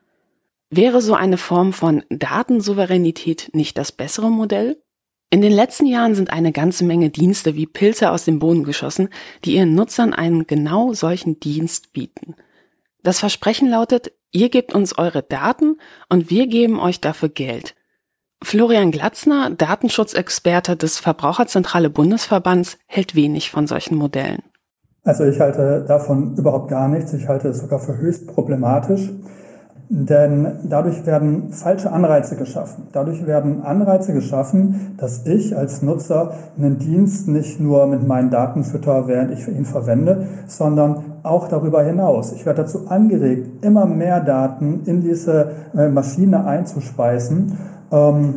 Wäre 0.69 1.01
so 1.01 1.13
eine 1.13 1.37
Form 1.37 1.71
von 1.71 2.03
Datensouveränität 2.09 3.51
nicht 3.53 3.77
das 3.77 3.91
bessere 3.91 4.29
Modell? 4.29 4.81
In 5.29 5.41
den 5.41 5.51
letzten 5.51 5.85
Jahren 5.85 6.15
sind 6.15 6.31
eine 6.31 6.51
ganze 6.51 6.85
Menge 6.85 7.09
Dienste 7.09 7.55
wie 7.55 7.65
Pilze 7.65 8.11
aus 8.11 8.25
dem 8.25 8.39
Boden 8.39 8.63
geschossen, 8.63 9.09
die 9.43 9.55
ihren 9.55 9.75
Nutzern 9.75 10.13
einen 10.13 10.47
genau 10.47 10.93
solchen 10.93 11.39
Dienst 11.39 11.93
bieten. 11.93 12.35
Das 13.03 13.19
Versprechen 13.19 13.69
lautet, 13.69 14.11
ihr 14.31 14.49
gebt 14.49 14.73
uns 14.73 14.97
eure 14.97 15.23
Daten 15.23 15.77
und 16.09 16.29
wir 16.29 16.47
geben 16.47 16.79
euch 16.79 16.99
dafür 16.99 17.29
Geld. 17.29 17.75
Florian 18.43 18.91
Glatzner, 18.91 19.49
Datenschutzexperte 19.49 20.75
des 20.75 20.99
Verbraucherzentrale 20.99 21.89
Bundesverbands, 21.89 22.77
hält 22.85 23.15
wenig 23.15 23.51
von 23.51 23.67
solchen 23.67 23.95
Modellen. 23.95 24.43
Also 25.03 25.23
ich 25.23 25.39
halte 25.39 25.85
davon 25.87 26.35
überhaupt 26.37 26.69
gar 26.69 26.87
nichts. 26.89 27.13
Ich 27.13 27.27
halte 27.27 27.47
es 27.47 27.59
sogar 27.59 27.79
für 27.79 27.97
höchst 27.97 28.27
problematisch. 28.27 29.09
Denn 29.89 30.47
dadurch 30.67 31.05
werden 31.05 31.53
falsche 31.53 31.91
Anreize 31.91 32.35
geschaffen. 32.35 32.87
Dadurch 32.91 33.25
werden 33.25 33.61
Anreize 33.61 34.13
geschaffen, 34.13 34.95
dass 34.97 35.25
ich 35.25 35.55
als 35.55 35.81
Nutzer 35.81 36.33
einen 36.57 36.77
Dienst 36.77 37.29
nicht 37.29 37.61
nur 37.61 37.87
mit 37.87 38.05
meinen 38.05 38.29
Daten 38.29 38.65
fütter, 38.65 39.07
während 39.07 39.31
ich 39.31 39.47
ihn 39.47 39.63
verwende, 39.63 40.27
sondern 40.45 41.03
auch 41.23 41.47
darüber 41.47 41.83
hinaus. 41.83 42.33
Ich 42.33 42.45
werde 42.45 42.63
dazu 42.63 42.89
angeregt, 42.89 43.63
immer 43.63 43.85
mehr 43.85 44.19
Daten 44.19 44.81
in 44.85 45.01
diese 45.01 45.51
äh, 45.73 45.87
Maschine 45.87 46.45
einzuspeisen 46.45 47.57
ähm, 47.89 48.35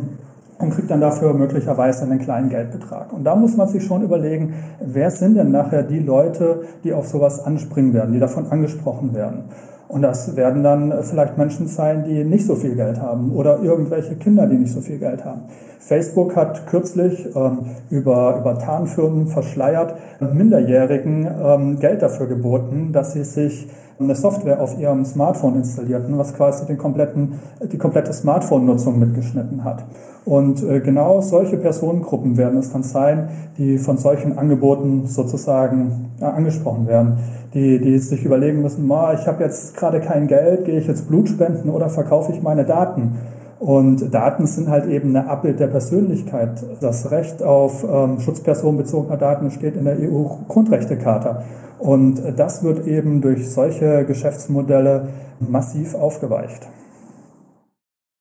und 0.57 0.71
kriegt 0.71 0.89
dann 0.89 1.01
dafür 1.01 1.33
möglicherweise 1.33 2.05
einen 2.05 2.19
kleinen 2.19 2.47
Geldbetrag. 2.47 3.11
Und 3.11 3.25
da 3.25 3.35
muss 3.35 3.57
man 3.57 3.67
sich 3.67 3.83
schon 3.83 4.03
überlegen, 4.03 4.53
wer 4.79 5.11
sind 5.11 5.35
denn 5.35 5.51
nachher 5.51 5.83
die 5.83 5.99
Leute, 5.99 6.61
die 6.85 6.93
auf 6.93 7.07
sowas 7.07 7.43
anspringen 7.43 7.93
werden, 7.93 8.13
die 8.13 8.19
davon 8.19 8.47
angesprochen 8.49 9.13
werden. 9.13 9.45
Und 9.91 10.03
das 10.03 10.37
werden 10.37 10.63
dann 10.63 11.03
vielleicht 11.03 11.37
Menschen 11.37 11.67
sein, 11.67 12.05
die 12.05 12.23
nicht 12.23 12.45
so 12.45 12.55
viel 12.55 12.75
Geld 12.75 13.01
haben 13.01 13.33
oder 13.33 13.59
irgendwelche 13.61 14.15
Kinder, 14.15 14.47
die 14.47 14.55
nicht 14.55 14.71
so 14.71 14.79
viel 14.79 14.97
Geld 14.97 15.25
haben. 15.25 15.41
Facebook 15.79 16.37
hat 16.37 16.65
kürzlich 16.67 17.27
ähm, 17.35 17.65
über, 17.89 18.37
über 18.39 18.57
Tarnfirmen 18.57 19.27
verschleiert 19.27 19.95
Minderjährigen 20.21 21.27
ähm, 21.43 21.79
Geld 21.79 22.01
dafür 22.01 22.27
geboten, 22.27 22.93
dass 22.93 23.11
sie 23.11 23.25
sich 23.25 23.67
eine 24.03 24.15
Software 24.15 24.61
auf 24.61 24.77
ihrem 24.79 25.05
Smartphone 25.05 25.55
installierten, 25.55 26.17
was 26.17 26.33
quasi 26.33 26.65
den 26.65 26.77
kompletten, 26.77 27.33
die 27.71 27.77
komplette 27.77 28.13
Smartphone-Nutzung 28.13 28.99
mitgeschnitten 28.99 29.63
hat. 29.63 29.85
Und 30.23 30.63
äh, 30.63 30.81
genau 30.81 31.21
solche 31.21 31.57
Personengruppen 31.57 32.37
werden 32.37 32.59
es 32.59 32.71
dann 32.71 32.83
sein, 32.83 33.29
die 33.57 33.77
von 33.77 33.97
solchen 33.97 34.37
Angeboten 34.37 35.07
sozusagen 35.07 36.11
ja, 36.19 36.29
angesprochen 36.29 36.87
werden, 36.87 37.17
die, 37.53 37.79
die 37.79 37.97
sich 37.97 38.23
überlegen 38.23 38.61
müssen, 38.61 38.85
ich 38.85 39.27
habe 39.27 39.43
jetzt 39.43 39.75
gerade 39.75 39.99
kein 39.99 40.27
Geld, 40.27 40.65
gehe 40.65 40.77
ich 40.77 40.87
jetzt 40.87 41.07
Blut 41.07 41.27
spenden 41.27 41.69
oder 41.69 41.89
verkaufe 41.89 42.31
ich 42.31 42.41
meine 42.41 42.65
Daten? 42.65 43.17
Und 43.61 44.11
Daten 44.11 44.47
sind 44.47 44.69
halt 44.69 44.87
eben 44.87 45.15
ein 45.15 45.27
Abbild 45.27 45.59
der 45.59 45.67
Persönlichkeit. 45.67 46.65
Das 46.81 47.11
Recht 47.11 47.43
auf 47.43 47.83
ähm, 47.83 48.19
Schutz 48.19 48.41
personenbezogener 48.41 49.17
Daten 49.17 49.51
steht 49.51 49.75
in 49.75 49.85
der 49.85 49.97
EU-Grundrechtecharta. 49.99 51.43
Und 51.81 52.37
das 52.37 52.63
wird 52.63 52.85
eben 52.85 53.21
durch 53.21 53.49
solche 53.49 54.05
Geschäftsmodelle 54.05 55.09
massiv 55.39 55.95
aufgeweicht. 55.95 56.67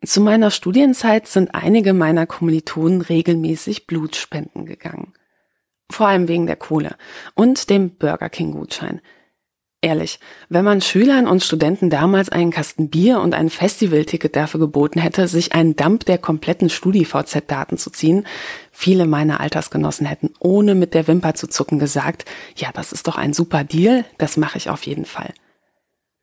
Zu 0.03 0.23
meiner 0.23 0.51
Studienzeit 0.51 1.27
sind 1.27 1.55
einige 1.55 1.93
meiner 1.93 2.25
Kommilitonen 2.27 3.03
regelmäßig 3.03 3.87
Blutspenden 3.87 4.65
gegangen. 4.65 5.13
Vor 5.93 6.09
allem 6.09 6.27
wegen 6.27 6.47
der 6.47 6.57
Kohle 6.57 6.97
und 7.35 7.69
dem 7.69 7.91
Burger 7.91 8.31
King 8.31 8.53
Gutschein. 8.53 9.03
Ehrlich, 9.83 10.21
wenn 10.51 10.65
man 10.65 10.83
Schülern 10.83 11.27
und 11.27 11.43
Studenten 11.43 11.89
damals 11.89 12.29
einen 12.29 12.51
Kasten 12.51 12.91
Bier 12.91 13.21
und 13.21 13.35
ein 13.35 13.49
Festivalticket 13.49 14.37
dafür 14.37 14.61
geboten 14.61 15.01
hätte, 15.01 15.27
sich 15.27 15.55
einen 15.55 15.75
Dump 15.75 16.05
der 16.05 16.19
kompletten 16.19 16.69
StudiVZ-Daten 16.69 17.79
zu 17.79 17.91
ziehen, 17.91 18.27
viele 18.81 19.07
meiner 19.07 19.41
Altersgenossen 19.41 20.07
hätten 20.07 20.33
ohne 20.41 20.75
mit 20.75 20.95
der 20.95 21.07
Wimper 21.07 21.35
zu 21.35 21.47
zucken 21.47 21.79
gesagt, 21.79 22.25
ja, 22.57 22.71
das 22.73 22.93
ist 22.93 23.07
doch 23.07 23.17
ein 23.17 23.35
super 23.35 23.63
Deal, 23.63 24.07
das 24.17 24.39
mache 24.39 24.57
ich 24.57 24.71
auf 24.71 24.85
jeden 24.85 25.05
Fall. 25.05 25.35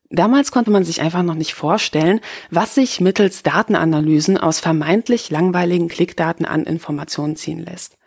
Damals 0.09 0.51
konnte 0.51 0.71
man 0.71 0.83
sich 0.83 1.01
einfach 1.01 1.21
noch 1.21 1.35
nicht 1.35 1.53
vorstellen, 1.53 2.19
was 2.49 2.73
sich 2.73 2.99
mittels 2.99 3.43
Datenanalysen 3.43 4.37
aus 4.37 4.59
vermeintlich 4.59 5.29
langweiligen 5.29 5.87
Klickdaten 5.87 6.45
an 6.45 6.63
Informationen 6.63 7.35
ziehen 7.35 7.63
lässt. 7.63 7.97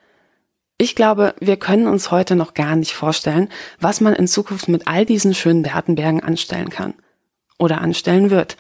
Ich 0.79 0.97
glaube, 0.97 1.35
wir 1.41 1.59
können 1.59 1.87
uns 1.87 2.11
heute 2.11 2.35
noch 2.35 2.55
gar 2.55 2.75
nicht 2.75 2.95
vorstellen, 2.95 3.51
was 3.81 4.01
man 4.01 4.15
in 4.15 4.27
Zukunft 4.27 4.67
mit 4.67 4.89
all 4.89 5.05
diesen 5.05 5.35
schönen 5.35 5.63
Datenbergen 5.63 6.23
anstellen 6.23 6.71
kann. 6.71 6.95
Oder 7.59 7.83
anstellen 7.83 8.31
wird. 8.31 8.57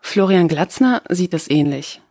Florian 0.00 0.48
Glatzner 0.48 1.02
sieht 1.08 1.32
es 1.32 1.48
ähnlich. 1.48 2.02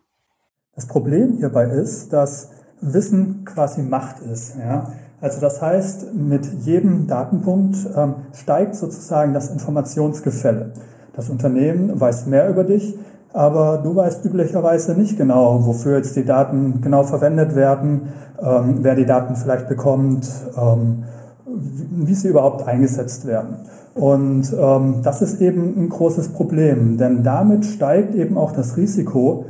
Das 0.75 0.87
Problem 0.87 1.37
hierbei 1.37 1.65
ist, 1.65 2.13
dass 2.13 2.58
Wissen 2.81 3.45
quasi 3.45 3.81
Macht 3.81 4.21
ist. 4.21 4.55
Ja? 4.57 4.93
Also 5.21 5.41
das 5.41 5.61
heißt, 5.61 6.13
mit 6.13 6.45
jedem 6.63 7.07
Datenpunkt 7.07 7.77
ähm, 7.95 8.15
steigt 8.33 8.75
sozusagen 8.75 9.33
das 9.33 9.49
Informationsgefälle. 9.49 10.71
Das 11.15 11.29
Unternehmen 11.29 11.99
weiß 11.99 12.27
mehr 12.27 12.49
über 12.49 12.63
dich, 12.63 12.97
aber 13.33 13.79
du 13.83 13.95
weißt 13.95 14.23
üblicherweise 14.25 14.93
nicht 14.95 15.17
genau, 15.17 15.65
wofür 15.65 15.97
jetzt 15.97 16.15
die 16.15 16.25
Daten 16.25 16.81
genau 16.81 17.03
verwendet 17.03 17.55
werden, 17.55 18.13
ähm, 18.41 18.79
wer 18.81 18.95
die 18.95 19.05
Daten 19.05 19.35
vielleicht 19.35 19.67
bekommt, 19.67 20.27
ähm, 20.57 21.03
wie 21.45 22.13
sie 22.13 22.29
überhaupt 22.29 22.67
eingesetzt 22.67 23.25
werden. 23.25 23.57
Und 23.95 24.53
ähm, 24.57 25.01
das 25.03 25.21
ist 25.21 25.41
eben 25.41 25.75
ein 25.77 25.89
großes 25.89 26.29
Problem, 26.29 26.97
denn 26.97 27.23
damit 27.23 27.65
steigt 27.65 28.15
eben 28.15 28.37
auch 28.37 28.53
das 28.53 28.77
Risiko, 28.77 29.45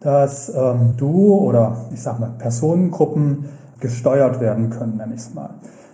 dass 0.00 0.52
ähm, 0.54 0.94
du 0.96 1.34
oder 1.34 1.76
ich 1.92 2.02
sag 2.02 2.18
mal 2.18 2.30
Personengruppen 2.38 3.46
gesteuert 3.80 4.40
werden 4.40 4.70
können, 4.70 4.96
nenne 4.96 5.14
ich 5.14 5.20
es 5.20 5.34
mal. 5.34 5.50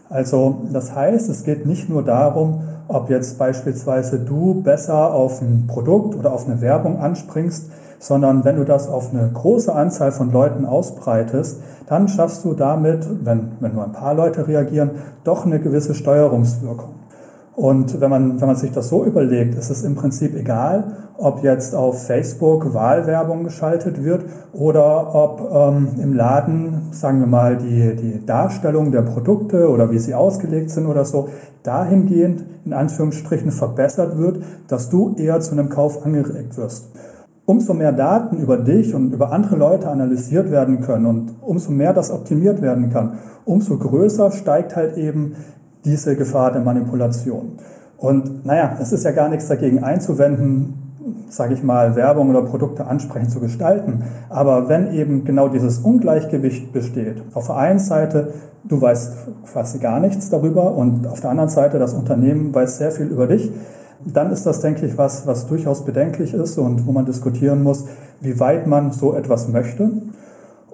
Also 0.08 0.62
das 0.72 0.94
heißt, 0.94 1.28
es 1.28 1.44
geht 1.44 1.66
nicht 1.66 1.88
nur 1.88 2.04
darum, 2.04 2.62
ob 2.88 3.10
jetzt 3.10 3.38
beispielsweise 3.38 4.20
du 4.20 4.62
besser 4.62 5.12
auf 5.12 5.42
ein 5.42 5.66
Produkt 5.66 6.14
oder 6.14 6.32
auf 6.32 6.46
eine 6.46 6.60
Werbung 6.60 6.98
anspringst, 6.98 7.70
sondern 7.98 8.44
wenn 8.44 8.56
du 8.56 8.64
das 8.64 8.88
auf 8.88 9.12
eine 9.12 9.28
große 9.32 9.74
Anzahl 9.74 10.12
von 10.12 10.30
Leuten 10.30 10.64
ausbreitest, 10.64 11.60
dann 11.88 12.08
schaffst 12.08 12.44
du 12.44 12.52
damit, 12.52 13.08
wenn, 13.24 13.52
wenn 13.60 13.74
nur 13.74 13.84
ein 13.84 13.92
paar 13.92 14.14
Leute 14.14 14.46
reagieren, 14.46 14.90
doch 15.24 15.46
eine 15.46 15.58
gewisse 15.58 15.94
Steuerungswirkung. 15.94 16.94
Und 17.56 18.02
wenn 18.02 18.10
man, 18.10 18.38
wenn 18.38 18.48
man 18.48 18.56
sich 18.56 18.70
das 18.70 18.90
so 18.90 19.02
überlegt, 19.02 19.54
ist 19.54 19.70
es 19.70 19.82
im 19.82 19.94
Prinzip 19.94 20.36
egal, 20.36 20.92
ob 21.16 21.42
jetzt 21.42 21.74
auf 21.74 22.06
Facebook 22.06 22.74
Wahlwerbung 22.74 23.44
geschaltet 23.44 24.04
wird 24.04 24.26
oder 24.52 25.14
ob 25.14 25.50
ähm, 25.50 25.88
im 26.02 26.12
Laden, 26.12 26.88
sagen 26.90 27.20
wir 27.20 27.26
mal, 27.26 27.56
die, 27.56 27.96
die 27.96 28.26
Darstellung 28.26 28.92
der 28.92 29.00
Produkte 29.00 29.70
oder 29.70 29.90
wie 29.90 29.98
sie 29.98 30.14
ausgelegt 30.14 30.68
sind 30.68 30.84
oder 30.84 31.06
so, 31.06 31.30
dahingehend 31.62 32.44
in 32.66 32.74
Anführungsstrichen 32.74 33.50
verbessert 33.50 34.18
wird, 34.18 34.42
dass 34.68 34.90
du 34.90 35.14
eher 35.16 35.40
zu 35.40 35.52
einem 35.52 35.70
Kauf 35.70 36.04
angeregt 36.04 36.58
wirst. 36.58 36.90
Umso 37.46 37.72
mehr 37.72 37.92
Daten 37.92 38.36
über 38.36 38.58
dich 38.58 38.94
und 38.94 39.14
über 39.14 39.32
andere 39.32 39.56
Leute 39.56 39.88
analysiert 39.88 40.50
werden 40.50 40.82
können 40.82 41.06
und 41.06 41.34
umso 41.40 41.70
mehr 41.70 41.94
das 41.94 42.10
optimiert 42.10 42.60
werden 42.60 42.90
kann, 42.90 43.14
umso 43.46 43.78
größer 43.78 44.32
steigt 44.32 44.76
halt 44.76 44.98
eben 44.98 45.36
diese 45.86 46.16
Gefahr 46.16 46.52
der 46.52 46.60
Manipulation. 46.60 47.52
Und 47.96 48.44
naja, 48.44 48.76
es 48.80 48.92
ist 48.92 49.04
ja 49.04 49.12
gar 49.12 49.30
nichts 49.30 49.48
dagegen 49.48 49.82
einzuwenden, 49.82 50.74
sage 51.28 51.54
ich 51.54 51.62
mal, 51.62 51.96
Werbung 51.96 52.28
oder 52.30 52.42
Produkte 52.42 52.86
ansprechend 52.86 53.30
zu 53.30 53.40
gestalten. 53.40 54.04
Aber 54.28 54.68
wenn 54.68 54.92
eben 54.92 55.24
genau 55.24 55.48
dieses 55.48 55.78
Ungleichgewicht 55.78 56.72
besteht, 56.72 57.22
auf 57.32 57.46
der 57.46 57.56
einen 57.56 57.78
Seite, 57.78 58.34
du 58.64 58.80
weißt 58.80 59.14
quasi 59.50 59.78
gar 59.78 60.00
nichts 60.00 60.28
darüber 60.28 60.74
und 60.74 61.06
auf 61.06 61.20
der 61.20 61.30
anderen 61.30 61.48
Seite, 61.48 61.78
das 61.78 61.94
Unternehmen 61.94 62.54
weiß 62.54 62.78
sehr 62.78 62.90
viel 62.90 63.06
über 63.06 63.26
dich, 63.26 63.50
dann 64.04 64.30
ist 64.30 64.46
das, 64.46 64.60
denke 64.60 64.86
ich, 64.86 64.98
was, 64.98 65.26
was 65.26 65.46
durchaus 65.46 65.84
bedenklich 65.84 66.34
ist 66.34 66.58
und 66.58 66.86
wo 66.86 66.92
man 66.92 67.06
diskutieren 67.06 67.62
muss, 67.62 67.86
wie 68.20 68.38
weit 68.38 68.66
man 68.66 68.92
so 68.92 69.14
etwas 69.14 69.48
möchte. 69.48 69.90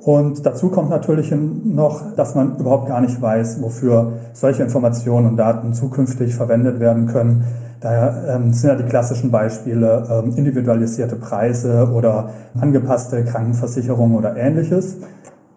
Und 0.04 0.44
dazu 0.44 0.68
kommt 0.68 0.90
natürlich 0.90 1.32
noch, 1.32 2.14
dass 2.16 2.34
man 2.34 2.56
überhaupt 2.56 2.88
gar 2.88 3.00
nicht 3.00 3.22
weiß, 3.22 3.62
wofür 3.62 4.14
solche 4.32 4.64
Informationen 4.64 5.28
und 5.28 5.36
Daten 5.36 5.74
zukünftig 5.74 6.34
verwendet 6.34 6.80
werden 6.80 7.06
können. 7.06 7.44
Daher 7.80 8.36
ähm, 8.36 8.52
sind 8.52 8.70
ja 8.70 8.74
die 8.76 8.88
klassischen 8.88 9.30
Beispiele 9.30 10.06
ähm, 10.10 10.32
individualisierte 10.36 11.16
Preise 11.16 11.88
oder 11.94 12.30
angepasste 12.60 13.24
Krankenversicherung 13.24 14.16
oder 14.16 14.36
ähnliches. 14.36 14.98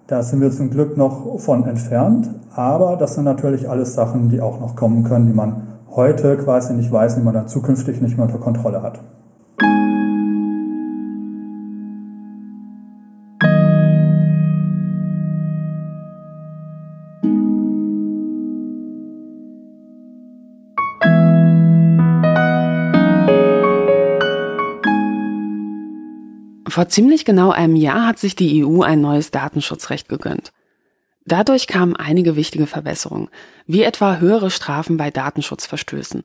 Da 0.07 0.22
sind 0.22 0.41
wir 0.41 0.51
zum 0.51 0.69
Glück 0.69 0.95
noch 0.95 1.39
von 1.39 1.65
entfernt, 1.67 2.30
aber 2.53 2.97
das 2.97 3.15
sind 3.15 3.23
natürlich 3.23 3.67
alles 3.67 3.95
Sachen, 3.95 4.30
die 4.30 4.41
auch 4.41 4.59
noch 4.59 4.76
kommen 4.76 5.03
können, 5.03 5.26
die 5.26 5.34
man 5.34 5.63
heute 5.89 6.38
quasi 6.38 6.73
nicht 6.73 6.91
weiß, 6.91 7.15
die 7.15 7.22
man 7.22 7.34
dann 7.34 7.47
zukünftig 7.47 7.99
nicht 8.01 8.17
mehr 8.17 8.27
unter 8.27 8.38
Kontrolle 8.38 8.84
hat. 8.84 8.99
Vor 26.76 26.89
ziemlich 26.89 27.23
genau 27.23 27.52
einem 27.52 27.77
Jahr 27.77 28.06
hat 28.06 28.19
sich 28.19 28.35
die 28.35 28.65
EU 28.65 28.81
ein 28.81 28.99
neues 28.99 29.31
Datenschutzrecht 29.31 30.10
gegönnt. 30.10 30.52
Dadurch 31.23 31.68
kamen 31.68 31.95
einige 31.95 32.35
wichtige 32.35 32.68
Verbesserungen, 32.68 33.30
wie 33.65 33.84
etwa 33.84 34.18
höhere 34.18 34.52
Strafen 34.52 34.97
bei 34.97 35.10
Datenschutzverstößen. 35.10 36.23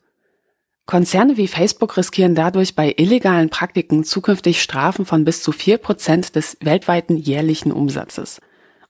Konzerne 0.87 1.37
wie 1.37 1.47
Facebook 1.47 1.97
riskieren 1.97 2.35
dadurch 2.35 2.75
bei 2.75 2.93
illegalen 2.97 3.49
Praktiken 3.49 4.03
zukünftig 4.03 4.61
Strafen 4.61 5.07
von 5.07 5.25
bis 5.25 5.41
zu 5.41 5.53
vier 5.53 5.79
Prozent 5.79 6.35
des 6.35 6.57
weltweiten 6.61 7.17
jährlichen 7.17 7.71
Umsatzes. 7.71 8.41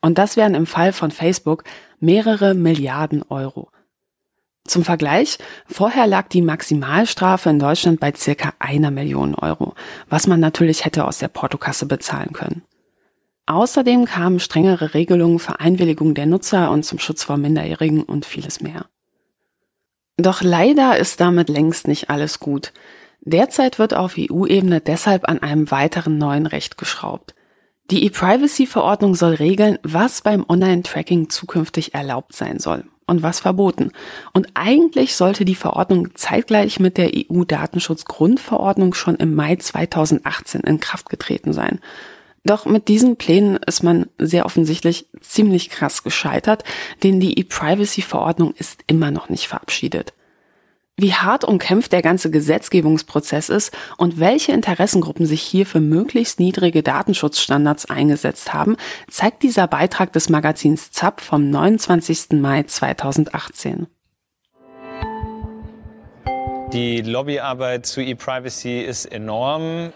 Und 0.01 0.16
das 0.16 0.39
wären 0.39 0.55
im 0.55 0.65
Fall 0.65 0.95
von 0.95 1.11
Facebook 1.11 1.65
mehrere 1.99 2.55
Milliarden 2.55 3.23
Euro. 3.28 3.70
Zum 4.71 4.85
Vergleich, 4.85 5.39
vorher 5.67 6.07
lag 6.07 6.29
die 6.29 6.43
Maximalstrafe 6.43 7.51
in 7.51 7.59
Deutschland 7.59 7.99
bei 7.99 8.13
circa 8.15 8.53
einer 8.61 8.93
Million 8.93 9.35
Euro, 9.35 9.75
was 10.09 10.29
man 10.29 10.39
natürlich 10.39 10.85
hätte 10.85 11.07
aus 11.07 11.19
der 11.19 11.27
Portokasse 11.27 11.87
bezahlen 11.87 12.33
können. 12.33 12.63
Außerdem 13.47 14.05
kamen 14.05 14.39
strengere 14.39 14.95
Regelungen 14.95 15.41
für 15.41 15.59
Einwilligung 15.59 16.15
der 16.15 16.27
Nutzer 16.27 16.71
und 16.71 16.85
zum 16.85 17.01
Schutz 17.01 17.25
vor 17.25 17.37
Minderjährigen 17.37 18.05
und 18.05 18.25
vieles 18.25 18.61
mehr. 18.61 18.87
Doch 20.19 20.41
leider 20.41 20.97
ist 20.99 21.21
damit 21.21 21.49
längst 21.49 21.89
nicht 21.89 22.09
alles 22.09 22.39
gut. 22.39 22.73
Derzeit 23.23 23.81
wird 23.81 23.93
auf 23.93 24.15
EU-Ebene 24.17 24.81
deshalb 24.81 25.29
an 25.29 25.43
einem 25.43 25.73
weiteren 25.73 26.17
neuen 26.17 26.47
Recht 26.47 26.79
geschraubt. 26.79 27.35
Die 27.91 28.05
E-Privacy-Verordnung 28.05 29.17
soll 29.17 29.35
regeln, 29.35 29.81
was 29.83 30.23
beim 30.23 30.45
Online-Tracking 30.49 31.29
zukünftig 31.29 31.93
erlaubt 31.93 32.37
sein 32.37 32.61
soll 32.61 32.85
und 33.11 33.23
was 33.23 33.41
verboten. 33.41 33.93
Und 34.32 34.49
eigentlich 34.55 35.16
sollte 35.16 35.45
die 35.45 35.55
Verordnung 35.55 36.09
zeitgleich 36.15 36.81
mit 36.81 36.97
der 36.97 37.11
EU-Datenschutzgrundverordnung 37.15 38.95
schon 38.95 39.16
im 39.16 39.35
Mai 39.35 39.57
2018 39.57 40.62
in 40.62 40.81
Kraft 40.81 41.11
getreten 41.11 41.53
sein. 41.53 41.81
Doch 42.45 42.65
mit 42.65 42.89
diesen 42.89 43.16
Plänen 43.16 43.59
ist 43.66 43.82
man 43.82 44.07
sehr 44.19 44.47
offensichtlich 44.47 45.07
ziemlich 45.20 45.69
krass 45.69 46.03
gescheitert, 46.03 46.65
denn 47.03 47.20
die 47.20 47.39
E-Privacy-Verordnung 47.39 48.55
ist 48.55 48.82
immer 48.87 49.11
noch 49.11 49.28
nicht 49.28 49.49
verabschiedet. 49.49 50.15
Wie 51.01 51.14
hart 51.14 51.44
umkämpft 51.44 51.93
der 51.93 52.02
ganze 52.02 52.31
Gesetzgebungsprozess 52.31 53.48
ist 53.48 53.77
und 53.97 54.20
welche 54.20 54.52
Interessengruppen 54.52 55.27
sich 55.27 55.43
hier 55.43 55.66
für 55.66 55.81
möglichst 55.81 56.40
niedrige 56.40 56.82
Datenschutzstandards 56.82 57.86
eingesetzt 57.86 58.52
haben, 58.52 58.77
zeigt 59.09 59.43
dieser 59.43 59.66
Beitrag 59.66 60.12
des 60.12 60.28
Magazins 60.28 60.90
ZAP 60.90 61.20
vom 61.20 61.51
29. 61.51 62.32
Mai 62.40 62.62
2018. 62.64 63.86
Die 66.72 67.02
Lobbyarbeit 67.02 67.85
zu 67.85 68.01
E-Privacy 68.01 68.81
ist 68.81 69.06
enorm. 69.06 69.93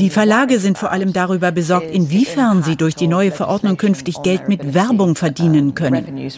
Die 0.00 0.10
Verlage 0.10 0.58
sind 0.58 0.78
vor 0.78 0.92
allem 0.92 1.12
darüber 1.12 1.52
besorgt, 1.52 1.90
inwiefern 1.90 2.62
sie 2.62 2.76
durch 2.76 2.94
die 2.94 3.06
neue 3.06 3.32
Verordnung 3.32 3.76
künftig 3.76 4.22
Geld 4.22 4.48
mit 4.48 4.74
Werbung 4.74 5.14
verdienen 5.14 5.74
können. 5.74 6.30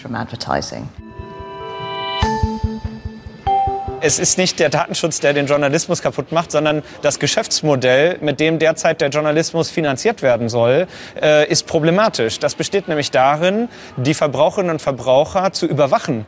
Es 4.03 4.19
ist 4.19 4.39
nicht 4.39 4.59
der 4.59 4.71
Datenschutz, 4.71 5.21
der 5.21 5.35
den 5.35 5.47
Journalismus 5.47 6.01
kaputt 6.01 6.33
macht, 6.33 6.51
sondern 6.53 6.83
das 7.03 7.19
Geschäftsmodell, 7.19 8.17
mit 8.23 8.41
dem 8.41 8.59
derzeit 8.59 9.03
der 9.03 9.11
Journalismus 9.11 9.69
finanziert 9.69 10.23
werden 10.23 10.49
soll, 10.49 10.87
äh, 11.21 11.47
ist 11.51 11.67
problematisch. 11.67 12.39
Das 12.39 12.55
besteht 12.55 12.89
nämlich 12.89 13.11
darin, 13.11 13.69
die 13.99 14.15
Verbraucherinnen 14.15 14.73
und 14.73 14.81
Verbraucher 14.81 15.53
zu 15.53 15.67
überwachen. 15.67 16.25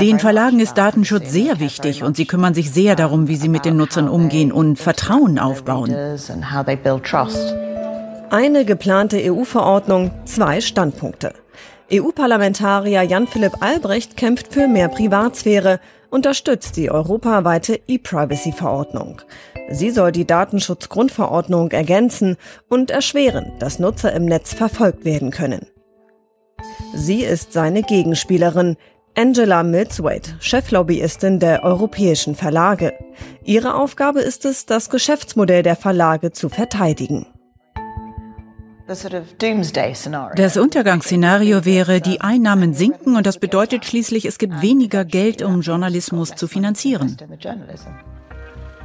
Den 0.00 0.18
Verlagen 0.18 0.60
ist 0.60 0.74
Datenschutz 0.74 1.30
sehr 1.30 1.60
wichtig 1.60 2.02
und 2.02 2.16
sie 2.16 2.26
kümmern 2.26 2.54
sich 2.54 2.70
sehr 2.70 2.96
darum, 2.96 3.28
wie 3.28 3.36
sie 3.36 3.48
mit 3.48 3.64
den 3.64 3.76
Nutzern 3.76 4.08
umgehen 4.08 4.52
und 4.52 4.78
Vertrauen 4.78 5.38
aufbauen. 5.38 5.90
Eine 8.30 8.64
geplante 8.64 9.18
EU-Verordnung, 9.30 10.10
zwei 10.24 10.60
Standpunkte. 10.60 11.34
EU-Parlamentarier 11.92 13.02
Jan-Philipp 13.02 13.60
Albrecht 13.60 14.16
kämpft 14.16 14.54
für 14.54 14.68
mehr 14.68 14.88
Privatsphäre, 14.88 15.80
unterstützt 16.08 16.76
die 16.76 16.90
europaweite 16.90 17.80
E-Privacy-Verordnung. 17.86 19.20
Sie 19.70 19.90
soll 19.90 20.12
die 20.12 20.26
Datenschutzgrundverordnung 20.26 21.70
ergänzen 21.70 22.36
und 22.68 22.90
erschweren, 22.90 23.52
dass 23.58 23.78
Nutzer 23.78 24.12
im 24.12 24.24
Netz 24.24 24.54
verfolgt 24.54 25.04
werden 25.04 25.30
können. 25.30 25.66
Sie 26.94 27.24
ist 27.24 27.52
seine 27.52 27.82
Gegenspielerin, 27.82 28.76
Angela 29.16 29.62
Milswaite, 29.62 30.36
Cheflobbyistin 30.40 31.38
der 31.38 31.64
europäischen 31.64 32.34
Verlage. 32.34 32.94
Ihre 33.44 33.74
Aufgabe 33.74 34.20
ist 34.20 34.44
es, 34.44 34.66
das 34.66 34.88
Geschäftsmodell 34.90 35.62
der 35.62 35.76
Verlage 35.76 36.32
zu 36.32 36.48
verteidigen. 36.48 37.26
Das 38.86 40.56
Untergangsszenario 40.56 41.64
wäre, 41.64 42.00
die 42.00 42.20
Einnahmen 42.20 42.74
sinken 42.74 43.16
und 43.16 43.26
das 43.26 43.38
bedeutet 43.38 43.84
schließlich, 43.84 44.24
es 44.24 44.38
gibt 44.38 44.60
weniger 44.60 45.04
Geld, 45.04 45.42
um 45.42 45.60
Journalismus 45.60 46.34
zu 46.34 46.48
finanzieren. 46.48 47.16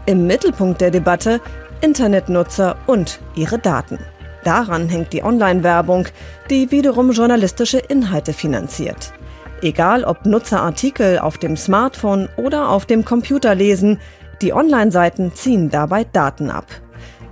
Im 0.06 0.28
Mittelpunkt 0.28 0.82
der 0.82 0.92
Debatte 0.92 1.42
Internetnutzer 1.82 2.78
und 2.88 3.20
ihre 3.36 3.60
Daten. 3.60 4.00
Daran 4.44 4.88
hängt 4.90 5.14
die 5.14 5.24
Online-Werbung, 5.24 6.08
die 6.50 6.72
wiederum 6.72 7.12
journalistische 7.12 7.80
Inhalte 7.80 8.34
finanziert. 8.34 9.14
Egal 9.62 10.04
ob 10.04 10.26
Nutzer 10.26 10.62
Artikel 10.62 11.20
auf 11.20 11.38
dem 11.38 11.58
Smartphone 11.58 12.30
oder 12.38 12.70
auf 12.70 12.86
dem 12.86 13.04
Computer 13.04 13.56
lesen, 13.56 14.00
die 14.42 14.54
Online-Seiten 14.54 15.34
ziehen 15.34 15.70
dabei 15.70 16.06
Daten 16.06 16.52
ab. 16.52 16.66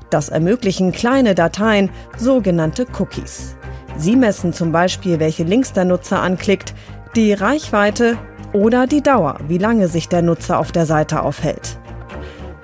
Das 0.10 0.30
ermöglichen 0.30 0.92
kleine 0.92 1.36
Dateien, 1.36 1.90
sogenannte 2.18 2.88
Cookies. 3.00 3.56
Sie 3.98 4.16
messen 4.16 4.54
zum 4.54 4.72
Beispiel, 4.72 5.20
welche 5.20 5.44
Links 5.44 5.74
der 5.74 5.86
Nutzer 5.86 6.22
anklickt, 6.22 6.74
die 7.16 7.34
Reichweite 7.34 8.18
oder 8.54 8.88
die 8.88 9.02
Dauer, 9.02 9.38
wie 9.48 9.58
lange 9.58 9.88
sich 9.88 10.10
der 10.10 10.22
Nutzer 10.22 10.60
auf 10.60 10.72
der 10.72 10.86
Seite 10.86 11.22
aufhält. 11.22 11.78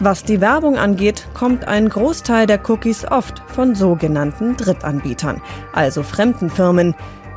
Was 0.04 0.24
die 0.24 0.42
Werbung 0.42 0.80
angeht, 0.80 1.28
kommt 1.36 1.68
ein 1.68 1.88
Großteil 1.88 2.48
der 2.48 2.60
Cookies 2.68 3.06
oft 3.06 3.44
von 3.46 3.76
sogenannten 3.76 4.58
Drittanbietern, 4.58 5.40
also 5.74 6.02
fremden 6.02 6.50
Firmen, 6.50 6.96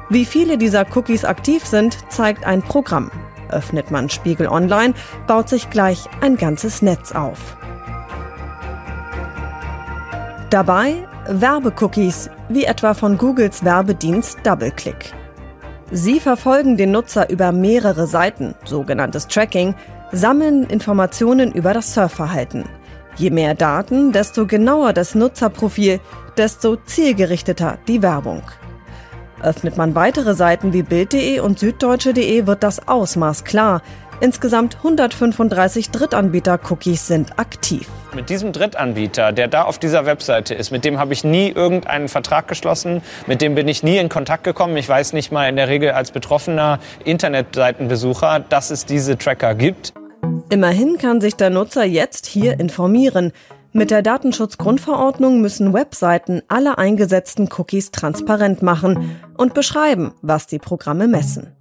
wie 0.09 0.25
viele 0.25 0.57
dieser 0.57 0.87
Cookies 0.97 1.27
aktiv 1.27 1.67
sind, 1.67 1.99
zeigt 2.11 2.47
ein 2.47 2.63
Programm. 2.63 3.11
Öffnet 3.51 3.91
man 3.91 4.09
Spiegel 4.09 4.49
Online, 4.49 4.95
baut 5.27 5.51
sich 5.51 5.69
gleich 5.69 6.07
ein 6.23 6.39
ganzes 6.39 6.81
Netz 6.81 7.13
auf. 7.13 7.59
Dabei 10.49 11.07
Werbecookies, 11.29 12.31
wie 12.49 12.65
etwa 12.65 12.95
von 12.95 13.19
Googles 13.19 13.63
Werbedienst 13.63 14.39
DoubleClick. 14.43 15.13
Sie 15.91 16.19
verfolgen 16.19 16.79
den 16.79 16.93
Nutzer 16.93 17.29
über 17.29 17.53
mehrere 17.53 18.07
Seiten, 18.07 18.55
sogenanntes 18.65 19.29
Tracking, 19.29 19.75
sammeln 20.15 20.65
Informationen 20.65 21.53
über 21.53 21.75
das 21.75 21.95
Surfverhalten. 21.95 22.65
Je 23.17 23.31
mehr 23.31 23.55
Daten, 23.55 24.13
desto 24.13 24.47
genauer 24.47 24.93
das 24.93 25.15
Nutzerprofil, 25.15 26.01
desto 26.37 26.77
zielgerichteter 26.77 27.79
die 27.87 28.03
Werbung. 28.03 28.43
Öffnet 29.43 29.77
man 29.77 29.95
weitere 29.95 30.35
Seiten 30.35 30.73
wie 30.73 30.83
Bild.de 30.83 31.41
und 31.41 31.59
Süddeutsche.de 31.59 32.47
wird 32.47 32.63
das 32.63 32.89
Ausmaß 32.89 33.45
klar. 33.45 33.83
Insgesamt 34.21 34.77
135 34.77 35.91
Drittanbieter-Cookies 35.91 37.07
sind 37.07 37.39
aktiv. 37.39 37.89
Mit 38.15 38.31
diesem 38.31 38.53
Drittanbieter, 38.53 39.33
der 39.33 39.49
da 39.49 39.65
auf 39.65 39.79
dieser 39.79 40.07
Webseite 40.07 40.55
ist, 40.55 40.71
mit 40.71 40.85
dem 40.85 40.99
habe 40.99 41.13
ich 41.13 41.25
nie 41.25 41.51
irgendeinen 41.51 42.09
Vertrag 42.09 42.49
geschlossen, 42.49 43.03
mit 43.27 43.43
dem 43.43 43.55
bin 43.55 43.69
ich 43.69 43.83
nie 43.83 43.99
in 43.99 44.09
Kontakt 44.09 44.45
gekommen. 44.45 44.77
Ich 44.77 44.89
weiß 44.89 45.13
nicht 45.13 45.33
mal 45.33 45.49
in 45.49 45.57
der 45.57 45.69
Regel 45.69 45.91
als 45.91 46.11
betroffener 46.11 46.79
Internetseitenbesucher, 47.05 48.41
dass 48.49 48.71
es 48.71 48.87
diese 48.87 49.19
Tracker 49.19 49.55
gibt. 49.55 49.93
Immerhin 50.51 50.99
kann 50.99 51.21
sich 51.21 51.35
der 51.35 51.51
Nutzer 51.51 51.85
jetzt 51.85 52.27
hier 52.27 52.61
informieren. 52.61 53.33
Mit 53.73 53.91
der 53.91 54.03
Datenschutzgrundverordnung 54.03 55.41
müssen 55.41 55.73
Webseiten 55.73 56.43
alle 56.47 56.79
eingesetzten 56.79 57.49
Cookies 57.57 57.91
transparent 57.91 58.63
machen 58.63 59.21
und 59.37 59.53
beschreiben, 59.53 60.13
was 60.23 60.47
die 60.47 60.61
Programme 60.61 61.09
messen. 61.09 61.53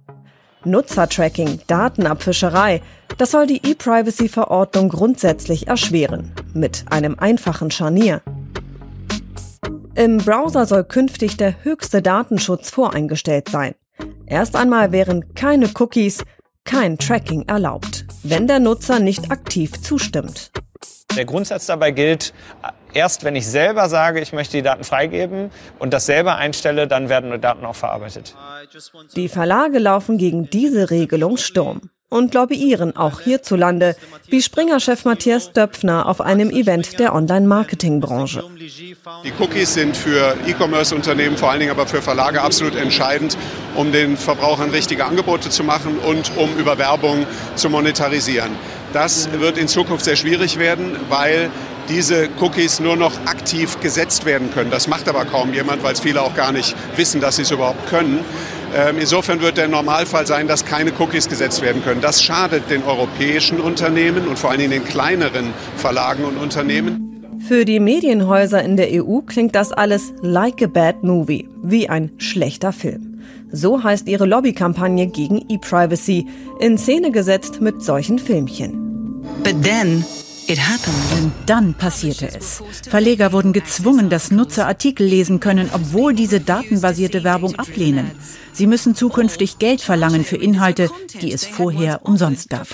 Nutzertracking, 0.64 1.60
Datenabfischerei, 1.66 2.82
das 3.18 3.32
soll 3.32 3.46
die 3.46 3.60
E-Privacy-Verordnung 3.68 4.90
grundsätzlich 4.90 5.66
erschweren, 5.66 6.32
mit 6.52 6.84
einem 6.88 7.18
einfachen 7.18 7.70
Scharnier. 7.70 8.22
Im 9.94 10.18
Browser 10.18 10.66
soll 10.66 10.84
künftig 10.84 11.36
der 11.36 11.64
höchste 11.64 12.00
Datenschutz 12.00 12.70
voreingestellt 12.70 13.48
sein. 13.48 13.74
Erst 14.26 14.56
einmal 14.56 14.90
wären 14.92 15.34
keine 15.34 15.68
Cookies, 15.78 16.24
kein 16.64 16.98
Tracking 16.98 17.42
erlaubt, 17.42 18.06
wenn 18.22 18.46
der 18.46 18.58
Nutzer 18.58 18.98
nicht 18.98 19.30
aktiv 19.30 19.80
zustimmt. 19.80 20.50
Der 21.16 21.24
Grundsatz 21.24 21.66
dabei 21.66 21.92
gilt, 21.92 22.34
erst 22.92 23.24
wenn 23.24 23.36
ich 23.36 23.46
selber 23.46 23.88
sage, 23.88 24.20
ich 24.20 24.32
möchte 24.32 24.56
die 24.56 24.62
Daten 24.62 24.84
freigeben 24.84 25.50
und 25.78 25.92
das 25.92 26.06
selber 26.06 26.36
einstelle, 26.36 26.88
dann 26.88 27.08
werden 27.08 27.30
die 27.30 27.38
Daten 27.38 27.64
auch 27.64 27.76
verarbeitet. 27.76 28.34
Die 29.14 29.28
Verlage 29.28 29.78
laufen 29.78 30.18
gegen 30.18 30.50
diese 30.50 30.90
Regelung 30.90 31.36
Sturm 31.36 31.90
und 32.08 32.32
lobbyieren 32.34 32.96
auch 32.96 33.20
hierzulande, 33.20 33.96
wie 34.28 34.40
Springer-Chef 34.40 35.04
Matthias 35.04 35.52
Döpfner 35.52 36.06
auf 36.06 36.20
einem 36.20 36.50
Event 36.50 36.98
der 37.00 37.12
Online-Marketing-Branche. 37.12 38.44
Die 39.24 39.32
Cookies 39.40 39.74
sind 39.74 39.96
für 39.96 40.36
E-Commerce-Unternehmen, 40.46 41.36
vor 41.36 41.50
allen 41.50 41.60
Dingen 41.60 41.72
aber 41.72 41.86
für 41.86 42.02
Verlage 42.02 42.40
absolut 42.40 42.76
entscheidend, 42.76 43.36
um 43.74 43.90
den 43.90 44.16
Verbrauchern 44.16 44.70
richtige 44.70 45.04
Angebote 45.04 45.50
zu 45.50 45.64
machen 45.64 45.98
und 45.98 46.36
um 46.36 46.56
über 46.56 46.78
Werbung 46.78 47.26
zu 47.56 47.68
monetarisieren. 47.68 48.52
Das 48.94 49.28
wird 49.40 49.58
in 49.58 49.66
Zukunft 49.66 50.04
sehr 50.04 50.14
schwierig 50.14 50.56
werden, 50.56 50.96
weil 51.08 51.50
diese 51.88 52.28
Cookies 52.40 52.78
nur 52.78 52.94
noch 52.94 53.12
aktiv 53.26 53.80
gesetzt 53.80 54.24
werden 54.24 54.52
können. 54.54 54.70
Das 54.70 54.86
macht 54.86 55.08
aber 55.08 55.24
kaum 55.24 55.52
jemand, 55.52 55.82
weil 55.82 55.94
es 55.94 56.00
viele 56.00 56.22
auch 56.22 56.36
gar 56.36 56.52
nicht 56.52 56.76
wissen, 56.94 57.20
dass 57.20 57.34
sie 57.34 57.42
es 57.42 57.50
überhaupt 57.50 57.88
können. 57.88 58.20
Ähm, 58.72 58.98
insofern 59.00 59.40
wird 59.40 59.56
der 59.58 59.66
Normalfall 59.66 60.28
sein, 60.28 60.46
dass 60.46 60.64
keine 60.64 60.92
Cookies 60.96 61.28
gesetzt 61.28 61.60
werden 61.60 61.82
können. 61.82 62.02
Das 62.02 62.22
schadet 62.22 62.70
den 62.70 62.84
europäischen 62.84 63.58
Unternehmen 63.58 64.28
und 64.28 64.38
vor 64.38 64.52
allem 64.52 64.70
den 64.70 64.84
kleineren 64.84 65.52
Verlagen 65.76 66.22
und 66.22 66.36
Unternehmen. 66.36 67.40
Für 67.48 67.64
die 67.64 67.80
Medienhäuser 67.80 68.62
in 68.62 68.76
der 68.76 68.90
EU 68.92 69.22
klingt 69.22 69.56
das 69.56 69.72
alles 69.72 70.12
like 70.22 70.62
a 70.62 70.68
bad 70.68 71.02
movie, 71.02 71.48
wie 71.64 71.88
ein 71.88 72.12
schlechter 72.18 72.72
Film. 72.72 73.20
So 73.50 73.82
heißt 73.82 74.08
ihre 74.08 74.24
Lobbykampagne 74.24 75.08
gegen 75.08 75.44
E-Privacy, 75.48 76.26
in 76.60 76.78
Szene 76.78 77.10
gesetzt 77.10 77.60
mit 77.60 77.82
solchen 77.82 78.20
Filmchen. 78.20 78.83
But 79.44 79.62
then 79.62 80.04
It 80.46 80.58
happened. 80.58 81.22
Und 81.22 81.32
dann 81.46 81.72
passierte 81.72 82.28
es. 82.28 82.62
Verleger 82.88 83.32
wurden 83.32 83.54
gezwungen, 83.54 84.10
dass 84.10 84.30
Nutzer 84.30 84.66
Artikel 84.66 85.06
lesen 85.06 85.40
können, 85.40 85.70
obwohl 85.72 86.12
diese 86.12 86.38
datenbasierte 86.40 87.24
Werbung 87.24 87.54
ablehnen. 87.54 88.10
Sie 88.52 88.66
müssen 88.66 88.94
zukünftig 88.94 89.58
Geld 89.58 89.80
verlangen 89.80 90.22
für 90.22 90.36
Inhalte, 90.36 90.90
die 91.22 91.32
es 91.32 91.46
vorher 91.46 92.00
umsonst 92.04 92.50
gab. 92.50 92.66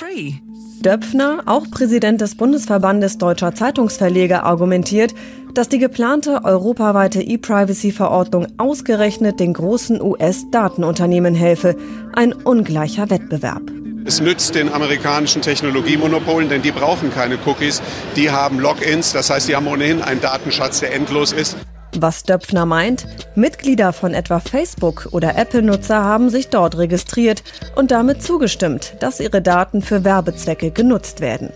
Döpfner, 0.81 1.43
auch 1.47 1.71
Präsident 1.71 2.21
des 2.21 2.35
Bundesverbandes 2.35 3.19
deutscher 3.19 3.55
Zeitungsverleger, 3.55 4.43
argumentiert, 4.43 5.15
dass 5.55 5.69
die 5.69 5.79
geplante 5.79 6.43
europaweite 6.43 7.23
E-Privacy-Verordnung 7.23 8.47
ausgerechnet 8.59 9.39
den 9.39 9.53
großen 9.53 10.01
US-Datenunternehmen 10.03 11.35
helfe. 11.35 11.77
Ein 12.15 12.33
ungleicher 12.33 13.11
Wettbewerb. 13.11 13.80
Es 14.05 14.21
nützt 14.21 14.55
den 14.55 14.73
amerikanischen 14.73 15.43
Technologiemonopolen, 15.43 16.49
denn 16.49 16.63
die 16.63 16.73
brauchen 16.73 17.13
keine 17.13 17.39
Cookies. 17.45 17.83
Die 18.17 18.31
haben 18.31 18.59
Logins, 18.59 19.13
das 19.13 19.31
heißt, 19.31 19.49
die 19.49 19.57
haben 19.57 19.67
ohnehin 19.67 20.03
einen 20.03 20.21
Datenschatz, 20.21 20.81
der 20.81 20.95
endlos 20.95 21.33
ist. 21.33 21.57
Was 21.97 22.23
Döpfner 22.23 22.67
meint, 22.67 23.07
Mitglieder 23.35 23.93
von 23.93 24.15
etwa 24.15 24.39
Facebook 24.39 25.09
oder 25.11 25.37
Apple-Nutzer 25.37 26.05
haben 26.05 26.31
sich 26.31 26.49
dort 26.49 26.79
registriert 26.79 27.43
und 27.75 27.91
damit 27.91 28.23
zugestimmt, 28.23 28.95
dass 29.01 29.21
ihre 29.21 29.43
Daten 29.43 29.83
für 29.83 30.05
Werbezwecke 30.05 30.71
genutzt 30.71 31.21
werden. 31.21 31.51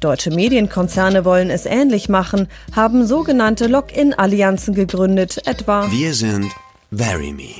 Deutsche 0.00 0.30
Medienkonzerne 0.30 1.24
wollen 1.24 1.50
es 1.50 1.66
ähnlich 1.66 2.08
machen, 2.08 2.48
haben 2.74 3.06
sogenannte 3.06 3.68
Login-Allianzen 3.68 4.74
gegründet, 4.74 5.46
etwa 5.46 5.90
Wir 5.90 6.14
sind 6.14 6.50
VeryMe. 6.90 7.54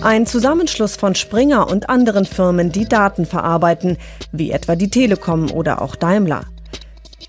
Ein 0.00 0.26
Zusammenschluss 0.26 0.96
von 0.96 1.14
Springer 1.14 1.70
und 1.70 1.88
anderen 1.88 2.24
Firmen, 2.26 2.72
die 2.72 2.86
Daten 2.86 3.26
verarbeiten, 3.26 3.96
wie 4.32 4.50
etwa 4.50 4.76
die 4.76 4.90
Telekom 4.90 5.50
oder 5.50 5.80
auch 5.80 5.96
Daimler. 5.96 6.44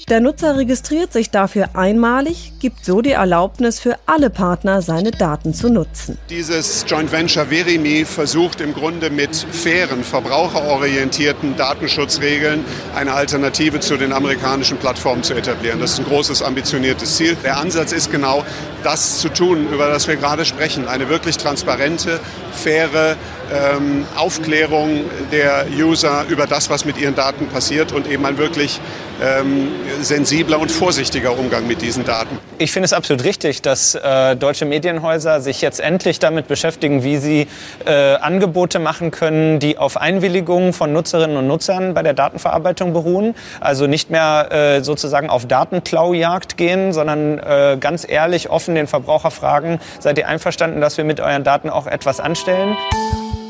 Der 0.07 0.19
Nutzer 0.19 0.55
registriert 0.55 1.11
sich 1.11 1.31
dafür 1.31 1.69
einmalig, 1.73 2.53
gibt 2.59 2.85
so 2.85 3.01
die 3.01 3.13
Erlaubnis 3.13 3.79
für 3.79 3.95
alle 4.05 4.29
Partner, 4.29 4.83
seine 4.83 5.09
Daten 5.09 5.55
zu 5.55 5.67
nutzen. 5.67 6.19
Dieses 6.29 6.85
Joint 6.87 7.11
Venture 7.11 7.47
Verimi 7.47 8.05
versucht 8.05 8.61
im 8.61 8.75
Grunde 8.75 9.09
mit 9.09 9.35
fairen, 9.35 10.03
verbraucherorientierten 10.03 11.57
Datenschutzregeln 11.57 12.63
eine 12.93 13.13
Alternative 13.13 13.79
zu 13.79 13.97
den 13.97 14.13
amerikanischen 14.13 14.77
Plattformen 14.77 15.23
zu 15.23 15.33
etablieren. 15.33 15.79
Das 15.79 15.93
ist 15.93 15.99
ein 16.01 16.05
großes, 16.05 16.43
ambitioniertes 16.43 17.15
Ziel. 17.17 17.35
Der 17.43 17.57
Ansatz 17.57 17.91
ist 17.91 18.11
genau, 18.11 18.45
das 18.83 19.17
zu 19.17 19.29
tun, 19.29 19.67
über 19.73 19.87
das 19.87 20.07
wir 20.07 20.17
gerade 20.17 20.45
sprechen. 20.45 20.87
Eine 20.87 21.09
wirklich 21.09 21.37
transparente, 21.37 22.19
faire 22.51 23.17
ähm, 23.51 24.05
Aufklärung 24.15 25.01
der 25.31 25.65
User 25.75 26.25
über 26.29 26.45
das, 26.45 26.69
was 26.69 26.85
mit 26.85 26.99
ihren 26.99 27.15
Daten 27.15 27.47
passiert 27.47 27.91
und 27.91 28.07
eben 28.07 28.23
ein 28.25 28.37
wirklich 28.37 28.79
ähm, 29.23 29.71
sensibler 30.01 30.59
und 30.59 30.71
vorsichtiger 30.71 31.37
Umgang 31.37 31.67
mit 31.67 31.81
diesen 31.81 32.05
Daten. 32.05 32.37
Ich 32.57 32.71
finde 32.71 32.85
es 32.85 32.93
absolut 32.93 33.23
richtig, 33.23 33.61
dass 33.61 33.95
äh, 33.95 34.35
deutsche 34.35 34.65
Medienhäuser 34.65 35.41
sich 35.41 35.61
jetzt 35.61 35.79
endlich 35.79 36.19
damit 36.19 36.47
beschäftigen, 36.47 37.03
wie 37.03 37.17
sie 37.17 37.47
äh, 37.85 38.15
Angebote 38.15 38.79
machen 38.79 39.11
können, 39.11 39.59
die 39.59 39.77
auf 39.77 39.97
Einwilligung 39.97 40.73
von 40.73 40.93
Nutzerinnen 40.93 41.37
und 41.37 41.47
Nutzern 41.47 41.93
bei 41.93 42.03
der 42.03 42.13
Datenverarbeitung 42.13 42.93
beruhen. 42.93 43.35
Also 43.59 43.87
nicht 43.87 44.09
mehr 44.09 44.51
äh, 44.51 44.83
sozusagen 44.83 45.29
auf 45.29 45.45
Datenklaujagd 45.45 46.57
gehen, 46.57 46.93
sondern 46.93 47.39
äh, 47.39 47.77
ganz 47.79 48.05
ehrlich 48.07 48.49
offen 48.49 48.75
den 48.75 48.87
Verbraucher 48.87 49.31
fragen, 49.31 49.79
seid 49.99 50.17
ihr 50.17 50.27
einverstanden, 50.27 50.81
dass 50.81 50.97
wir 50.97 51.03
mit 51.03 51.19
euren 51.19 51.43
Daten 51.43 51.69
auch 51.69 51.87
etwas 51.87 52.19
anstellen? 52.19 52.77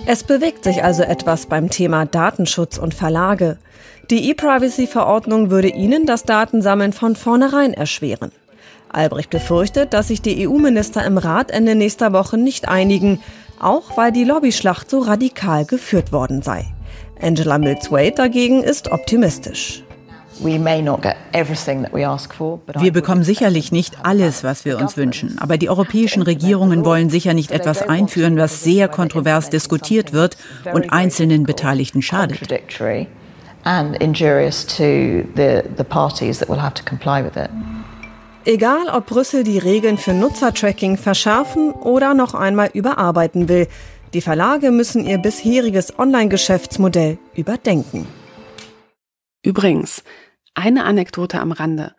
Es 0.07 0.23
bewegt 0.23 0.63
sich 0.63 0.83
also 0.83 1.01
etwas 1.01 1.47
beim 1.47 1.71
Thema 1.71 2.05
Datenschutz 2.05 2.77
und 2.77 2.93
Verlage. 2.93 3.57
Die 4.11 4.29
E-Privacy-Verordnung 4.29 5.49
würde 5.49 5.69
ihnen 5.69 6.05
das 6.05 6.23
Datensammeln 6.23 6.93
von 6.93 7.15
vornherein 7.15 7.73
erschweren. 7.73 8.31
Albrecht 8.89 9.31
befürchtet, 9.31 9.93
dass 9.93 10.09
sich 10.09 10.21
die 10.21 10.47
EU-Minister 10.47 11.03
im 11.03 11.17
Rat 11.17 11.49
Ende 11.49 11.73
nächster 11.73 12.13
Woche 12.13 12.37
nicht 12.37 12.67
einigen, 12.67 13.19
auch 13.59 13.97
weil 13.97 14.11
die 14.11 14.23
Lobbyschlacht 14.23 14.91
so 14.91 14.99
radikal 14.99 15.65
geführt 15.65 16.11
worden 16.11 16.43
sei. 16.43 16.65
Angela 17.19 17.57
Mills-Wade 17.57 18.11
dagegen 18.11 18.63
ist 18.63 18.91
optimistisch. 18.91 19.81
Wir 20.39 20.59
bekommen 22.91 23.23
sicherlich 23.23 23.71
nicht 23.71 23.97
alles, 24.03 24.43
was 24.43 24.65
wir 24.65 24.77
uns 24.77 24.97
wünschen. 24.97 25.37
Aber 25.39 25.57
die 25.57 25.69
europäischen 25.69 26.21
Regierungen 26.21 26.85
wollen 26.85 27.09
sicher 27.09 27.33
nicht 27.33 27.51
etwas 27.51 27.81
einführen, 27.81 28.37
was 28.37 28.61
sehr 28.61 28.87
kontrovers 28.87 29.49
diskutiert 29.49 30.13
wird 30.13 30.37
und 30.73 30.91
einzelnen 30.91 31.43
Beteiligten 31.43 32.01
schadet. 32.01 32.39
Egal, 38.45 38.89
ob 38.89 39.07
Brüssel 39.07 39.43
die 39.43 39.57
Regeln 39.57 39.97
für 39.97 40.13
Nutzertracking 40.13 40.97
verschärfen 40.97 41.71
oder 41.71 42.13
noch 42.13 42.35
einmal 42.35 42.69
überarbeiten 42.73 43.49
will, 43.49 43.67
die 44.13 44.21
Verlage 44.21 44.71
müssen 44.71 45.05
ihr 45.05 45.17
bisheriges 45.17 45.97
Online-Geschäftsmodell 45.97 47.17
überdenken. 47.35 48.07
Übrigens, 49.43 50.03
eine 50.53 50.85
Anekdote 50.85 51.39
am 51.39 51.51
Rande. 51.51 51.95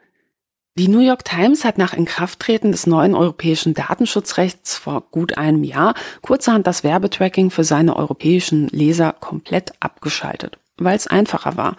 Die 0.78 0.88
New 0.88 1.00
York 1.00 1.24
Times 1.24 1.64
hat 1.64 1.78
nach 1.78 1.94
Inkrafttreten 1.94 2.70
des 2.70 2.86
neuen 2.86 3.14
europäischen 3.14 3.74
Datenschutzrechts 3.74 4.76
vor 4.76 5.02
gut 5.10 5.36
einem 5.38 5.64
Jahr 5.64 5.94
kurzerhand 6.22 6.66
das 6.66 6.84
Werbetracking 6.84 7.50
für 7.50 7.64
seine 7.64 7.96
europäischen 7.96 8.68
Leser 8.68 9.14
komplett 9.18 9.72
abgeschaltet, 9.80 10.58
weil 10.78 10.96
es 10.96 11.06
einfacher 11.06 11.56
war. 11.56 11.76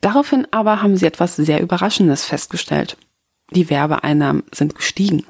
Daraufhin 0.00 0.46
aber 0.50 0.82
haben 0.82 0.96
sie 0.96 1.06
etwas 1.06 1.36
sehr 1.36 1.60
Überraschendes 1.60 2.24
festgestellt. 2.24 2.96
Die 3.50 3.70
Werbeeinnahmen 3.70 4.44
sind 4.52 4.74
gestiegen. 4.74 5.24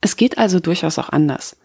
Es 0.00 0.16
geht 0.16 0.38
also 0.38 0.60
durchaus 0.60 0.98
auch 0.98 1.10
anders. 1.10 1.56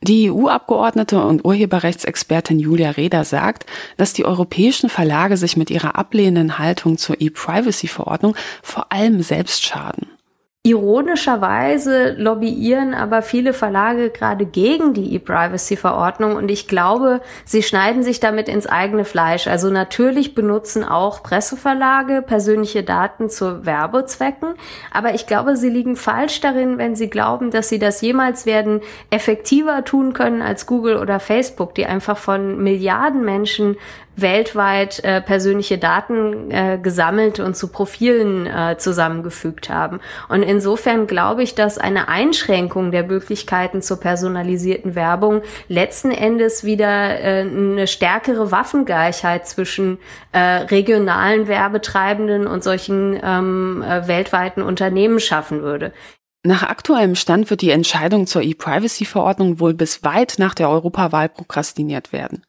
Die 0.00 0.30
EU-Abgeordnete 0.30 1.24
und 1.24 1.44
Urheberrechtsexpertin 1.44 2.60
Julia 2.60 2.90
Reda 2.90 3.24
sagt, 3.24 3.66
dass 3.96 4.12
die 4.12 4.24
europäischen 4.24 4.88
Verlage 4.88 5.36
sich 5.36 5.56
mit 5.56 5.70
ihrer 5.70 5.96
ablehnenden 5.96 6.58
Haltung 6.58 6.98
zur 6.98 7.20
E-Privacy-Verordnung 7.20 8.36
vor 8.62 8.92
allem 8.92 9.22
selbst 9.22 9.64
schaden. 9.64 10.06
Ironischerweise 10.64 12.14
lobbyieren 12.18 12.92
aber 12.92 13.22
viele 13.22 13.54
Verlage 13.54 14.10
gerade 14.10 14.44
gegen 14.44 14.92
die 14.92 15.14
E-Privacy-Verordnung 15.14 16.34
und 16.34 16.50
ich 16.50 16.66
glaube, 16.66 17.22
sie 17.46 17.62
schneiden 17.62 18.02
sich 18.02 18.20
damit 18.20 18.48
ins 18.48 18.66
eigene 18.66 19.04
Fleisch. 19.06 19.46
Also 19.46 19.70
natürlich 19.70 20.34
benutzen 20.34 20.84
auch 20.84 21.22
Presseverlage 21.22 22.22
persönliche 22.22 22.82
Daten 22.82 23.30
zu 23.30 23.64
Werbezwecken, 23.64 24.56
aber 24.92 25.14
ich 25.14 25.26
glaube, 25.26 25.56
sie 25.56 25.70
liegen 25.70 25.96
falsch 25.96 26.40
darin, 26.40 26.76
wenn 26.76 26.96
sie 26.96 27.08
glauben, 27.08 27.50
dass 27.50 27.68
sie 27.68 27.78
das 27.78 28.02
jemals 28.02 28.44
werden 28.44 28.80
effektiver 29.10 29.84
tun 29.84 30.12
können 30.12 30.42
als 30.42 30.66
Google 30.66 30.96
oder 30.96 31.20
Facebook, 31.20 31.74
die 31.76 31.86
einfach 31.86 32.18
von 32.18 32.62
Milliarden 32.62 33.24
Menschen 33.24 33.76
weltweit 34.20 35.02
äh, 35.04 35.20
persönliche 35.20 35.78
Daten 35.78 36.50
äh, 36.50 36.78
gesammelt 36.82 37.40
und 37.40 37.56
zu 37.56 37.68
Profilen 37.68 38.46
äh, 38.46 38.76
zusammengefügt 38.78 39.68
haben. 39.68 40.00
Und 40.28 40.42
insofern 40.42 41.06
glaube 41.06 41.42
ich, 41.42 41.54
dass 41.54 41.78
eine 41.78 42.08
Einschränkung 42.08 42.90
der 42.90 43.04
Möglichkeiten 43.04 43.82
zur 43.82 44.00
personalisierten 44.00 44.94
Werbung 44.94 45.42
letzten 45.68 46.10
Endes 46.10 46.64
wieder 46.64 47.20
äh, 47.20 47.40
eine 47.40 47.86
stärkere 47.86 48.50
Waffengleichheit 48.50 49.46
zwischen 49.46 49.98
äh, 50.32 50.38
regionalen 50.38 51.48
Werbetreibenden 51.48 52.46
und 52.46 52.64
solchen 52.64 53.18
ähm, 53.22 53.82
äh, 53.82 54.08
weltweiten 54.08 54.62
Unternehmen 54.62 55.20
schaffen 55.20 55.62
würde. 55.62 55.92
Nach 56.44 56.62
aktuellem 56.62 57.14
Stand 57.14 57.50
wird 57.50 57.62
die 57.62 57.70
Entscheidung 57.70 58.26
zur 58.26 58.42
E-Privacy-Verordnung 58.42 59.60
wohl 59.60 59.74
bis 59.74 60.04
weit 60.04 60.36
nach 60.38 60.54
der 60.54 60.70
Europawahl 60.70 61.28
prokrastiniert 61.28 62.12
werden. 62.12 62.42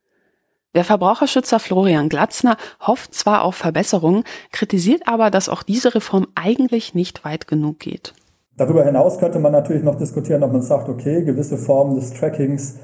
Der 0.76 0.84
Verbraucherschützer 0.84 1.60
Florian 1.60 2.10
Glatzner 2.10 2.56
hofft 2.80 3.16
zwar 3.16 3.44
auf 3.44 3.56
Verbesserungen, 3.56 4.24
kritisiert 4.52 5.08
aber, 5.08 5.32
dass 5.32 5.50
auch 5.50 5.64
diese 5.64 5.96
Reform 5.96 6.28
eigentlich 6.36 6.94
nicht 6.94 7.26
weit 7.26 7.48
genug 7.48 7.80
geht. 7.80 8.14
Darüber 8.56 8.84
hinaus 8.84 9.18
könnte 9.18 9.40
man 9.40 9.52
natürlich 9.52 9.84
noch 9.84 9.96
diskutieren, 9.96 10.44
ob 10.44 10.52
man 10.52 10.62
sagt, 10.62 10.88
okay, 10.88 11.24
gewisse 11.24 11.58
Formen 11.58 11.96
des 11.96 12.14
Trackings 12.14 12.76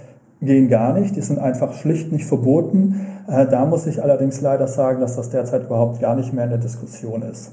gehen 0.41 0.68
gar 0.68 0.94
nicht, 0.94 1.16
die 1.16 1.22
sind 1.22 1.38
einfach 1.38 1.74
schlicht 1.74 2.12
nicht 2.12 2.26
verboten. 2.26 3.24
Äh, 3.28 3.45
da 3.48 3.66
muss 3.66 3.86
ich 3.86 4.02
allerdings 4.02 4.41
leider 4.41 4.68
sagen, 4.68 4.99
dass 4.99 5.16
das 5.16 5.30
derzeit 5.30 5.66
überhaupt 5.66 5.99
gar 5.99 6.16
nicht 6.16 6.34
mehr 6.34 6.45
in 6.45 6.52
der 6.52 6.60
Diskussion 6.60 7.22
ist. 7.22 7.52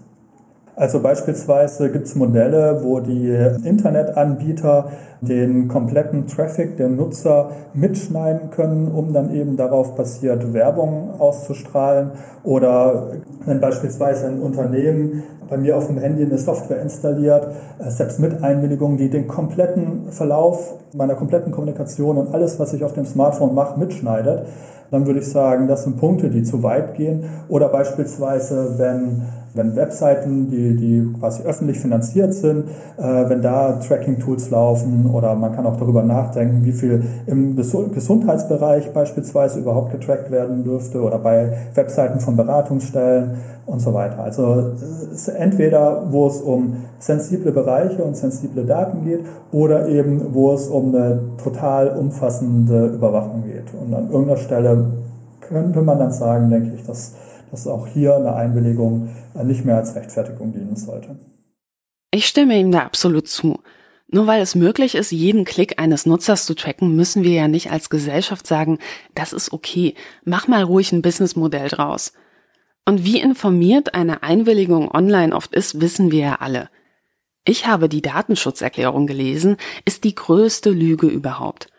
Also 0.75 1.03
beispielsweise 1.03 1.91
gibt 1.91 2.07
es 2.07 2.15
Modelle, 2.15 2.81
wo 2.83 3.01
die 3.01 3.29
Internetanbieter 3.65 4.87
den 5.21 5.69
kompletten 5.69 6.27
Traffic 6.27 6.79
der 6.79 6.89
Nutzer 6.89 7.51
mitschneiden 7.75 8.51
können, 8.51 8.89
um 8.89 9.13
dann 9.13 9.35
eben 9.35 9.59
darauf 9.59 9.95
basiert 9.95 10.55
Werbung 10.55 11.21
auszustrahlen. 11.21 12.13
Oder 12.43 13.09
wenn 13.45 13.61
beispielsweise 13.61 14.29
ein 14.29 14.41
Unternehmen 14.41 15.23
bei 15.51 15.59
mir 15.59 15.77
auf 15.77 15.89
dem 15.89 15.99
Handy 15.99 16.25
eine 16.25 16.39
Software 16.39 16.81
installiert, 16.81 17.49
äh, 17.79 17.91
selbst 17.91 18.19
mit 18.19 18.43
Einwilligung, 18.43 18.97
die 18.97 19.11
den 19.11 19.29
kompletten 19.29 20.11
Verlauf 20.11 20.77
meiner 20.95 21.15
kompletten 21.15 21.53
Kommunikation 21.53 22.17
und 22.17 22.33
alles, 22.35 22.59
was 22.59 22.73
ich 22.73 22.83
auf 22.83 22.95
dem 22.95 23.05
Smartphone 23.05 23.55
mache, 23.55 23.79
mitschneidet, 23.79 24.47
dann 24.91 25.07
würde 25.07 25.21
ich 25.21 25.31
sagen, 25.31 25.69
das 25.69 25.85
sind 25.85 25.99
Punkte, 25.99 26.31
die 26.31 26.43
zu 26.43 26.63
weit 26.63 26.95
gehen. 26.95 27.25
Oder 27.49 27.69
beispielsweise, 27.69 28.79
wenn 28.79 29.23
Wenn 29.55 29.77
Webseiten, 29.77 30.49
die, 30.49 30.77
die 30.77 31.13
quasi 31.19 31.43
öffentlich 31.43 31.79
finanziert 31.79 32.33
sind, 32.35 32.65
äh, 32.97 33.29
wenn 33.29 33.43
da 33.43 33.73
Tracking-Tools 33.73 34.51
laufen 34.51 35.11
oder 35.13 35.35
man 35.35 35.55
kann 35.55 35.67
auch 35.67 35.77
darüber 35.77 36.03
nachdenken, 36.03 36.65
wie 36.65 36.73
viel 36.73 37.03
im 37.27 37.55
Gesundheitsbereich 37.57 38.93
beispielsweise 38.93 39.61
überhaupt 39.61 39.93
getrackt 39.93 40.31
werden 40.31 40.65
dürfte 40.65 41.03
oder 41.03 41.19
bei 41.19 41.53
Webseiten 41.75 42.21
von 42.21 42.37
Beratungsstellen 42.37 43.33
und 43.67 43.81
so 43.81 43.93
weiter. 43.95 44.23
Also 44.23 44.73
entweder, 45.37 46.07
wo 46.11 46.27
es 46.27 46.41
um 46.41 46.77
sensible 46.99 47.53
Bereiche 47.53 48.03
und 48.03 48.17
sensible 48.17 48.65
Daten 48.65 49.05
geht 49.05 49.21
oder 49.53 49.87
eben, 49.89 50.35
wo 50.35 50.53
es 50.53 50.69
um 50.69 50.95
eine 50.95 51.21
total 51.43 51.97
umfassende 51.97 52.87
Überwachung 52.87 53.45
geht. 53.45 53.73
Und 53.81 53.95
an 53.95 54.11
irgendeiner 54.11 54.39
Stelle 54.39 54.87
könnte 55.41 55.83
man 55.83 55.99
dann 55.99 56.13
sagen, 56.13 56.51
denke 56.51 56.73
ich, 56.75 56.87
dass, 56.87 57.15
dass 57.53 57.67
auch 57.67 57.87
hier 57.87 58.17
eine 58.17 58.35
Einwilligung 58.35 59.15
nicht 59.45 59.65
mehr 59.65 59.77
als 59.77 59.95
Rechtfertigung 59.95 60.53
dienen 60.53 60.75
sollte. 60.75 61.19
Ich 62.11 62.27
stimme 62.27 62.59
ihm 62.59 62.73
da 62.73 62.81
absolut 62.81 63.29
zu. 63.29 63.61
Nur 64.09 64.27
weil 64.27 64.43
es 64.43 64.55
möglich 64.55 64.95
ist, 64.95 65.13
jeden 65.13 65.45
Klick 65.45 65.79
eines 65.79 66.05
Nutzers 66.05 66.45
zu 66.45 66.55
tracken, 66.55 66.97
müssen 66.97 67.25
wir 67.25 67.33
ja 67.33 67.49
nicht 67.49 67.71
als 67.71 67.89
Gesellschaft 67.89 68.47
sagen, 68.47 68.79
das 69.15 69.33
ist 69.33 69.53
okay, 69.53 69.95
mach 70.25 70.49
mal 70.49 70.63
ruhig 70.63 70.93
ein 70.93 71.03
Businessmodell 71.03 71.69
draus. 71.69 72.13
Und 72.85 73.05
wie 73.05 73.21
informiert 73.21 73.95
eine 73.95 74.23
Einwilligung 74.23 74.91
online 74.91 75.35
oft 75.35 75.55
ist, 75.55 75.81
wissen 75.81 76.11
wir 76.11 76.21
ja 76.21 76.35
alle. 76.41 76.69
Ich 77.45 77.67
habe 77.67 77.89
die 77.89 78.03
Datenschutzerklärung 78.03 79.07
gelesen, 79.07 79.57
ist 79.85 80.05
die 80.05 80.15
größte 80.15 80.71
Lüge 80.71 81.07
überhaupt. 81.07 81.72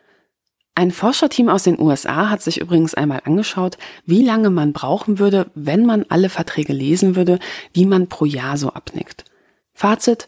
Ein 0.76 0.92
Forscherteam 0.92 1.50
aus 1.50 1.64
den 1.64 1.80
USA 1.80 2.30
hat 2.30 2.42
sich 2.42 2.60
übrigens 2.60 2.96
einmal 2.96 3.22
angeschaut, 3.26 3.78
wie 4.06 4.24
lange 4.24 4.50
man 4.50 4.74
brauchen 4.74 5.20
würde, 5.20 5.52
wenn 5.54 5.86
man 5.86 6.06
alle 6.10 6.30
Verträge 6.30 6.74
lesen 6.74 7.16
würde, 7.16 7.38
die 7.76 7.86
man 7.86 8.08
pro 8.08 8.26
Jahr 8.26 8.58
so 8.58 8.70
abnickt. 8.70 9.24
Fazit, 9.74 10.28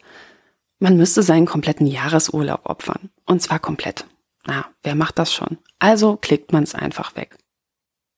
man 0.80 0.98
müsste 0.98 1.24
seinen 1.24 1.48
kompletten 1.48 1.88
Jahresurlaub 1.88 2.62
opfern. 2.66 3.10
Und 3.26 3.42
zwar 3.42 3.60
komplett. 3.60 4.06
Na, 4.46 4.66
wer 4.84 4.94
macht 4.94 5.18
das 5.18 5.34
schon? 5.34 5.58
Also 5.80 6.16
klickt 6.16 6.54
man 6.54 6.64
es 6.64 6.76
einfach 6.76 7.16
weg. 7.16 7.38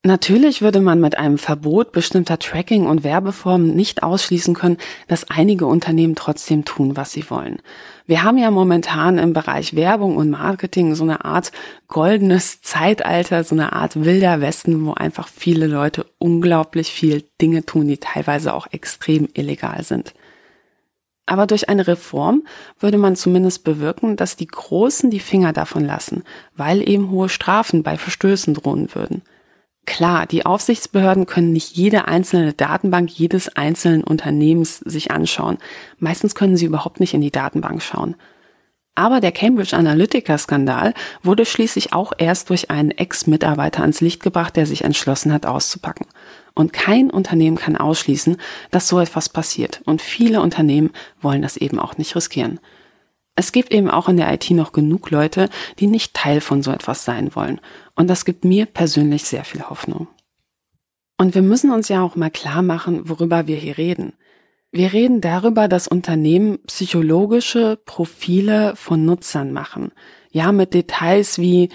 Natürlich 0.08 0.62
würde 0.62 0.80
man 0.80 1.02
mit 1.02 1.18
einem 1.18 1.38
Verbot 1.38 1.92
bestimmter 1.92 2.40
Tracking- 2.40 2.88
und 2.88 3.04
Werbeformen 3.04 3.76
nicht 3.76 4.04
ausschließen 4.04 4.54
können, 4.54 4.78
dass 5.10 5.30
einige 5.30 5.66
Unternehmen 5.66 6.16
trotzdem 6.16 6.64
tun, 6.64 6.96
was 6.96 7.12
sie 7.12 7.30
wollen. 7.30 7.58
Wir 8.06 8.24
haben 8.24 8.38
ja 8.38 8.50
momentan 8.50 9.18
im 9.18 9.34
Bereich 9.34 9.76
Werbung 9.76 10.16
und 10.16 10.30
Marketing 10.30 10.96
so 10.96 11.04
eine 11.04 11.26
Art 11.26 11.52
goldenes 11.90 12.62
Zeitalter, 12.62 13.44
so 13.44 13.54
eine 13.54 13.74
Art 13.74 14.02
wilder 14.02 14.40
Westen, 14.40 14.86
wo 14.86 14.94
einfach 14.94 15.28
viele 15.28 15.68
Leute 15.68 16.06
unglaublich 16.20 16.88
viel 16.88 17.26
Dinge 17.42 17.66
tun, 17.66 17.90
die 17.90 17.98
teilweise 17.98 18.54
auch 18.54 18.68
extrem 18.72 19.28
illegal 19.34 19.84
sind. 19.84 20.14
Aber 21.26 21.48
durch 21.48 21.68
eine 21.68 21.86
Reform 21.86 22.44
würde 22.80 22.98
man 22.98 23.18
zumindest 23.18 23.66
bewirken, 23.66 24.16
dass 24.16 24.38
die 24.38 24.48
Großen 24.48 25.12
die 25.12 25.20
Finger 25.20 25.52
davon 25.52 25.84
lassen, 25.84 26.24
weil 26.56 26.88
eben 26.88 27.12
hohe 27.12 27.28
Strafen 27.28 27.84
bei 27.84 27.98
Verstößen 27.98 28.54
drohen 28.54 28.96
würden. 28.96 29.22
Klar, 29.88 30.26
die 30.26 30.46
Aufsichtsbehörden 30.46 31.26
können 31.26 31.54
nicht 31.54 31.78
jede 31.78 32.10
einzelne 32.10 32.52
Datenbank 32.52 33.10
jedes 33.10 33.48
einzelnen 33.56 34.04
Unternehmens 34.04 34.80
sich 34.80 35.12
anschauen. 35.12 35.58
Meistens 35.98 36.36
können 36.36 36.58
sie 36.58 36.66
überhaupt 36.66 37.00
nicht 37.00 37.14
in 37.14 37.22
die 37.22 37.32
Datenbank 37.32 37.82
schauen. 37.82 38.16
Aber 38.96 39.22
der 39.22 39.32
Cambridge 39.32 39.76
Analytica-Skandal 39.78 40.94
wurde 41.24 41.46
schließlich 41.46 41.94
auch 41.94 42.12
erst 42.18 42.50
durch 42.50 42.70
einen 42.70 42.92
Ex-Mitarbeiter 42.92 43.82
ans 43.82 44.02
Licht 44.02 44.22
gebracht, 44.22 44.58
der 44.58 44.66
sich 44.66 44.84
entschlossen 44.84 45.32
hat, 45.32 45.46
auszupacken. 45.46 46.06
Und 46.54 46.74
kein 46.74 47.10
Unternehmen 47.10 47.56
kann 47.56 47.78
ausschließen, 47.78 48.38
dass 48.72 48.90
so 48.90 49.00
etwas 49.00 49.30
passiert. 49.30 49.82
Und 49.86 50.02
viele 50.02 50.42
Unternehmen 50.42 50.92
wollen 51.22 51.42
das 51.42 51.56
eben 51.56 51.80
auch 51.80 51.98
nicht 51.98 52.14
riskieren. 52.14 52.60
Es 53.38 53.52
gibt 53.52 53.72
eben 53.72 53.90
auch 53.90 54.10
in 54.10 54.18
der 54.18 54.34
IT 54.34 54.50
noch 54.50 54.72
genug 54.72 55.12
Leute, 55.12 55.50
die 55.78 55.86
nicht 55.86 56.16
Teil 56.16 56.42
von 56.42 56.64
so 56.64 56.72
etwas 56.72 57.06
sein 57.06 57.36
wollen. 57.36 57.62
Und 57.96 58.10
das 58.10 58.26
gibt 58.26 58.44
mir 58.44 58.66
persönlich 58.66 59.26
sehr 59.26 59.46
viel 59.46 59.62
Hoffnung. 59.62 60.08
Und 61.20 61.36
wir 61.36 61.44
müssen 61.44 61.72
uns 61.72 61.88
ja 61.88 62.02
auch 62.02 62.16
mal 62.16 62.32
klar 62.32 62.64
machen, 62.64 63.08
worüber 63.10 63.46
wir 63.46 63.58
hier 63.58 63.78
reden. 63.78 64.14
Wir 64.72 64.92
reden 64.92 65.22
darüber, 65.22 65.68
dass 65.68 65.88
Unternehmen 65.88 66.60
psychologische 66.66 67.80
Profile 67.86 68.76
von 68.76 69.06
Nutzern 69.06 69.54
machen. 69.54 69.92
Ja, 70.32 70.52
mit 70.52 70.74
Details 70.74 71.38
wie, 71.38 71.70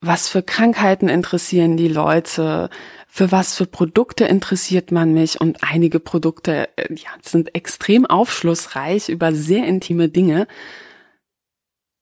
was 0.00 0.28
für 0.28 0.42
Krankheiten 0.42 1.10
interessieren 1.10 1.76
die 1.76 1.88
Leute, 1.88 2.70
für 3.06 3.30
was 3.30 3.54
für 3.54 3.66
Produkte 3.66 4.24
interessiert 4.24 4.90
man 4.92 5.12
mich 5.12 5.38
und 5.38 5.58
einige 5.62 6.00
Produkte 6.00 6.70
äh, 6.76 6.94
ja, 6.94 7.10
sind 7.20 7.54
extrem 7.54 8.06
aufschlussreich 8.06 9.10
über 9.10 9.34
sehr 9.34 9.66
intime 9.66 10.08
Dinge. 10.08 10.46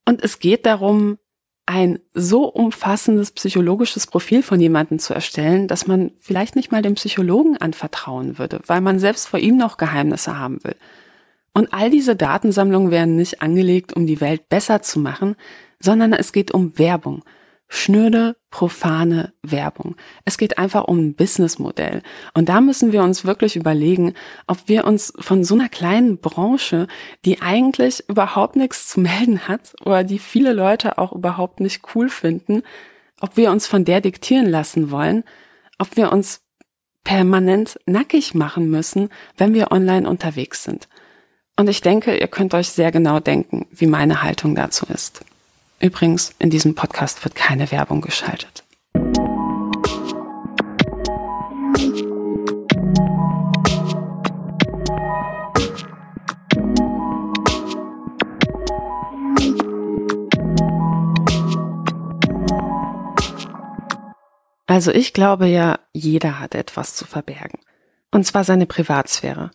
Und 0.05 0.23
es 0.23 0.39
geht 0.39 0.67
darum, 0.67 1.19
ein 1.67 2.01
so 2.15 2.47
umfassendes 2.47 3.31
psychologisches 3.31 4.09
Profil 4.09 4.43
von 4.43 4.61
jemandem 4.61 4.99
zu 4.99 5.15
erstellen, 5.15 5.69
dass 5.69 5.87
man 5.87 6.11
vielleicht 6.19 6.57
nicht 6.57 6.73
mal 6.73 6.83
dem 6.83 6.95
Psychologen 6.95 7.57
anvertrauen 7.59 8.39
würde, 8.39 8.61
weil 8.67 8.81
man 8.81 8.99
selbst 8.99 9.29
vor 9.29 9.39
ihm 9.39 9.57
noch 9.57 9.77
Geheimnisse 9.77 10.37
haben 10.37 10.63
will. 10.65 10.75
Und 11.53 11.73
all 11.73 11.91
diese 11.91 12.17
Datensammlungen 12.17 12.91
werden 12.91 13.17
nicht 13.17 13.41
angelegt, 13.41 13.93
um 13.95 14.07
die 14.07 14.21
Welt 14.21 14.49
besser 14.49 14.83
zu 14.83 14.99
machen, 14.99 15.37
sondern 15.79 16.13
es 16.13 16.33
geht 16.33 16.51
um 16.51 16.77
Werbung, 16.77 17.23
schnöde, 17.73 18.37
profane 18.51 19.33
Werbung. 19.43 19.95
Es 20.25 20.39
geht 20.39 20.59
einfach 20.59 20.85
um 20.85 20.99
ein 20.99 21.15
Businessmodell. 21.15 22.03
Und 22.35 22.49
da 22.49 22.61
müssen 22.61 22.91
wir 22.91 23.05
uns 23.05 23.25
wirklich 23.25 23.55
überlegen, 23.55 24.15
ob 24.49 24.59
wir 24.67 24.85
uns 24.85 25.13
von 25.21 25.45
so 25.45 25.55
einer 25.55 25.69
kleinen 25.69 26.19
Branche, 26.19 26.89
die 27.25 27.41
eigentlich 27.41 28.09
überhaupt 28.09 28.57
nichts 28.57 28.89
zu 28.89 29.01
melden 29.01 29.47
hat 29.47 29.75
oder 29.85 30.03
die 30.03 30.19
viele 30.19 30.53
Leute 30.53 30.99
auch 30.99 31.13
überhaupt 31.13 31.61
nicht 31.61 31.83
cool 31.95 32.09
finden, 32.09 32.63
ob 33.21 33.37
wir 33.37 33.53
uns 33.53 33.69
von 33.69 33.85
der 33.85 34.01
diktieren 34.01 34.47
lassen 34.47 34.91
wollen, 34.91 35.23
ob 35.79 35.97
wir 35.97 36.11
uns 36.11 36.43
permanent 37.05 37.79
nackig 37.87 38.35
machen 38.35 38.69
müssen, 38.69 39.11
wenn 39.37 39.55
wir 39.55 39.71
online 39.71 40.09
unterwegs 40.09 40.65
sind. 40.65 40.89
Und 41.57 41.69
ich 41.69 41.83
denke, 41.83 42.17
ihr 42.17 42.29
könnt 42.29 42.53
euch 42.53 42.71
sehr 42.71 42.91
genau 42.91 43.21
denken, 43.21 43.69
wie 43.71 43.87
meine 43.87 44.23
Haltung 44.23 44.57
dazu 44.57 44.87
ist. 44.93 45.25
Übrigens, 45.83 46.35
in 46.39 46.51
diesem 46.51 46.75
Podcast 46.75 47.25
wird 47.25 47.35
keine 47.35 47.71
Werbung 47.71 48.03
geschaltet. 48.03 48.65
Also 64.67 64.93
ich 64.93 65.15
glaube 65.15 65.47
ja, 65.47 65.81
jeder 65.93 66.39
hat 66.39 66.55
etwas 66.55 66.95
zu 66.95 67.07
verbergen. 67.07 67.59
Und 68.13 68.27
zwar 68.27 68.45
seine 68.45 68.67
Privatsphäre. 68.67 69.51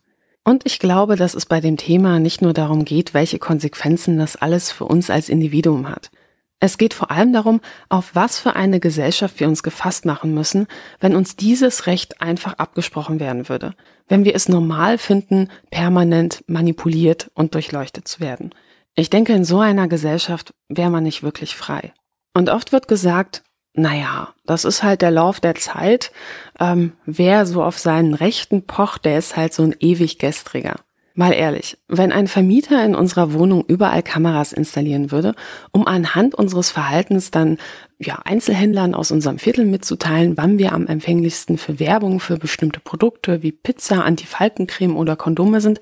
Und 0.47 0.63
ich 0.65 0.77
glaube, 0.77 1.15
dass 1.15 1.33
es 1.33 1.47
bei 1.47 1.59
dem 1.59 1.75
Thema 1.75 2.19
nicht 2.19 2.43
nur 2.43 2.53
darum 2.53 2.85
geht, 2.85 3.15
welche 3.15 3.39
Konsequenzen 3.39 4.19
das 4.19 4.35
alles 4.35 4.71
für 4.71 4.85
uns 4.85 5.09
als 5.09 5.27
Individuum 5.27 5.89
hat. 5.89 6.11
Es 6.59 6.77
geht 6.77 6.93
vor 6.93 7.11
allem 7.11 7.33
darum, 7.33 7.61
auf 7.89 8.11
was 8.13 8.39
für 8.39 8.55
eine 8.55 8.79
Gesellschaft 8.79 9.39
wir 9.39 9.47
uns 9.47 9.63
gefasst 9.63 10.05
machen 10.05 10.33
müssen, 10.33 10.67
wenn 10.99 11.15
uns 11.15 11.35
dieses 11.35 11.87
Recht 11.87 12.21
einfach 12.21 12.53
abgesprochen 12.53 13.19
werden 13.19 13.49
würde, 13.49 13.73
wenn 14.07 14.23
wir 14.23 14.35
es 14.35 14.47
normal 14.47 14.99
finden, 14.99 15.49
permanent 15.71 16.43
manipuliert 16.47 17.29
und 17.33 17.55
durchleuchtet 17.55 18.07
zu 18.07 18.19
werden. 18.19 18.51
Ich 18.93 19.09
denke, 19.09 19.33
in 19.33 19.45
so 19.45 19.59
einer 19.59 19.87
Gesellschaft 19.87 20.53
wäre 20.69 20.91
man 20.91 21.03
nicht 21.03 21.23
wirklich 21.23 21.55
frei. 21.55 21.91
Und 22.33 22.49
oft 22.49 22.71
wird 22.71 22.87
gesagt, 22.87 23.43
naja, 23.75 24.33
das 24.45 24.65
ist 24.65 24.83
halt 24.83 25.01
der 25.01 25.11
Lauf 25.11 25.39
der 25.39 25.55
Zeit. 25.55 26.11
Ähm, 26.59 26.93
wer 27.05 27.45
so 27.45 27.63
auf 27.63 27.77
seinen 27.77 28.13
Rechten 28.13 28.65
pocht, 28.65 29.05
der 29.05 29.17
ist 29.17 29.35
halt 29.35 29.53
so 29.53 29.63
ein 29.63 29.75
ewig 29.79 30.17
gestriger. 30.17 30.75
Mal 31.17 31.31
ehrlich, 31.31 31.77
wenn 31.87 32.11
ein 32.11 32.27
Vermieter 32.27 32.83
in 32.83 32.93
unserer 32.93 33.31
Wohnung 33.31 33.63
überall 33.65 34.03
Kameras 34.03 34.51
installieren 34.51 35.11
würde, 35.11 35.33
um 35.71 35.87
anhand 35.87 36.35
unseres 36.35 36.71
Verhaltens 36.71 37.31
dann 37.31 37.57
ja, 37.99 38.19
Einzelhändlern 38.25 38.93
aus 38.93 39.11
unserem 39.11 39.39
Viertel 39.39 39.63
mitzuteilen, 39.63 40.35
wann 40.35 40.57
wir 40.57 40.73
am 40.73 40.87
empfänglichsten 40.87 41.57
für 41.57 41.79
Werbung 41.79 42.19
für 42.19 42.37
bestimmte 42.37 42.81
Produkte 42.81 43.43
wie 43.43 43.53
Pizza, 43.53 44.03
Antifaltencreme 44.03 44.97
oder 44.97 45.15
Kondome 45.15 45.61
sind, 45.61 45.79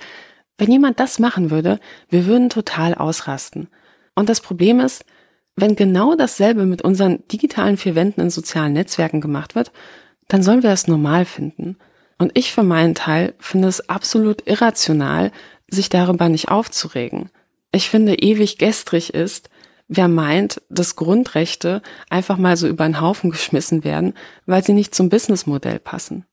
wenn 0.59 0.71
jemand 0.71 0.99
das 0.99 1.17
machen 1.17 1.49
würde, 1.49 1.79
wir 2.09 2.27
würden 2.27 2.49
total 2.49 2.93
ausrasten. 2.93 3.69
Und 4.13 4.29
das 4.29 4.39
Problem 4.39 4.79
ist, 4.79 5.03
wenn 5.55 5.75
genau 5.75 6.15
dasselbe 6.15 6.65
mit 6.65 6.81
unseren 6.81 7.27
digitalen 7.27 7.77
vier 7.77 7.95
Wänden 7.95 8.21
in 8.21 8.29
sozialen 8.29 8.73
Netzwerken 8.73 9.21
gemacht 9.21 9.55
wird, 9.55 9.71
dann 10.27 10.43
sollen 10.43 10.63
wir 10.63 10.71
es 10.71 10.87
normal 10.87 11.25
finden. 11.25 11.77
Und 12.17 12.31
ich 12.35 12.51
für 12.51 12.63
meinen 12.63 12.95
Teil 12.95 13.33
finde 13.39 13.67
es 13.67 13.89
absolut 13.89 14.47
irrational, 14.47 15.31
sich 15.67 15.89
darüber 15.89 16.29
nicht 16.29 16.49
aufzuregen. 16.49 17.29
Ich 17.71 17.89
finde 17.89 18.15
ewig 18.15 18.57
gestrig 18.57 19.13
ist, 19.13 19.49
wer 19.87 20.07
meint, 20.07 20.61
dass 20.69 20.95
Grundrechte 20.95 21.81
einfach 22.09 22.37
mal 22.37 22.57
so 22.57 22.67
über 22.67 22.85
den 22.85 23.01
Haufen 23.01 23.31
geschmissen 23.31 23.83
werden, 23.83 24.13
weil 24.45 24.63
sie 24.63 24.73
nicht 24.73 24.95
zum 24.95 25.09
Businessmodell 25.09 25.79
passen. 25.79 26.25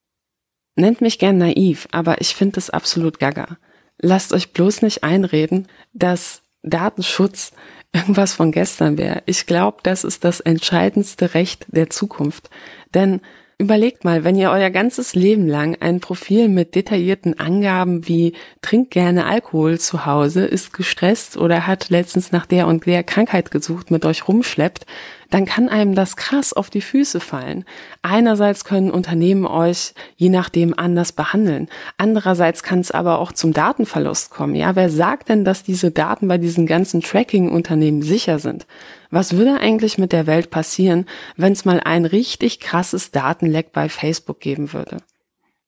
Nennt 0.76 1.00
mich 1.00 1.18
gern 1.18 1.38
naiv, 1.38 1.88
aber 1.92 2.20
ich 2.20 2.34
finde 2.34 2.58
es 2.58 2.70
absolut 2.70 3.18
gaga. 3.18 3.58
Lasst 3.98 4.32
euch 4.32 4.52
bloß 4.52 4.82
nicht 4.82 5.02
einreden, 5.02 5.68
dass 5.92 6.42
Datenschutz 6.62 7.52
irgendwas 7.92 8.34
von 8.34 8.52
gestern 8.52 8.98
wäre. 8.98 9.22
Ich 9.26 9.46
glaube, 9.46 9.78
das 9.82 10.04
ist 10.04 10.24
das 10.24 10.40
entscheidendste 10.40 11.34
Recht 11.34 11.66
der 11.68 11.90
Zukunft. 11.90 12.50
Denn 12.94 13.20
Überlegt 13.60 14.04
mal, 14.04 14.24
wenn 14.24 14.36
ihr 14.36 14.50
euer 14.50 14.70
ganzes 14.70 15.14
Leben 15.14 15.46
lang 15.46 15.76
ein 15.80 16.00
Profil 16.00 16.48
mit 16.48 16.74
detaillierten 16.74 17.38
Angaben 17.38 18.08
wie 18.08 18.32
trinkt 18.62 18.90
gerne 18.90 19.26
Alkohol 19.26 19.78
zu 19.78 20.06
Hause, 20.06 20.46
ist 20.46 20.72
gestresst 20.72 21.36
oder 21.36 21.66
hat 21.66 21.90
letztens 21.90 22.32
nach 22.32 22.46
der 22.46 22.66
und 22.66 22.86
der 22.86 23.04
Krankheit 23.04 23.50
gesucht 23.50 23.90
mit 23.90 24.06
euch 24.06 24.26
rumschleppt, 24.26 24.86
dann 25.30 25.46
kann 25.46 25.68
einem 25.68 25.94
das 25.94 26.16
krass 26.16 26.52
auf 26.52 26.70
die 26.70 26.80
Füße 26.80 27.20
fallen. 27.20 27.64
Einerseits 28.02 28.64
können 28.64 28.90
Unternehmen 28.90 29.46
euch 29.46 29.94
je 30.16 30.28
nachdem 30.28 30.76
anders 30.78 31.12
behandeln. 31.12 31.68
Andererseits 31.96 32.62
kann 32.62 32.80
es 32.80 32.90
aber 32.90 33.18
auch 33.18 33.32
zum 33.32 33.52
Datenverlust 33.52 34.30
kommen. 34.30 34.54
Ja, 34.54 34.76
wer 34.76 34.90
sagt 34.90 35.28
denn, 35.28 35.44
dass 35.44 35.62
diese 35.62 35.90
Daten 35.90 36.28
bei 36.28 36.38
diesen 36.38 36.66
ganzen 36.66 37.00
Tracking-Unternehmen 37.00 38.02
sicher 38.02 38.38
sind? 38.38 38.66
Was 39.10 39.36
würde 39.36 39.58
eigentlich 39.60 39.98
mit 39.98 40.12
der 40.12 40.26
Welt 40.26 40.50
passieren, 40.50 41.06
wenn 41.36 41.52
es 41.52 41.64
mal 41.64 41.80
ein 41.80 42.04
richtig 42.04 42.60
krasses 42.60 43.10
Datenleck 43.10 43.72
bei 43.72 43.88
Facebook 43.88 44.40
geben 44.40 44.72
würde? 44.72 44.98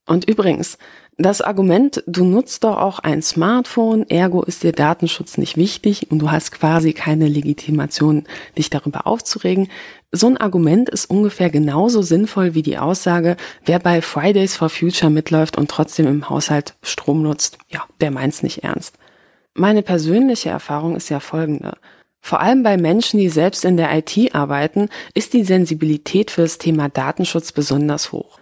Und 0.07 0.29
übrigens, 0.29 0.79
das 1.19 1.43
Argument, 1.43 2.03
du 2.07 2.25
nutzt 2.25 2.65
doch 2.65 2.79
auch 2.79 2.99
ein 2.99 3.21
Smartphone, 3.21 4.09
ergo 4.09 4.43
ist 4.43 4.63
dir 4.63 4.73
Datenschutz 4.73 5.37
nicht 5.37 5.59
wichtig 5.59 6.11
und 6.11 6.21
du 6.21 6.31
hast 6.31 6.53
quasi 6.53 6.95
keine 6.95 7.29
Legitimation, 7.29 8.25
dich 8.57 8.71
darüber 8.71 9.07
aufzuregen. 9.07 9.69
So 10.11 10.27
ein 10.27 10.39
Argument 10.39 10.89
ist 10.89 11.11
ungefähr 11.11 11.51
genauso 11.51 12.01
sinnvoll 12.01 12.55
wie 12.55 12.63
die 12.63 12.79
Aussage, 12.79 13.37
wer 13.65 13.79
bei 13.79 14.01
Fridays 14.01 14.57
for 14.57 14.71
Future 14.71 15.11
mitläuft 15.11 15.59
und 15.59 15.71
trotzdem 15.71 16.07
im 16.07 16.31
Haushalt 16.31 16.75
Strom 16.83 17.23
nutzt, 17.23 17.59
ja, 17.69 17.85
der 18.01 18.11
meint's 18.11 18.43
nicht 18.43 18.65
ernst. 18.65 18.97
Meine 19.55 19.83
persönliche 19.83 20.49
Erfahrung 20.49 20.97
ist 20.97 21.11
ja 21.11 21.21
folgende. 21.21 21.77
Vor 22.23 22.41
allem 22.41 22.63
bei 22.63 22.79
Menschen, 22.79 23.19
die 23.19 23.29
selbst 23.29 23.65
in 23.67 23.77
der 23.77 23.95
IT 23.95 24.35
arbeiten, 24.35 24.89
ist 25.13 25.35
die 25.35 25.45
Sensibilität 25.45 26.31
für 26.31 26.43
das 26.43 26.57
Thema 26.57 26.89
Datenschutz 26.89 27.53
besonders 27.53 28.13
hoch. 28.13 28.39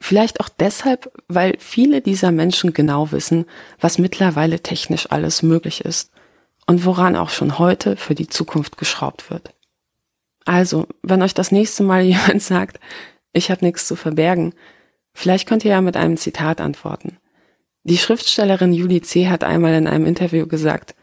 Vielleicht 0.00 0.40
auch 0.40 0.48
deshalb, 0.48 1.12
weil 1.28 1.56
viele 1.58 2.00
dieser 2.00 2.32
Menschen 2.32 2.72
genau 2.72 3.12
wissen, 3.12 3.44
was 3.80 3.98
mittlerweile 3.98 4.60
technisch 4.60 5.10
alles 5.10 5.42
möglich 5.42 5.84
ist 5.84 6.10
und 6.66 6.84
woran 6.84 7.16
auch 7.16 7.28
schon 7.28 7.58
heute 7.58 7.96
für 7.96 8.14
die 8.14 8.28
Zukunft 8.28 8.78
geschraubt 8.78 9.30
wird. 9.30 9.52
Also, 10.46 10.86
wenn 11.02 11.22
euch 11.22 11.34
das 11.34 11.52
nächste 11.52 11.82
Mal 11.82 12.02
jemand 12.02 12.42
sagt, 12.42 12.80
ich 13.32 13.50
habe 13.50 13.64
nichts 13.64 13.86
zu 13.86 13.94
verbergen, 13.94 14.54
vielleicht 15.12 15.46
könnt 15.46 15.64
ihr 15.64 15.72
ja 15.72 15.80
mit 15.80 15.96
einem 15.96 16.16
Zitat 16.16 16.60
antworten. 16.60 17.18
Die 17.84 17.98
Schriftstellerin 17.98 18.72
Julie 18.72 19.02
C. 19.02 19.28
hat 19.28 19.44
einmal 19.44 19.74
in 19.74 19.86
einem 19.86 20.06
Interview 20.06 20.46
gesagt, 20.46 20.94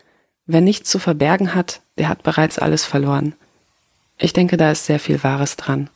wer 0.46 0.62
nichts 0.62 0.90
zu 0.90 1.00
verbergen 1.00 1.56
hat, 1.56 1.82
der 1.98 2.10
hat 2.10 2.24
bereits 2.24 2.60
alles 2.60 2.86
verloren. 2.86 3.36
Ich 4.18 4.34
denke, 4.34 4.58
da 4.58 4.72
ist 4.72 4.86
sehr 4.86 5.00
viel 5.00 5.24
Wahres 5.24 5.56
dran. 5.56 5.90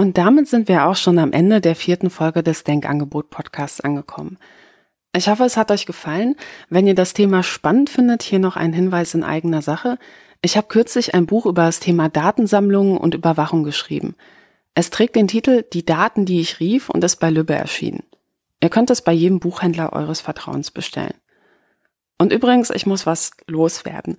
Und 0.00 0.16
damit 0.16 0.48
sind 0.48 0.66
wir 0.66 0.86
auch 0.86 0.96
schon 0.96 1.18
am 1.18 1.30
Ende 1.30 1.60
der 1.60 1.76
vierten 1.76 2.08
Folge 2.08 2.42
des 2.42 2.64
Denkangebot 2.64 3.28
Podcasts 3.28 3.82
angekommen. 3.82 4.38
Ich 5.14 5.28
hoffe, 5.28 5.44
es 5.44 5.58
hat 5.58 5.70
euch 5.70 5.84
gefallen. 5.84 6.36
Wenn 6.70 6.86
ihr 6.86 6.94
das 6.94 7.12
Thema 7.12 7.42
spannend 7.42 7.90
findet, 7.90 8.22
hier 8.22 8.38
noch 8.38 8.56
ein 8.56 8.72
Hinweis 8.72 9.12
in 9.12 9.22
eigener 9.22 9.60
Sache. 9.60 9.98
Ich 10.40 10.56
habe 10.56 10.68
kürzlich 10.68 11.14
ein 11.14 11.26
Buch 11.26 11.44
über 11.44 11.64
das 11.64 11.80
Thema 11.80 12.08
Datensammlungen 12.08 12.96
und 12.96 13.14
Überwachung 13.14 13.62
geschrieben. 13.62 14.14
Es 14.74 14.88
trägt 14.88 15.16
den 15.16 15.28
Titel 15.28 15.66
Die 15.70 15.84
Daten, 15.84 16.24
die 16.24 16.40
ich 16.40 16.60
rief 16.60 16.88
und 16.88 17.04
ist 17.04 17.16
bei 17.16 17.28
Lübbe 17.28 17.56
erschienen. 17.56 18.02
Ihr 18.62 18.70
könnt 18.70 18.88
es 18.88 19.02
bei 19.02 19.12
jedem 19.12 19.38
Buchhändler 19.38 19.92
eures 19.92 20.22
Vertrauens 20.22 20.70
bestellen. 20.70 21.12
Und 22.16 22.32
übrigens, 22.32 22.70
ich 22.70 22.86
muss 22.86 23.04
was 23.04 23.32
loswerden. 23.48 24.16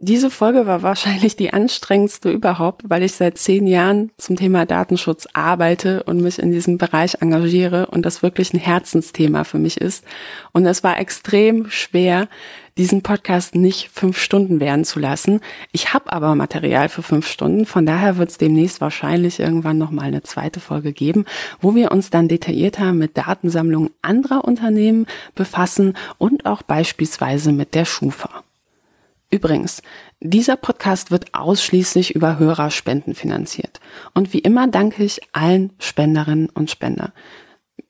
Diese 0.00 0.30
Folge 0.30 0.64
war 0.64 0.82
wahrscheinlich 0.82 1.34
die 1.34 1.52
anstrengendste 1.52 2.30
überhaupt, 2.30 2.88
weil 2.88 3.02
ich 3.02 3.14
seit 3.14 3.36
zehn 3.36 3.66
Jahren 3.66 4.12
zum 4.16 4.36
Thema 4.36 4.64
Datenschutz 4.64 5.26
arbeite 5.32 6.04
und 6.04 6.20
mich 6.20 6.38
in 6.38 6.52
diesem 6.52 6.78
Bereich 6.78 7.16
engagiere 7.20 7.86
und 7.86 8.06
das 8.06 8.22
wirklich 8.22 8.54
ein 8.54 8.60
Herzensthema 8.60 9.42
für 9.42 9.58
mich 9.58 9.80
ist. 9.80 10.04
Und 10.52 10.66
es 10.66 10.84
war 10.84 11.00
extrem 11.00 11.68
schwer, 11.68 12.28
diesen 12.76 13.02
Podcast 13.02 13.56
nicht 13.56 13.90
fünf 13.92 14.20
Stunden 14.20 14.60
werden 14.60 14.84
zu 14.84 15.00
lassen. 15.00 15.40
Ich 15.72 15.92
habe 15.92 16.12
aber 16.12 16.36
Material 16.36 16.88
für 16.88 17.02
fünf 17.02 17.26
Stunden, 17.26 17.66
von 17.66 17.84
daher 17.84 18.18
wird 18.18 18.30
es 18.30 18.38
demnächst 18.38 18.80
wahrscheinlich 18.80 19.40
irgendwann 19.40 19.78
nochmal 19.78 20.06
eine 20.06 20.22
zweite 20.22 20.60
Folge 20.60 20.92
geben, 20.92 21.24
wo 21.60 21.74
wir 21.74 21.90
uns 21.90 22.10
dann 22.10 22.28
detaillierter 22.28 22.92
mit 22.92 23.18
Datensammlungen 23.18 23.90
anderer 24.00 24.44
Unternehmen 24.44 25.06
befassen 25.34 25.94
und 26.18 26.46
auch 26.46 26.62
beispielsweise 26.62 27.50
mit 27.50 27.74
der 27.74 27.84
Schufa. 27.84 28.44
Übrigens, 29.30 29.82
dieser 30.20 30.56
Podcast 30.56 31.10
wird 31.10 31.34
ausschließlich 31.34 32.14
über 32.14 32.38
Hörerspenden 32.38 33.14
finanziert. 33.14 33.80
Und 34.14 34.32
wie 34.32 34.38
immer 34.38 34.68
danke 34.68 35.04
ich 35.04 35.20
allen 35.32 35.72
Spenderinnen 35.78 36.48
und 36.48 36.70
Spender. 36.70 37.12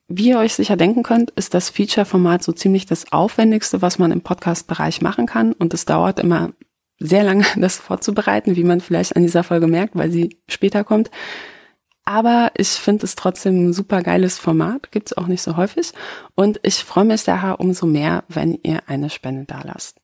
Wie 0.09 0.29
ihr 0.29 0.39
euch 0.39 0.55
sicher 0.55 0.75
denken 0.75 1.03
könnt, 1.03 1.31
ist 1.31 1.53
das 1.53 1.69
Feature-Format 1.69 2.43
so 2.43 2.51
ziemlich 2.51 2.87
das 2.87 3.11
aufwendigste, 3.13 3.81
was 3.81 3.99
man 3.99 4.11
im 4.11 4.21
Podcast-Bereich 4.21 5.01
machen 5.01 5.27
kann. 5.27 5.53
Und 5.53 5.73
es 5.73 5.85
dauert 5.85 6.19
immer 6.19 6.51
sehr 6.97 7.23
lange, 7.23 7.45
das 7.55 7.77
vorzubereiten, 7.77 8.57
wie 8.57 8.63
man 8.65 8.81
vielleicht 8.81 9.15
an 9.15 9.21
dieser 9.21 9.43
Folge 9.43 9.67
merkt, 9.67 9.95
weil 9.95 10.11
sie 10.11 10.39
später 10.47 10.83
kommt. 10.83 11.09
Aber 12.03 12.51
ich 12.57 12.69
finde 12.69 13.05
es 13.05 13.15
trotzdem 13.15 13.69
ein 13.69 13.73
super 13.73 14.01
geiles 14.01 14.39
Format, 14.39 14.91
gibt's 14.91 15.13
auch 15.13 15.27
nicht 15.27 15.43
so 15.43 15.55
häufig. 15.55 15.91
Und 16.33 16.59
ich 16.63 16.83
freue 16.83 17.05
mich 17.05 17.23
daher 17.23 17.59
umso 17.59 17.85
mehr, 17.85 18.23
wenn 18.27 18.59
ihr 18.63 18.81
eine 18.87 19.11
Spende 19.11 19.45
dalasst. 19.45 19.98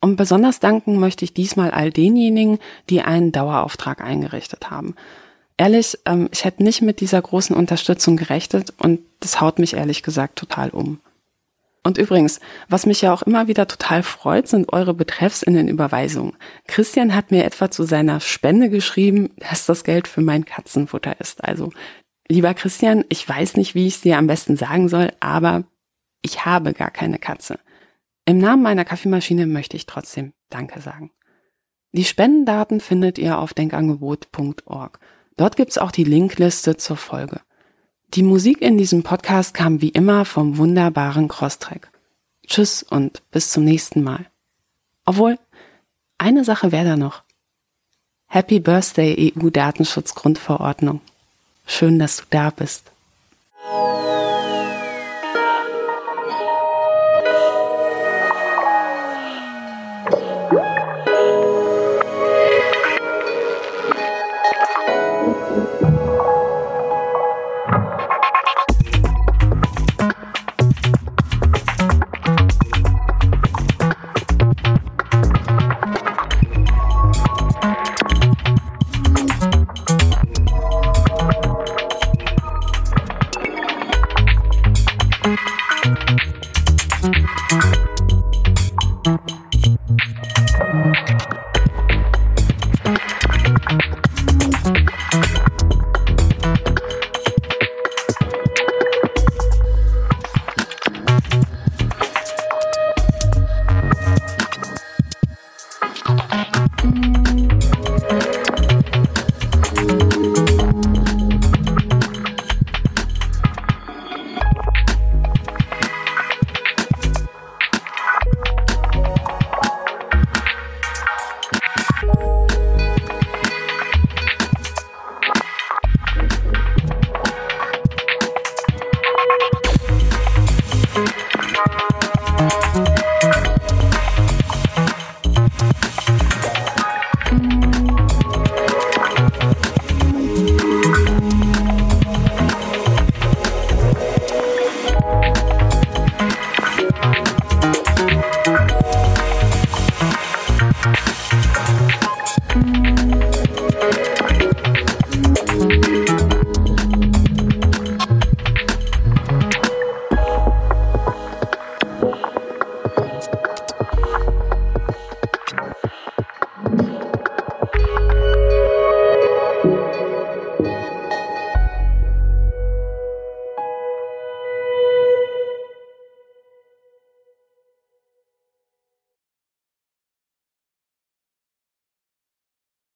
Und 0.00 0.16
besonders 0.16 0.60
danken 0.60 0.98
möchte 1.00 1.24
ich 1.24 1.34
diesmal 1.34 1.70
all 1.70 1.90
denjenigen, 1.90 2.58
die 2.88 3.02
einen 3.02 3.32
Dauerauftrag 3.32 4.00
eingerichtet 4.00 4.70
haben. 4.70 4.94
Ehrlich, 5.56 5.98
ähm, 6.06 6.28
ich 6.32 6.44
hätte 6.44 6.62
nicht 6.62 6.82
mit 6.82 7.00
dieser 7.00 7.20
großen 7.20 7.56
Unterstützung 7.56 8.16
gerechnet 8.16 8.72
und 8.78 9.00
das 9.20 9.40
haut 9.40 9.58
mich 9.58 9.74
ehrlich 9.74 10.04
gesagt 10.04 10.38
total 10.38 10.70
um. 10.70 11.00
Und 11.82 11.98
übrigens, 11.98 12.40
was 12.68 12.86
mich 12.86 13.02
ja 13.02 13.12
auch 13.12 13.22
immer 13.22 13.48
wieder 13.48 13.66
total 13.66 14.02
freut, 14.02 14.46
sind 14.46 14.72
eure 14.72 14.94
Betreffs 14.94 15.42
in 15.42 15.54
den 15.54 15.68
Überweisungen. 15.68 16.36
Christian 16.66 17.14
hat 17.14 17.30
mir 17.30 17.44
etwa 17.44 17.70
zu 17.70 17.84
seiner 17.84 18.20
Spende 18.20 18.68
geschrieben, 18.68 19.30
dass 19.38 19.66
das 19.66 19.84
Geld 19.84 20.06
für 20.06 20.20
mein 20.20 20.44
Katzenfutter 20.44 21.20
ist. 21.20 21.42
Also, 21.42 21.72
lieber 22.28 22.52
Christian, 22.54 23.04
ich 23.08 23.28
weiß 23.28 23.56
nicht, 23.56 23.74
wie 23.74 23.86
ich 23.86 23.94
es 23.96 24.00
dir 24.02 24.18
am 24.18 24.26
besten 24.26 24.56
sagen 24.56 24.88
soll, 24.88 25.12
aber 25.20 25.64
ich 26.22 26.44
habe 26.44 26.72
gar 26.72 26.90
keine 26.90 27.18
Katze. 27.18 27.58
Im 28.28 28.36
Namen 28.36 28.62
meiner 28.62 28.84
Kaffeemaschine 28.84 29.46
möchte 29.46 29.74
ich 29.74 29.86
trotzdem 29.86 30.34
Danke 30.50 30.82
sagen. 30.82 31.10
Die 31.92 32.04
Spendendaten 32.04 32.78
findet 32.78 33.16
ihr 33.16 33.38
auf 33.38 33.54
denkangebot.org. 33.54 35.00
Dort 35.38 35.56
gibt's 35.56 35.78
auch 35.78 35.90
die 35.90 36.04
Linkliste 36.04 36.76
zur 36.76 36.98
Folge. 36.98 37.40
Die 38.12 38.22
Musik 38.22 38.60
in 38.60 38.76
diesem 38.76 39.02
Podcast 39.02 39.54
kam 39.54 39.80
wie 39.80 39.88
immer 39.88 40.26
vom 40.26 40.58
wunderbaren 40.58 41.28
Crosstrack. 41.28 41.90
Tschüss 42.46 42.82
und 42.82 43.22
bis 43.30 43.50
zum 43.50 43.64
nächsten 43.64 44.02
Mal. 44.02 44.26
Obwohl, 45.06 45.38
eine 46.18 46.44
Sache 46.44 46.70
wäre 46.70 46.84
da 46.84 46.96
noch. 46.98 47.22
Happy 48.26 48.60
Birthday 48.60 49.32
EU-Datenschutzgrundverordnung. 49.34 51.00
Schön, 51.64 51.98
dass 51.98 52.18
du 52.18 52.24
da 52.28 52.50
bist. 52.50 52.92